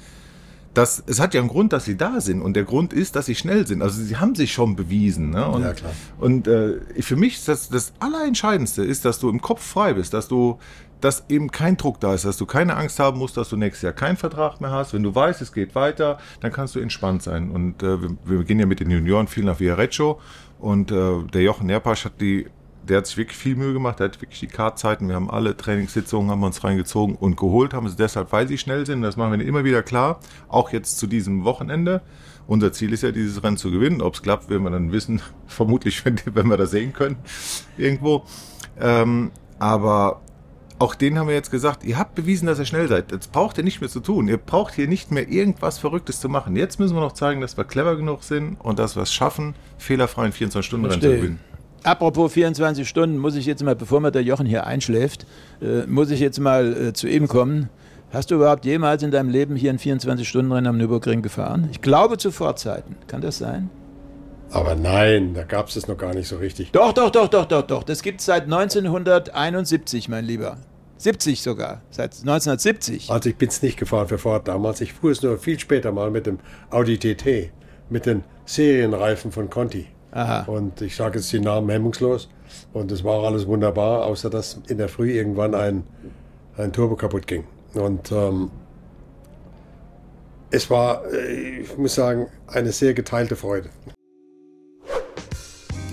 Dass, 0.74 1.02
es 1.08 1.20
hat 1.20 1.34
ja 1.34 1.42
einen 1.42 1.50
Grund, 1.50 1.74
dass 1.74 1.86
sie 1.86 1.98
da 1.98 2.22
sind 2.22 2.42
und 2.42 2.54
der 2.54 2.64
Grund 2.64 2.94
ist, 2.94 3.16
dass 3.16 3.26
sie 3.26 3.34
schnell 3.34 3.66
sind. 3.66 3.82
Also 3.82 4.02
sie 4.02 4.18
haben 4.18 4.36
sich 4.36 4.54
schon 4.54 4.76
bewiesen. 4.76 5.32
Ne? 5.32 5.48
Und, 5.48 5.64
Ja, 5.64 5.74
klar. 5.74 5.92
Und 6.20 6.48
äh, 6.48 6.78
für 7.00 7.16
mich 7.16 7.38
ist 7.38 7.48
das, 7.48 7.70
das 7.70 7.92
Allerentscheidendste 8.00 8.84
ist, 8.84 9.04
dass 9.04 9.20
du 9.20 9.30
im 9.30 9.42
Kopf 9.42 9.64
frei 9.64 9.94
bist, 9.94 10.14
dass 10.14 10.28
du, 10.28 10.60
dass 11.02 11.26
eben 11.30 11.52
kein 11.52 11.78
Druck 11.78 12.00
da 12.00 12.14
ist, 12.14 12.26
dass 12.26 12.38
du 12.38 12.46
keine 12.46 12.76
Angst 12.76 13.00
haben 13.00 13.20
musst, 13.20 13.38
dass 13.38 13.50
du 13.50 13.58
nächstes 13.58 13.84
Jahr 13.84 13.94
keinen 13.94 14.18
Vertrag 14.18 14.60
mehr 14.62 14.72
hast. 14.72 14.94
Wenn 14.94 15.04
du 15.04 15.14
weißt, 15.14 15.42
es 15.42 15.54
geht 15.54 15.76
weiter, 15.76 16.18
dann 16.42 16.52
kannst 16.52 16.76
du 16.76 16.80
entspannt 16.80 17.24
sein. 17.24 17.50
Und 17.52 17.84
äh, 17.84 18.02
wir, 18.02 18.18
wir 18.26 18.44
gehen 18.44 18.60
ja 18.60 18.66
mit 18.66 18.80
den 18.80 18.90
Junioren 18.90 19.28
viel 19.28 19.46
nach 19.46 19.60
Viareggio 19.60 20.20
und 20.60 20.92
äh, 20.92 21.24
der 21.34 21.42
Jochen 21.42 21.68
Nerpasch 21.68 22.06
hat 22.06 22.20
die 22.20 22.48
der 22.90 22.98
hat 22.98 23.08
sich 23.08 23.18
wirklich 23.18 23.38
viel 23.38 23.56
Mühe 23.56 23.74
gemacht, 23.74 24.00
der 24.00 24.06
hat 24.06 24.22
wirklich 24.22 24.40
die 24.40 24.48
Kartzeiten, 24.48 25.08
wir 25.08 25.16
haben 25.16 25.30
alle 25.30 25.56
Trainingssitzungen, 25.56 26.32
haben 26.32 26.44
uns 26.44 26.64
reingezogen 26.64 27.16
und 27.16 27.38
geholt, 27.38 27.74
haben 27.74 27.86
es 27.86 27.96
deshalb, 27.96 28.32
weil 28.32 28.48
sie 28.48 28.58
schnell 28.58 28.86
sind, 28.86 29.02
das 29.02 29.16
machen 29.16 29.38
wir 29.38 29.46
immer 29.46 29.64
wieder 29.64 29.84
klar, 29.84 30.20
auch 30.48 30.72
jetzt 30.72 30.98
zu 30.98 31.08
diesem 31.08 31.44
Wochenende. 31.44 32.02
Unser 32.48 32.72
Ziel 32.74 32.92
ist 32.94 33.04
ja, 33.04 33.12
dieses 33.12 33.44
Rennen 33.44 33.58
zu 33.58 33.70
gewinnen. 33.70 34.02
Ob 34.02 34.16
es 34.16 34.24
klappt, 34.24 34.50
werden 34.50 34.64
wir 34.64 34.72
dann 34.72 34.92
wissen, 34.92 35.22
vermutlich, 35.48 36.04
wenn, 36.04 36.20
wenn 36.34 36.48
wir 36.48 36.58
das 36.58 36.72
sehen 36.72 36.94
können, 36.94 37.18
irgendwo. 37.78 38.24
Ähm, 38.80 39.32
aber 39.60 40.22
auch 40.80 40.96
denen 40.96 41.20
haben 41.20 41.28
wir 41.28 41.36
jetzt 41.36 41.52
gesagt, 41.52 41.84
ihr 41.84 41.98
habt 41.98 42.16
bewiesen, 42.16 42.48
dass 42.48 42.58
ihr 42.58 42.66
schnell 42.66 42.88
seid. 42.88 43.12
Jetzt 43.12 43.32
braucht 43.32 43.58
ihr 43.58 43.64
nicht 43.64 43.82
mehr 43.82 43.90
zu 43.90 44.00
tun. 44.00 44.28
Ihr 44.28 44.38
braucht 44.38 44.74
hier 44.74 44.88
nicht 44.88 45.12
mehr 45.12 45.28
irgendwas 45.30 45.78
Verrücktes 45.78 46.20
zu 46.22 46.30
machen. 46.30 46.56
Jetzt 46.56 46.80
müssen 46.80 46.96
wir 46.96 47.02
noch 47.02 47.12
zeigen, 47.12 47.42
dass 47.42 47.58
wir 47.58 47.66
clever 47.66 47.98
genug 47.98 48.24
sind 48.24 48.56
und 48.62 48.80
dass 48.80 48.96
wir 48.96 49.04
es 49.04 49.14
schaffen, 49.14 49.56
fehlerfreien 49.78 50.32
24-Stunden-Rennen 50.32 51.02
zu 51.02 51.10
gewinnen. 51.10 51.40
Apropos 51.84 52.34
24 52.34 52.88
Stunden, 52.88 53.18
muss 53.18 53.36
ich 53.36 53.46
jetzt 53.46 53.64
mal, 53.64 53.76
bevor 53.76 54.00
mir 54.00 54.12
der 54.12 54.24
Jochen 54.24 54.46
hier 54.46 54.66
einschläft, 54.66 55.26
äh, 55.62 55.86
muss 55.86 56.12
ich 56.12 56.20
jetzt 56.20 56.40
mal 56.40 56.88
äh, 56.88 56.94
zu 56.94 57.08
ihm 57.08 57.28
kommen. 57.28 57.70
Hast 58.12 58.32
du 58.32 58.36
überhaupt 58.36 58.66
jemals 58.66 59.04
in 59.04 59.12
deinem 59.12 59.30
Leben 59.30 59.56
hier 59.56 59.72
ein 59.72 59.80
24-Stunden-Rennen 59.80 60.68
am 60.68 60.78
Nürburgring 60.78 61.22
gefahren? 61.22 61.70
Ich 61.72 61.82
glaube 61.82 62.18
zu 62.18 62.32
Vorzeiten. 62.32 62.96
Kann 63.08 63.22
das 63.22 63.38
sein? 63.38 63.70
Aber 64.52 64.76
nein, 64.76 65.36
da 65.36 65.44
gab 65.44 65.68
es 65.68 65.76
es 65.76 65.88
noch 65.88 65.98
gar 65.98 66.14
nicht 66.14 66.28
so 66.28 66.38
richtig. 66.38 66.72
Doch, 66.72 66.92
doch, 66.92 67.12
doch, 67.12 67.28
doch, 67.28 67.46
doch, 67.46 67.62
doch. 67.62 67.84
Das 67.84 68.02
gibt 68.02 68.20
es 68.22 68.26
seit 68.26 68.44
1971, 68.44 70.10
mein 70.10 70.26
Lieber. 70.26 70.58
70 71.00 71.42
sogar. 71.42 71.82
Seit 71.90 72.12
1970. 72.12 73.10
Also 73.10 73.30
ich 73.30 73.38
bin 73.38 73.50
es 73.50 73.62
nicht 73.62 73.78
gefahren 73.78 74.08
für 74.08 74.18
Ford 74.18 74.48
damals. 74.48 74.82
Ich 74.82 74.94
fuhr 74.94 75.12
es 75.12 75.24
nur 75.24 75.38
viel 75.38 75.58
später 75.58 75.92
mal 75.92 76.12
mit 76.12 76.26
dem 76.26 76.40
Audi 76.70 76.98
TT, 76.98 77.52
mit 77.90 78.06
den 78.06 78.24
Serienreifen 78.46 79.32
von 79.32 79.50
Conti. 79.50 79.88
Aha. 80.12 80.44
Und 80.44 80.82
ich 80.82 80.96
sage 80.96 81.20
jetzt 81.20 81.32
die 81.32 81.40
Namen 81.40 81.70
hemmungslos. 81.70 82.30
Und 82.74 82.92
es 82.92 83.04
war 83.04 83.24
alles 83.24 83.48
wunderbar, 83.48 84.06
außer 84.06 84.30
dass 84.30 84.60
in 84.68 84.78
der 84.78 84.90
Früh 84.90 85.12
irgendwann 85.12 85.56
ein, 85.56 85.84
ein 86.58 86.74
Turbo 86.74 86.96
kaputt 86.96 87.28
ging. 87.28 87.46
Und 87.76 88.12
ähm, 88.12 88.52
es 90.52 90.70
war, 90.70 91.06
äh, 91.14 91.62
ich 91.62 91.78
muss 91.78 91.96
sagen, 91.96 92.28
eine 92.48 92.72
sehr 92.72 92.94
geteilte 92.94 93.36
Freude. 93.36 93.70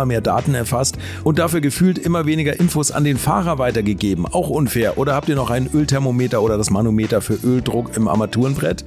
immer 0.00 0.06
mehr 0.06 0.22
Daten 0.22 0.54
erfasst 0.54 0.96
und 1.24 1.38
dafür 1.38 1.60
gefühlt 1.60 1.98
immer 1.98 2.24
weniger 2.24 2.58
Infos 2.58 2.90
an 2.90 3.04
den 3.04 3.18
Fahrer 3.18 3.58
weitergegeben. 3.58 4.24
Auch 4.24 4.48
unfair. 4.48 4.96
Oder 4.96 5.14
habt 5.14 5.28
ihr 5.28 5.36
noch 5.36 5.50
ein 5.50 5.68
Ölthermometer 5.74 6.40
oder 6.40 6.56
das 6.56 6.70
Manometer 6.70 7.20
für 7.20 7.34
Öldruck 7.34 7.94
im 7.98 8.08
Armaturenbrett? 8.08 8.86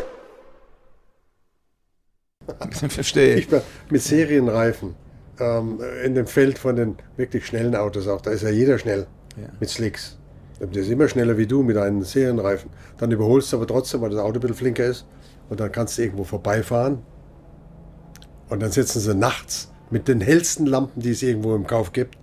Verstehe 2.89 3.35
ich. 3.35 3.51
ich 3.51 3.61
mit 3.89 4.01
Serienreifen 4.01 4.95
ähm, 5.39 5.79
in 6.03 6.15
dem 6.15 6.27
Feld 6.27 6.57
von 6.57 6.75
den 6.75 6.95
wirklich 7.17 7.45
schnellen 7.45 7.75
Autos 7.75 8.07
auch, 8.07 8.21
da 8.21 8.31
ist 8.31 8.43
ja 8.43 8.49
jeder 8.49 8.77
schnell 8.77 9.07
ja. 9.37 9.49
mit 9.59 9.69
Slicks. 9.69 10.17
Der 10.59 10.81
ist 10.83 10.89
immer 10.89 11.07
schneller 11.07 11.37
wie 11.37 11.47
du 11.47 11.63
mit 11.63 11.75
einem 11.77 12.03
Serienreifen. 12.03 12.69
Dann 12.99 13.09
überholst 13.09 13.51
du 13.51 13.57
aber 13.57 13.65
trotzdem, 13.65 14.01
weil 14.01 14.11
das 14.11 14.19
Auto 14.19 14.37
ein 14.37 14.41
bisschen 14.41 14.55
flinker 14.55 14.85
ist. 14.85 15.07
Und 15.49 15.59
dann 15.59 15.71
kannst 15.71 15.97
du 15.97 16.03
irgendwo 16.03 16.23
vorbeifahren. 16.23 16.99
Und 18.47 18.61
dann 18.61 18.71
sitzen 18.71 18.99
sie 18.99 19.15
nachts 19.15 19.71
mit 19.89 20.07
den 20.07 20.21
hellsten 20.21 20.67
Lampen, 20.67 21.01
die 21.01 21.11
es 21.11 21.23
irgendwo 21.23 21.55
im 21.55 21.65
Kauf 21.65 21.93
gibt, 21.93 22.15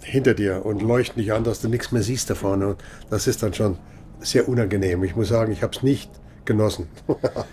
hinter 0.00 0.34
dir 0.34 0.64
und 0.64 0.80
leuchten 0.80 1.20
dich 1.20 1.32
an, 1.32 1.42
dass 1.42 1.60
du 1.60 1.68
nichts 1.68 1.90
mehr 1.90 2.02
siehst 2.02 2.30
da 2.30 2.36
vorne. 2.36 2.68
Und 2.68 2.76
das 3.10 3.26
ist 3.26 3.42
dann 3.42 3.52
schon 3.52 3.78
sehr 4.20 4.48
unangenehm. 4.48 5.02
Ich 5.02 5.16
muss 5.16 5.28
sagen, 5.28 5.50
ich 5.50 5.62
habe 5.62 5.74
es 5.74 5.82
nicht 5.82 6.10
genossen. 6.44 6.86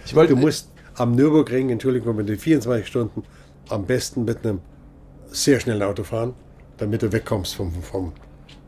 Ich 0.05 0.15
wollte, 0.15 0.35
du 0.35 0.39
musst 0.39 0.69
am 0.97 1.13
Nürburgring, 1.13 1.69
Entschuldigung, 1.69 2.15
mit 2.15 2.27
den 2.27 2.37
24 2.37 2.87
Stunden 2.87 3.23
am 3.69 3.85
besten 3.85 4.25
mit 4.25 4.45
einem 4.45 4.59
sehr 5.29 5.59
schnellen 5.59 5.83
Auto 5.83 6.03
fahren, 6.03 6.33
damit 6.77 7.01
du 7.01 7.11
wegkommst 7.11 7.55
vom, 7.55 7.71
vom, 7.71 8.13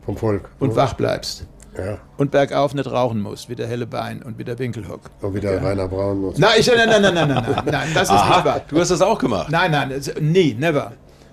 vom 0.04 0.16
Volk. 0.16 0.50
Und 0.58 0.76
wach 0.76 0.94
bleibst. 0.94 1.46
Ja. 1.76 1.98
Und 2.16 2.30
bergauf 2.30 2.74
nicht 2.74 2.90
rauchen 2.90 3.20
musst, 3.20 3.48
wie 3.48 3.54
der 3.54 3.66
helle 3.66 3.86
Bein 3.86 4.22
und 4.22 4.38
wie 4.38 4.44
der 4.44 4.58
Winkelhock. 4.58 5.10
Und 5.20 5.34
wie 5.34 5.40
der 5.40 5.54
ja. 5.54 5.60
Rainer 5.60 5.88
Braun. 5.88 6.24
Und 6.24 6.36
so. 6.36 6.40
Nein, 6.40 6.52
ich, 6.58 6.66
nein, 6.66 6.88
nein, 6.88 7.02
nein, 7.02 7.14
nein, 7.14 7.28
nein, 7.28 7.44
nein, 7.46 7.64
nein, 7.64 7.88
das 7.94 8.04
ist 8.04 8.10
Aha, 8.10 8.36
nicht 8.36 8.44
wahr. 8.44 8.60
Du 8.68 8.78
hast 8.78 8.90
das 8.90 9.00
auch 9.00 9.18
gemacht? 9.18 9.50
Nein, 9.50 9.70
nein, 9.70 10.00
nie, 10.20 10.54
never. 10.54 10.92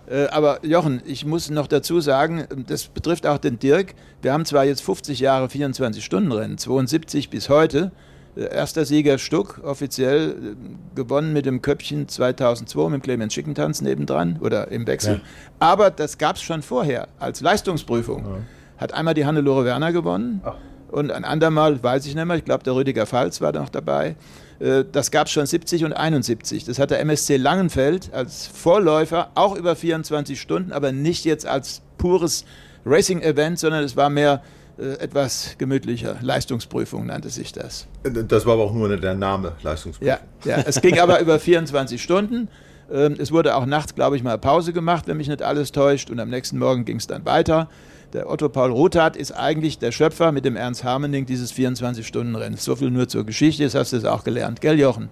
Äh, 0.10 0.28
aber 0.28 0.64
Jochen, 0.64 1.02
ich 1.06 1.26
muss 1.26 1.50
noch 1.50 1.68
dazu 1.68 2.00
sagen, 2.00 2.48
das 2.68 2.86
betrifft 2.86 3.26
auch 3.26 3.40
den 3.40 3.60
Dirk. 3.60 3.96
Wir 4.22 4.32
haben 4.32 4.46
zwar 4.46 4.64
jetzt 4.64 4.82
50 4.82 5.20
Jahre 5.20 5.48
24-Stunden-Rennen, 5.48 6.58
72 6.58 7.30
bis 7.30 7.50
heute, 7.50 7.92
Erster 8.38 8.86
Sieger 8.86 9.18
Stuck, 9.18 9.62
offiziell 9.64 10.30
äh, 10.30 10.96
gewonnen 10.96 11.34
mit 11.34 11.46
dem 11.46 11.62
Köpfchen 11.62 12.08
2002 12.08 12.90
mit 12.90 13.04
Clemens 13.04 13.34
Schickentanz 13.34 13.82
nebendran 13.82 14.38
oder 14.42 14.70
im 14.70 14.86
Wechsel. 14.86 15.16
Ja. 15.16 15.22
Aber 15.60 15.90
das 15.90 16.18
gab 16.18 16.36
es 16.36 16.44
schon 16.44 16.62
vorher 16.62 17.08
als 17.20 17.42
Leistungsprüfung. 17.42 18.26
Ja. 18.26 18.38
Hat 18.78 18.94
einmal 18.94 19.14
die 19.14 19.26
Hannelore 19.26 19.66
Werner 19.66 19.92
gewonnen 19.92 20.42
Ach. 20.44 20.56
und 20.92 21.12
ein 21.12 21.26
andermal, 21.26 21.82
weiß 21.82 22.06
ich 22.06 22.16
nicht 22.16 22.26
mehr, 22.26 22.38
ich 22.38 22.46
glaube 22.46 22.64
der 22.64 22.76
Rüdiger 22.76 23.08
Pfalz 23.08 23.42
war 23.42 23.52
noch 23.54 23.70
dabei. 23.70 24.16
Äh, 24.60 24.86
das 24.92 25.12
gab 25.12 25.28
es 25.28 25.34
schon 25.34 25.46
70 25.46 25.86
und 25.86 25.94
71. 25.94 26.66
Das 26.66 26.80
hat 26.80 26.92
der 26.92 27.00
MSC 27.00 27.38
Langenfeld 27.38 28.14
als 28.14 28.48
Vorläufer 28.48 29.32
auch 29.36 29.56
über 29.56 29.76
24 29.76 30.40
Stunden, 30.40 30.72
aber 30.72 30.92
nicht 30.92 31.26
jetzt 31.26 31.46
als 31.48 31.82
pures 31.98 32.46
Racing-Event, 32.86 33.60
sondern 33.60 33.84
es 33.84 33.96
war 33.96 34.10
mehr 34.10 34.42
etwas 34.78 35.56
gemütlicher. 35.58 36.18
Leistungsprüfung 36.22 37.08
nannte 37.08 37.30
sich 37.30 37.52
das. 37.52 37.88
Das 38.04 38.46
war 38.46 38.54
aber 38.54 38.64
auch 38.64 38.74
nur 38.74 38.96
der 38.96 39.16
Name, 39.16 39.54
Leistungsprüfung. 39.64 40.08
Ja, 40.08 40.20
ja 40.46 40.64
es 40.66 40.82
ging 40.82 41.00
aber 41.00 41.20
über 41.20 41.40
24 41.40 42.02
Stunden. 42.02 42.50
Ähm, 42.92 43.16
es 43.18 43.32
wurde 43.32 43.56
auch 43.56 43.66
nachts, 43.66 43.96
glaube 43.96 44.16
ich, 44.16 44.24
mal 44.24 44.38
Pause 44.38 44.74
gemacht, 44.74 45.08
wenn 45.08 45.18
mich 45.18 45.28
nicht 45.28 45.42
alles 45.42 45.72
täuscht. 45.72 46.10
Und 46.10 46.20
am 46.20 46.30
nächsten 46.30 46.58
Morgen 46.60 46.86
ging 46.86 46.98
es 46.98 47.08
dann 47.08 47.26
weiter. 47.26 47.70
Der 48.14 48.30
Otto 48.30 48.48
Paul 48.48 48.72
Rothat 48.72 49.18
ist 49.18 49.32
eigentlich 49.34 49.80
der 49.80 49.92
Schöpfer 49.92 50.32
mit 50.32 50.46
dem 50.46 50.56
Ernst 50.56 50.84
Harmening 50.84 51.26
dieses 51.26 51.54
24-Stunden-Rennens. 51.54 52.64
So 52.64 52.76
viel 52.76 52.90
nur 52.90 53.10
zur 53.10 53.26
Geschichte, 53.26 53.64
das 53.64 53.76
hast 53.76 53.92
du 53.92 53.98
es 53.98 54.06
auch 54.06 54.24
gelernt. 54.24 54.62
Gell, 54.62 54.80
Jochen? 54.80 55.10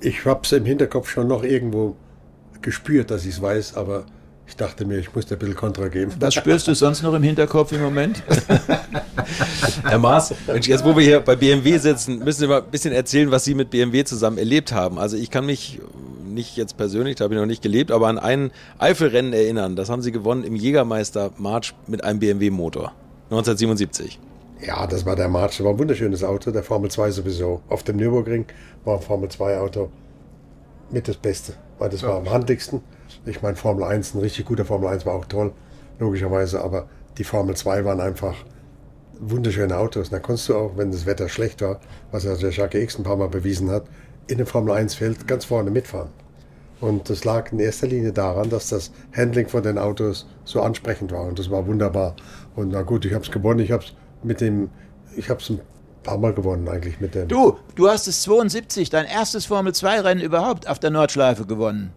Ich 0.00 0.26
habe 0.26 0.40
es 0.42 0.52
im 0.52 0.66
Hinterkopf 0.66 1.08
schon 1.08 1.28
noch 1.28 1.42
irgendwo 1.42 1.96
gespürt, 2.60 3.10
dass 3.10 3.24
ich 3.24 3.34
es 3.34 3.42
weiß, 3.42 3.76
aber 3.76 4.04
ich 4.52 4.56
dachte 4.56 4.84
mir, 4.84 4.98
ich 4.98 5.14
muss 5.14 5.24
dir 5.24 5.36
ein 5.36 5.38
bisschen 5.38 5.56
Kontra 5.56 5.88
geben. 5.88 6.12
Was 6.20 6.34
spürst 6.34 6.68
du 6.68 6.74
sonst 6.74 7.02
noch 7.02 7.14
im 7.14 7.22
Hinterkopf 7.22 7.72
im 7.72 7.80
Moment? 7.80 8.22
Herr 9.82 9.98
Maas, 9.98 10.34
jetzt 10.60 10.84
wo 10.84 10.94
wir 10.94 11.02
hier 11.02 11.20
bei 11.20 11.36
BMW 11.36 11.78
sitzen, 11.78 12.18
müssen 12.18 12.40
Sie 12.40 12.46
mal 12.46 12.60
ein 12.60 12.70
bisschen 12.70 12.92
erzählen, 12.92 13.30
was 13.30 13.44
Sie 13.44 13.54
mit 13.54 13.70
BMW 13.70 14.04
zusammen 14.04 14.36
erlebt 14.36 14.74
haben. 14.74 14.98
Also 14.98 15.16
ich 15.16 15.30
kann 15.30 15.46
mich 15.46 15.80
nicht 16.22 16.58
jetzt 16.58 16.76
persönlich, 16.76 17.16
da 17.16 17.24
habe 17.24 17.32
ich 17.32 17.40
noch 17.40 17.46
nicht 17.46 17.62
gelebt, 17.62 17.90
aber 17.90 18.08
an 18.08 18.18
ein 18.18 18.50
Eifelrennen 18.78 19.32
erinnern. 19.32 19.74
Das 19.74 19.88
haben 19.88 20.02
Sie 20.02 20.12
gewonnen 20.12 20.44
im 20.44 20.54
Jägermeister 20.54 21.30
March 21.38 21.72
mit 21.86 22.04
einem 22.04 22.18
BMW-Motor. 22.18 22.92
1977. 23.30 24.20
Ja, 24.66 24.86
das 24.86 25.06
war 25.06 25.16
der 25.16 25.28
March. 25.28 25.56
Das 25.56 25.64
war 25.64 25.72
ein 25.72 25.78
wunderschönes 25.78 26.22
Auto, 26.22 26.50
der 26.50 26.62
Formel 26.62 26.90
2 26.90 27.10
sowieso. 27.10 27.62
Auf 27.70 27.84
dem 27.84 27.96
Nürburgring 27.96 28.44
war 28.84 28.96
ein 28.96 29.02
Formel 29.02 29.30
2 29.30 29.60
Auto 29.60 29.88
mit 30.90 31.08
das 31.08 31.16
Beste, 31.16 31.54
weil 31.78 31.88
das 31.88 32.02
war 32.02 32.18
am 32.18 32.30
handigsten. 32.30 32.82
Ich 33.24 33.42
meine, 33.42 33.56
Formel 33.56 33.84
1, 33.84 34.14
ein 34.14 34.20
richtig 34.20 34.46
guter 34.46 34.64
Formel 34.64 34.88
1 34.88 35.06
war 35.06 35.14
auch 35.14 35.26
toll, 35.26 35.52
logischerweise, 35.98 36.62
aber 36.62 36.88
die 37.18 37.24
Formel 37.24 37.54
2 37.54 37.84
waren 37.84 38.00
einfach 38.00 38.34
wunderschöne 39.20 39.76
Autos. 39.76 40.10
Da 40.10 40.18
konntest 40.18 40.48
du 40.48 40.56
auch, 40.56 40.76
wenn 40.76 40.90
das 40.90 41.06
Wetter 41.06 41.28
schlecht 41.28 41.62
war, 41.62 41.80
was 42.10 42.24
ja 42.24 42.34
der 42.34 42.50
Jacques 42.50 42.82
X 42.82 42.98
ein 42.98 43.04
paar 43.04 43.16
Mal 43.16 43.28
bewiesen 43.28 43.70
hat, 43.70 43.84
in 44.26 44.38
dem 44.38 44.46
Formel 44.46 44.74
1-Feld 44.74 45.28
ganz 45.28 45.44
vorne 45.44 45.70
mitfahren. 45.70 46.08
Und 46.80 47.08
das 47.08 47.24
lag 47.24 47.52
in 47.52 47.60
erster 47.60 47.86
Linie 47.86 48.12
daran, 48.12 48.50
dass 48.50 48.68
das 48.68 48.90
Handling 49.16 49.48
von 49.48 49.62
den 49.62 49.78
Autos 49.78 50.26
so 50.44 50.60
ansprechend 50.60 51.12
war. 51.12 51.26
Und 51.26 51.38
das 51.38 51.48
war 51.48 51.66
wunderbar. 51.68 52.16
Und 52.56 52.70
na 52.70 52.82
gut, 52.82 53.04
ich 53.04 53.14
habe 53.14 53.24
es 53.24 53.30
gewonnen. 53.30 53.60
Ich 53.60 53.70
habe 53.70 53.84
es 53.84 53.92
mit 54.24 54.40
dem, 54.40 54.68
ich 55.16 55.30
habe 55.30 55.40
es 55.40 55.48
ein 55.48 55.60
paar 56.02 56.18
Mal 56.18 56.34
gewonnen 56.34 56.68
eigentlich 56.68 57.00
mit 57.00 57.14
dem. 57.14 57.28
Du, 57.28 57.56
du 57.76 57.88
hast 57.88 58.08
es 58.08 58.22
72, 58.22 58.90
dein 58.90 59.06
erstes 59.06 59.46
Formel 59.46 59.72
2 59.72 60.00
Rennen 60.00 60.20
überhaupt 60.20 60.68
auf 60.68 60.80
der 60.80 60.90
Nordschleife 60.90 61.46
gewonnen. 61.46 61.92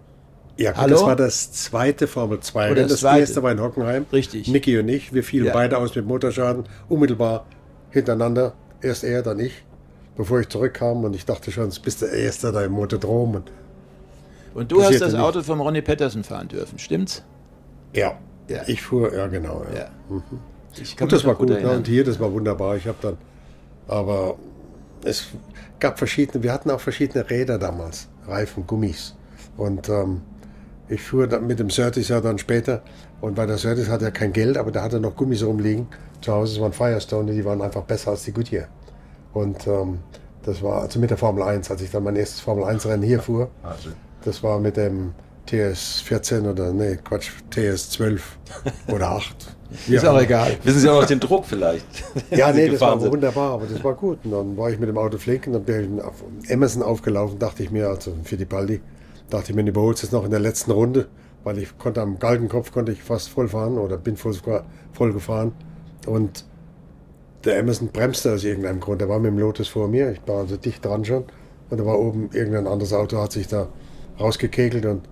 Ja, 0.58 0.72
gut, 0.72 0.82
Hallo? 0.82 0.94
das 0.94 1.04
war 1.04 1.16
das 1.16 1.52
zweite 1.52 2.08
Formel 2.08 2.40
2 2.40 2.68
Oder 2.72 2.76
Rennen. 2.78 2.90
Das 2.90 3.02
zweite. 3.02 3.20
erste 3.22 3.44
war 3.44 3.52
in 3.52 3.60
Hockenheim. 3.62 4.06
Richtig. 4.14 4.48
Niki 4.48 4.78
und 4.80 4.88
ich, 4.88 5.14
wir 5.14 5.24
fielen 5.24 5.48
Ja. 5.48 5.54
beide 5.54 5.78
aus 5.78 5.94
mit 5.96 6.06
Motorschaden, 6.06 6.64
unmittelbar 6.88 7.46
hintereinander. 7.92 8.54
Erst 8.82 9.04
er, 9.04 9.22
dann 9.22 9.40
ich, 9.40 9.64
bevor 10.16 10.40
ich 10.40 10.48
zurückkam. 10.50 11.04
Und 11.04 11.14
ich 11.16 11.26
dachte 11.26 11.52
schon, 11.52 11.70
du 11.70 11.82
bist 11.82 12.02
der 12.02 12.12
Erste 12.14 12.52
da 12.52 12.64
im 12.64 12.72
Motodrom. 12.72 13.36
Und 13.36 13.52
Und 14.54 14.72
du 14.72 14.82
hast 14.82 15.02
das 15.02 15.12
nicht. 15.14 15.22
Auto 15.22 15.42
vom 15.44 15.60
Ronnie 15.60 15.82
Pettersen 15.82 16.24
fahren 16.24 16.48
dürfen, 16.48 16.80
stimmt's? 16.80 17.24
ja, 17.94 18.18
Ja. 18.48 18.62
ich 18.68 18.82
fuhr, 18.82 19.14
ja 19.14 19.28
genau. 19.28 19.66
Ja. 19.74 19.80
Ja. 19.80 19.90
Ich 20.82 20.96
kann 20.96 21.06
Und 21.08 21.12
das 21.14 21.24
war 21.26 21.34
noch 21.34 21.40
gut. 21.40 21.50
Ne? 21.50 21.70
Und 21.70 21.88
hier, 21.88 22.04
das 22.06 22.20
war 22.20 22.32
wunderbar. 22.32 22.76
Ich 22.78 22.88
habe 22.88 22.98
dann, 23.02 23.18
aber 23.88 24.36
es 25.04 25.26
gab 25.80 25.98
verschiedene, 25.98 26.44
wir 26.44 26.54
hatten 26.54 26.70
auch 26.72 26.80
verschiedene 26.80 27.30
Räder 27.30 27.58
damals, 27.58 28.08
Reifen, 28.28 28.66
Gummis. 28.68 29.16
Und 29.58 29.88
ähm, 29.90 30.22
ich 30.88 31.02
fuhr 31.02 31.28
dann 31.28 31.48
mit 31.48 31.60
dem 31.60 31.70
Surtees 31.70 32.10
ja 32.10 32.22
dann 32.22 32.38
später. 32.38 32.82
Und 33.22 33.36
bei 33.36 33.46
der 33.46 33.58
Surtees 33.58 33.90
hatte 33.90 34.06
er 34.06 34.12
kein 34.12 34.34
Geld, 34.34 34.58
aber 34.58 34.72
der 34.72 34.84
hatte 34.84 35.00
noch 35.00 35.16
Gummis 35.16 35.44
rumliegen. 35.44 35.88
Zu 36.22 36.34
Hause 36.34 36.62
waren 36.62 36.74
Firestone, 36.74 37.32
die 37.32 37.46
waren 37.46 37.62
einfach 37.62 37.84
besser 37.84 38.12
als 38.12 38.24
die 38.24 38.32
Goodyear. 38.32 38.68
Und 39.34 39.68
ähm, 39.68 40.00
das 40.44 40.62
war 40.62 40.82
also 40.82 41.00
mit 41.00 41.10
der 41.10 41.18
Formel 41.18 41.44
1, 41.44 41.72
als 41.72 41.82
ich 41.82 41.92
dann 41.92 42.04
mein 42.04 42.16
erstes 42.16 42.40
Formel 42.40 42.66
1 42.66 42.86
Rennen 42.86 43.04
hier 43.04 43.20
fuhr. 43.20 43.50
Das 44.24 44.44
war 44.44 44.60
mit 44.60 44.78
dem 44.78 45.14
TS14 45.48 46.50
oder, 46.50 46.72
nee, 46.72 46.98
Quatsch, 47.04 47.30
TS12 47.52 48.20
oder 48.92 49.12
8. 49.12 49.36
Ist 49.88 50.06
auch 50.06 50.20
egal. 50.20 50.58
Wissen 50.64 50.80
Sie 50.80 50.90
auch 50.90 51.02
noch 51.02 51.08
den 51.08 51.20
Druck 51.20 51.46
vielleicht? 51.46 51.86
Ja, 52.32 52.52
nee, 52.54 52.70
das 52.70 52.82
war 52.82 53.00
sind? 53.00 53.12
wunderbar, 53.12 53.54
aber 53.54 53.66
das 53.66 53.84
war 53.84 53.94
gut. 53.94 54.20
Und 54.24 54.32
dann 54.32 54.58
war 54.58 54.70
ich 54.70 54.80
mit 54.80 54.88
dem 54.88 54.98
Auto 54.98 55.18
flink 55.18 55.48
und 55.48 55.54
dann 55.54 55.64
bin 55.64 55.98
ich 55.98 56.04
auf 56.04 56.24
Emerson 56.48 56.84
aufgelaufen, 56.84 57.40
dachte 57.40 57.64
ich 57.64 57.72
mir, 57.72 57.88
also 57.88 58.16
für 58.24 58.38
die 58.38 58.46
Baldi, 58.46 58.82
dachte 59.30 59.52
ich 59.52 59.56
mir, 59.56 59.64
du 59.64 59.70
überholst 59.70 60.04
es 60.04 60.12
noch 60.12 60.26
in 60.26 60.32
der 60.32 60.40
letzten 60.40 60.72
Runde, 60.72 61.08
weil 61.44 61.58
ich 61.58 61.78
konnte 61.78 62.02
am 62.02 62.20
Galgenkopf 62.20 62.72
konnte 62.72 62.92
ich 62.92 63.04
fast 63.04 63.30
voll 63.30 63.48
fahren 63.48 63.78
oder 63.78 63.98
bin 63.98 64.18
voll, 64.18 64.36
voll 64.94 65.14
gefahren. 65.14 65.54
Und 66.06 66.46
der 67.44 67.58
Emerson 67.60 67.90
bremste 67.90 68.34
aus 68.34 68.44
irgendeinem 68.44 68.80
Grund. 68.80 69.02
Der 69.02 69.10
war 69.10 69.20
mit 69.20 69.32
dem 69.32 69.40
Lotus 69.40 69.68
vor 69.68 69.88
mir, 69.88 70.12
ich 70.12 70.22
war 70.26 70.40
also 70.40 70.58
dicht 70.58 70.84
dran 70.84 71.06
schon. 71.06 71.26
Und 71.70 71.80
da 71.80 71.86
war 71.86 72.00
oben 72.00 72.30
irgendein 72.34 72.68
anderes 72.68 72.94
Auto, 72.94 73.18
hat 73.18 73.32
sich 73.32 73.48
da 73.48 73.68
rausgekegelt 74.20 74.86
und 74.86 75.08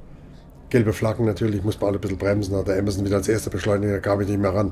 gelbe 0.69 0.93
Flaggen 0.93 1.25
natürlich, 1.25 1.63
muss 1.63 1.79
man 1.79 1.89
alle 1.89 1.97
ein 1.97 2.01
bisschen 2.01 2.17
bremsen. 2.17 2.55
Hat 2.55 2.67
der 2.67 2.77
Emerson 2.77 3.05
wieder 3.05 3.17
als 3.17 3.27
erster 3.27 3.49
beschleunigt, 3.49 3.93
da 3.93 3.99
kam 3.99 4.21
ich 4.21 4.27
nicht 4.27 4.39
mehr 4.39 4.53
ran. 4.53 4.71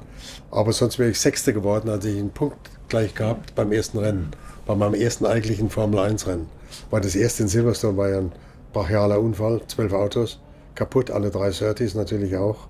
Aber 0.50 0.74
sonst 0.74 1.00
wäre 1.00 1.12
ich 1.12 1.20
Sechster 1.20 1.54
geworden, 1.54 1.90
als 1.90 2.06
ich 2.06 2.18
einen 2.18 2.32
Punkt 2.32 2.72
gleich 2.90 3.14
gehabt 3.14 3.56
beim 3.56 3.72
ersten 3.72 4.00
Rennen. 4.00 4.32
Bei 4.66 4.76
meinem 4.76 4.94
ersten 4.94 5.26
eigentlichen 5.26 5.70
Formel 5.70 6.00
1 6.00 6.28
Rennen. 6.28 6.48
Weil 6.90 7.02
das 7.02 7.16
erste 7.16 7.44
in 7.44 7.50
Silverstone 7.50 7.98
war 7.98 8.10
ja 8.10 8.18
ein 8.20 8.32
brachialer 8.74 9.20
Unfall, 9.20 9.62
zwölf 9.68 9.94
Autos, 9.94 10.40
kaputt, 10.76 11.12
alle 11.12 11.30
drei 11.30 11.52
Surtees 11.52 11.96
natürlich 11.96 12.36
auch. 12.38 12.68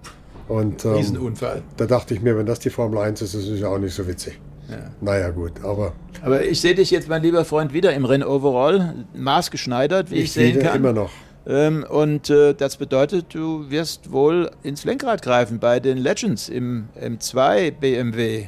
Und 0.47 0.83
ähm, 0.85 0.93
Riesenunfall. 0.93 1.61
da 1.77 1.85
dachte 1.85 2.13
ich 2.13 2.21
mir, 2.21 2.37
wenn 2.37 2.45
das 2.45 2.59
die 2.59 2.69
Formel 2.69 2.99
1 2.99 3.21
ist, 3.21 3.35
das 3.35 3.45
ist 3.45 3.59
ja 3.59 3.69
auch 3.69 3.77
nicht 3.77 3.93
so 3.93 4.05
witzig. 4.07 4.39
Ja. 4.69 4.77
Naja 5.01 5.29
gut, 5.29 5.53
aber 5.63 5.93
Aber 6.21 6.43
ich 6.43 6.61
sehe 6.61 6.75
dich 6.75 6.91
jetzt, 6.91 7.09
mein 7.09 7.21
lieber 7.21 7.45
Freund, 7.45 7.73
wieder 7.73 7.93
im 7.93 8.05
Rennoverall, 8.05 9.05
maßgeschneidert, 9.13 10.11
wie 10.11 10.15
ich, 10.15 10.23
ich 10.25 10.31
sehen 10.33 10.53
sehe 10.55 10.63
kann. 10.63 10.77
immer 10.77 10.93
noch. 10.93 11.11
Ähm, 11.47 11.85
und 11.89 12.29
äh, 12.29 12.53
das 12.53 12.77
bedeutet, 12.77 13.33
du 13.33 13.69
wirst 13.69 14.11
wohl 14.11 14.51
ins 14.63 14.83
Lenkrad 14.85 15.21
greifen 15.21 15.59
bei 15.59 15.79
den 15.79 15.97
Legends 15.97 16.49
im 16.49 16.89
M2 17.01 17.71
BMW. 17.71 18.47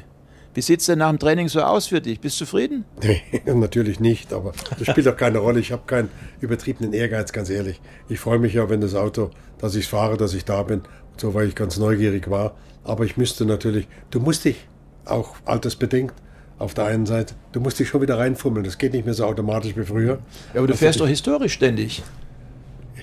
Wie 0.53 0.61
sieht 0.61 0.81
es 0.81 0.85
denn 0.85 0.99
nach 0.99 1.09
dem 1.09 1.19
Training 1.19 1.47
so 1.47 1.61
aus 1.61 1.87
für 1.87 1.99
dich? 1.99 2.19
Bist 2.19 2.39
du 2.39 2.45
zufrieden? 2.45 2.85
Nee, 3.03 3.21
natürlich 3.53 3.99
nicht, 3.99 4.31
aber 4.33 4.53
das 4.77 4.87
spielt 4.87 5.07
auch 5.07 5.17
keine 5.17 5.39
Rolle. 5.39 5.59
Ich 5.59 5.71
habe 5.71 5.83
keinen 5.85 6.09
übertriebenen 6.41 6.93
Ehrgeiz, 6.93 7.33
ganz 7.33 7.49
ehrlich. 7.49 7.81
Ich 8.09 8.19
freue 8.19 8.39
mich 8.39 8.53
ja, 8.53 8.69
wenn 8.69 8.81
das 8.81 8.95
Auto, 8.95 9.31
dass 9.57 9.75
ich 9.75 9.87
fahre, 9.87 10.17
dass 10.17 10.33
ich 10.33 10.45
da 10.45 10.63
bin, 10.63 10.81
so 11.17 11.33
weil 11.33 11.47
ich 11.47 11.55
ganz 11.55 11.77
neugierig 11.77 12.29
war. 12.29 12.55
Aber 12.83 13.05
ich 13.05 13.17
müsste 13.17 13.45
natürlich, 13.45 13.87
du 14.11 14.19
musst 14.19 14.45
dich 14.45 14.67
auch 15.05 15.35
altersbedingt 15.45 16.13
auf 16.59 16.73
der 16.73 16.85
einen 16.85 17.05
Seite, 17.05 17.35
du 17.51 17.59
musst 17.59 17.79
dich 17.79 17.89
schon 17.89 18.01
wieder 18.01 18.17
reinfummeln. 18.19 18.63
Das 18.63 18.77
geht 18.77 18.93
nicht 18.93 19.05
mehr 19.05 19.13
so 19.13 19.25
automatisch 19.25 19.75
wie 19.75 19.83
früher. 19.83 20.19
Ja, 20.53 20.59
aber 20.59 20.67
du 20.67 20.73
Das 20.73 20.79
fährst 20.79 20.99
doch 20.99 21.07
historisch 21.07 21.53
ständig. 21.53 22.03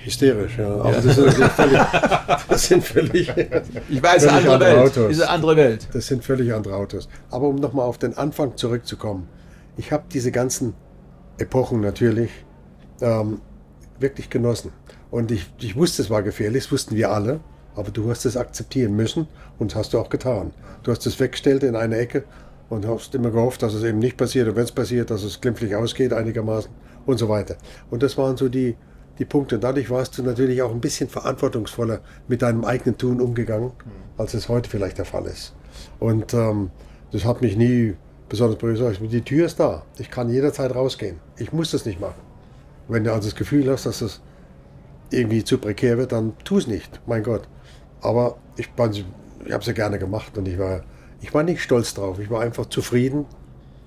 Hysterisch, 0.05 0.59
ja. 0.59 0.69
Aber 0.69 0.93
das, 0.93 1.05
sind 1.05 1.33
völlig, 1.53 1.79
das 2.49 2.63
sind 2.67 2.85
völlig, 2.85 3.29
Ich 3.89 4.03
weiß, 4.03 4.25
völlig 4.25 4.49
andere 4.49 4.61
Welt. 4.61 4.79
Autos. 4.79 5.13
Ist 5.13 5.21
eine 5.21 5.31
andere 5.31 5.57
Welt. 5.57 5.89
Das 5.93 6.07
sind 6.07 6.25
völlig 6.25 6.53
andere 6.53 6.77
Autos. 6.77 7.09
Aber 7.31 7.49
um 7.49 7.57
nochmal 7.57 7.87
auf 7.87 7.99
den 7.99 8.17
Anfang 8.17 8.57
zurückzukommen. 8.57 9.29
Ich 9.77 9.93
habe 9.93 10.05
diese 10.13 10.33
ganzen 10.33 10.75
Epochen 11.39 11.81
natürlich 11.81 12.31
ähm, 13.01 13.41
wirklich 13.99 14.31
genossen. 14.31 14.73
Und 15.11 15.31
ich, 15.31 15.51
ich 15.61 15.77
wusste, 15.77 16.03
es 16.03 16.11
war 16.11 16.23
gefährlich, 16.23 16.65
das 16.65 16.73
wussten 16.73 16.97
wir 16.97 17.11
alle. 17.11 17.41
Aber 17.75 17.91
du 17.91 18.11
hast 18.11 18.25
es 18.27 18.37
akzeptieren 18.37 18.95
müssen 18.97 19.29
und 19.59 19.73
das 19.73 19.79
hast 19.79 19.93
du 19.95 19.99
auch 19.99 20.11
getan. 20.11 20.53
Du 20.83 20.91
hast 20.91 21.07
es 21.07 21.21
weggestellt 21.21 21.63
in 21.63 21.77
eine 21.77 21.97
Ecke 21.97 22.25
und 22.69 22.87
hast 22.87 23.15
immer 23.15 23.31
gehofft, 23.31 23.63
dass 23.63 23.75
es 23.75 23.85
eben 23.85 23.99
nicht 23.99 24.17
passiert. 24.17 24.49
Und 24.49 24.57
wenn 24.57 24.65
es 24.65 24.73
passiert, 24.73 25.11
dass 25.11 25.23
es 25.23 25.41
glimpflich 25.41 25.75
ausgeht 25.77 26.13
einigermaßen 26.13 26.71
und 27.07 27.19
so 27.19 27.29
weiter. 27.29 27.57
Und 27.91 28.03
das 28.03 28.19
waren 28.19 28.37
so 28.37 28.49
die, 28.49 28.77
die 29.21 29.27
Punkte. 29.27 29.57
Und 29.57 29.64
dadurch 29.64 29.91
warst 29.91 30.18
du 30.18 30.23
natürlich 30.25 30.62
auch 30.62 30.73
ein 30.73 30.81
bisschen 30.81 31.09
verantwortungsvoller 31.09 32.01
mit 32.27 32.43
deinem 32.43 32.64
eigenen 32.64 32.99
Tun 32.99 33.21
umgegangen, 33.21 33.71
als 34.16 34.35
es 34.35 34.49
heute 34.49 34.68
vielleicht 34.68 34.99
der 34.99 35.05
Fall 35.05 35.27
ist. 35.27 35.55
Und 36.01 36.35
ähm, 36.35 36.71
das 37.12 37.25
hat 37.25 37.43
mich 37.43 37.57
nie 37.57 37.95
besonders 38.29 38.59
berührt. 38.59 38.99
Die 39.12 39.23
Tür 39.23 39.47
ist 39.47 39.61
da. 39.61 39.85
Ich 39.99 40.11
kann 40.11 40.31
jederzeit 40.31 40.75
rausgehen. 40.75 41.18
Ich 41.37 41.53
muss 41.53 41.71
das 41.71 41.85
nicht 41.85 42.01
machen. 42.01 42.21
Wenn 42.89 43.05
du 43.05 43.12
also 43.12 43.29
das 43.29 43.37
Gefühl 43.37 43.71
hast, 43.71 43.87
dass 43.87 44.01
es 44.01 44.21
irgendwie 45.11 45.45
zu 45.45 45.59
prekär 45.59 45.99
wird, 45.99 46.12
dann 46.12 46.33
tu 46.45 46.59
es 46.59 46.66
nicht. 46.66 47.01
Mein 47.07 47.23
Gott. 47.23 47.47
Aber 48.01 48.39
ich, 48.57 48.71
ich 48.77 49.53
habe 49.53 49.61
es 49.61 49.66
ja 49.66 49.73
gerne 49.73 49.99
gemacht 49.99 50.39
und 50.39 50.49
ich 50.49 50.59
war, 50.59 50.83
ich 51.21 51.35
war 51.35 51.43
nicht 51.43 51.61
stolz 51.61 51.93
drauf. 51.93 52.18
Ich 52.18 52.31
war 52.31 52.41
einfach 52.41 52.66
zufrieden 52.66 53.27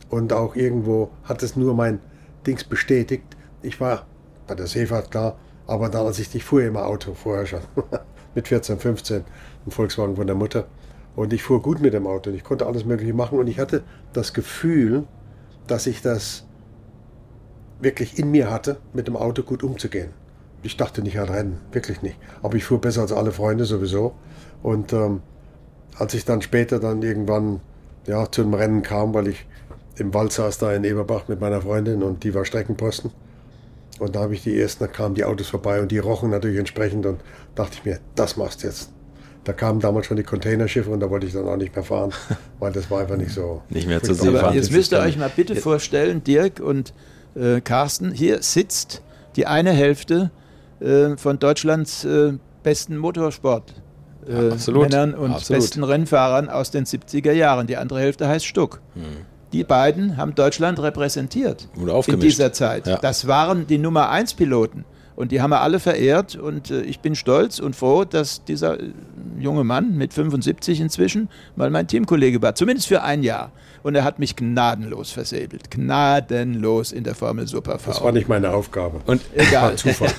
und 0.09 0.31
auch 0.31 0.55
irgendwo 0.55 1.09
hat 1.23 1.41
es 1.41 1.55
nur 1.55 1.73
mein 1.73 1.99
Dings 2.45 2.63
bestätigt. 2.63 3.25
Ich 3.61 3.79
war 3.79 4.05
bei 4.53 4.57
der 4.57 4.67
Seefahrt 4.67 5.09
klar, 5.09 5.35
aber 5.65 5.89
dann, 5.89 6.05
als 6.05 6.19
ich, 6.19 6.33
ich 6.35 6.43
fuhr 6.43 6.61
immer 6.61 6.85
Auto 6.85 7.15
vorher 7.15 7.47
schon, 7.47 7.61
mit 8.35 8.47
14, 8.47 8.77
15, 8.77 9.23
ein 9.65 9.71
Volkswagen 9.71 10.15
von 10.15 10.27
der 10.27 10.35
Mutter. 10.35 10.65
Und 11.15 11.33
ich 11.33 11.41
fuhr 11.41 11.59
gut 11.59 11.81
mit 11.81 11.93
dem 11.93 12.05
Auto 12.05 12.29
und 12.29 12.35
ich 12.35 12.43
konnte 12.43 12.67
alles 12.67 12.85
Mögliche 12.85 13.13
machen 13.13 13.39
und 13.39 13.47
ich 13.47 13.59
hatte 13.59 13.83
das 14.13 14.33
Gefühl, 14.33 15.05
dass 15.65 15.87
ich 15.87 16.03
das 16.03 16.45
wirklich 17.79 18.19
in 18.19 18.29
mir 18.29 18.51
hatte, 18.51 18.77
mit 18.93 19.07
dem 19.07 19.15
Auto 19.15 19.41
gut 19.41 19.63
umzugehen. 19.63 20.11
Ich 20.61 20.77
dachte 20.77 21.01
nicht 21.01 21.19
an 21.19 21.29
Rennen, 21.29 21.59
wirklich 21.71 22.03
nicht. 22.03 22.17
Aber 22.43 22.55
ich 22.55 22.63
fuhr 22.63 22.79
besser 22.79 23.01
als 23.01 23.11
alle 23.11 23.31
Freunde 23.31 23.65
sowieso. 23.65 24.13
Und 24.61 24.93
ähm, 24.93 25.21
als 25.97 26.13
ich 26.13 26.25
dann 26.25 26.43
später 26.43 26.79
dann 26.79 27.01
irgendwann 27.01 27.59
ja, 28.05 28.31
zu 28.31 28.43
einem 28.43 28.53
Rennen 28.53 28.81
kam, 28.83 29.15
weil 29.15 29.27
ich 29.27 29.47
im 29.97 30.13
Wald 30.13 30.31
saß 30.31 30.59
da 30.59 30.73
in 30.73 30.83
Eberbach 30.83 31.27
mit 31.27 31.41
meiner 31.41 31.61
Freundin 31.61 32.03
und 32.03 32.23
die 32.23 32.33
war 32.35 32.45
Streckenposten. 32.45 33.11
Und 34.03 34.15
da 34.15 34.19
habe 34.21 34.33
ich 34.33 34.43
die 34.43 34.59
ersten, 34.59 34.83
da 34.83 34.87
kamen 34.87 35.15
die 35.15 35.23
Autos 35.23 35.47
vorbei 35.47 35.81
und 35.81 35.89
die 35.89 35.97
rochen 35.97 36.29
natürlich 36.29 36.59
entsprechend 36.59 37.05
und 37.05 37.21
dachte 37.55 37.75
ich 37.75 37.85
mir, 37.85 37.99
das 38.15 38.35
machst 38.35 38.61
du 38.61 38.67
jetzt. 38.67 38.91
Da 39.45 39.53
kamen 39.53 39.79
damals 39.79 40.07
schon 40.07 40.17
die 40.17 40.23
Containerschiffe 40.23 40.89
und 40.89 40.99
da 40.99 41.09
wollte 41.09 41.25
ich 41.25 41.33
dann 41.33 41.47
auch 41.47 41.55
nicht 41.55 41.73
mehr 41.73 41.85
fahren, 41.85 42.11
weil 42.59 42.73
das 42.73 42.91
war 42.91 43.01
einfach 43.01 43.15
nicht 43.15 43.31
so. 43.31 43.61
Nicht 43.69 43.87
mehr 43.87 44.01
Aber 44.03 44.39
fahren. 44.39 44.55
jetzt 44.55 44.71
müsst 44.71 44.91
ihr 44.91 44.99
euch 44.99 45.17
mal 45.17 45.31
bitte 45.33 45.55
vorstellen, 45.55 46.21
Dirk 46.21 46.59
und 46.59 46.93
äh, 47.35 47.61
Carsten, 47.61 48.11
hier 48.11 48.41
sitzt 48.43 49.01
die 49.37 49.47
eine 49.47 49.71
Hälfte 49.71 50.31
äh, 50.81 51.15
von 51.15 51.39
Deutschlands 51.39 52.03
äh, 52.03 52.33
besten 52.61 52.97
Motorsport. 52.97 53.73
Äh, 54.27 54.51
Absolut. 54.51 54.83
Männern 54.83 55.13
und 55.13 55.31
Absolut. 55.31 55.61
besten 55.61 55.83
Rennfahrern 55.83 56.49
aus 56.49 56.71
den 56.71 56.85
70er 56.85 57.31
Jahren. 57.31 57.67
Die 57.67 57.77
andere 57.77 57.99
Hälfte 58.01 58.27
heißt 58.27 58.45
Stuck. 58.45 58.81
Die 59.53 59.63
beiden 59.63 60.17
haben 60.17 60.33
Deutschland 60.33 60.81
repräsentiert 60.81 61.69
Und 61.75 62.07
in 62.07 62.19
dieser 62.19 62.51
Zeit. 62.53 62.87
Ja. 62.87 62.97
Das 62.97 63.27
waren 63.27 63.67
die 63.67 63.77
Nummer 63.77 64.09
1 64.09 64.33
Piloten. 64.33 64.83
Und 65.15 65.31
die 65.31 65.41
haben 65.41 65.51
wir 65.51 65.61
alle 65.61 65.79
verehrt. 65.79 66.35
Und 66.35 66.71
äh, 66.71 66.81
ich 66.81 66.99
bin 66.99 67.15
stolz 67.15 67.59
und 67.59 67.75
froh, 67.75 68.03
dass 68.03 68.43
dieser 68.45 68.79
äh, 68.79 68.89
junge 69.37 69.63
Mann 69.63 69.95
mit 69.95 70.11
75 70.11 70.81
inzwischen 70.81 71.29
mal 71.55 71.69
mein 71.69 71.87
Teamkollege 71.87 72.41
war. 72.41 72.55
Zumindest 72.55 72.87
für 72.87 73.03
ein 73.03 73.21
Jahr. 73.21 73.51
Und 73.83 73.93
er 73.93 74.05
hat 74.05 74.17
mich 74.17 74.35
gnadenlos 74.35 75.11
versäbelt. 75.11 75.69
Gnadenlos 75.69 76.91
in 76.91 77.03
der 77.03 77.13
Formel 77.13 77.47
Super 77.47 77.77
V. 77.77 77.91
Das 77.91 78.03
war 78.03 78.11
nicht 78.11 78.27
meine 78.27 78.51
Aufgabe. 78.51 79.01
Und, 79.05 79.21
Egal. 79.35 79.69
War 79.69 79.75
Zufall. 79.75 80.09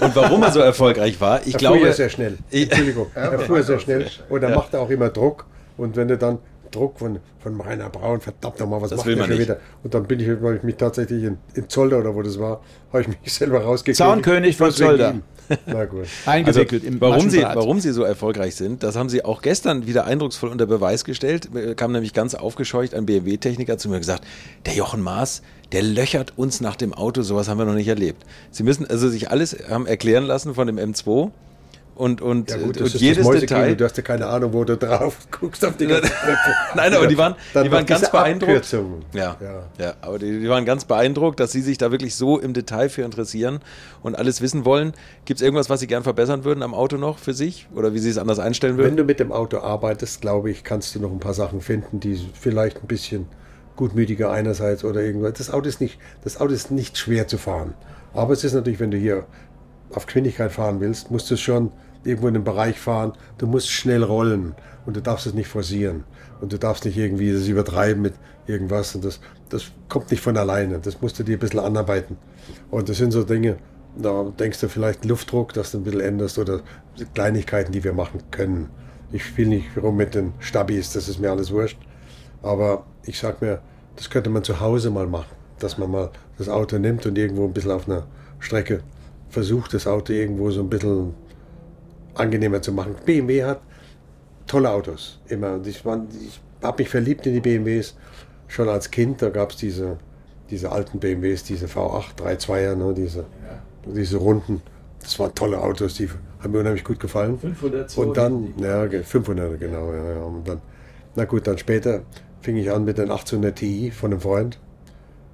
und 0.00 0.14
warum 0.14 0.42
er 0.44 0.52
so 0.52 0.60
erfolgreich 0.60 1.20
war, 1.20 1.44
ich 1.44 1.54
er 1.54 1.58
glaube. 1.58 1.78
fuhr 1.78 1.86
ja 1.88 1.92
sehr 1.92 2.10
schnell. 2.10 2.38
Entschuldigung, 2.52 3.06
er 3.14 3.40
fuhr 3.40 3.62
sehr 3.64 3.80
schnell 3.80 4.06
und 4.28 4.42
er 4.42 4.54
machte 4.54 4.78
auch 4.78 4.90
immer 4.90 5.08
Druck. 5.08 5.46
Und 5.76 5.96
wenn 5.96 6.06
du 6.06 6.16
dann 6.16 6.38
Druck 6.74 6.98
von, 6.98 7.18
von 7.40 7.60
Rainer 7.60 7.88
Braun, 7.88 8.20
verdammt 8.20 8.60
nochmal, 8.60 8.80
was 8.82 8.90
Das 8.90 8.98
macht 8.98 9.06
will 9.06 9.16
man 9.16 9.26
schon 9.26 9.36
nicht. 9.38 9.48
wieder? 9.48 9.60
Und 9.82 9.94
dann 9.94 10.04
bin 10.04 10.20
ich, 10.20 10.28
weil 10.42 10.56
ich 10.56 10.62
mich 10.62 10.76
tatsächlich 10.76 11.24
in, 11.24 11.38
in 11.54 11.68
Zolder 11.68 11.98
oder 12.00 12.14
wo 12.14 12.22
das 12.22 12.38
war, 12.38 12.60
habe 12.92 13.02
ich 13.02 13.08
mich 13.08 13.18
selber 13.32 13.62
rausgekriegt. 13.62 13.98
Zaunkönig 13.98 14.56
von 14.56 14.70
Zolder. 14.70 15.14
Na 15.66 15.84
gut. 15.84 16.06
Eingewickelt 16.26 16.82
Also, 16.84 16.94
im 16.94 17.00
warum 17.00 17.30
sie, 17.30 17.42
warum 17.42 17.80
sie 17.80 17.92
so 17.92 18.02
erfolgreich 18.02 18.54
sind, 18.56 18.82
das 18.82 18.96
haben 18.96 19.08
sie 19.08 19.24
auch 19.24 19.42
gestern 19.42 19.86
wieder 19.86 20.04
eindrucksvoll 20.04 20.50
unter 20.50 20.66
Beweis 20.66 21.04
gestellt. 21.04 21.48
Kam 21.76 21.92
nämlich 21.92 22.12
ganz 22.12 22.34
aufgescheucht 22.34 22.94
ein 22.94 23.06
BMW-Techniker 23.06 23.78
zu 23.78 23.88
mir 23.88 23.96
und 23.96 24.00
gesagt, 24.00 24.24
der 24.66 24.74
Jochen 24.74 25.02
Maas, 25.02 25.42
der 25.72 25.82
löchert 25.82 26.32
uns 26.36 26.60
nach 26.60 26.76
dem 26.76 26.94
Auto, 26.94 27.22
sowas 27.22 27.48
haben 27.48 27.58
wir 27.58 27.64
noch 27.66 27.74
nicht 27.74 27.88
erlebt. 27.88 28.24
Sie 28.50 28.62
müssen 28.62 28.86
also 28.88 29.08
sich 29.08 29.30
alles 29.30 29.56
haben 29.68 29.86
erklären 29.86 30.24
lassen 30.24 30.54
von 30.54 30.66
dem 30.66 30.78
M2 30.78 31.30
und, 31.96 32.20
und, 32.20 32.50
Ja 32.50 32.56
gut, 32.56 32.80
und 32.80 32.92
jedes 32.94 33.28
Detail. 33.28 33.76
du 33.76 33.84
hast 33.84 33.96
ja 33.96 34.02
keine 34.02 34.26
Ahnung, 34.26 34.52
wo 34.52 34.64
du 34.64 34.76
drauf 34.76 35.16
guckst 35.30 35.64
auf 35.64 35.76
die 35.76 35.86
ganzen. 35.86 36.10
Nein, 36.74 36.92
aber 36.92 37.06
die 37.06 37.16
waren, 37.16 37.34
die 37.54 37.70
waren 37.70 37.86
ganz 37.86 38.10
beeindruckt. 38.10 38.72
Ja, 39.12 39.36
Ja. 39.40 39.62
ja. 39.78 39.94
aber 40.00 40.18
die, 40.18 40.40
die 40.40 40.48
waren 40.48 40.64
ganz 40.64 40.84
beeindruckt, 40.84 41.38
dass 41.38 41.52
sie 41.52 41.60
sich 41.60 41.78
da 41.78 41.90
wirklich 41.92 42.14
so 42.16 42.38
im 42.38 42.52
Detail 42.52 42.88
für 42.88 43.02
interessieren 43.02 43.60
und 44.02 44.16
alles 44.16 44.40
wissen 44.40 44.64
wollen. 44.64 44.92
Gibt 45.24 45.40
es 45.40 45.42
irgendwas, 45.44 45.70
was 45.70 45.80
sie 45.80 45.86
gern 45.86 46.02
verbessern 46.02 46.44
würden 46.44 46.62
am 46.62 46.74
Auto 46.74 46.96
noch 46.96 47.18
für 47.18 47.32
sich? 47.34 47.68
Oder 47.74 47.94
wie 47.94 47.98
sie 48.00 48.10
es 48.10 48.18
anders 48.18 48.38
einstellen 48.38 48.76
Wenn 48.76 48.84
würden? 48.86 48.96
du 48.96 49.04
mit 49.04 49.20
dem 49.20 49.30
Auto 49.32 49.58
arbeitest, 49.58 50.20
glaube 50.20 50.50
ich, 50.50 50.64
kannst 50.64 50.94
du 50.94 51.00
noch 51.00 51.12
ein 51.12 51.20
paar 51.20 51.34
Sachen 51.34 51.60
finden, 51.60 52.00
die 52.00 52.18
vielleicht 52.38 52.82
ein 52.82 52.86
bisschen 52.88 53.26
gutmütiger 53.76 54.30
einerseits 54.30 54.84
oder 54.84 55.00
irgendwas. 55.00 55.34
Das 55.34 55.50
Auto 55.50 55.68
ist 55.68 55.80
nicht, 55.80 55.98
das 56.24 56.40
Auto 56.40 56.52
ist 56.52 56.70
nicht 56.70 56.98
schwer 56.98 57.26
zu 57.28 57.38
fahren. 57.38 57.74
Aber 58.12 58.32
es 58.32 58.44
ist 58.44 58.52
natürlich, 58.54 58.78
wenn 58.80 58.90
du 58.90 58.96
hier 58.96 59.26
auf 59.92 60.06
Geschwindigkeit 60.06 60.52
fahren 60.52 60.80
willst, 60.80 61.10
musst 61.10 61.30
du 61.30 61.36
schon 61.36 61.70
irgendwo 62.04 62.28
in 62.28 62.34
einem 62.34 62.44
Bereich 62.44 62.78
fahren. 62.78 63.12
Du 63.38 63.46
musst 63.46 63.70
schnell 63.70 64.02
rollen 64.02 64.54
und 64.86 64.96
du 64.96 65.00
darfst 65.00 65.26
es 65.26 65.34
nicht 65.34 65.48
forcieren. 65.48 66.04
Und 66.40 66.52
du 66.52 66.58
darfst 66.58 66.84
nicht 66.84 66.96
irgendwie 66.96 67.32
das 67.32 67.46
übertreiben 67.46 68.02
mit 68.02 68.14
irgendwas. 68.46 68.94
Und 68.94 69.04
das, 69.04 69.20
das 69.48 69.72
kommt 69.88 70.10
nicht 70.10 70.22
von 70.22 70.36
alleine. 70.36 70.78
Das 70.78 71.00
musst 71.00 71.18
du 71.18 71.22
dir 71.22 71.36
ein 71.36 71.40
bisschen 71.40 71.60
anarbeiten. 71.60 72.16
Und 72.70 72.88
das 72.88 72.98
sind 72.98 73.12
so 73.12 73.24
Dinge, 73.24 73.56
da 73.96 74.24
denkst 74.38 74.60
du 74.60 74.68
vielleicht 74.68 75.04
Luftdruck, 75.04 75.52
dass 75.52 75.70
du 75.70 75.78
ein 75.78 75.84
bisschen 75.84 76.00
änderst 76.00 76.38
oder 76.38 76.60
Kleinigkeiten, 77.14 77.72
die 77.72 77.84
wir 77.84 77.92
machen 77.92 78.22
können. 78.30 78.68
Ich 79.12 79.24
spiele 79.24 79.50
nicht 79.50 79.76
rum 79.80 79.96
mit 79.96 80.14
den 80.14 80.32
Stabis, 80.40 80.92
das 80.92 81.08
ist 81.08 81.20
mir 81.20 81.30
alles 81.30 81.52
wurscht. 81.52 81.78
Aber 82.42 82.84
ich 83.04 83.18
sag 83.18 83.40
mir, 83.40 83.60
das 83.96 84.10
könnte 84.10 84.30
man 84.30 84.42
zu 84.42 84.60
Hause 84.60 84.90
mal 84.90 85.06
machen, 85.06 85.34
dass 85.60 85.78
man 85.78 85.90
mal 85.90 86.10
das 86.36 86.48
Auto 86.48 86.78
nimmt 86.78 87.06
und 87.06 87.16
irgendwo 87.16 87.44
ein 87.44 87.52
bisschen 87.52 87.70
auf 87.70 87.88
einer 87.88 88.06
Strecke 88.40 88.80
versucht, 89.28 89.72
das 89.72 89.86
Auto 89.86 90.12
irgendwo 90.12 90.50
so 90.50 90.60
ein 90.60 90.68
bisschen 90.68 91.14
angenehmer 92.14 92.62
zu 92.62 92.72
machen. 92.72 92.94
BMW 93.04 93.44
hat 93.44 93.60
tolle 94.46 94.70
Autos, 94.70 95.20
immer. 95.28 95.54
Und 95.54 95.66
ich, 95.66 95.76
ich 95.84 96.40
habe 96.62 96.82
mich 96.82 96.88
verliebt 96.88 97.26
in 97.26 97.34
die 97.34 97.40
BMWs 97.40 97.96
schon 98.48 98.68
als 98.68 98.90
Kind. 98.90 99.22
Da 99.22 99.30
gab 99.30 99.50
es 99.50 99.56
diese, 99.56 99.98
diese 100.50 100.70
alten 100.72 100.98
BMWs, 101.00 101.44
diese 101.44 101.66
V8, 101.66 102.16
3.2er, 102.18 102.74
ne, 102.76 102.94
diese, 102.94 103.24
diese 103.86 104.16
runden. 104.18 104.62
Das 105.00 105.18
waren 105.18 105.34
tolle 105.34 105.60
Autos, 105.60 105.94
die 105.94 106.08
haben 106.40 106.52
mir 106.52 106.60
unheimlich 106.60 106.84
gut 106.84 107.00
gefallen. 107.00 107.38
502 107.38 108.02
Und 108.02 108.16
dann, 108.16 108.54
ja, 108.58 108.86
ge- 108.86 109.02
500 109.02 109.58
genau, 109.60 109.92
ja, 109.92 110.12
ja. 110.12 110.22
Und 110.22 110.48
dann, 110.48 110.60
na 111.14 111.24
gut, 111.26 111.46
dann 111.46 111.58
später 111.58 112.02
fing 112.40 112.56
ich 112.56 112.70
an 112.70 112.84
mit 112.84 112.96
den 112.98 113.10
1800 113.10 113.56
Ti 113.56 113.90
von 113.90 114.12
einem 114.12 114.20
Freund 114.20 114.58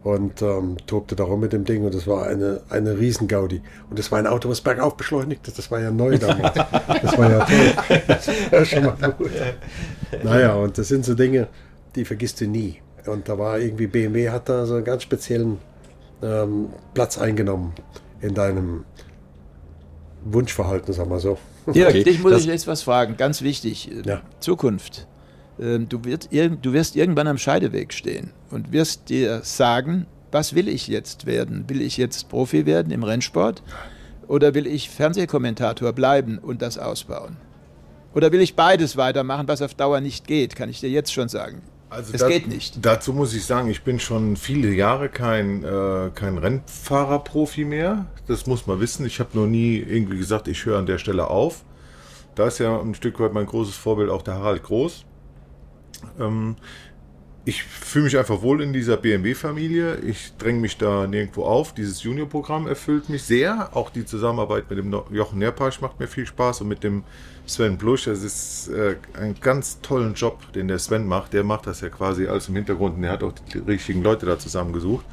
und 0.03 0.41
ähm, 0.43 0.77
tobte 0.87 1.15
da 1.15 1.25
rum 1.25 1.41
mit 1.41 1.53
dem 1.53 1.65
Ding 1.65 1.85
und 1.85 1.95
das 1.95 2.07
war 2.07 2.27
eine, 2.27 2.63
eine 2.71 2.99
Riesengaudi. 2.99 3.61
Und 3.91 3.99
das 3.99 4.11
war 4.11 4.19
ein 4.19 4.27
Auto, 4.27 4.49
was 4.49 4.61
bergauf 4.63 4.97
beschleunigt 4.97 5.47
ist. 5.47 5.59
Das 5.59 5.71
war 5.71 5.81
ja 5.81 5.91
neu 5.91 6.17
damals. 6.19 6.55
Das 6.55 7.19
war 7.19 7.31
ja 7.31 7.45
toll. 7.45 7.99
Das 8.09 8.29
war 8.53 8.65
schon 8.65 8.85
mal 8.85 9.13
gut. 9.13 9.31
Naja, 10.23 10.55
und 10.55 10.79
das 10.79 10.89
sind 10.89 11.05
so 11.05 11.15
Dinge, 11.15 11.49
die 11.95 12.05
vergisst 12.05 12.41
du 12.41 12.47
nie. 12.47 12.81
Und 13.07 13.29
da 13.29 13.39
war 13.39 13.59
irgendwie 13.59 13.87
BMW 13.87 14.31
hat 14.31 14.49
da 14.49 14.65
so 14.67 14.75
einen 14.77 14.85
ganz 14.85 15.03
speziellen 15.03 15.59
ähm, 16.23 16.69
Platz 16.95 17.19
eingenommen 17.19 17.73
in 18.21 18.35
deinem 18.35 18.85
Wunschverhalten, 20.25 20.93
sagen 20.93 21.11
wir 21.11 21.19
so. 21.21 21.39
Dirk, 21.67 21.89
Okay, 21.91 22.05
dich 22.05 22.21
muss 22.23 22.33
das- 22.33 22.43
ich 22.43 22.49
jetzt 22.49 22.67
was 22.67 22.83
fragen, 22.83 23.17
ganz 23.17 23.43
wichtig. 23.43 23.91
Ja. 24.05 24.23
Zukunft. 24.41 25.07
Ähm, 25.61 25.89
Du, 25.89 26.01
irg 26.31 26.63
du 26.63 26.73
wirst 26.73 26.97
irgendwann 26.97 27.27
am 27.29 27.39
Scheideweg 27.39 27.93
stehen 27.93 28.31
und 28.51 28.73
wirst 28.73 29.09
dir 29.09 29.41
sagen, 29.43 30.07
was 30.33 30.55
will 30.55 30.69
ich 30.69 30.89
jetzt 30.89 31.27
werden? 31.27 31.65
Will 31.69 31.83
ich 31.83 31.97
jetzt 31.97 32.29
Profi 32.29 32.65
werden 32.67 32.93
im 32.93 33.03
Rennsport? 33.03 33.63
Oder 34.29 34.55
will 34.55 34.67
ich 34.67 34.89
Fernsehkommentator 34.91 35.93
bleiben 35.93 36.39
und 36.39 36.63
das 36.63 36.79
ausbauen? 36.79 37.37
Oder 38.15 38.31
will 38.33 38.41
ich 38.41 38.55
beides 38.57 38.97
weitermachen, 38.97 39.49
was 39.49 39.61
auf 39.63 39.75
Dauer 39.75 40.01
nicht 40.01 40.27
geht, 40.27 40.55
kann 40.57 40.69
ich 40.69 40.81
dir 40.81 40.91
jetzt 40.91 41.13
schon 41.13 41.29
sagen. 41.29 41.63
Also 41.91 42.13
es 42.15 42.21
da- 42.21 42.29
geht 42.29 42.47
nicht. 42.47 42.79
Dazu 42.85 43.13
muss 43.13 43.35
ich 43.35 43.45
sagen, 43.45 43.69
ich 43.69 43.83
bin 43.83 43.99
schon 43.99 44.37
viele 44.37 44.73
Jahre 44.73 45.09
kein, 45.09 45.65
äh, 45.65 46.11
kein 46.15 46.39
Rennfahrerprofi 46.39 47.65
mehr. 47.65 48.07
Das 48.29 48.47
muss 48.47 48.67
man 48.69 48.79
wissen. 48.81 49.05
Ich 49.07 49.19
habe 49.19 49.31
noch 49.37 49.47
nie 49.47 49.77
irgendwie 49.79 50.17
gesagt, 50.19 50.47
ich 50.49 50.65
höre 50.65 50.79
an 50.79 50.87
der 50.87 50.99
Stelle 50.99 51.27
auf. 51.29 51.65
Da 52.37 52.47
ist 52.47 52.59
ja 52.59 52.81
ein 52.81 52.95
Stück 52.95 53.19
weit 53.19 53.33
mein 53.33 53.47
großes 53.47 53.75
Vorbild 53.75 54.09
auch 54.11 54.23
der 54.23 54.35
Harald 54.35 54.63
Groß. 54.63 55.05
Ähm, 56.19 56.57
ich 57.45 57.63
fühle 57.63 58.05
mich 58.05 58.19
einfach 58.19 58.43
wohl 58.43 58.63
in 58.63 58.73
dieser 58.73 58.97
BMW-Familie. 58.97 59.97
Ich 60.01 60.37
dränge 60.37 60.61
mich 60.61 60.77
da 60.77 61.07
nirgendwo 61.07 61.45
auf. 61.45 61.73
Dieses 61.75 62.03
Junior-Programm 62.03 62.67
erfüllt 62.67 63.09
mich 63.09 63.23
sehr. 63.23 63.75
Auch 63.75 63.91
die 63.91 64.05
Zusammenarbeit 64.05 64.69
mit 64.69 64.79
dem 64.79 64.93
Jochen 65.11 65.39
Nerpasch 65.39 65.81
macht 65.81 65.99
mir 65.99 66.07
viel 66.07 66.27
Spaß 66.27 66.61
und 66.61 66.69
mit 66.69 66.85
dem 66.85 67.03
Sven 67.47 67.79
Blusch. 67.79 68.05
Das 68.05 68.23
ist 68.23 68.69
äh, 68.69 68.97
ein 69.15 69.35
ganz 69.41 69.81
tollen 69.81 70.15
Job, 70.15 70.53
den 70.53 70.69
der 70.69 70.79
Sven 70.79 71.07
macht. 71.07 71.33
Der 71.33 71.43
macht 71.43 71.67
das 71.67 71.81
ja 71.81 71.89
quasi 71.89 72.27
alles 72.27 72.49
im 72.49 72.57
Hintergrund 72.57 72.97
und 72.97 73.03
der 73.03 73.13
hat 73.13 73.23
auch 73.23 73.33
die 73.33 73.59
richtigen 73.59 74.03
Leute 74.03 74.27
da 74.27 74.39
zusammengesucht. 74.39 75.07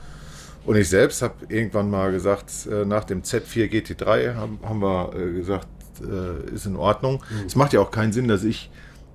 Und 0.65 0.75
ich 0.75 0.89
selbst 0.89 1.21
habe 1.21 1.33
irgendwann 1.47 1.89
mal 1.89 2.11
gesagt, 2.11 2.51
äh, 2.69 2.83
nach 2.83 3.05
dem 3.05 3.21
Z4 3.21 3.71
GT3 3.71 4.35
haben, 4.35 4.59
haben 4.63 4.81
wir 4.81 5.13
äh, 5.15 5.31
gesagt, 5.31 5.67
äh, 6.01 6.53
ist 6.53 6.65
in 6.65 6.75
Ordnung. 6.75 7.23
Es 7.45 7.55
macht 7.55 7.71
ja 7.71 7.79
auch 7.79 7.89
keinen 7.89 8.11
Sinn, 8.11 8.27
dass 8.27 8.43
ich, 8.43 8.69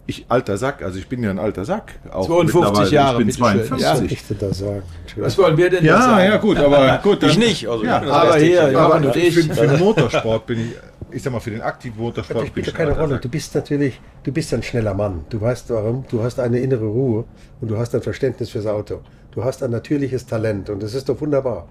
ich 0.07 0.27
alter 0.29 0.57
Sack, 0.57 0.83
also 0.83 0.99
ich 0.99 1.09
bin 1.09 1.23
ja 1.23 1.31
ein 1.31 1.39
alter 1.39 1.65
Sack. 1.65 1.93
Auch 2.11 2.27
52 2.27 2.55
mittlerweile. 2.65 2.91
Jahre, 2.91 3.13
Ich 3.13 3.19
bin 3.19 3.27
bitteschön. 3.29 3.67
52. 3.69 3.81
Ja. 3.83 3.93
Was 3.93 4.31
ich 4.31 4.39
da 4.39 4.53
sagen? 4.55 4.83
Wollen 5.37 5.57
wir 5.57 5.71
denn 5.71 5.85
da 5.85 5.91
Ja, 5.91 6.03
sagen? 6.03 6.25
ja, 6.25 6.37
gut, 6.39 6.57
aber 6.59 6.99
gut. 7.03 7.23
Ich 7.23 7.31
dann- 7.31 7.39
nicht. 7.39 7.69
Also 7.69 7.85
Ja, 7.85 7.97
ich 7.99 8.03
bin 8.03 8.11
aber 8.11 8.37
hier, 8.37 8.67
Ich- 8.69 8.73
ja. 8.73 8.79
aber 8.81 8.95
und 8.97 9.13
für, 9.13 9.19
ich. 9.19 9.35
für 9.53 9.67
den 9.69 9.79
Motorsport 9.79 10.47
bin 10.47 10.61
ich, 10.61 10.75
ich 11.17 11.23
sag 11.23 11.33
mal, 11.33 11.41
für 11.41 11.51
den 11.51 11.61
aktiven 11.63 11.95
Das 11.97 12.03
Motorsport 12.03 12.39
bin 12.41 12.47
spielt 12.49 12.67
ich 12.67 12.73
doch 12.73 12.79
keine 12.79 12.97
Rolle. 12.99 13.13
Sack. 13.15 13.23
Du 13.23 13.29
bist 13.29 13.55
natürlich, 13.55 14.01
du 14.25 14.33
bist 14.33 14.53
ein 14.55 14.63
schneller 14.63 14.95
Mann. 14.95 15.25
Du 15.31 15.41
weißt 15.41 15.71
warum. 15.71 16.05
Du 16.11 16.23
hast 16.23 16.41
eine 16.41 16.59
innere 16.59 16.85
Ruhe 16.87 17.25
und 17.61 17.71
du 17.71 17.79
hast 17.79 17.95
ein 17.95 18.03
Verständnis 18.03 18.51
fürs 18.51 18.67
Auto. 18.67 19.01
Du 19.31 19.45
hast 19.45 19.63
ein 19.63 19.71
natürliches 19.71 20.27
Talent 20.27 20.69
und 20.69 20.83
das 20.83 20.95
ist 20.95 21.09
doch 21.09 21.21
wunderbar. 21.21 21.69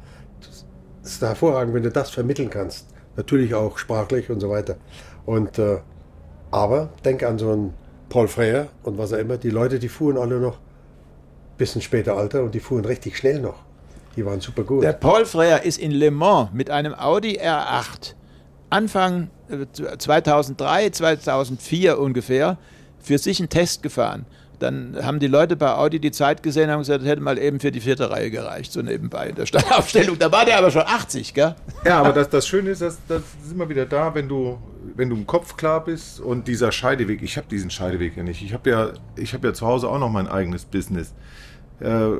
Es 1.04 1.14
ist 1.14 1.22
hervorragend, 1.22 1.74
wenn 1.74 1.84
du 1.84 1.92
das 1.92 2.10
vermitteln 2.12 2.50
kannst. 2.50 2.88
Natürlich 3.18 3.54
auch 3.54 3.78
sprachlich 3.78 4.30
und 4.30 4.40
so 4.40 4.50
weiter. 4.50 4.78
Und 5.26 5.60
äh, 5.60 5.80
aber 6.52 6.90
denk 7.04 7.24
an 7.24 7.38
so 7.38 7.52
einen 7.52 7.74
Paul 8.12 8.28
Freyer 8.28 8.68
und 8.84 8.98
was 8.98 9.14
auch 9.14 9.18
immer. 9.18 9.38
Die 9.38 9.50
Leute, 9.50 9.80
die 9.80 9.88
fuhren 9.88 10.18
alle 10.18 10.40
noch 10.40 10.60
bisschen 11.58 11.82
später 11.82 12.18
Alter 12.18 12.44
und 12.44 12.54
die 12.54 12.60
fuhren 12.60 12.84
richtig 12.84 13.18
schnell 13.18 13.40
noch. 13.40 13.64
Die 14.18 14.26
waren 14.26 14.42
super 14.42 14.64
gut. 14.64 14.84
Der 14.84 14.94
Paul 14.94 15.26
Freyer 15.26 15.64
ist 15.64 15.78
in 15.78 15.92
Le 15.92 16.12
Mans 16.12 16.50
mit 16.54 16.70
einem 16.70 16.94
Audi 16.94 17.40
R8 17.40 18.16
Anfang 18.70 19.30
äh, 19.50 19.66
2003, 19.98 20.90
2004 20.90 22.00
ungefähr 22.00 22.58
für 23.00 23.18
sich 23.18 23.40
einen 23.40 23.50
Test 23.50 23.82
gefahren. 23.82 24.26
Dann 24.62 24.96
haben 25.02 25.18
die 25.20 25.28
Leute 25.28 25.56
bei 25.56 25.74
Audi 25.74 26.00
die 26.00 26.12
Zeit 26.12 26.44
gesehen 26.44 26.66
und 26.66 26.72
haben 26.72 26.80
gesagt, 26.82 27.02
das 27.02 27.10
hätte 27.10 27.22
mal 27.22 27.40
eben 27.40 27.60
für 27.60 27.72
die 27.72 27.82
vierte 27.82 28.12
Reihe 28.12 28.30
gereicht, 28.30 28.72
so 28.72 28.84
nebenbei 28.84 29.30
in 29.30 29.36
der 29.36 29.48
Startaufstellung. 29.48 30.20
Da 30.20 30.32
war 30.32 30.46
der 30.46 30.60
aber 30.60 30.70
schon 30.70 30.84
80, 30.84 31.34
gell? 31.34 31.56
Ja, 31.84 32.00
aber 32.00 32.14
das, 32.14 32.30
das 32.30 32.48
Schöne 32.48 32.70
ist, 32.70 32.84
dass 32.84 33.00
das 33.08 33.24
sind 33.44 33.58
wir 33.58 33.68
wieder 33.70 33.88
da, 33.88 34.14
wenn 34.14 34.30
du, 34.30 34.60
wenn 34.96 35.10
du 35.10 35.16
im 35.16 35.26
Kopf 35.26 35.58
klar 35.58 35.84
bist 35.84 36.20
und 36.20 36.48
dieser 36.48 36.72
Scheideweg, 36.72 37.24
ich 37.24 37.38
habe 37.38 37.48
diesen 37.50 37.72
Scheideweg 37.72 38.16
ja 38.16 38.22
nicht. 38.22 38.44
Ich 38.44 38.54
habe 38.54 38.70
ja, 38.70 38.94
habe 39.34 39.48
ja 39.48 39.54
zu 39.54 39.66
Hause 39.66 39.90
auch 39.90 39.98
noch 39.98 40.12
mein 40.12 40.28
eigenes 40.28 40.66
Business. 40.66 41.16
Äh, 41.80 42.18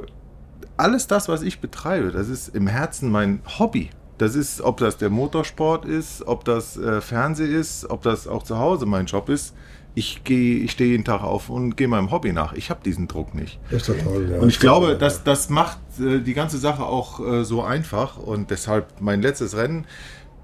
alles 0.78 1.06
das, 1.06 1.30
was 1.30 1.44
ich 1.44 1.60
betreibe, 1.60 2.12
das 2.12 2.28
ist 2.28 2.56
im 2.56 2.66
Herzen 2.66 3.12
mein 3.12 3.42
Hobby. 3.60 3.92
Das 4.18 4.36
ist, 4.36 4.62
ob 4.62 4.78
das 4.78 4.98
der 4.98 5.12
Motorsport 5.12 5.86
ist, 5.86 6.26
ob 6.28 6.44
das 6.44 6.78
äh, 6.78 7.02
Fernseh 7.02 7.46
ist, 7.46 7.90
ob 7.90 8.02
das 8.02 8.28
auch 8.28 8.42
zu 8.42 8.58
Hause 8.58 8.88
mein 8.88 9.06
Job 9.06 9.30
ist. 9.30 9.56
Ich 9.94 10.24
gehe, 10.24 10.60
ich 10.64 10.72
stehe 10.72 10.92
jeden 10.92 11.04
Tag 11.04 11.22
auf 11.22 11.50
und 11.50 11.76
gehe 11.76 11.88
meinem 11.90 12.12
Hobby 12.12 12.32
nach. 12.32 12.54
Ich 12.54 12.70
habe 12.70 12.80
diesen 12.84 13.08
Druck 13.10 13.36
nicht. 13.36 13.60
Das 13.70 13.82
ist 13.82 13.90
doch 13.90 14.04
toll. 14.04 14.30
ja. 14.32 14.40
Und 14.40 14.48
ich 14.48 14.60
glaube, 14.60 14.96
das, 14.98 15.24
das 15.26 15.50
macht 15.50 15.80
äh, 16.00 16.20
die 16.20 16.34
ganze 16.34 16.58
Sache 16.58 16.84
auch 16.86 17.20
äh, 17.20 17.44
so 17.44 17.62
einfach. 17.62 18.18
Und 18.18 18.52
deshalb 18.52 19.02
mein 19.02 19.22
letztes 19.22 19.56
Rennen, 19.58 19.86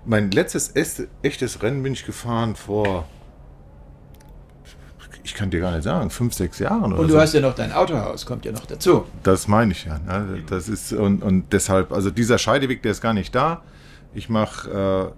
mein 0.05 0.31
letztes 0.31 0.69
es- 0.73 1.07
echtes 1.21 1.61
Rennen 1.63 1.81
bin 1.81 1.93
ich 1.93 2.05
gefahren 2.05 2.55
vor, 2.55 3.05
ich 5.23 5.33
kann 5.33 5.49
dir 5.49 5.59
gar 5.59 5.71
nicht 5.71 5.83
sagen, 5.83 6.09
fünf, 6.09 6.33
sechs 6.33 6.59
Jahren 6.59 6.93
oder 6.93 6.99
Und 7.01 7.09
so. 7.09 7.15
du 7.15 7.21
hast 7.21 7.33
ja 7.33 7.41
noch 7.41 7.53
dein 7.55 7.71
Autohaus, 7.73 8.25
kommt 8.25 8.45
ja 8.45 8.51
noch 8.53 8.65
dazu. 8.65 9.03
Das 9.23 9.47
meine 9.47 9.71
ich 9.73 9.83
ja. 9.85 9.99
Ne? 9.99 10.43
Das 10.49 10.69
ist 10.69 10.93
und, 10.93 11.21
und 11.21 11.51
deshalb, 11.51 11.91
also 11.91 12.11
dieser 12.11 12.37
Scheideweg, 12.37 12.81
der 12.81 12.91
ist 12.91 13.01
gar 13.01 13.13
nicht 13.13 13.35
da. 13.35 13.61
Ich 14.13 14.29
mache 14.29 15.13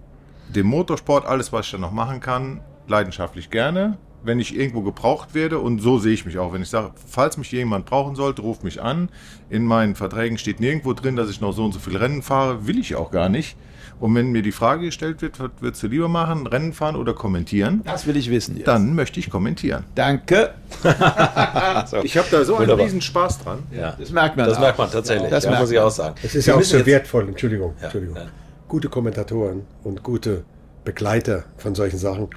äh, 0.49 0.53
den 0.53 0.65
Motorsport, 0.65 1.25
alles, 1.25 1.53
was 1.53 1.65
ich 1.67 1.71
da 1.71 1.77
noch 1.77 1.91
machen 1.91 2.19
kann, 2.21 2.61
leidenschaftlich 2.87 3.49
gerne. 3.51 3.97
Wenn 4.21 4.39
ich 4.39 4.55
irgendwo 4.57 4.81
gebraucht 4.81 5.33
werde, 5.33 5.59
und 5.59 5.79
so 5.79 5.97
sehe 5.97 6.13
ich 6.13 6.25
mich 6.25 6.37
auch, 6.39 6.51
wenn 6.53 6.61
ich 6.61 6.69
sage, 6.69 6.91
falls 7.07 7.37
mich 7.37 7.51
jemand 7.51 7.85
brauchen 7.85 8.15
sollte, 8.15 8.41
ruft 8.41 8.63
mich 8.65 8.81
an. 8.81 9.09
In 9.49 9.63
meinen 9.65 9.95
Verträgen 9.95 10.37
steht 10.37 10.59
nirgendwo 10.59 10.93
drin, 10.93 11.15
dass 11.15 11.29
ich 11.29 11.39
noch 11.39 11.53
so 11.53 11.63
und 11.63 11.71
so 11.73 11.79
viel 11.79 11.95
Rennen 11.95 12.21
fahre, 12.21 12.67
will 12.67 12.77
ich 12.79 12.95
auch 12.95 13.11
gar 13.11 13.29
nicht. 13.29 13.55
Und 14.01 14.15
wenn 14.15 14.31
mir 14.31 14.41
die 14.41 14.51
Frage 14.53 14.85
gestellt 14.85 15.21
wird, 15.21 15.39
was 15.39 15.49
würdest 15.59 15.83
du 15.83 15.87
lieber 15.87 16.07
machen, 16.07 16.47
Rennen 16.47 16.71
fahren 16.73 16.95
oder 16.95 17.13
kommentieren, 17.13 17.81
Das 17.85 18.07
will 18.07 18.15
ich 18.15 18.29
wissen. 18.29 18.55
Jetzt. 18.57 18.67
dann 18.67 18.93
möchte 18.95 19.19
ich 19.19 19.29
kommentieren. 19.29 19.83
Danke. 19.95 20.53
Ich 22.03 22.17
habe 22.17 22.27
da 22.31 22.43
so 22.43 22.53
einen 22.55 22.61
Wunderbar. 22.63 22.85
riesen 22.85 23.01
Spaß 23.01 23.39
dran. 23.43 23.59
Ja. 23.71 23.95
Das 23.99 24.11
merkt 24.11 24.37
man 24.37 24.47
Das 24.47 24.57
auch. 24.57 24.61
merkt 24.61 24.77
man 24.77 24.91
tatsächlich. 24.91 25.29
Das 25.29 25.43
ja, 25.43 25.49
merkt 25.51 25.63
muss 25.63 25.71
ich 25.71 25.79
auch 25.79 25.89
sagen. 25.91 26.15
Es 26.23 26.35
ist 26.35 26.45
Wir 26.47 26.53
ja 26.53 26.59
auch 26.59 26.63
so 26.63 26.85
wertvoll, 26.85 27.27
Entschuldigung, 27.29 27.73
Ja, 27.77 27.83
Entschuldigung. 27.85 28.15
ja. 28.17 28.23
Gute 28.67 28.89
Kommentatoren 28.89 29.63
und 29.83 30.03
gute 30.03 30.43
Begleiter 30.83 31.43
von 31.57 31.73
solchen 31.75 31.97
Sachen 31.97 32.27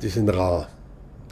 die 0.00 0.08
sind 0.08 0.28
rar. 0.30 0.68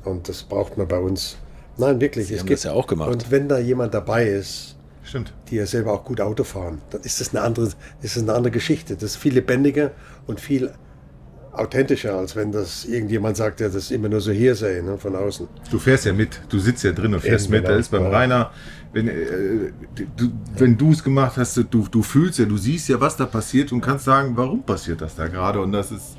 Und 0.04 0.28
das 0.28 0.42
braucht 0.42 0.76
man 0.78 0.88
bei 0.88 0.98
uns. 0.98 1.36
Nein, 1.76 2.00
wirklich. 2.00 2.28
Sie 2.28 2.34
es 2.34 2.40
haben 2.40 2.46
gibt, 2.46 2.58
das 2.58 2.64
ja 2.64 2.72
auch 2.72 2.86
gemacht. 2.86 3.10
Und 3.10 3.30
wenn 3.30 3.48
da 3.48 3.58
jemand 3.58 3.94
dabei 3.94 4.26
ist, 4.28 4.76
Stimmt. 5.02 5.32
die 5.48 5.56
ja 5.56 5.66
selber 5.66 5.92
auch 5.92 6.04
gut 6.04 6.20
Auto 6.20 6.44
fahren, 6.44 6.80
dann 6.90 7.00
ist 7.02 7.20
das 7.20 7.30
eine 7.34 7.42
andere, 7.42 7.66
ist 7.66 8.16
das 8.16 8.22
eine 8.22 8.32
andere 8.34 8.50
Geschichte. 8.50 8.94
Das 8.94 9.04
ist 9.12 9.16
viel 9.16 9.34
lebendiger 9.34 9.92
und 10.26 10.40
viel 10.40 10.72
authentischer, 11.52 12.14
als 12.16 12.36
wenn 12.36 12.52
das 12.52 12.84
irgendjemand 12.84 13.36
sagt, 13.36 13.60
der 13.60 13.70
das 13.70 13.90
immer 13.90 14.08
nur 14.08 14.20
so 14.20 14.30
hier 14.30 14.54
sei, 14.54 14.80
ne, 14.82 14.96
von 14.98 15.16
außen. 15.16 15.48
Du 15.70 15.78
fährst 15.78 16.04
ja 16.04 16.12
mit, 16.12 16.40
du 16.48 16.58
sitzt 16.60 16.84
ja 16.84 16.92
drin 16.92 17.12
und 17.14 17.20
fährst 17.20 17.46
Eben, 17.46 17.54
mit. 17.54 17.62
genau. 17.62 17.74
Da 17.74 17.80
ist 17.80 17.90
beim 17.90 18.04
Ja. 18.04 18.10
Rainer, 18.10 18.50
wenn, 18.92 19.08
äh, 19.08 19.72
du, 20.16 20.30
wenn 20.56 20.76
du 20.78 20.92
es 20.92 21.02
gemacht 21.02 21.36
hast, 21.36 21.56
du, 21.56 21.64
du 21.64 22.02
fühlst 22.02 22.38
ja, 22.38 22.44
du 22.44 22.56
siehst 22.56 22.88
ja, 22.88 23.00
was 23.00 23.16
da 23.16 23.26
passiert 23.26 23.72
und 23.72 23.80
kannst 23.80 24.04
sagen, 24.04 24.36
warum 24.36 24.62
passiert 24.62 25.00
das 25.00 25.16
da 25.16 25.26
gerade. 25.26 25.60
Und 25.60 25.72
das 25.72 25.90
ist. 25.90 26.16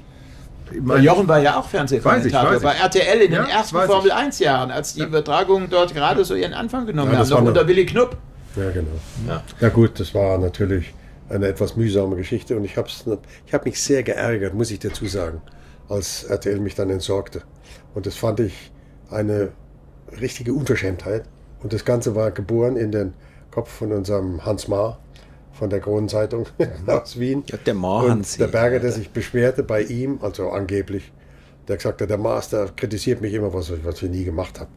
Meine- 0.80 1.04
Jochen 1.04 1.28
war 1.28 1.40
ja 1.40 1.60
auch 1.60 1.68
Fernsehkommentator 1.68 2.60
bei. 2.60 2.74
RTL 2.76 3.22
in 3.22 3.32
Ja, 3.34 3.42
den 3.44 3.50
ersten. 3.52 3.76
Formel 3.78 4.12
1 4.12 4.40
Jahren, 4.40 4.72
als 4.72 4.94
die 4.94 5.02
Übertragungen 5.04 5.70
dort 5.70 5.94
gerade 5.94 6.24
so 6.26 6.36
ihren 6.36 6.54
Anfang 6.54 6.86
genommen 6.86 7.12
Ja, 7.14 7.20
haben, 7.20 7.30
noch 7.30 7.42
unter 7.42 7.68
Willy 7.68 7.86
Knupp. 7.86 8.18
Ja, 8.56 8.70
genau. 8.72 8.88
Ja. 9.28 9.44
Ja. 9.60 9.70
gut, 9.70 10.00
das 10.00 10.14
war 10.14 10.38
natürlich 10.38 10.94
eine 11.30 11.48
etwas 11.48 11.76
mühsame 11.78 12.16
Geschichte 12.18 12.56
und 12.58 12.66
ich 12.66 12.76
habe 12.78 12.90
ich 13.46 13.54
hab 13.54 13.66
mich 13.66 13.82
sehr 13.82 14.04
geärgert, 14.04 14.54
muss 14.54 14.70
ich 14.72 14.80
dazu 14.80 15.06
sagen, 15.06 15.42
als 15.88 16.24
RTL 16.26 16.60
mich 16.60 16.76
dann 16.76 16.90
entsorgte. 16.90 17.42
Und 17.94 18.06
das 18.06 18.16
fand 18.16 18.40
ich 18.42 18.72
eine 19.10 19.50
richtige 20.20 20.54
Unverschämtheit. 20.54 21.24
Und 21.64 21.74
das 21.74 21.86
Ganze 21.86 22.16
war 22.16 22.32
geboren 22.32 22.76
in 22.76 22.92
den 22.92 23.14
Kopf 23.52 23.70
von 23.72 23.92
unserem 23.92 24.44
Hans 24.46 24.68
Maar 24.68 24.98
von 25.54 25.70
der 25.70 25.80
Kronenzeitung 25.80 26.48
aus 26.88 27.20
Wien. 27.20 27.44
Ja, 27.48 27.58
der 27.58 27.82
Hansi. 27.82 28.38
der 28.38 28.48
Berger, 28.48 28.80
der 28.80 28.92
sich 28.92 29.12
beschwerte 29.12 29.64
bei 29.64 29.84
ihm, 29.84 30.20
also 30.22 30.50
angeblich, 30.50 31.12
der 31.68 31.78
gesagt 31.78 32.02
hat, 32.02 32.10
der 32.10 32.18
Master 32.18 32.70
kritisiert 32.76 33.22
mich 33.22 33.34
immer, 33.34 33.54
was, 33.54 33.72
was 33.84 34.02
wir 34.02 34.10
nie 34.10 34.24
gemacht 34.24 34.60
haben. 34.60 34.72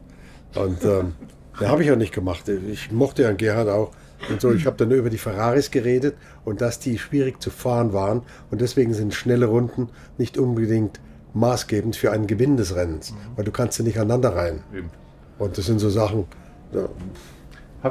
Und 0.55 0.83
ähm, 0.83 1.15
da 1.59 1.69
habe 1.69 1.83
ich 1.83 1.91
auch 1.91 1.97
nicht 1.97 2.13
gemacht. 2.13 2.47
Ich 2.47 2.91
mochte 2.91 3.23
ja 3.23 3.31
Gerhard 3.31 3.69
auch. 3.69 3.91
Und 4.29 4.41
so, 4.41 4.51
ich 4.53 4.65
habe 4.65 4.77
dann 4.77 4.89
nur 4.89 4.97
über 4.97 5.09
die 5.09 5.17
Ferraris 5.17 5.71
geredet 5.71 6.15
und 6.45 6.61
dass 6.61 6.79
die 6.79 6.97
schwierig 6.97 7.41
zu 7.41 7.49
fahren 7.49 7.93
waren. 7.93 8.23
Und 8.49 8.61
deswegen 8.61 8.93
sind 8.93 9.13
schnelle 9.13 9.45
Runden 9.47 9.89
nicht 10.17 10.37
unbedingt 10.37 10.99
maßgebend 11.33 11.95
für 11.95 12.11
einen 12.11 12.25
Gewinn 12.25 12.57
des 12.57 12.75
Rennens. 12.75 13.13
Weil 13.35 13.45
du 13.45 13.51
kannst 13.51 13.77
sie 13.77 13.83
nicht 13.83 13.97
aneinander 13.97 14.35
rein. 14.35 14.63
Und 15.37 15.57
das 15.57 15.65
sind 15.65 15.79
so 15.79 15.89
Sachen, 15.89 16.25
ja, 16.73 16.87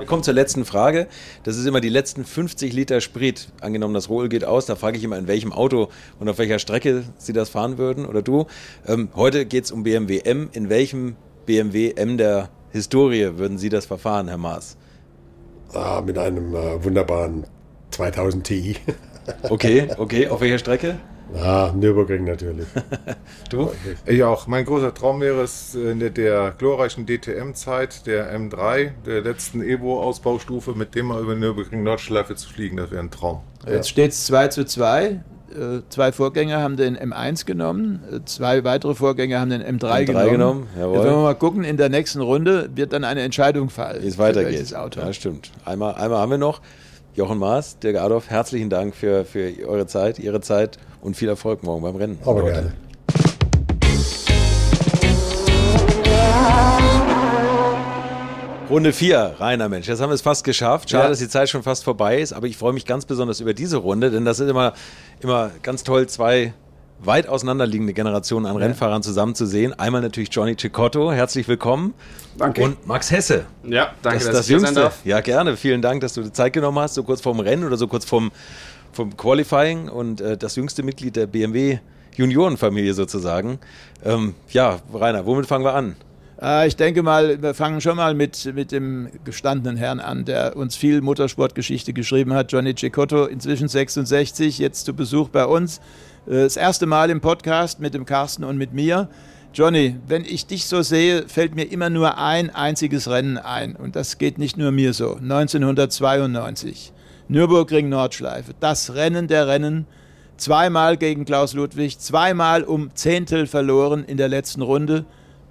Wir 0.00 0.06
kommen 0.06 0.24
zur 0.24 0.34
letzten 0.34 0.64
Frage. 0.64 1.06
Das 1.44 1.56
ist 1.56 1.66
immer 1.66 1.80
die 1.80 1.88
letzten 1.88 2.24
50 2.24 2.72
Liter 2.72 3.00
Sprit. 3.00 3.48
Angenommen, 3.60 3.94
das 3.94 4.08
Rohl 4.08 4.28
geht 4.28 4.44
aus, 4.44 4.66
da 4.66 4.74
frage 4.74 4.98
ich 4.98 5.04
immer, 5.04 5.16
in 5.18 5.28
welchem 5.28 5.52
Auto 5.52 5.88
und 6.18 6.28
auf 6.28 6.38
welcher 6.38 6.58
Strecke 6.58 7.04
Sie 7.16 7.32
das 7.32 7.48
fahren 7.48 7.78
würden 7.78 8.04
oder 8.04 8.20
du. 8.20 8.46
Ähm, 8.86 9.08
heute 9.14 9.46
geht 9.46 9.64
es 9.64 9.70
um 9.70 9.84
BMW 9.84 10.18
M. 10.18 10.48
In 10.52 10.68
welchem 10.68 11.14
BMW 11.46 11.92
M 11.92 12.18
der 12.18 12.48
Historie 12.72 13.38
würden 13.38 13.56
Sie 13.56 13.68
das 13.68 13.86
verfahren, 13.86 14.28
Herr 14.28 14.38
Maas? 14.38 14.76
ah, 15.74 16.02
mit 16.04 16.18
einem 16.18 16.54
äh, 16.54 16.82
wunderbaren 16.82 17.44
2000 17.90 18.44
Ti. 18.46 18.76
Okay, 19.48 19.88
okay. 19.96 20.28
Auf 20.28 20.42
welcher 20.42 20.58
Strecke? 20.58 20.98
Ah, 21.34 21.72
Nürburgring 21.74 22.24
natürlich. 22.24 22.66
Du? 23.50 23.70
Ich 24.06 24.22
auch. 24.24 24.46
Mein 24.46 24.64
großer 24.64 24.92
Traum 24.94 25.20
wäre 25.20 25.42
es, 25.42 25.74
in 25.74 26.00
der, 26.00 26.10
der 26.10 26.54
glorreichen 26.56 27.06
DTM-Zeit, 27.06 28.06
der 28.06 28.34
M3, 28.36 28.90
der 29.06 29.20
letzten 29.20 29.62
Evo-Ausbaustufe, 29.62 30.72
mit 30.72 30.94
dem 30.94 31.06
mal 31.06 31.20
über 31.20 31.34
Nürburgring 31.34 31.82
Nordschleife 31.82 32.34
zu 32.34 32.48
fliegen. 32.48 32.78
Das 32.78 32.90
wäre 32.90 33.00
ein 33.02 33.10
Traum. 33.10 33.40
Jetzt 33.66 33.90
steht 33.90 34.12
es 34.12 34.24
2 34.26 34.48
zu 34.48 34.64
2. 34.64 35.04
Äh, 35.04 35.20
Zwei 35.88 36.10
Vorgänger 36.10 36.60
haben 36.60 36.76
den 36.76 36.96
M1 36.96 37.44
genommen, 37.44 38.02
äh, 38.10 38.24
zwei 38.24 38.64
weitere 38.64 38.94
Vorgänger 38.94 39.38
haben 39.40 39.50
den 39.50 39.62
M3, 39.62 39.78
M3 39.78 40.04
genommen. 40.04 40.30
genommen, 40.30 40.68
jawohl. 40.76 40.94
Jetzt 40.96 41.04
wollen 41.04 41.16
wir 41.16 41.22
mal 41.22 41.34
gucken, 41.34 41.64
in 41.64 41.76
der 41.76 41.90
nächsten 41.90 42.20
Runde 42.20 42.70
wird 42.74 42.92
dann 42.92 43.04
eine 43.04 43.20
Entscheidung 43.20 43.70
fallen. 43.70 44.02
Wie 44.02 44.08
es 44.08 44.18
weitergeht. 44.18 44.74
Auto. 44.74 45.00
Ja, 45.00 45.12
stimmt. 45.12 45.52
Einmal, 45.64 45.94
einmal 45.94 46.18
haben 46.18 46.30
wir 46.30 46.38
noch. 46.38 46.60
Jochen 47.14 47.38
Maas, 47.38 47.78
Dirk 47.78 47.96
Adolf, 47.96 48.28
herzlichen 48.28 48.70
Dank 48.70 48.96
für, 48.96 49.24
für 49.24 49.52
eure 49.68 49.86
Zeit, 49.86 50.18
Ihre 50.18 50.40
Zeit 50.40 50.78
und 51.04 51.16
viel 51.16 51.28
Erfolg 51.28 51.62
morgen 51.62 51.82
beim 51.82 51.94
Rennen. 51.96 52.18
Aber 52.24 52.40
Leute. 52.40 52.52
gerne. 52.52 52.72
Runde 58.70 58.92
4, 58.92 59.34
Rainer 59.38 59.68
Mensch. 59.68 59.86
Jetzt 59.86 60.00
haben 60.00 60.08
wir 60.10 60.14
es 60.14 60.22
fast 60.22 60.42
geschafft. 60.42 60.90
Schade, 60.90 61.04
Ja. 61.04 61.10
dass 61.10 61.18
die 61.18 61.28
Zeit 61.28 61.48
schon 61.50 61.62
fast 61.62 61.84
vorbei 61.84 62.18
ist, 62.20 62.32
aber 62.32 62.46
ich 62.46 62.56
freue 62.56 62.72
mich 62.72 62.86
ganz 62.86 63.04
besonders 63.04 63.40
über 63.40 63.52
diese 63.54 63.76
Runde, 63.76 64.10
denn 64.10 64.24
das 64.24 64.40
ist 64.40 64.48
immer, 64.48 64.72
immer 65.20 65.50
ganz 65.62 65.84
toll, 65.84 66.08
zwei 66.08 66.54
weit 67.00 67.28
auseinanderliegende 67.28 67.92
Generationen 67.92 68.46
an 68.46 68.56
Rennfahrern 68.56 69.02
zusammen 69.02 69.34
zu 69.34 69.44
sehen. 69.46 69.78
Einmal 69.78 70.00
natürlich 70.00 70.30
Johnny 70.32 70.56
Cicotto, 70.58 71.12
herzlich 71.12 71.46
willkommen. 71.46 71.92
Danke. 72.38 72.62
Und 72.62 72.86
Max 72.86 73.10
Hesse. 73.10 73.44
Ja, 73.64 73.92
danke, 74.02 74.18
das, 74.20 74.26
dass 74.28 74.36
das 74.36 74.40
ich 74.42 74.46
hier 74.48 74.60
sein 74.60 74.68
Jüngste. 74.68 74.80
darf. 74.82 74.98
Ja, 75.04 75.20
gerne. 75.20 75.56
Vielen 75.58 75.82
Dank, 75.82 76.00
dass 76.00 76.14
du 76.14 76.22
die 76.22 76.32
Zeit 76.32 76.54
genommen 76.54 76.78
hast, 76.78 76.94
so 76.94 77.02
kurz 77.02 77.20
vorm 77.20 77.40
Rennen 77.40 77.64
oder 77.64 77.76
so 77.76 77.86
kurz 77.86 78.06
vorm, 78.06 78.32
vom 78.94 79.16
Qualifying 79.16 79.88
und 79.88 80.20
äh, 80.20 80.36
das 80.36 80.56
jüngste 80.56 80.82
Mitglied 80.82 81.16
der 81.16 81.26
BMW 81.26 81.78
Juniorenfamilie 82.16 82.94
sozusagen. 82.94 83.58
Ähm, 84.04 84.34
ja, 84.50 84.78
Rainer, 84.92 85.26
womit 85.26 85.46
fangen 85.46 85.64
wir 85.64 85.74
an? 85.74 85.96
Äh, 86.40 86.68
ich 86.68 86.76
denke 86.76 87.02
mal, 87.02 87.42
wir 87.42 87.54
fangen 87.54 87.80
schon 87.80 87.96
mal 87.96 88.14
mit, 88.14 88.52
mit 88.54 88.72
dem 88.72 89.08
gestandenen 89.24 89.76
Herrn 89.76 90.00
an, 90.00 90.24
der 90.24 90.56
uns 90.56 90.76
viel 90.76 91.00
Motorsportgeschichte 91.00 91.92
geschrieben 91.92 92.32
hat. 92.34 92.52
Johnny 92.52 92.74
Cicotto, 92.76 93.26
inzwischen 93.26 93.68
66, 93.68 94.58
jetzt 94.58 94.84
zu 94.84 94.94
Besuch 94.94 95.28
bei 95.28 95.44
uns. 95.46 95.78
Äh, 96.26 96.44
Das 96.44 96.56
erste 96.56 96.86
Mal 96.86 97.10
im 97.10 97.20
Podcast 97.20 97.80
mit 97.80 97.94
dem 97.94 98.06
Carsten 98.06 98.44
und 98.44 98.56
mit 98.58 98.72
mir. 98.72 99.08
Johnny, 99.52 99.96
wenn 100.08 100.24
ich 100.24 100.46
dich 100.46 100.66
so 100.66 100.82
sehe, 100.82 101.28
fällt 101.28 101.54
mir 101.54 101.70
immer 101.70 101.88
nur 101.88 102.18
ein 102.18 102.50
einziges 102.50 103.08
Rennen 103.08 103.38
ein. 103.38 103.76
Und 103.76 103.94
das 103.94 104.18
geht 104.18 104.36
nicht 104.36 104.56
nur 104.56 104.72
mir 104.72 104.92
so. 104.92 105.14
1992. 105.14 106.92
Nürburgring 107.28 107.88
Nordschleife. 107.88 108.52
Das 108.60 108.94
Rennen 108.94 109.28
der 109.28 109.46
Rennen. 109.46 109.86
Zweimal 110.36 110.96
gegen 110.96 111.24
Klaus 111.24 111.54
Ludwig, 111.54 112.00
zweimal 112.00 112.64
um 112.64 112.94
Zehntel 112.94 113.46
verloren 113.46 114.04
in 114.04 114.16
der 114.16 114.28
letzten 114.28 114.62
Runde 114.62 115.04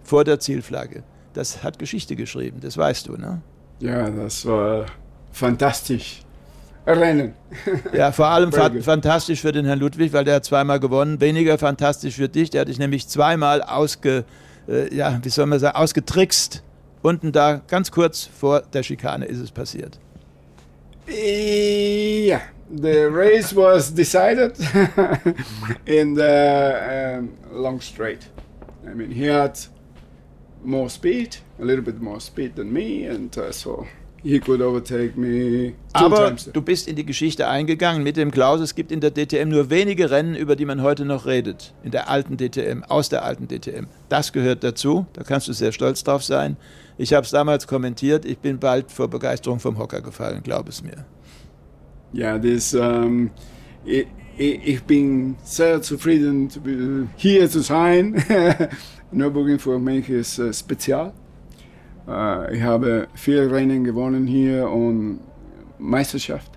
vor 0.03 0.25
der 0.25 0.39
Zielflagge. 0.39 1.03
Das 1.33 1.63
hat 1.63 1.79
Geschichte 1.79 2.15
geschrieben, 2.17 2.59
das 2.61 2.77
weißt 2.77 3.07
du, 3.07 3.15
ne? 3.15 3.41
Ja, 3.79 4.09
das 4.09 4.45
war 4.45 4.85
fantastisch. 5.31 6.21
Rennen. 6.85 7.33
Ja, 7.93 8.11
vor 8.11 8.27
allem 8.27 8.51
fa 8.51 8.69
fantastisch 8.81 9.39
für 9.41 9.53
den 9.53 9.65
Herrn 9.65 9.79
Ludwig, 9.79 10.11
weil 10.11 10.25
der 10.25 10.35
hat 10.35 10.45
zweimal 10.45 10.79
gewonnen. 10.79 11.21
Weniger 11.21 11.57
fantastisch 11.57 12.15
für 12.15 12.27
dich, 12.27 12.49
der 12.49 12.61
hat 12.61 12.67
dich 12.67 12.79
nämlich 12.79 13.07
zweimal 13.07 13.61
ausge, 13.61 14.25
äh, 14.67 14.93
ja, 14.93 15.17
wie 15.23 15.29
soll 15.29 15.45
man 15.45 15.59
sagen, 15.59 15.77
ausgetrickst. 15.77 16.61
Unten 17.01 17.31
da, 17.31 17.61
ganz 17.67 17.91
kurz 17.91 18.23
vor 18.23 18.61
der 18.61 18.83
Schikane 18.83 19.25
ist 19.25 19.39
es 19.39 19.51
passiert. 19.51 19.99
Yeah, 21.07 22.47
the 22.69 23.09
race 23.11 23.53
was 23.53 23.91
decided 23.91 24.57
in 25.85 26.13
the 26.13 27.17
um, 27.19 27.38
long 27.51 27.81
straight. 27.81 28.27
I 28.85 28.93
mean, 28.93 29.11
he 29.11 29.25
had 29.25 29.59
more 30.63 30.89
speed, 30.89 31.38
a 31.59 31.65
little 31.65 31.84
bit 31.84 32.01
more 32.01 32.19
speed 32.19 32.55
than 32.55 32.71
me, 32.71 33.05
and 33.05 33.38
uh, 33.38 33.51
so 33.51 33.88
he 34.23 34.39
could 34.39 34.61
overtake 34.61 35.17
me 35.17 35.73
Aber 35.91 36.31
du 36.31 36.61
bist 36.61 36.87
in 36.87 36.95
die 36.95 37.05
Geschichte 37.05 37.47
eingegangen 37.47 38.03
mit 38.03 38.17
dem 38.17 38.31
Klaus. 38.31 38.61
Es 38.61 38.73
gibt 38.73 38.91
in 38.91 39.01
der 39.01 39.11
DTM 39.11 39.49
nur 39.49 39.69
wenige 39.69 40.09
Rennen, 40.09 40.35
über 40.35 40.55
die 40.55 40.65
man 40.65 40.81
heute 40.81 41.05
noch 41.05 41.25
redet. 41.25 41.73
In 41.83 41.91
der 41.91 42.09
alten 42.09 42.37
DTM, 42.37 42.83
aus 42.87 43.09
der 43.09 43.23
alten 43.23 43.47
DTM. 43.47 43.87
Das 44.09 44.31
gehört 44.31 44.63
dazu. 44.63 45.05
Da 45.13 45.23
kannst 45.23 45.47
du 45.47 45.53
sehr 45.53 45.71
stolz 45.71 46.03
drauf 46.03 46.23
sein. 46.23 46.57
Ich 46.97 47.13
habe 47.13 47.25
es 47.25 47.31
damals 47.31 47.67
kommentiert. 47.67 48.25
Ich 48.25 48.37
bin 48.37 48.59
bald 48.59 48.91
vor 48.91 49.09
Begeisterung 49.09 49.59
vom 49.59 49.77
Hocker 49.77 50.01
gefallen, 50.01 50.41
glaub 50.43 50.69
es 50.69 50.81
mir. 50.81 51.05
Ja, 52.13 52.37
this 52.37 52.73
um, 52.73 53.31
ich, 53.83 54.07
ich 54.37 54.83
bin 54.83 55.35
sehr 55.43 55.81
zufrieden, 55.81 56.49
to 56.49 56.61
be 56.61 57.07
hier 57.17 57.49
zu 57.49 57.61
sein. 57.61 58.23
Nürburgring 59.11 59.59
für 59.59 59.79
mich 59.79 60.09
ist 60.09 60.39
äh, 60.39 60.53
spezial. 60.53 61.13
Äh, 62.07 62.55
ich 62.55 62.61
habe 62.61 63.07
viele 63.13 63.51
Rennen 63.51 63.84
gewonnen 63.84 64.27
hier 64.27 64.69
und 64.69 65.19
Meisterschaft. 65.80 66.51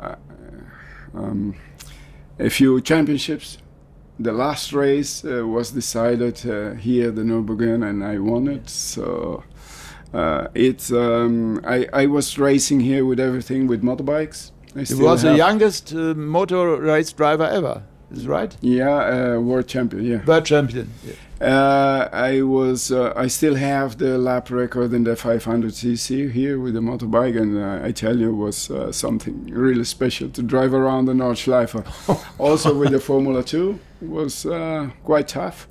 Äh, 0.00 0.16
um, 1.16 1.54
a 2.38 2.50
few 2.50 2.80
championships. 2.80 3.58
The 4.18 4.32
last 4.32 4.72
race 4.72 5.24
uh, 5.24 5.46
was 5.46 5.72
decided 5.72 6.44
uh, 6.46 6.74
here 6.74 7.08
at 7.08 7.16
the 7.16 7.22
Nürburgring, 7.22 7.86
and 7.86 8.02
I 8.02 8.18
won 8.18 8.48
it. 8.48 8.70
So 8.70 9.42
uh, 10.14 10.48
it's 10.54 10.90
um, 10.90 11.60
I, 11.66 11.86
I 11.92 12.06
was 12.06 12.38
racing 12.38 12.80
here 12.80 13.04
with 13.04 13.20
everything 13.20 13.66
with 13.66 13.82
motorbikes. 13.82 14.52
I 14.74 14.80
You 14.80 15.04
was 15.04 15.22
the 15.22 15.36
youngest 15.36 15.92
uh, 15.92 16.14
motor 16.14 16.76
race 16.80 17.12
driver 17.12 17.44
ever. 17.44 17.82
Is 18.10 18.26
right? 18.26 18.56
Yeah, 18.60 19.34
uh, 19.34 19.40
world 19.40 19.66
champion. 19.66 20.04
Yeah. 20.04 20.24
World 20.24 20.44
champion. 20.46 20.92
Uh, 21.40 22.08
I 22.12 22.40
was. 22.42 22.90
Uh, 22.90 23.12
I 23.14 23.26
still 23.26 23.56
have 23.56 23.98
the 23.98 24.16
lap 24.16 24.50
record 24.50 24.94
in 24.94 25.04
the 25.04 25.10
500cc 25.16 26.30
here 26.32 26.58
with 26.58 26.72
the 26.74 26.80
motorbike, 26.80 27.38
and 27.38 27.58
uh, 27.58 27.86
I 27.86 27.92
tell 27.92 28.16
you, 28.18 28.30
it 28.30 28.36
was 28.36 28.70
uh, 28.70 28.90
something 28.90 29.44
really 29.52 29.84
special 29.84 30.30
to 30.30 30.42
drive 30.42 30.72
around 30.72 31.04
the 31.06 31.12
Nordschleife. 31.12 31.74
also 32.38 32.74
with 32.74 32.90
the 32.92 33.00
Formula 33.00 33.42
2, 33.42 33.78
was 34.00 34.46
uh, 34.46 34.88
quite 35.04 35.28
tough. 35.28 35.68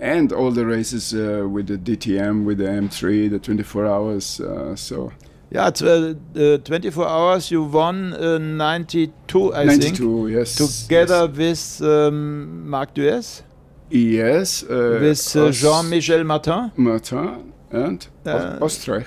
and 0.00 0.32
all 0.32 0.50
the 0.52 0.66
races 0.66 1.12
uh, 1.14 1.46
with 1.48 1.66
the 1.66 1.78
DTM, 1.78 2.44
with 2.44 2.58
the 2.58 2.64
M3, 2.66 3.28
the 3.30 3.38
24 3.38 3.86
hours. 3.86 4.40
Uh, 4.40 4.74
so 4.76 5.12
Yeah, 5.50 5.66
uh, 5.66 6.58
24 6.58 7.06
hours 7.08 7.50
you 7.50 7.62
won 7.64 8.12
uh, 8.14 8.38
92, 8.38 9.54
I 9.54 9.64
92, 9.64 10.26
think. 10.26 10.30
yes, 10.36 10.82
Together 10.86 11.26
with 11.28 11.80
um, 11.82 12.68
Marc 12.68 12.94
Dues, 12.94 13.42
yes, 13.92 14.62
uh, 14.64 14.98
with 15.00 15.36
uh, 15.36 15.50
Jean-Michel 15.50 16.24
Martin. 16.24 16.70
Martin 16.76 17.52
and 17.70 18.06
Uh, 18.26 18.58
Österreich. 18.60 19.06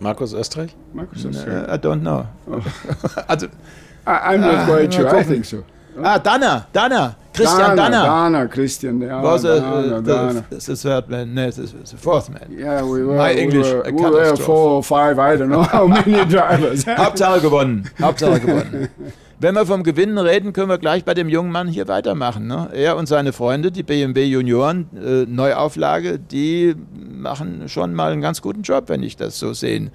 Markus 0.00 0.32
Österreich? 0.34 0.74
Markus 0.94 1.24
Österreich. 1.24 1.68
I 1.68 1.76
don't 1.76 2.02
know. 2.02 2.26
also, 3.28 3.48
I, 4.06 4.34
I'm 4.34 4.40
not 4.40 4.54
Ah, 4.54 4.66
quite 4.66 4.92
sure. 4.94 5.08
I 5.16 5.22
think 5.24 5.44
so. 5.44 5.64
ah, 6.02 6.18
Danner, 6.18 6.66
Danner, 6.72 7.16
Christian 7.34 7.58
Dana, 7.58 7.76
Danner. 7.76 8.04
Dana, 8.04 8.48
Christian. 8.48 9.00
Yeah, 9.00 9.20
was 9.22 9.44
uh, 9.44 9.58
Dana, 9.58 10.00
the, 10.00 10.14
Dana. 10.14 10.46
the, 10.50 10.76
third 10.76 11.08
man, 11.08 11.34
no, 11.34 11.50
the, 11.50 11.62
the 11.62 11.96
fourth 11.96 12.30
man. 12.30 12.46
Yeah, 12.50 12.82
we 12.84 13.02
were, 13.02 13.16
My 13.16 13.34
we 13.34 13.40
English, 13.40 13.66
were, 13.66 13.82
a 13.82 13.92
we 13.92 14.02
were 14.02 14.36
four 14.36 14.70
or 14.70 14.82
five, 14.82 15.18
I 15.18 15.36
don't 15.36 15.50
know 15.50 15.62
how 15.64 15.86
many 15.86 16.24
drivers. 16.24 16.84
Hauptsache 17.02 17.40
gewonnen. 17.40 17.90
Hauptsache 17.98 18.40
gewonnen. 18.40 18.90
Wenn 19.40 19.54
wir 19.54 19.66
vom 19.66 19.84
Gewinnen 19.84 20.18
reden, 20.18 20.52
können 20.52 20.68
wir 20.68 20.78
gleich 20.78 21.04
bei 21.04 21.14
dem 21.14 21.28
jungen 21.28 21.52
Mann 21.52 21.68
hier 21.68 21.86
weitermachen. 21.86 22.48
Ne? 22.48 22.70
Er 22.72 22.96
und 22.96 23.06
seine 23.06 23.32
Freunde, 23.32 23.70
die 23.70 23.84
BMW 23.84 24.24
Junioren 24.24 24.88
äh, 24.96 25.26
Neuauflage, 25.26 26.18
die 26.18 26.74
machen 26.96 27.68
schon 27.68 27.94
mal 27.94 28.10
einen 28.10 28.20
ganz 28.20 28.42
guten 28.42 28.62
Job, 28.62 28.88
wenn 28.88 29.04
ich 29.04 29.16
das 29.16 29.38
so 29.38 29.52
sehen 29.52 29.92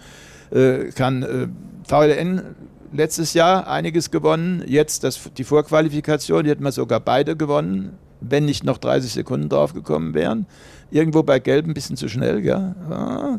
äh, 0.52 0.86
kann. 0.96 1.24
Äh, 1.24 1.48
VLN 1.86 2.56
letztes 2.94 3.34
Jahr 3.34 3.68
einiges 3.68 4.12
gewonnen, 4.12 4.64
jetzt 4.66 5.04
das, 5.04 5.20
die 5.38 5.44
Vorqualifikation, 5.44 6.46
die 6.46 6.50
hätten 6.50 6.64
wir 6.64 6.72
sogar 6.72 7.02
beide 7.02 7.36
gewonnen, 7.36 7.98
wenn 8.22 8.46
nicht 8.46 8.64
noch 8.64 8.78
30 8.78 9.12
Sekunden 9.12 9.50
draufgekommen 9.50 10.14
wären. 10.14 10.46
Irgendwo 10.90 11.22
bei 11.22 11.40
Gelb 11.40 11.68
ein 11.68 11.74
bisschen 11.74 11.98
zu 11.98 12.08
schnell? 12.08 12.46
Ja, 12.46 12.76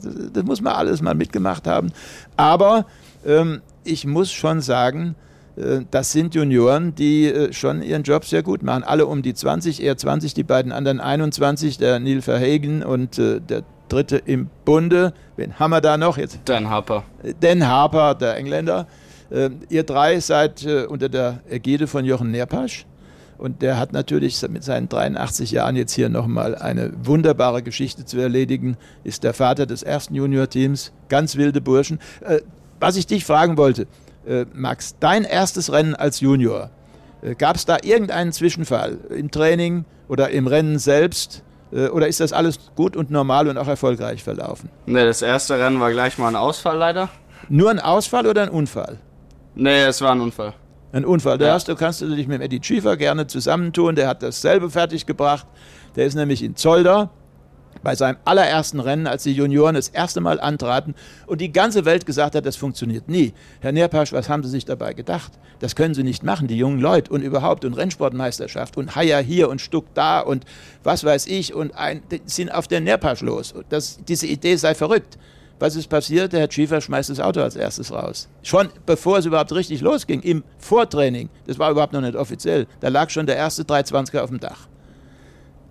das, 0.02 0.14
das 0.34 0.44
muss 0.44 0.60
man 0.60 0.74
alles 0.74 1.00
mal 1.00 1.14
mitgemacht 1.14 1.66
haben. 1.66 1.92
Aber 2.36 2.84
ähm, 3.24 3.62
ich 3.84 4.06
muss 4.06 4.30
schon 4.32 4.60
sagen, 4.60 5.14
das 5.90 6.12
sind 6.12 6.34
Junioren, 6.34 6.94
die 6.94 7.26
äh, 7.26 7.52
schon 7.52 7.82
ihren 7.82 8.02
Job 8.02 8.24
sehr 8.24 8.42
gut 8.42 8.62
machen. 8.62 8.82
Alle 8.82 9.06
um 9.06 9.22
die 9.22 9.34
20, 9.34 9.82
eher 9.82 9.96
20, 9.96 10.34
die 10.34 10.42
beiden 10.42 10.72
anderen 10.72 11.00
21, 11.00 11.78
der 11.78 12.00
Neil 12.00 12.22
Verhagen 12.22 12.82
und 12.82 13.18
äh, 13.18 13.40
der 13.40 13.62
dritte 13.88 14.16
im 14.16 14.48
Bunde. 14.64 15.12
Wen 15.36 15.58
haben 15.58 15.70
wir 15.70 15.80
da 15.80 15.96
noch 15.96 16.18
jetzt? 16.18 16.40
Dan 16.44 16.68
Harper. 16.68 17.04
Dan 17.40 17.66
Harper, 17.66 18.14
der 18.14 18.36
Engländer. 18.36 18.86
Äh, 19.30 19.50
ihr 19.68 19.84
drei 19.84 20.18
seid 20.20 20.64
äh, 20.64 20.86
unter 20.86 21.08
der 21.08 21.40
Ägide 21.48 21.86
von 21.86 22.04
Jochen 22.04 22.30
Nerpasch. 22.30 22.86
Und 23.36 23.62
der 23.62 23.78
hat 23.78 23.92
natürlich 23.92 24.40
mit 24.48 24.62
seinen 24.64 24.88
83 24.88 25.50
Jahren 25.50 25.76
jetzt 25.76 25.92
hier 25.92 26.08
nochmal 26.08 26.54
eine 26.54 26.92
wunderbare 27.02 27.62
Geschichte 27.62 28.04
zu 28.04 28.18
erledigen. 28.18 28.76
Ist 29.02 29.24
der 29.24 29.34
Vater 29.34 29.66
des 29.66 29.82
ersten 29.82 30.14
Junior-Teams. 30.14 30.92
Ganz 31.08 31.36
wilde 31.36 31.60
Burschen. 31.60 31.98
Äh, 32.20 32.40
was 32.80 32.96
ich 32.96 33.06
dich 33.06 33.24
fragen 33.24 33.56
wollte, 33.56 33.82
äh, 33.82 33.86
Max, 34.52 34.96
dein 35.00 35.24
erstes 35.24 35.72
Rennen 35.72 35.94
als 35.94 36.20
Junior, 36.20 36.70
äh, 37.22 37.34
gab 37.34 37.56
es 37.56 37.64
da 37.64 37.78
irgendeinen 37.82 38.32
Zwischenfall 38.32 38.98
im 39.10 39.30
Training 39.30 39.84
oder 40.08 40.30
im 40.30 40.46
Rennen 40.46 40.78
selbst? 40.78 41.42
Äh, 41.72 41.88
oder 41.88 42.08
ist 42.08 42.20
das 42.20 42.32
alles 42.32 42.58
gut 42.76 42.96
und 42.96 43.10
normal 43.10 43.48
und 43.48 43.58
auch 43.58 43.68
erfolgreich 43.68 44.22
verlaufen? 44.22 44.68
Ne, 44.86 45.04
das 45.04 45.22
erste 45.22 45.58
Rennen 45.58 45.80
war 45.80 45.90
gleich 45.90 46.18
mal 46.18 46.28
ein 46.28 46.36
Ausfall 46.36 46.76
leider. 46.78 47.08
Nur 47.48 47.70
ein 47.70 47.80
Ausfall 47.80 48.26
oder 48.26 48.42
ein 48.42 48.48
Unfall? 48.48 48.98
Nee, 49.54 49.82
es 49.84 50.00
war 50.00 50.12
ein 50.12 50.20
Unfall. 50.20 50.54
Ein 50.92 51.04
Unfall. 51.04 51.38
Da 51.38 51.46
Ja. 51.46 51.52
hast 51.54 51.68
du, 51.68 51.74
kannst 51.74 52.00
du 52.00 52.14
dich 52.14 52.26
mit 52.28 52.40
Eddie 52.40 52.60
Schiefer 52.62 52.96
gerne 52.96 53.26
zusammentun. 53.26 53.96
Der 53.96 54.08
hat 54.08 54.22
dasselbe 54.22 54.70
fertiggebracht. 54.70 55.46
Der 55.96 56.06
ist 56.06 56.14
nämlich 56.14 56.42
in 56.42 56.56
Zolder 56.56 57.10
bei 57.82 57.94
seinem 57.94 58.16
allerersten 58.24 58.80
Rennen, 58.80 59.06
als 59.06 59.24
die 59.24 59.32
Junioren 59.32 59.74
das 59.74 59.88
erste 59.88 60.20
Mal 60.20 60.40
antraten 60.40 60.94
und 61.26 61.40
die 61.40 61.52
ganze 61.52 61.84
Welt 61.84 62.06
gesagt 62.06 62.34
hat, 62.34 62.46
das 62.46 62.56
funktioniert 62.56 63.08
nie. 63.08 63.32
Herr 63.60 63.72
Nerpasch, 63.72 64.12
was 64.12 64.28
haben 64.28 64.42
Sie 64.42 64.50
sich 64.50 64.64
dabei 64.64 64.92
gedacht? 64.94 65.32
Das 65.58 65.76
können 65.76 65.94
Sie 65.94 66.02
nicht 66.02 66.22
machen, 66.22 66.48
die 66.48 66.56
jungen 66.56 66.80
Leute 66.80 67.12
und 67.12 67.22
überhaupt 67.22 67.64
und 67.64 67.74
Rennsportmeisterschaft 67.74 68.76
und 68.76 68.96
Haier 68.96 69.20
hier 69.20 69.48
und 69.48 69.60
Stuck 69.60 69.86
da 69.94 70.20
und 70.20 70.44
was 70.82 71.04
weiß 71.04 71.26
ich 71.26 71.54
und 71.54 71.74
ein, 71.74 72.02
sind 72.26 72.52
auf 72.52 72.68
den 72.68 72.84
Nerpasch 72.84 73.20
los. 73.20 73.54
Das, 73.68 73.98
diese 74.06 74.26
Idee 74.26 74.56
sei 74.56 74.74
verrückt. 74.74 75.18
Was 75.60 75.76
ist 75.76 75.88
passiert? 75.88 76.32
Der 76.32 76.40
Herr 76.40 76.50
Schiefer 76.50 76.80
schmeißt 76.80 77.10
das 77.10 77.20
Auto 77.20 77.40
als 77.40 77.54
erstes 77.54 77.92
raus. 77.92 78.28
Schon 78.42 78.70
bevor 78.86 79.18
es 79.18 79.26
überhaupt 79.26 79.52
richtig 79.52 79.80
losging, 79.80 80.20
im 80.20 80.42
Vortraining, 80.58 81.28
das 81.46 81.58
war 81.58 81.70
überhaupt 81.70 81.92
noch 81.92 82.00
nicht 82.00 82.16
offiziell, 82.16 82.66
da 82.80 82.88
lag 82.88 83.10
schon 83.10 83.26
der 83.26 83.36
erste 83.36 83.62
320er 83.62 84.20
auf 84.20 84.30
dem 84.30 84.40
Dach. 84.40 84.68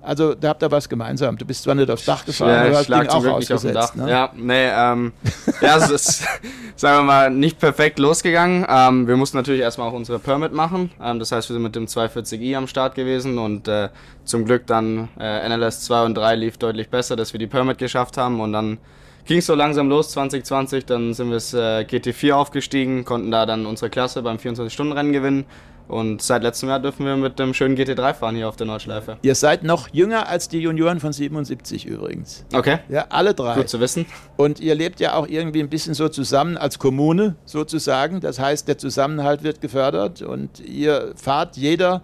Also 0.04 0.36
da 0.36 0.50
habt 0.50 0.62
ihr 0.62 0.70
was 0.70 0.90
gemeinsam. 0.90 1.38
Du 1.38 1.46
bist 1.46 1.64
zwar 1.64 1.76
nicht 1.76 1.90
aufs 1.90 2.06
Dach 2.06 2.26
gefahren, 2.26 2.50
Ja, 2.50 2.60
aber 2.60 2.70
ich 2.72 2.78
das 2.78 2.88
lag 2.90 3.00
Ding 3.02 3.10
zum 3.10 3.26
auch 3.26 3.34
ausgesetzt. 3.36 3.96
Ne? 3.96 4.10
Ja, 4.10 4.30
nee, 4.36 4.68
ähm, 4.68 5.14
ja, 5.62 5.78
es 5.78 5.90
ist, 5.90 6.28
sagen 6.76 7.00
wir 7.00 7.04
mal, 7.04 7.30
nicht 7.30 7.60
perfekt 7.60 8.00
losgegangen. 8.00 8.66
Ähm, 8.68 9.08
wir 9.08 9.16
mussten 9.16 9.38
natürlich 9.38 9.62
erstmal 9.62 9.90
auch 9.90 9.94
unsere 9.94 10.20
Permit 10.20 10.52
machen. 10.52 10.92
Ähm, 11.02 11.20
das 11.20 11.32
heißt, 11.32 11.50
wir 11.50 11.54
sind 11.54 11.64
mit 11.64 11.76
dem 11.76 11.86
240i 11.86 12.58
am 12.58 12.68
Start 12.68 12.96
gewesen 12.96 13.38
und 13.38 13.68
äh, 13.68 13.90
zum 14.26 14.46
Glück 14.46 14.68
dann 14.68 15.08
äh, 15.20 15.48
NLS 15.48 15.86
2 15.86 16.04
und 16.04 16.16
3 16.16 16.36
lief 16.36 16.58
deutlich 16.58 16.90
besser, 16.90 17.16
dass 17.16 17.34
wir 17.34 17.40
die 17.40 17.48
Permit 17.48 17.78
geschafft 17.78 18.18
haben 18.18 18.42
und 18.42 18.52
dann 18.52 18.80
ging 19.26 19.38
es 19.38 19.46
so 19.46 19.56
langsam 19.56 19.88
los 19.90 20.12
2020. 20.12 20.86
Dann 20.86 21.14
sind 21.14 21.30
wir 21.30 21.38
es 21.38 21.54
äh, 21.54 21.86
GT4 21.90 22.34
aufgestiegen, 22.34 23.06
konnten 23.06 23.32
da 23.32 23.46
dann 23.46 23.66
unsere 23.66 23.90
Klasse 23.90 24.22
beim 24.22 24.38
24-Stunden-Rennen 24.38 25.14
gewinnen. 25.14 25.46
Und 25.88 26.22
seit 26.22 26.44
letztem 26.44 26.70
Jahr 26.70 26.80
dürfen 26.80 27.06
wir 27.06 27.16
mit 27.18 27.40
dem 27.40 27.54
schönen 27.54 27.76
GT3 27.76 28.14
fahren 28.14 28.36
hier 28.36 28.48
auf 28.48 28.56
der 28.56 28.66
Nordschleife. 28.66 29.18
Ihr 29.22 29.36
seid 29.36 29.64
noch 29.64 29.90
jünger 29.92 30.28
als 30.28 30.48
die 30.48 30.60
Junioren 30.60 31.00
von 31.00 31.14
77 31.14 31.86
übrigens. 31.86 32.46
Okay. 32.54 32.80
Ja, 32.90 33.06
alle 33.10 33.34
drei. 33.34 33.56
Gut 33.56 33.70
zu 33.70 33.80
wissen. 33.80 34.06
Und 34.38 34.60
ihr 34.60 34.76
lebt 34.76 35.00
ja 35.00 35.14
auch 35.14 35.28
irgendwie 35.28 35.60
ein 35.60 35.70
bisschen 35.70 35.94
so 35.94 36.10
zusammen 36.10 36.58
als 36.58 36.80
Kommune 36.80 37.36
sozusagen. 37.46 38.22
Das 38.22 38.40
heißt, 38.40 38.68
der 38.68 38.78
Zusammenhalt 38.78 39.44
wird 39.44 39.62
gefördert 39.62 40.22
und 40.22 40.60
ihr 40.62 41.14
fahrt 41.16 41.58
jeder 41.58 42.02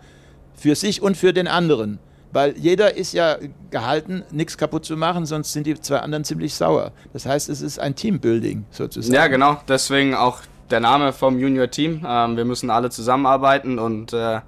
für 0.54 0.76
sich 0.76 1.02
und 1.02 1.16
für 1.16 1.34
den 1.34 1.48
anderen. 1.48 2.00
Weil 2.32 2.56
jeder 2.58 2.96
ist 2.96 3.14
ja 3.14 3.38
gehalten, 3.72 4.24
nichts 4.30 4.58
kaputt 4.58 4.86
zu 4.86 4.96
machen, 4.96 5.26
sonst 5.26 5.52
sind 5.52 5.66
die 5.66 5.80
zwei 5.80 5.98
anderen 5.98 6.24
ziemlich 6.24 6.54
sauer. 6.54 6.92
Das 7.12 7.26
heißt, 7.26 7.50
es 7.50 7.62
ist 7.62 7.80
ein 7.80 7.96
Teambuilding 7.96 8.66
sozusagen. 8.70 9.16
Ja, 9.16 9.28
genau. 9.28 9.60
Deswegen 9.68 10.14
auch 10.14 10.42
der 10.70 10.80
Name 10.80 11.14
vom 11.14 11.40
Junior-Team. 11.40 12.06
Ähm, 12.08 12.38
wir 12.38 12.46
müssen 12.46 12.70
alle 12.70 12.90
zusammenarbeiten 12.90 13.80
und 13.80 14.14
äh, 14.14 14.42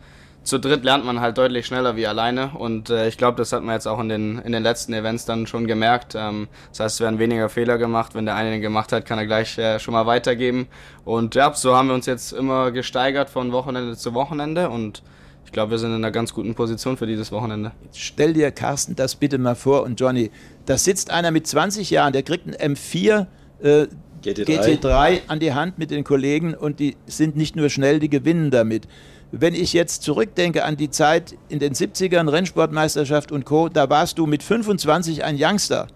zu 0.43 0.59
dritt 0.59 0.83
lernt 0.83 1.05
man 1.05 1.21
halt 1.21 1.37
deutlich 1.37 1.67
schneller 1.67 1.95
wie 1.95 2.07
alleine. 2.07 2.51
Und 2.57 2.89
äh, 2.89 3.07
ich 3.07 3.17
glaube, 3.17 3.37
das 3.37 3.53
hat 3.53 3.63
man 3.63 3.75
jetzt 3.75 3.87
auch 3.87 3.99
in 3.99 4.09
den, 4.09 4.39
in 4.39 4.51
den 4.51 4.63
letzten 4.63 4.93
Events 4.93 5.25
dann 5.25 5.45
schon 5.45 5.67
gemerkt. 5.67 6.15
Ähm, 6.15 6.47
das 6.69 6.79
heißt, 6.79 6.95
es 6.95 7.01
werden 7.01 7.19
weniger 7.19 7.47
Fehler 7.49 7.77
gemacht. 7.77 8.15
Wenn 8.15 8.25
der 8.25 8.35
eine 8.35 8.49
den 8.51 8.61
gemacht 8.61 8.91
hat, 8.91 9.05
kann 9.05 9.19
er 9.19 9.27
gleich 9.27 9.57
äh, 9.57 9.79
schon 9.79 9.93
mal 9.93 10.07
weitergeben. 10.07 10.67
Und 11.05 11.35
ja, 11.35 11.53
so 11.53 11.75
haben 11.75 11.89
wir 11.89 11.95
uns 11.95 12.07
jetzt 12.07 12.33
immer 12.33 12.71
gesteigert 12.71 13.29
von 13.29 13.51
Wochenende 13.51 13.95
zu 13.95 14.15
Wochenende. 14.15 14.69
Und 14.69 15.03
ich 15.45 15.51
glaube, 15.51 15.71
wir 15.71 15.77
sind 15.77 15.89
in 15.89 15.97
einer 15.97 16.11
ganz 16.11 16.33
guten 16.33 16.55
Position 16.55 16.97
für 16.97 17.05
dieses 17.05 17.31
Wochenende. 17.31 17.71
Stell 17.93 18.33
dir, 18.33 18.51
Carsten, 18.51 18.95
das 18.95 19.15
bitte 19.15 19.37
mal 19.37 19.55
vor 19.55 19.83
und 19.83 19.99
Johnny, 19.99 20.31
da 20.65 20.77
sitzt 20.77 21.11
einer 21.11 21.29
mit 21.29 21.45
20 21.45 21.89
Jahren, 21.91 22.13
der 22.13 22.23
kriegt 22.23 22.47
einen 22.47 22.75
M4 22.75 23.27
äh, 23.61 23.87
GT3. 24.23 24.79
GT3 24.79 25.21
an 25.27 25.39
die 25.39 25.53
Hand 25.53 25.79
mit 25.79 25.91
den 25.91 26.03
Kollegen 26.03 26.53
und 26.53 26.79
die 26.79 26.95
sind 27.07 27.35
nicht 27.35 27.55
nur 27.55 27.69
schnell, 27.69 27.99
die 27.99 28.09
gewinnen 28.09 28.51
damit. 28.51 28.87
Wenn 29.31 29.55
ich 29.55 29.73
jetzt 29.73 30.03
zurückdenke 30.03 30.65
an 30.65 30.75
die 30.75 30.89
Zeit 30.89 31.35
in 31.47 31.59
den 31.59 31.73
70ern, 31.73 32.29
Rennsportmeisterschaft 32.29 33.31
und 33.31 33.45
Co., 33.45 33.69
da 33.69 33.89
warst 33.89 34.17
du 34.17 34.25
mit 34.25 34.43
25 34.43 35.23
ein 35.23 35.37
Youngster. 35.39 35.87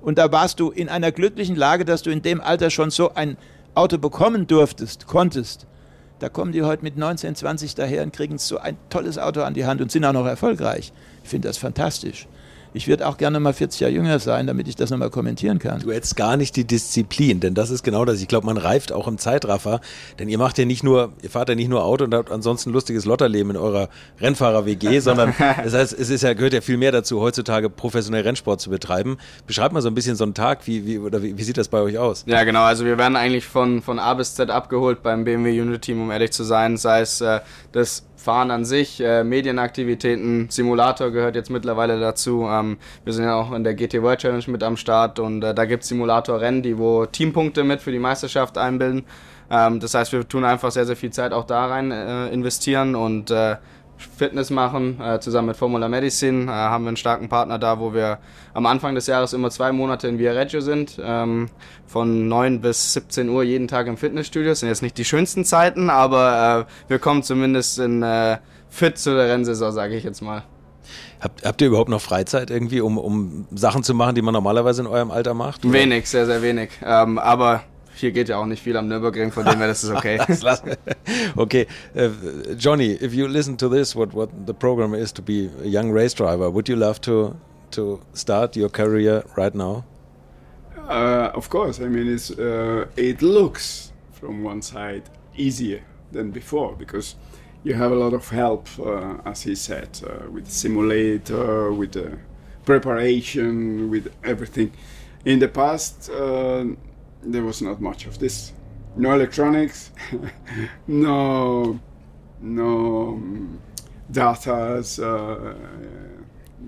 Und 0.00 0.18
da 0.18 0.30
warst 0.30 0.60
du 0.60 0.70
in 0.70 0.88
einer 0.88 1.10
glücklichen 1.12 1.56
Lage, 1.56 1.84
dass 1.84 2.02
du 2.02 2.10
in 2.10 2.22
dem 2.22 2.40
Alter 2.40 2.70
schon 2.70 2.90
so 2.90 3.14
ein 3.14 3.36
Auto 3.74 3.98
bekommen 3.98 4.46
durftest, 4.46 5.06
konntest. 5.06 5.66
Da 6.20 6.28
kommen 6.28 6.52
die 6.52 6.62
heute 6.62 6.84
mit 6.84 6.96
19, 6.96 7.34
20 7.34 7.74
daher 7.74 8.02
und 8.02 8.12
kriegen 8.12 8.38
so 8.38 8.58
ein 8.58 8.76
tolles 8.88 9.18
Auto 9.18 9.42
an 9.42 9.54
die 9.54 9.66
Hand 9.66 9.80
und 9.80 9.90
sind 9.90 10.04
auch 10.04 10.12
noch 10.12 10.26
erfolgreich. 10.26 10.92
Ich 11.24 11.28
finde 11.28 11.48
das 11.48 11.56
fantastisch. 11.58 12.28
Ich 12.76 12.88
würde 12.88 13.06
auch 13.06 13.18
gerne 13.18 13.38
mal 13.38 13.52
40 13.52 13.80
Jahre 13.80 13.94
jünger 13.94 14.18
sein, 14.18 14.48
damit 14.48 14.66
ich 14.66 14.74
das 14.74 14.90
nochmal 14.90 15.08
kommentieren 15.08 15.60
kann. 15.60 15.78
Du 15.78 15.92
hättest 15.92 16.16
gar 16.16 16.36
nicht 16.36 16.56
die 16.56 16.64
Disziplin, 16.64 17.38
denn 17.38 17.54
das 17.54 17.70
ist 17.70 17.84
genau 17.84 18.04
das. 18.04 18.20
Ich 18.20 18.26
glaube, 18.26 18.46
man 18.46 18.56
reift 18.56 18.90
auch 18.90 19.06
im 19.06 19.16
Zeitraffer, 19.16 19.80
denn 20.18 20.28
ihr 20.28 20.38
macht 20.38 20.58
ja 20.58 20.64
nicht 20.64 20.82
nur, 20.82 21.12
ihr 21.22 21.30
fahrt 21.30 21.48
ja 21.48 21.54
nicht 21.54 21.68
nur 21.68 21.84
Auto 21.84 22.02
und 22.02 22.12
habt 22.12 22.32
ansonsten 22.32 22.70
ein 22.70 22.72
lustiges 22.72 23.04
Lotterleben 23.04 23.52
in 23.52 23.56
eurer 23.56 23.88
Rennfahrer-WG, 24.20 24.98
sondern 24.98 25.32
das 25.62 25.72
heißt, 25.72 25.92
es 25.96 26.10
ist 26.10 26.22
ja, 26.22 26.34
gehört 26.34 26.52
ja 26.52 26.60
viel 26.62 26.76
mehr 26.76 26.90
dazu, 26.90 27.20
heutzutage 27.20 27.70
professionell 27.70 28.22
Rennsport 28.22 28.60
zu 28.60 28.70
betreiben. 28.70 29.18
Beschreibt 29.46 29.72
mal 29.72 29.80
so 29.80 29.88
ein 29.88 29.94
bisschen 29.94 30.16
so 30.16 30.24
einen 30.24 30.34
Tag, 30.34 30.66
wie, 30.66 30.84
wie, 30.84 30.98
oder 30.98 31.22
wie, 31.22 31.38
wie 31.38 31.42
sieht 31.44 31.56
das 31.56 31.68
bei 31.68 31.80
euch 31.80 31.96
aus? 31.96 32.24
Ja, 32.26 32.42
genau. 32.42 32.64
Also 32.64 32.84
wir 32.84 32.98
werden 32.98 33.14
eigentlich 33.14 33.46
von, 33.46 33.82
von 33.82 34.00
A 34.00 34.14
bis 34.14 34.34
Z 34.34 34.50
abgeholt 34.50 35.00
beim 35.04 35.22
BMW 35.22 35.60
Unit 35.60 35.82
Team, 35.82 36.02
um 36.02 36.10
ehrlich 36.10 36.32
zu 36.32 36.42
sein. 36.42 36.76
Sei 36.76 37.02
es 37.02 37.20
äh, 37.20 37.38
das 37.70 38.02
Fahren 38.24 38.50
an 38.50 38.64
sich, 38.64 39.00
äh, 39.00 39.22
Medienaktivitäten, 39.22 40.48
Simulator 40.50 41.10
gehört 41.10 41.36
jetzt 41.36 41.50
mittlerweile 41.50 42.00
dazu. 42.00 42.46
Ähm, 42.50 42.78
wir 43.04 43.12
sind 43.12 43.24
ja 43.24 43.34
auch 43.34 43.52
in 43.52 43.62
der 43.62 43.74
GT 43.74 44.02
World 44.02 44.20
Challenge 44.20 44.44
mit 44.48 44.62
am 44.62 44.76
Start 44.76 45.18
und 45.18 45.44
äh, 45.44 45.54
da 45.54 45.66
gibt 45.66 45.82
es 45.82 45.90
Simulatorrennen, 45.90 46.62
die 46.62 46.78
wo 46.78 47.04
Teampunkte 47.06 47.62
mit 47.62 47.82
für 47.82 47.92
die 47.92 47.98
Meisterschaft 47.98 48.56
einbilden. 48.58 49.04
Ähm, 49.50 49.78
das 49.78 49.94
heißt, 49.94 50.12
wir 50.12 50.26
tun 50.26 50.44
einfach 50.44 50.70
sehr, 50.70 50.86
sehr 50.86 50.96
viel 50.96 51.10
Zeit 51.10 51.32
auch 51.32 51.44
da 51.44 51.66
rein 51.66 51.90
äh, 51.90 52.28
investieren 52.28 52.94
und 52.94 53.30
äh, 53.30 53.56
Fitness 53.96 54.50
machen, 54.50 55.00
äh, 55.00 55.20
zusammen 55.20 55.48
mit 55.48 55.56
Formula 55.56 55.88
Medicine. 55.88 56.44
Äh, 56.44 56.48
haben 56.48 56.84
wir 56.84 56.88
einen 56.88 56.96
starken 56.96 57.28
Partner 57.28 57.58
da, 57.58 57.78
wo 57.80 57.94
wir 57.94 58.18
am 58.52 58.66
Anfang 58.66 58.94
des 58.94 59.06
Jahres 59.06 59.32
immer 59.32 59.50
zwei 59.50 59.72
Monate 59.72 60.08
in 60.08 60.18
Viareggio 60.18 60.60
sind. 60.60 61.00
Ähm, 61.02 61.48
von 61.86 62.28
9 62.28 62.60
bis 62.60 62.92
17 62.94 63.28
Uhr 63.28 63.42
jeden 63.42 63.68
Tag 63.68 63.86
im 63.86 63.96
Fitnessstudio. 63.96 64.50
Das 64.50 64.60
sind 64.60 64.68
jetzt 64.68 64.82
nicht 64.82 64.98
die 64.98 65.04
schönsten 65.04 65.44
Zeiten, 65.44 65.90
aber 65.90 66.66
äh, 66.68 66.90
wir 66.90 66.98
kommen 66.98 67.22
zumindest 67.22 67.78
in 67.78 68.02
äh, 68.02 68.38
fit 68.68 68.98
zu 68.98 69.14
der 69.14 69.28
Rennsaison, 69.28 69.72
sage 69.72 69.96
ich 69.96 70.04
jetzt 70.04 70.22
mal. 70.22 70.44
Habt, 71.20 71.44
habt 71.44 71.60
ihr 71.62 71.68
überhaupt 71.68 71.88
noch 71.88 72.00
Freizeit 72.00 72.50
irgendwie, 72.50 72.80
um, 72.80 72.98
um 72.98 73.46
Sachen 73.54 73.82
zu 73.82 73.94
machen, 73.94 74.14
die 74.14 74.22
man 74.22 74.34
normalerweise 74.34 74.82
in 74.82 74.88
eurem 74.88 75.10
Alter 75.10 75.34
macht? 75.34 75.64
Oder? 75.64 75.72
Wenig, 75.72 76.08
sehr, 76.08 76.26
sehr 76.26 76.42
wenig. 76.42 76.70
Ähm, 76.84 77.18
aber 77.18 77.62
hier 77.94 78.12
geht 78.12 78.28
ja 78.28 78.38
auch 78.38 78.46
nicht 78.46 78.62
viel 78.62 78.76
am 78.76 78.88
Nürburgring, 78.88 79.30
von 79.30 79.44
dem 79.44 79.58
her, 79.58 79.68
das 79.68 79.84
ist 79.84 79.90
okay. 79.90 80.18
okay, 81.36 81.66
uh, 81.96 82.54
Johnny, 82.56 82.92
if 83.00 83.14
you 83.14 83.26
listen 83.26 83.56
to 83.56 83.68
this, 83.68 83.94
what, 83.94 84.12
what 84.14 84.30
the 84.46 84.54
program 84.54 84.94
is 84.94 85.12
to 85.12 85.22
be 85.22 85.50
a 85.62 85.66
young 85.66 85.92
race 85.92 86.14
driver, 86.14 86.50
would 86.50 86.68
you 86.68 86.76
love 86.76 87.00
to, 87.02 87.36
to 87.70 88.00
start 88.12 88.56
your 88.56 88.68
career 88.68 89.24
right 89.36 89.54
now? 89.54 89.84
Uh, 90.88 91.30
of 91.34 91.48
course, 91.48 91.80
I 91.80 91.88
mean, 91.88 92.12
it's, 92.12 92.30
uh, 92.30 92.86
it 92.96 93.22
looks 93.22 93.92
from 94.12 94.42
one 94.42 94.60
side 94.60 95.02
easier 95.36 95.82
than 96.12 96.30
before 96.30 96.74
because 96.76 97.16
you 97.62 97.74
have 97.74 97.92
a 97.92 97.94
lot 97.94 98.12
of 98.12 98.28
help, 98.28 98.68
uh, 98.78 99.16
as 99.24 99.42
he 99.42 99.54
said, 99.54 99.88
uh, 100.04 100.30
with 100.30 100.50
simulator, 100.50 101.72
with 101.72 101.92
the 101.92 102.18
preparation, 102.64 103.90
with 103.90 104.12
everything. 104.22 104.72
In 105.24 105.38
the 105.38 105.48
past, 105.48 106.10
uh, 106.10 106.66
there 107.24 107.42
was 107.42 107.62
not 107.62 107.80
much 107.80 108.06
of 108.06 108.18
this. 108.18 108.52
No 108.96 109.12
electronics, 109.12 109.90
no, 110.86 111.80
no 112.40 113.08
um, 113.08 113.60
data 114.10 114.84
uh, 115.02 115.54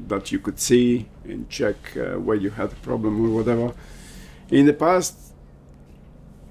that 0.08 0.32
you 0.32 0.40
could 0.40 0.58
see 0.58 1.06
and 1.24 1.48
check 1.48 1.76
uh, 1.96 2.18
where 2.18 2.36
you 2.36 2.50
had 2.50 2.72
a 2.72 2.76
problem 2.76 3.24
or 3.24 3.36
whatever. 3.36 3.72
In 4.50 4.66
the 4.66 4.72
past, 4.72 5.16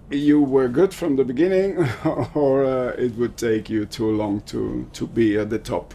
you 0.09 0.41
were 0.41 0.69
good 0.69 0.93
from 0.93 1.17
the 1.17 1.25
beginning, 1.25 1.77
or 2.33 2.63
uh, 2.63 2.89
it 2.91 3.15
would 3.15 3.35
take 3.35 3.69
you 3.69 3.85
too 3.85 4.11
long 4.11 4.41
to 4.41 4.87
to 4.93 5.07
be 5.07 5.37
at 5.37 5.49
the 5.49 5.59
top. 5.59 5.93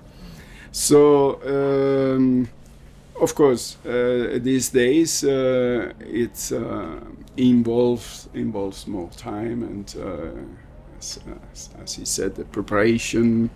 So. 0.73 1.41
Um, 1.45 2.49
of 3.20 3.35
course, 3.35 3.77
uh, 3.85 4.39
these 4.41 4.70
days 4.70 5.23
uh, 5.23 5.93
it 6.01 6.53
uh, 6.53 7.01
involves 7.36 8.28
involves 8.35 8.86
more 8.86 9.09
time 9.16 9.62
and, 9.62 9.97
uh, 9.98 10.98
as, 10.98 11.19
as, 11.82 11.94
he 11.94 12.05
said, 12.05 12.35
the 12.35 12.44
preparation, 12.44 13.51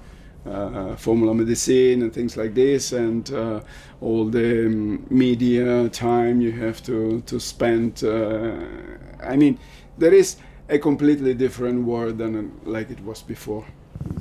uh, 0.46 0.96
formula 0.96 1.34
medicine, 1.34 2.02
and 2.02 2.12
things 2.12 2.36
like 2.36 2.55
this, 2.55 2.92
and 2.92 3.30
uh, 3.32 3.60
all 4.01 4.26
the 4.26 4.66
um, 4.66 5.06
media 5.10 5.88
time 5.90 6.40
you 6.40 6.52
have 6.52 6.82
to 6.82 7.20
to 7.26 7.38
spend. 7.38 8.02
I 8.05 9.36
mean, 9.36 9.59
there 9.98 10.14
is 10.14 10.36
a 10.68 10.78
completely 10.78 11.34
different 11.34 11.84
world 11.84 12.18
than 12.18 12.52
like 12.64 12.90
it 12.90 13.01
was 13.05 13.22
before. 13.22 13.64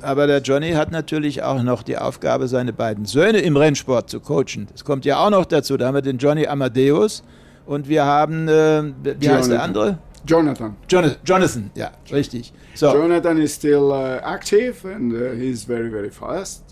Aber 0.00 0.26
der 0.26 0.40
Johnny 0.40 0.72
hat 0.72 0.92
natürlich 0.92 1.42
auch 1.42 1.62
noch 1.62 1.82
die 1.82 1.96
Aufgabe, 1.96 2.48
seine 2.48 2.72
beiden 2.72 3.04
Söhne 3.04 3.38
im 3.38 3.56
Rennsport 3.56 4.10
zu 4.10 4.20
coachen. 4.20 4.66
Das 4.72 4.84
kommt 4.84 5.04
ja 5.04 5.24
auch 5.24 5.30
noch 5.30 5.44
dazu. 5.44 5.76
Da 5.76 5.86
haben 5.86 5.94
wir 5.94 6.02
den 6.02 6.18
Johnny 6.18 6.46
Amadeus 6.46 7.22
und 7.66 7.88
wir 7.88 8.04
haben, 8.04 8.48
äh, 8.48 8.82
wie 9.02 9.10
Jonathan. 9.10 9.36
heißt 9.36 9.50
der 9.50 9.62
andere? 9.62 9.98
Jonathan. 10.26 10.76
Jonathan, 10.88 11.18
Jonathan 11.24 11.70
ja, 11.74 11.90
richtig. 12.10 12.52
So. 12.74 12.92
Jonathan 12.94 13.38
is 13.38 13.54
still 13.54 13.92
uh, 13.92 14.20
active 14.24 14.84
and 14.84 15.12
uh, 15.12 15.32
he's 15.32 15.64
very, 15.64 15.90
very 15.90 16.10
fast. 16.10 16.62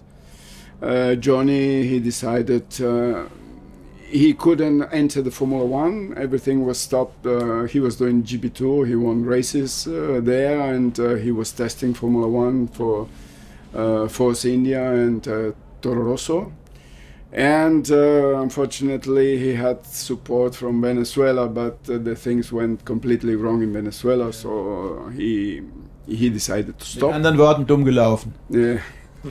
Uh, 0.82 1.14
Johnny, 1.16 1.85
he 1.85 2.01
decided 2.01 2.64
uh, 2.81 3.24
he 4.12 4.35
couldn't 4.35 4.82
enter 4.93 5.23
the 5.23 5.31
Formula 5.31 5.64
One. 5.64 6.14
Everything 6.16 6.66
was 6.66 6.78
stopped. 6.78 7.24
Uh, 7.27 7.64
he 7.64 7.78
was 7.81 7.97
doing 7.97 8.23
GP2. 8.23 8.86
He 8.86 8.94
won 8.97 9.24
races 9.24 9.86
uh, 9.86 10.20
there, 10.23 10.60
and 10.74 10.98
uh, 10.98 11.14
he 11.14 11.31
was 11.31 11.52
testing 11.52 11.94
Formula 11.94 12.27
One 12.28 12.69
for 12.69 13.09
uh, 13.74 14.09
Force 14.09 14.44
India 14.44 14.93
and 14.93 15.27
uh, 15.28 15.52
Toro 15.81 16.02
Rosso. 16.02 16.52
And 17.32 17.90
uh, 17.90 18.40
unfortunately, 18.42 19.38
he 19.38 19.54
had 19.54 19.86
support 19.86 20.54
from 20.54 20.82
Venezuela, 20.82 21.48
but 21.48 21.82
the 21.84 22.14
things 22.14 22.52
went 22.52 22.84
completely 22.84 23.36
wrong 23.36 23.62
in 23.62 23.72
Venezuela. 23.72 24.32
So 24.32 25.10
he 25.16 25.62
he 26.06 26.28
decided 26.28 26.78
to 26.78 26.84
stop. 26.84 27.10
In 27.10 27.16
anderen 27.16 27.38
Worten, 27.38 27.64
dumm 27.64 27.84
gelaufen. 27.84 28.34
Yeah. 28.50 28.80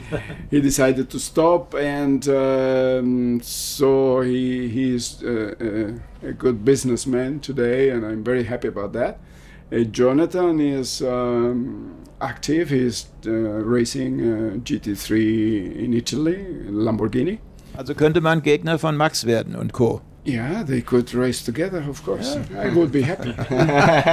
he 0.50 0.60
decided 0.60 1.10
to 1.10 1.18
stop, 1.20 1.74
and 1.74 2.26
um, 2.28 3.40
so 3.42 4.22
he 4.22 4.68
he's 4.68 5.22
uh, 5.22 5.54
uh, 5.60 6.28
a 6.28 6.32
good 6.32 6.64
businessman 6.64 7.40
today, 7.40 7.90
and 7.90 8.04
I'm 8.04 8.24
very 8.24 8.44
happy 8.44 8.68
about 8.68 8.94
that. 8.94 9.20
Uh, 9.70 9.84
Jonathan 9.84 10.60
is 10.60 11.02
um, 11.02 11.94
active. 12.20 12.70
He's 12.70 13.06
uh, 13.26 13.30
racing 13.30 14.20
uh, 14.20 14.56
GT3 14.56 15.76
in 15.76 15.94
Italy, 15.94 16.36
Lamborghini. 16.68 17.38
Also 17.76 17.94
könnte 17.94 18.20
man 18.20 18.42
Gegner 18.42 18.78
von 18.78 18.96
Max 18.96 19.24
werden 19.26 19.56
und 19.56 19.72
Co. 19.72 20.00
Yeah, 20.24 20.62
they 20.62 20.80
could 20.80 21.12
race 21.14 21.44
together, 21.44 21.82
of 21.88 22.04
course. 22.04 22.38
Yeah. 22.52 22.68
I 22.68 22.74
would 22.74 22.92
be 22.92 23.02
happy. 23.02 23.34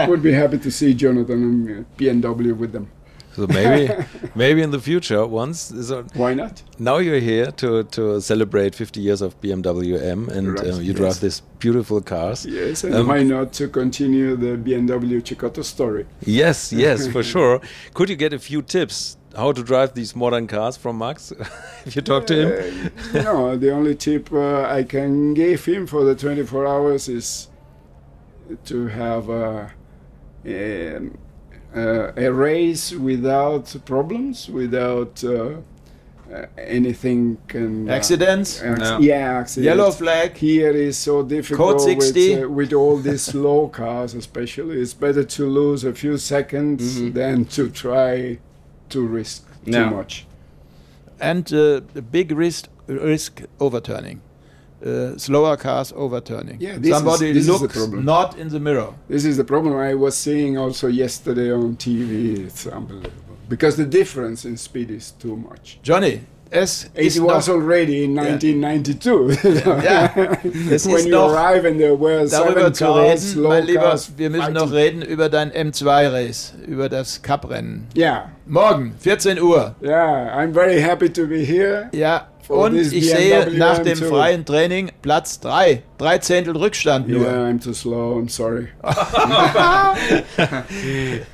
would 0.10 0.23
be 0.23 0.34
happy 0.34 0.57
to 0.57 0.72
see 0.72 0.95
Jonathan 0.95 1.44
and 1.44 1.86
BMW 1.98 2.57
with 2.57 2.72
them. 2.72 2.88
So 3.36 3.45
maybe, 3.48 3.94
maybe 4.36 4.61
in 4.61 4.72
the 4.72 4.80
future, 4.80 5.26
once. 5.26 5.72
So 5.81 6.03
Why 6.15 6.34
not? 6.34 6.64
Now 6.80 6.98
you're 6.98 7.19
here 7.22 7.52
to 7.52 7.84
to 7.84 8.19
celebrate 8.22 8.76
50 8.76 8.99
years 8.99 9.22
of 9.22 9.40
BMW 9.40 10.02
M, 10.02 10.30
and 10.30 10.60
right, 10.60 10.68
uh, 10.68 10.80
you 10.80 10.91
yes. 10.91 10.98
drive 10.98 11.19
this 11.19 11.41
beautiful 11.60 12.02
cars. 12.02 12.45
Yes, 12.45 12.84
and 12.84 12.95
um, 12.95 13.07
why 13.07 13.23
not 13.23 13.53
to 13.53 13.68
continue 13.68 14.36
the 14.36 14.57
BMW 14.57 15.22
Cicotto 15.22 15.64
story? 15.64 16.06
Yes, 16.26 16.73
yes, 16.73 17.07
for 17.07 17.23
sure. 17.34 17.61
Could 17.94 18.10
you 18.10 18.15
get 18.15 18.34
a 18.34 18.40
few 18.40 18.61
tips 18.64 19.18
how 19.39 19.51
to 19.51 19.63
drive 19.63 19.93
these 19.93 20.15
modern 20.15 20.47
cars 20.47 20.77
from 20.77 20.97
Max 20.97 21.31
if 21.85 21.95
you 21.95 22.01
talk 22.01 22.27
to 22.27 22.35
him? 22.35 22.91
Uh, 23.13 23.21
no, 23.21 23.57
the 23.57 23.71
only 23.71 23.95
tip 23.95 24.31
uh, 24.31 24.63
I 24.63 24.83
can 24.83 25.33
give 25.33 25.65
him 25.65 25.87
for 25.87 26.03
the 26.03 26.15
24 26.15 26.67
hours 26.67 27.09
is 27.09 27.47
to 28.65 28.87
have 28.87 29.29
a. 29.29 29.71
Um, 30.45 31.17
uh, 31.75 32.11
a 32.15 32.31
race 32.31 32.91
without 32.93 33.75
problems, 33.85 34.49
without 34.49 35.23
uh, 35.23 35.57
uh, 36.33 36.45
anything 36.57 37.37
can 37.47 37.89
accidents. 37.89 38.61
no. 38.61 38.99
Yeah, 38.99 39.39
accidents. 39.39 39.65
Yellow 39.65 39.91
flag. 39.91 40.35
Here 40.35 40.71
is 40.71 40.97
so 40.97 41.23
difficult 41.23 41.77
Code 41.77 41.81
60. 41.81 42.35
With, 42.35 42.49
with 42.49 42.73
all 42.73 42.97
these 42.97 43.21
slow 43.33 43.67
cars, 43.67 44.15
especially. 44.15 44.79
It's 44.79 44.95
better 44.95 45.23
to 45.23 45.45
lose 45.45 45.83
a 45.83 45.93
few 45.93 46.17
seconds 46.17 46.81
mm 46.81 47.05
-hmm. 47.05 47.13
than 47.13 47.45
to 47.45 47.69
try 47.69 48.39
to 48.89 49.05
risk 49.05 49.45
no. 49.65 49.83
too 49.89 49.95
much. 49.95 50.25
And 51.19 51.51
uh, 51.53 51.81
a 51.95 52.01
big 52.01 52.31
risk 52.31 52.67
risk 52.87 53.43
overturning 53.59 54.21
uh, 54.85 55.17
slower 55.17 55.57
cars 55.57 55.93
overturning. 55.95 56.57
Yeah, 56.59 56.77
this 56.77 56.95
Somebody 56.95 57.29
is, 57.29 57.35
this 57.35 57.47
looks 57.47 57.75
is 57.75 57.81
the 57.81 57.87
problem. 57.87 58.05
not 58.05 58.37
in 58.37 58.49
the 58.49 58.59
mirror. 58.59 58.93
This 59.07 59.25
is 59.25 59.37
the 59.37 59.43
problem 59.43 59.75
I 59.75 59.93
was 59.93 60.15
seeing 60.17 60.57
also 60.57 60.87
yesterday 60.87 61.51
on 61.51 61.75
TV. 61.75 62.45
It's 62.45 62.65
unbelievable 62.67 63.37
because 63.47 63.77
the 63.77 63.85
difference 63.85 64.45
in 64.45 64.57
speed 64.57 64.91
is 64.91 65.11
too 65.11 65.35
much. 65.35 65.79
Johnny, 65.81 66.21
es 66.51 66.89
it 66.95 67.19
was 67.19 67.47
already 67.47 68.03
in 68.05 68.15
1992. 68.15 69.43
Yeah. 69.43 69.84
ja, 69.84 70.38
es 70.71 70.88
When 70.88 71.07
you 71.07 71.19
arrive 71.19 71.65
and 71.65 71.80
there 71.80 71.95
were 71.95 72.27
darüber 72.27 72.73
zu 72.73 72.85
cars, 72.85 73.35
reden, 73.35 73.43
mein 73.43 73.65
Lieber, 73.65 73.99
wir 74.17 74.30
müssen 74.30 74.53
noch 74.53 74.71
reden 74.71 75.01
über 75.01 75.30
dein 75.30 75.51
M2-Race, 75.51 76.53
über 76.65 76.89
das 76.89 77.21
Cup-Rennen. 77.21 77.88
Ja. 77.93 78.05
Yeah. 78.05 78.31
Morgen, 78.47 78.93
14 78.99 79.39
Uhr. 79.39 79.76
Ja, 79.81 79.89
yeah, 79.89 80.38
I'm 80.39 80.53
very 80.53 80.81
happy 80.81 81.09
to 81.09 81.27
be 81.27 81.45
here. 81.45 81.89
Ja, 81.93 82.27
und 82.49 82.76
ich 82.76 83.09
sehe 83.11 83.47
nach 83.55 83.77
dem 83.80 83.97
freien 83.97 84.43
Training 84.43 84.91
Platz 85.03 85.39
3. 85.39 85.84
Drei 85.99 86.17
Zehntel 86.17 86.57
Rückstand 86.57 87.07
nur. 87.07 87.21
Yeah, 87.21 87.47
I'm 87.47 87.63
too 87.63 87.73
slow. 87.73 88.17
I'm 88.17 88.27
sorry. 88.27 88.69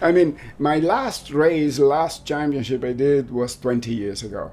I 0.02 0.12
mean, 0.12 0.36
my 0.60 0.80
last 0.80 1.34
race, 1.34 1.80
last 1.80 2.28
championship 2.28 2.84
I 2.84 2.92
did 2.92 3.32
was 3.32 3.56
20 3.62 3.94
years 3.94 4.24
ago. 4.24 4.52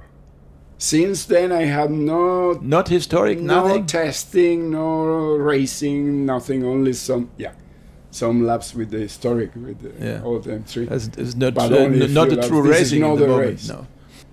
Since 0.83 1.27
then, 1.27 1.53
I 1.53 1.63
had 1.63 1.93
no 1.93 2.59
not 2.61 2.89
historic, 2.89 3.39
no 3.39 3.69
nothing 3.69 3.87
testing, 3.87 4.73
no 4.73 5.37
racing, 5.37 6.27
nothing. 6.27 6.65
Only 6.65 6.93
some, 6.93 7.31
yeah, 7.37 7.53
some 8.11 8.45
laps 8.45 8.75
with 8.75 8.91
the 8.91 8.99
historic 8.99 9.55
with 9.55 9.79
the, 9.81 9.93
yeah. 10.05 10.25
all 10.25 10.41
them 10.41 10.65
three. 10.65 10.89
It's, 10.89 11.09
it's 11.17 11.37
not 11.37 11.57
uh, 11.57 11.89
not 12.09 12.33
a 12.33 12.49
true 12.49 12.63
racing 12.63 13.05
in 13.05 13.17
the 13.17 13.29
moment. 13.29 13.49
Race. 13.49 13.69
No. 13.69 13.87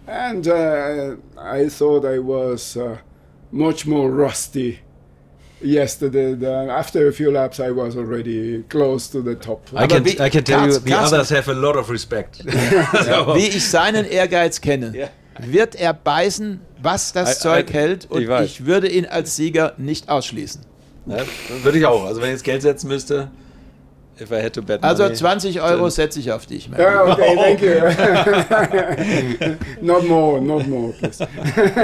and 0.08 0.48
uh, 0.48 1.18
I 1.38 1.70
thought 1.70 2.04
I 2.04 2.18
was 2.18 2.76
uh, 2.76 2.98
much 3.52 3.86
more 3.86 4.10
rusty 4.10 4.80
yesterday. 5.62 6.34
Than 6.34 6.72
after 6.72 7.08
a 7.08 7.14
few 7.14 7.30
laps, 7.30 7.60
I 7.60 7.70
was 7.70 7.96
already 7.96 8.64
close 8.64 9.08
to 9.10 9.22
the 9.22 9.36
top. 9.36 9.68
I 9.76 9.86
can, 9.86 10.04
I 10.20 10.30
can 10.30 10.44
tell 10.44 10.66
you, 10.66 10.80
the 10.80 10.94
others 10.94 11.30
have 11.30 11.48
a 11.48 11.54
lot 11.54 11.76
of 11.76 11.92
respect. 11.92 12.42
Wie 13.36 13.50
ich 13.50 13.64
seinen 13.68 14.06
Ehrgeiz 14.06 14.60
kenne. 14.60 14.94
Yeah. 14.96 15.10
Wird 15.46 15.76
er 15.76 15.94
beißen, 15.94 16.60
was 16.82 17.12
das 17.14 17.38
I- 17.38 17.40
Zeug 17.42 17.70
I- 17.70 17.74
hält. 17.74 18.06
Und 18.10 18.22
ich 18.24 18.30
ich 18.30 18.66
würde 18.66 18.88
ihn 18.90 19.06
als 19.06 19.36
Sieger 19.36 19.74
nicht 19.78 20.10
ausschließen. 20.10 20.62
Ja, 21.06 21.18
würde 21.64 21.78
ich 21.80 21.86
auch. 21.86 22.06
Also 22.06 22.22
wenn 22.22 22.28
ich 22.30 22.34
jetzt 22.36 22.44
Geld 22.44 22.62
setzen 22.62 22.88
müsste, 22.88 23.30
if 24.22 24.32
I 24.32 24.42
had 24.44 24.54
to 24.54 24.62
bet 24.62 24.84
Also 24.84 25.04
money, 25.04 25.16
20 25.16 25.62
Euro 25.62 25.90
setze 25.90 26.20
ich 26.20 26.32
auf 26.32 26.46
dich. 26.46 26.70
mein 26.70 26.80
Ja, 26.80 27.04
okay, 27.06 27.36
thank 27.36 27.62
you. 29.42 29.48
not 29.82 30.06
more, 30.08 30.42
not 30.42 30.68
more, 30.68 30.94
please. 30.94 31.26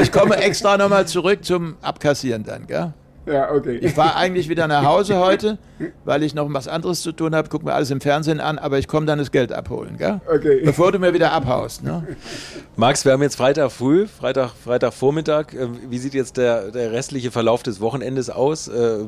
Ich 0.02 0.12
komme 0.12 0.36
extra 0.38 0.78
nochmal 0.78 1.08
zurück 1.08 1.44
zum 1.44 1.76
Abkassieren 1.82 2.44
dann, 2.44 2.68
gell? 2.68 2.94
Ja, 3.26 3.52
okay. 3.52 3.78
Ich 3.78 3.94
fahre 3.94 4.16
eigentlich 4.16 4.50
wieder 4.50 4.68
nach 4.68 4.84
Hause 4.84 5.20
heute, 5.26 5.58
weil 6.04 6.24
ich 6.24 6.36
noch 6.36 6.52
was 6.54 6.68
anderes 6.68 7.02
zu 7.02 7.12
tun 7.12 7.36
habe. 7.36 7.50
Guck 7.50 7.64
mir 7.64 7.74
alles 7.74 7.92
im 7.92 8.02
Fernsehen 8.02 8.40
an, 8.40 8.60
aber 8.60 8.78
ich 8.78 8.88
komme 8.88 9.06
dann 9.06 9.20
das 9.20 9.32
Geld 9.32 9.52
abholen, 9.52 9.98
gell? 9.98 10.22
Okay. 10.32 10.62
Bevor 10.64 10.92
du 10.92 11.00
mir 11.00 11.14
wieder 11.14 11.32
abhaust, 11.32 11.84
ne? 11.84 12.06
Max, 12.76 13.06
wir 13.06 13.14
haben 13.14 13.22
jetzt 13.22 13.36
Freitag 13.36 13.72
früh, 13.72 14.06
Freitag, 14.08 14.52
Freitagvormittag. 14.64 15.54
Äh, 15.54 15.68
Wie 15.90 15.98
sieht 15.98 16.14
jetzt 16.14 16.38
der, 16.38 16.72
der 16.72 16.92
restliche 16.92 17.32
Verlauf 17.32 17.64
des 17.64 17.82
Wochenendes 17.82 18.30
aus? 18.30 18.68
Äh, 18.68 19.00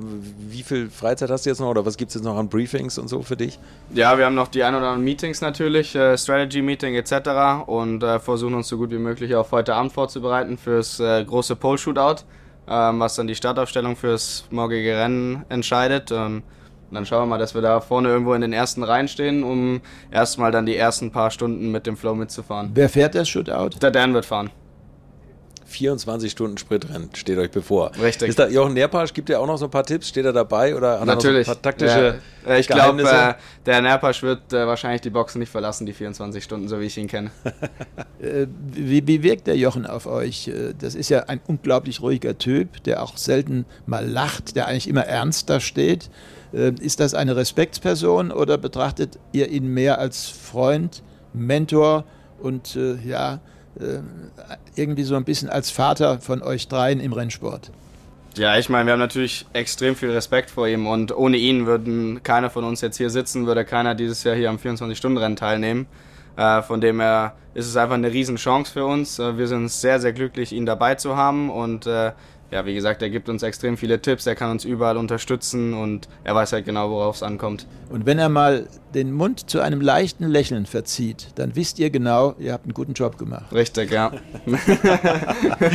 Wie 0.49 0.63
viel 0.63 0.89
Freizeit 0.89 1.29
hast 1.29 1.45
du 1.45 1.49
jetzt 1.49 1.59
noch 1.59 1.69
oder 1.69 1.85
was 1.85 1.97
gibt 1.97 2.09
es 2.09 2.15
jetzt 2.15 2.23
noch 2.23 2.37
an 2.37 2.49
Briefings 2.49 2.97
und 2.97 3.07
so 3.07 3.21
für 3.21 3.37
dich? 3.37 3.59
Ja, 3.93 4.17
wir 4.17 4.25
haben 4.25 4.35
noch 4.35 4.47
die 4.47 4.63
ein 4.63 4.73
oder 4.73 4.85
anderen 4.87 5.03
Meetings 5.03 5.41
natürlich, 5.41 5.95
äh, 5.95 6.17
Strategy-Meeting 6.17 6.95
etc. 6.95 7.67
und 7.67 8.03
äh, 8.03 8.19
versuchen 8.19 8.55
uns 8.55 8.67
so 8.67 8.77
gut 8.77 8.91
wie 8.91 8.97
möglich 8.97 9.35
auf 9.35 9.51
heute 9.51 9.75
Abend 9.75 9.91
vorzubereiten 9.93 10.57
fürs 10.57 10.99
äh, 10.99 11.23
große 11.23 11.55
Pole-Shootout, 11.55 12.23
ähm, 12.67 12.99
was 12.99 13.15
dann 13.15 13.27
die 13.27 13.35
Startaufstellung 13.35 13.95
fürs 13.95 14.45
morgige 14.51 14.97
Rennen 14.97 15.45
entscheidet. 15.49 16.11
Ähm, 16.11 16.43
und 16.89 16.95
dann 16.95 17.05
schauen 17.05 17.23
wir 17.23 17.25
mal, 17.25 17.37
dass 17.37 17.53
wir 17.53 17.61
da 17.61 17.81
vorne 17.81 18.09
irgendwo 18.09 18.33
in 18.33 18.41
den 18.41 18.53
ersten 18.53 18.83
Reihen 18.83 19.07
stehen, 19.07 19.43
um 19.43 19.81
erstmal 20.09 20.51
dann 20.51 20.65
die 20.65 20.77
ersten 20.77 21.11
paar 21.11 21.31
Stunden 21.31 21.71
mit 21.71 21.85
dem 21.85 21.97
Flow 21.97 22.15
mitzufahren. 22.15 22.71
Wer 22.73 22.87
fährt 22.87 23.15
das 23.15 23.27
Shootout? 23.27 23.79
Der 23.81 23.91
Dan 23.91 24.13
wird 24.13 24.25
fahren. 24.25 24.49
24 25.67 26.31
Stunden 26.31 26.57
Spritrennen 26.57 27.09
steht 27.13 27.37
euch 27.37 27.51
bevor. 27.51 27.91
Richtig. 28.01 28.29
Ist 28.29 28.39
da 28.39 28.47
Jochen 28.47 28.73
Nerpasch, 28.73 29.13
gibt 29.13 29.29
er 29.29 29.39
auch 29.39 29.47
noch 29.47 29.57
so 29.57 29.65
ein 29.65 29.71
paar 29.71 29.85
Tipps? 29.85 30.07
Steht 30.09 30.25
er 30.25 30.33
dabei 30.33 30.75
oder 30.75 30.99
hat 30.99 31.05
Natürlich. 31.05 31.47
er 31.47 31.53
noch 31.53 31.55
so 31.55 31.59
ein 31.59 31.61
paar 31.61 31.61
taktische 31.61 32.19
ja, 32.47 32.57
ich 32.57 32.67
glaube, 32.67 33.01
äh, 33.03 33.33
der 33.65 33.81
Nerpasch 33.81 34.23
wird 34.23 34.53
äh, 34.53 34.65
wahrscheinlich 34.65 35.01
die 35.01 35.09
Boxen 35.09 35.39
nicht 35.39 35.49
verlassen, 35.49 35.85
die 35.85 35.91
24 35.91 36.41
Stunden, 36.41 36.69
so 36.69 36.79
wie 36.79 36.85
ich 36.85 36.97
ihn 36.97 37.07
kenne. 37.07 37.31
Äh, 38.19 38.47
Wie, 38.71 39.05
wie 39.05 39.21
wirkt 39.21 39.45
der 39.45 39.57
Jochen 39.57 39.85
auf 39.85 40.07
euch? 40.07 40.47
Äh, 40.47 40.73
Das 40.79 40.95
ist 40.95 41.09
ja 41.09 41.25
ein 41.25 41.39
unglaublich 41.45 42.01
ruhiger 42.01 42.35
Typ, 42.35 42.83
der 42.83 43.03
auch 43.03 43.15
selten 43.15 43.65
mal 43.85 44.07
lacht, 44.07 44.55
der 44.55 44.65
eigentlich 44.65 44.87
immer 44.87 45.05
ernst 45.05 45.51
da 45.51 45.59
steht. 45.59 46.09
Äh, 46.51 46.71
Ist 46.79 46.99
das 46.99 47.13
eine 47.13 47.35
Respektsperson 47.35 48.31
oder 48.31 48.57
betrachtet 48.57 49.19
ihr 49.33 49.49
ihn 49.49 49.67
mehr 49.67 49.99
als 49.99 50.27
Freund, 50.29 51.03
Mentor 51.33 52.05
und 52.39 52.75
äh, 52.75 52.95
ja, 53.07 53.39
irgendwie 54.75 55.03
so 55.03 55.15
ein 55.15 55.23
bisschen 55.23 55.49
als 55.49 55.71
Vater 55.71 56.19
von 56.19 56.41
euch 56.41 56.67
dreien 56.67 56.99
im 56.99 57.13
Rennsport? 57.13 57.71
Ja, 58.37 58.57
ich 58.57 58.69
meine, 58.69 58.85
wir 58.85 58.93
haben 58.93 58.99
natürlich 58.99 59.47
extrem 59.53 59.95
viel 59.95 60.11
Respekt 60.11 60.51
vor 60.51 60.67
ihm 60.67 60.85
und 60.85 61.15
ohne 61.15 61.37
ihn 61.37 61.65
würden 61.65 62.21
keiner 62.21 62.51
von 62.51 62.63
uns 62.63 62.81
jetzt 62.81 62.97
hier 62.97 63.09
sitzen, 63.09 63.47
würde 63.47 63.65
keiner 63.65 63.95
dieses 63.95 64.23
Jahr 64.23 64.35
hier 64.35 64.51
am 64.51 64.57
24-Stunden-Rennen 64.57 65.35
teilnehmen. 65.35 65.87
Äh, 66.35 66.61
von 66.61 66.79
dem 66.79 66.99
her 66.99 67.33
ist 67.55 67.65
es 67.65 67.75
einfach 67.75 67.95
eine 67.95 68.13
Riesenchance 68.13 68.71
für 68.71 68.85
uns. 68.85 69.17
Äh, 69.17 69.39
wir 69.39 69.47
sind 69.47 69.69
sehr, 69.69 69.99
sehr 69.99 70.13
glücklich, 70.13 70.53
ihn 70.53 70.67
dabei 70.67 70.93
zu 70.93 71.17
haben 71.17 71.49
und 71.49 71.87
äh, 71.87 72.11
ja, 72.49 72.65
wie 72.65 72.73
gesagt, 72.73 73.01
er 73.01 73.09
gibt 73.09 73.27
uns 73.27 73.43
extrem 73.43 73.77
viele 73.77 74.01
Tipps, 74.01 74.25
er 74.25 74.35
kann 74.35 74.51
uns 74.51 74.63
überall 74.63 74.95
unterstützen 74.97 75.73
und 75.73 76.07
er 76.23 76.33
weiß 76.33 76.53
halt 76.53 76.65
genau, 76.65 76.89
worauf 76.89 77.17
es 77.17 77.23
ankommt. 77.23 77.67
Und 77.89 78.05
wenn 78.05 78.19
er 78.19 78.29
mal 78.29 78.67
den 78.93 79.11
Mund 79.11 79.49
zu 79.49 79.59
einem 79.59 79.81
leichten 79.81 80.25
Lächeln 80.27 80.65
verzieht, 80.65 81.27
dann 81.35 81.55
wisst 81.55 81.77
ihr 81.77 81.89
genau, 81.89 82.35
ihr 82.39 82.53
habt 82.53 82.63
einen 82.63 82.73
guten 82.73 82.93
Job 82.93 83.17
gemacht. 83.17 83.51
Richtig, 83.53 83.91
ja. 83.91 84.11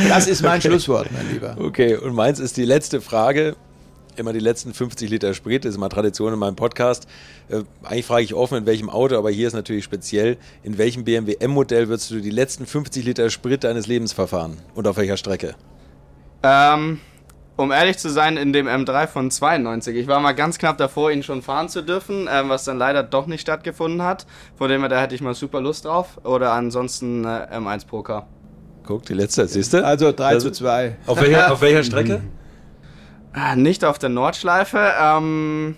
Das 0.09 0.27
ist 0.27 0.41
mein 0.41 0.61
Schlusswort, 0.61 1.09
mein 1.11 1.31
Lieber. 1.31 1.55
Okay, 1.59 1.95
und 1.95 2.15
meins 2.15 2.39
ist 2.39 2.57
die 2.57 2.65
letzte 2.65 3.01
Frage. 3.01 3.55
Immer 4.15 4.31
die 4.31 4.39
letzten 4.39 4.75
50 4.75 5.09
Liter 5.09 5.33
Sprit, 5.33 5.65
das 5.65 5.71
ist 5.71 5.77
immer 5.77 5.89
Tradition 5.89 6.33
in 6.33 6.39
meinem 6.39 6.55
Podcast. 6.55 7.07
Äh, 7.49 7.63
eigentlich 7.83 8.05
frage 8.05 8.23
ich 8.23 8.35
offen, 8.35 8.59
in 8.59 8.65
welchem 8.67 8.91
Auto, 8.91 9.17
aber 9.17 9.31
hier 9.31 9.47
ist 9.47 9.53
natürlich 9.53 9.83
speziell, 9.83 10.37
in 10.61 10.77
welchem 10.77 11.03
BMW 11.03 11.37
M-Modell 11.39 11.87
würdest 11.87 12.11
du 12.11 12.19
die 12.19 12.29
letzten 12.29 12.67
50 12.67 13.05
Liter 13.05 13.31
Sprit 13.31 13.63
deines 13.63 13.87
Lebens 13.87 14.13
verfahren? 14.13 14.57
Und 14.75 14.87
auf 14.87 14.97
welcher 14.97 15.17
Strecke? 15.17 15.55
Ähm, 16.43 16.99
um 17.55 17.71
ehrlich 17.71 17.97
zu 17.97 18.09
sein, 18.09 18.35
in 18.37 18.51
dem 18.51 18.67
M3 18.67 19.07
von 19.07 19.29
92. 19.31 19.95
Ich 19.95 20.07
war 20.07 20.19
mal 20.19 20.33
ganz 20.33 20.57
knapp 20.57 20.77
davor, 20.77 21.11
ihn 21.11 21.23
schon 21.23 21.41
fahren 21.41 21.69
zu 21.69 21.81
dürfen, 21.83 22.27
ähm, 22.31 22.49
was 22.49 22.63
dann 22.65 22.77
leider 22.77 23.03
doch 23.03 23.27
nicht 23.27 23.41
stattgefunden 23.41 24.01
hat. 24.01 24.25
Von 24.55 24.69
dem 24.69 24.81
her, 24.81 24.89
da 24.89 24.99
hätte 24.99 25.15
ich 25.15 25.21
mal 25.21 25.33
super 25.35 25.61
Lust 25.61 25.85
drauf. 25.85 26.19
Oder 26.23 26.51
ansonsten 26.53 27.23
äh, 27.25 27.47
M1 27.51 27.87
Pro 27.87 28.01
Car. 28.01 28.27
Guck, 28.85 29.05
die 29.05 29.13
letzte, 29.13 29.47
siehst 29.47 29.73
du? 29.73 29.85
Also 29.85 30.11
3 30.11 30.25
Also, 30.25 30.49
zu 30.49 30.55
2. 30.63 30.97
Auf 31.05 31.21
welcher, 31.21 31.51
auf 31.53 31.61
welcher 31.61 31.83
Strecke? 31.83 32.21
Ah, 33.31 33.55
Nicht 33.55 33.85
auf 33.85 33.97
der 33.99 34.09
Nordschleife, 34.09 34.91
ähm, 34.99 35.75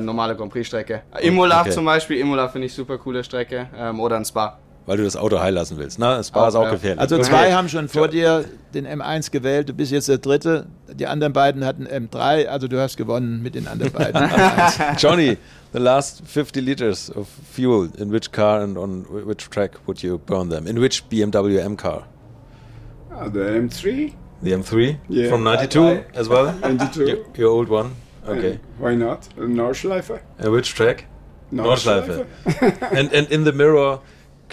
normale 0.00 0.34
Grand 0.36 0.52
Prix-Strecke. 0.52 1.02
Imola 1.20 1.60
Okay. 1.60 1.70
zum 1.70 1.84
Beispiel, 1.84 2.18
Imola 2.18 2.48
finde 2.48 2.66
ich 2.66 2.74
super 2.74 2.98
coole 2.98 3.22
Strecke. 3.22 3.68
Ähm, 3.76 4.00
oder 4.00 4.16
ein 4.16 4.24
Spa. 4.24 4.58
Weil 4.86 4.98
du 4.98 5.04
das 5.04 5.16
Auto 5.16 5.40
heil 5.40 5.54
lassen 5.54 5.78
willst. 5.78 5.98
Na, 5.98 6.22
Spa 6.22 6.42
Auch, 6.44 6.48
ist 6.48 6.54
auch 6.56 6.64
ja. 6.64 6.70
gefährlich. 6.72 7.00
Also 7.00 7.14
Okay. 7.16 7.24
zwei 7.24 7.52
haben 7.54 7.70
schon 7.70 7.88
vor 7.88 8.08
dir 8.08 8.44
den 8.74 8.86
M1 8.86 9.30
gewählt, 9.30 9.68
du 9.70 9.72
bist 9.72 9.92
jetzt 9.92 10.08
der 10.10 10.18
Dritte. 10.18 10.66
Die 10.92 11.06
anderen 11.06 11.32
beiden 11.32 11.64
hatten 11.64 11.86
M3, 11.86 12.46
also 12.48 12.68
du 12.68 12.78
hast 12.78 12.96
gewonnen 12.98 13.42
mit 13.42 13.54
den 13.54 13.66
anderen 13.66 13.92
beiden. 13.92 14.20
M1. 14.22 14.98
Johnny, 15.00 15.38
the 15.72 15.78
last 15.78 16.22
50 16.26 16.60
liters 16.60 17.10
of 17.16 17.28
fuel, 17.50 17.88
in 17.96 18.12
which 18.12 18.30
car 18.30 18.60
and 18.60 18.76
on 18.76 19.06
which 19.26 19.48
track 19.48 19.72
would 19.86 20.02
you 20.02 20.18
burn 20.18 20.50
them? 20.50 20.66
In 20.66 20.78
which 20.80 21.04
BMW 21.10 21.60
M 21.60 21.76
car? 21.78 22.02
Uh, 23.10 23.30
the 23.30 23.40
M3. 23.40 24.12
The 24.42 24.50
M3 24.52 24.98
Yeah. 25.08 25.30
from 25.30 25.44
92 25.44 26.04
as 26.14 26.28
well? 26.28 26.52
92. 26.62 27.06
Your, 27.06 27.16
your 27.36 27.48
old 27.50 27.68
one? 27.70 27.92
Okay. 28.28 28.54
Uh, 28.54 28.58
why 28.84 28.94
not? 28.94 29.28
A 29.38 29.42
Nordschleife. 29.46 30.10
Uh, 30.44 30.50
which 30.50 30.74
track? 30.74 31.06
Nordschleife. 31.52 32.26
and, 32.92 33.10
and 33.12 33.30
in 33.30 33.44
the 33.44 33.52
mirror, 33.52 34.00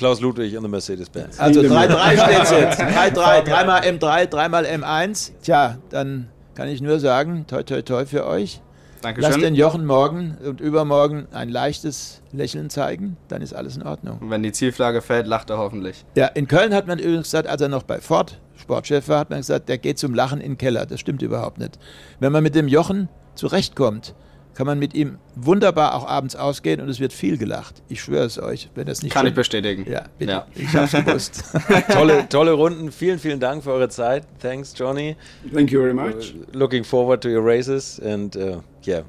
Klaus 0.01 0.19
Ludwig 0.19 0.55
in 0.55 0.63
the 0.63 0.67
Mercedes-Benz. 0.67 1.39
Also 1.39 1.61
3-3 1.61 2.47
steht 2.47 2.59
jetzt. 2.59 2.81
3-3, 2.81 3.43
dreimal 3.43 3.81
M3, 3.81 4.25
dreimal 4.25 4.65
M1. 4.65 5.29
Tja, 5.43 5.77
dann 5.91 6.27
kann 6.55 6.69
ich 6.69 6.81
nur 6.81 6.99
sagen, 6.99 7.45
toi 7.45 7.61
toi 7.61 7.83
toi 7.83 8.07
für 8.07 8.25
euch. 8.25 8.61
Dankeschön. 9.03 9.31
Lass 9.31 9.39
den 9.39 9.53
Jochen 9.53 9.85
morgen 9.85 10.39
und 10.43 10.59
übermorgen 10.59 11.27
ein 11.31 11.49
leichtes 11.49 12.23
Lächeln 12.31 12.71
zeigen, 12.71 13.15
dann 13.27 13.43
ist 13.43 13.53
alles 13.53 13.77
in 13.77 13.83
Ordnung. 13.83 14.17
Und 14.17 14.31
wenn 14.31 14.41
die 14.41 14.51
Zielflagge 14.51 15.03
fällt, 15.03 15.27
lacht 15.27 15.51
er 15.51 15.59
hoffentlich. 15.59 16.03
Ja, 16.15 16.25
in 16.25 16.47
Köln 16.47 16.73
hat 16.73 16.87
man 16.87 16.97
übrigens 16.97 17.25
gesagt, 17.25 17.47
als 17.47 17.61
er 17.61 17.69
noch 17.69 17.83
bei 17.83 17.99
Ford 17.99 18.39
Sportchef 18.55 19.07
war, 19.07 19.19
hat 19.19 19.29
man 19.29 19.37
gesagt, 19.37 19.69
der 19.69 19.77
geht 19.77 19.99
zum 19.99 20.15
Lachen 20.15 20.41
in 20.41 20.53
den 20.53 20.57
Keller. 20.57 20.87
Das 20.87 20.99
stimmt 20.99 21.21
überhaupt 21.21 21.59
nicht. 21.59 21.77
Wenn 22.19 22.31
man 22.31 22.41
mit 22.41 22.55
dem 22.55 22.67
Jochen 22.67 23.07
zurechtkommt, 23.35 24.15
kann 24.53 24.67
man 24.67 24.79
mit 24.79 24.93
ihm 24.93 25.17
wunderbar 25.35 25.95
auch 25.95 26.07
abends 26.07 26.35
ausgehen 26.35 26.81
und 26.81 26.89
es 26.89 26.99
wird 26.99 27.13
viel 27.13 27.37
gelacht. 27.37 27.81
Ich 27.87 28.01
schwöre 28.01 28.25
es 28.25 28.37
euch, 28.39 28.69
wenn 28.75 28.85
das 28.85 29.01
nicht 29.01 29.13
Kann 29.13 29.25
ich 29.25 29.29
stimmt. 29.29 29.35
bestätigen. 29.37 29.85
Ja, 29.89 30.03
bitte. 30.17 30.31
Ja. 30.31 30.47
Ich 30.55 30.75
hab's 30.75 30.91
gewusst. 30.91 31.43
tolle, 31.91 32.27
tolle 32.29 32.51
Runden. 32.51 32.91
Vielen, 32.91 33.19
vielen 33.19 33.39
Dank 33.39 33.63
für 33.63 33.71
eure 33.71 33.89
Zeit. 33.89 34.23
Thanks, 34.39 34.73
Johnny. 34.75 35.15
Thank 35.53 35.71
you 35.71 35.81
very 35.81 35.93
much. 35.93 36.33
Looking 36.53 36.83
forward 36.83 37.21
to 37.21 37.29
your 37.29 37.45
races 37.45 37.99
and 38.03 38.35
uh, 38.35 38.61
yeah, 38.85 39.03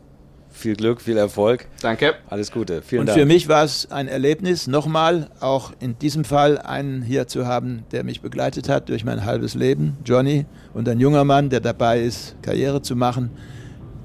viel 0.50 0.76
Glück, 0.76 1.00
viel 1.00 1.16
Erfolg. 1.16 1.66
Danke. 1.80 2.14
Alles 2.28 2.52
Gute. 2.52 2.82
Vielen 2.82 3.00
Und 3.00 3.06
Dank. 3.08 3.18
für 3.18 3.26
mich 3.26 3.48
war 3.48 3.64
es 3.64 3.90
ein 3.90 4.06
Erlebnis, 4.08 4.66
nochmal 4.66 5.28
auch 5.40 5.72
in 5.80 5.98
diesem 5.98 6.24
Fall 6.24 6.58
einen 6.58 7.02
hier 7.02 7.26
zu 7.26 7.46
haben, 7.46 7.84
der 7.90 8.04
mich 8.04 8.20
begleitet 8.20 8.68
hat 8.68 8.88
durch 8.88 9.04
mein 9.04 9.24
halbes 9.24 9.54
Leben, 9.54 9.96
Johnny, 10.04 10.46
und 10.74 10.88
ein 10.88 11.00
junger 11.00 11.24
Mann, 11.24 11.50
der 11.50 11.60
dabei 11.60 12.00
ist, 12.00 12.36
Karriere 12.42 12.82
zu 12.82 12.94
machen. 12.96 13.30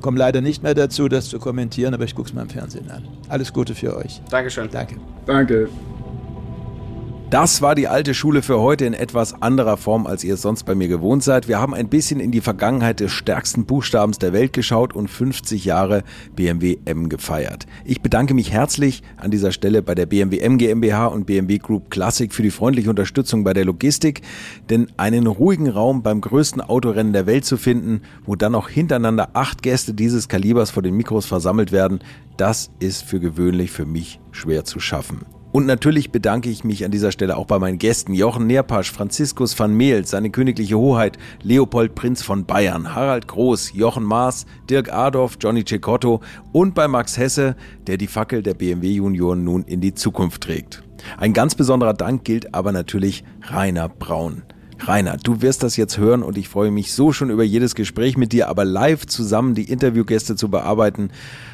Komme 0.01 0.19
leider 0.19 0.41
nicht 0.41 0.63
mehr 0.63 0.73
dazu, 0.73 1.07
das 1.07 1.29
zu 1.29 1.39
kommentieren, 1.39 1.93
aber 1.93 2.03
ich 2.03 2.15
gucke 2.15 2.29
es 2.29 2.33
mal 2.33 2.43
im 2.43 2.49
Fernsehen 2.49 2.89
an. 2.91 3.03
Alles 3.29 3.51
Gute 3.51 3.75
für 3.75 3.95
euch. 3.95 4.21
Dankeschön. 4.29 4.69
Danke. 4.71 4.95
Danke. 5.25 5.69
Das 7.29 7.61
war 7.61 7.75
die 7.75 7.89
alte 7.89 8.13
Schule 8.13 8.41
für 8.41 8.61
heute 8.61 8.85
in 8.85 8.93
etwas 8.93 9.41
anderer 9.41 9.75
Form, 9.75 10.07
als 10.07 10.23
ihr 10.23 10.35
es 10.35 10.41
sonst 10.41 10.63
bei 10.63 10.75
mir 10.75 10.87
gewohnt 10.87 11.23
seid. 11.23 11.49
Wir 11.49 11.59
haben 11.59 11.73
ein 11.73 11.89
bisschen 11.89 12.21
in 12.21 12.31
die 12.31 12.39
Vergangenheit 12.39 13.01
des 13.01 13.11
stärksten 13.11 13.65
Buchstabens 13.65 14.17
der 14.17 14.31
Welt 14.31 14.53
geschaut 14.53 14.95
und 14.95 15.09
50 15.09 15.65
Jahre 15.65 16.05
BMW 16.37 16.77
M 16.85 17.09
gefeiert. 17.09 17.65
Ich 17.83 18.01
bedanke 18.01 18.33
mich 18.33 18.53
herzlich 18.53 19.03
an 19.17 19.29
dieser 19.29 19.51
Stelle 19.51 19.81
bei 19.81 19.93
der 19.93 20.05
BMW 20.05 20.39
M 20.39 20.57
GmbH 20.57 21.07
und 21.07 21.25
BMW 21.25 21.57
Group 21.57 21.91
Classic 21.91 22.33
für 22.33 22.43
die 22.43 22.49
freundliche 22.49 22.89
Unterstützung 22.89 23.43
bei 23.43 23.53
der 23.53 23.65
Logistik, 23.65 24.21
denn 24.69 24.87
einen 24.95 25.27
ruhigen 25.27 25.69
Raum 25.69 26.03
beim 26.03 26.21
größten 26.21 26.61
Autorennen 26.61 27.11
der 27.11 27.25
Welt 27.25 27.43
zu 27.43 27.57
finden, 27.57 28.03
wo 28.25 28.37
dann 28.37 28.55
auch 28.55 28.69
hintereinander 28.69 29.31
acht 29.33 29.63
Gäste 29.63 29.93
dieses 29.93 30.29
Kalibers 30.29 30.69
vor 30.69 30.81
den 30.81 30.95
Mikros 30.95 31.25
versammelt 31.25 31.73
werden, 31.73 31.99
das 32.37 32.69
ist 32.79 33.03
für 33.03 33.19
gewöhnlich 33.19 33.71
für 33.71 33.85
mich 33.85 34.21
schwer 34.31 34.63
zu 34.63 34.79
schaffen. 34.79 35.25
Und 35.51 35.65
natürlich 35.65 36.11
bedanke 36.11 36.49
ich 36.49 36.63
mich 36.63 36.83
an 36.83 36.91
dieser 36.91 37.11
Stelle 37.11 37.37
auch 37.37 37.45
bei 37.45 37.57
meinen 37.57 37.79
Gästen 37.79 38.13
Jochen 38.13 38.47
Nerpasch, 38.47 38.91
Franziskus 38.91 39.57
van 39.57 39.73
Mehls, 39.73 40.11
seine 40.11 40.29
königliche 40.29 40.77
Hoheit, 40.77 41.17
Leopold 41.41 41.95
Prinz 41.95 42.21
von 42.21 42.45
Bayern, 42.45 42.93
Harald 42.93 43.27
Groß, 43.27 43.73
Jochen 43.73 44.03
Maas, 44.03 44.45
Dirk 44.69 44.91
Adorf, 44.91 45.37
Johnny 45.39 45.63
Cecotto 45.65 46.21
und 46.51 46.75
bei 46.75 46.87
Max 46.87 47.17
Hesse, 47.17 47.55
der 47.87 47.97
die 47.97 48.07
Fackel 48.07 48.43
der 48.43 48.53
BMW 48.53 48.91
Junioren 48.91 49.43
nun 49.43 49.63
in 49.63 49.81
die 49.81 49.93
Zukunft 49.93 50.43
trägt. 50.43 50.83
Ein 51.17 51.33
ganz 51.33 51.55
besonderer 51.55 51.93
Dank 51.93 52.25
gilt 52.25 52.53
aber 52.53 52.71
natürlich 52.71 53.23
Rainer 53.49 53.87
Braun. 53.87 54.43
Rainer, 54.79 55.17
du 55.17 55.41
wirst 55.41 55.63
das 55.63 55.75
jetzt 55.75 55.97
hören 55.97 56.21
und 56.21 56.37
ich 56.37 56.49
freue 56.49 56.71
mich 56.71 56.93
so 56.93 57.11
schon 57.11 57.29
über 57.29 57.43
jedes 57.43 57.73
Gespräch 57.73 58.15
mit 58.15 58.31
dir, 58.31 58.47
aber 58.47 58.63
live 58.63 59.07
zusammen 59.07 59.55
die 59.55 59.71
Interviewgäste 59.71 60.35
zu 60.35 60.49
bearbeiten, 60.49 61.09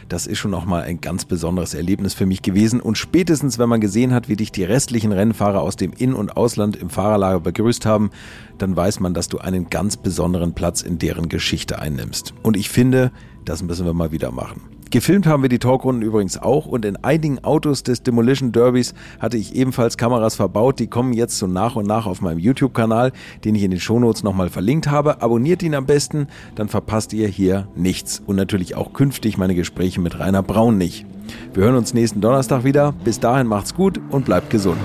das 0.10 0.28
ist 0.28 0.40
schon 0.40 0.54
auch 0.54 0.66
mal 0.66 0.84
ein 0.84 1.02
ganz 1.02 1.26
besonderes 1.26 1.74
Erlebnis 1.74 2.14
für 2.14 2.26
mich 2.26 2.42
gewesen 2.42 2.82
und 2.82 2.98
spätestens, 2.98 3.60
wenn 3.60 3.70
man 3.70 3.82
gesehen 3.82 4.14
hat, 4.14 4.30
wie 4.30 4.36
dich 4.36 4.52
die 4.52 4.64
restlichen 4.64 5.12
Rennfahrer 5.12 5.62
aus 5.62 5.76
dem 5.76 5.94
In- 5.94 6.14
und 6.14 6.36
Ausland 6.38 6.76
im 6.76 6.90
Fahrerlager 6.90 7.40
begrüßt 7.40 7.86
haben, 7.86 8.12
dann 8.58 8.76
weiß 8.76 9.00
man, 9.00 9.14
dass 9.14 9.28
du 9.28 9.40
einen 9.40 9.70
ganz 9.70 9.98
besonderen 9.98 10.54
Platz 10.54 10.82
in 10.82 11.00
deren 11.00 11.30
Geschichte 11.30 11.80
einnimmst. 11.80 12.34
Und 12.44 12.58
ich 12.58 12.70
finde, 12.70 13.12
das 13.46 13.64
müssen 13.64 13.86
wir 13.86 13.94
mal 13.94 14.12
wieder 14.12 14.32
machen. 14.32 14.73
Gefilmt 14.94 15.26
haben 15.26 15.42
wir 15.42 15.50
die 15.50 15.58
Talkrunden 15.58 16.04
übrigens 16.04 16.38
auch 16.38 16.68
und 16.68 16.86
in 16.86 17.04
einigen 17.04 17.44
Autos 17.44 17.82
des 17.82 18.04
Demolition 18.04 18.52
Derbys 18.52 18.94
hatte 19.18 19.38
ich 19.38 19.56
ebenfalls 19.56 19.98
Kameras 19.98 20.36
verbaut. 20.36 20.78
Die 20.78 20.86
kommen 20.86 21.14
jetzt 21.14 21.40
so 21.40 21.48
nach 21.48 21.76
und 21.76 21.88
nach 21.88 22.06
auf 22.06 22.22
meinem 22.22 22.38
YouTube-Kanal, 22.38 23.12
den 23.44 23.56
ich 23.56 23.64
in 23.64 23.72
den 23.72 23.80
Shownotes 23.80 24.22
nochmal 24.22 24.52
verlinkt 24.52 24.92
habe. 24.92 25.24
Abonniert 25.24 25.64
ihn 25.64 25.74
am 25.74 25.88
besten, 25.88 26.28
dann 26.54 26.70
verpasst 26.70 27.12
ihr 27.14 27.28
hier 27.28 27.68
nichts. 27.76 28.22
Und 28.24 28.36
natürlich 28.36 28.76
auch 28.76 28.94
künftig 28.94 29.36
meine 29.36 29.56
Gespräche 29.56 30.00
mit 30.00 30.20
Rainer 30.20 30.44
Braun 30.44 30.78
nicht. 30.78 31.08
Wir 31.56 31.64
hören 31.64 31.76
uns 31.76 31.96
nächsten 31.96 32.22
Donnerstag 32.22 32.64
wieder. 32.64 32.92
Bis 33.04 33.20
dahin 33.20 33.48
macht's 33.48 33.74
gut 33.74 34.00
und 34.12 34.26
bleibt 34.26 34.52
gesund. 34.52 34.78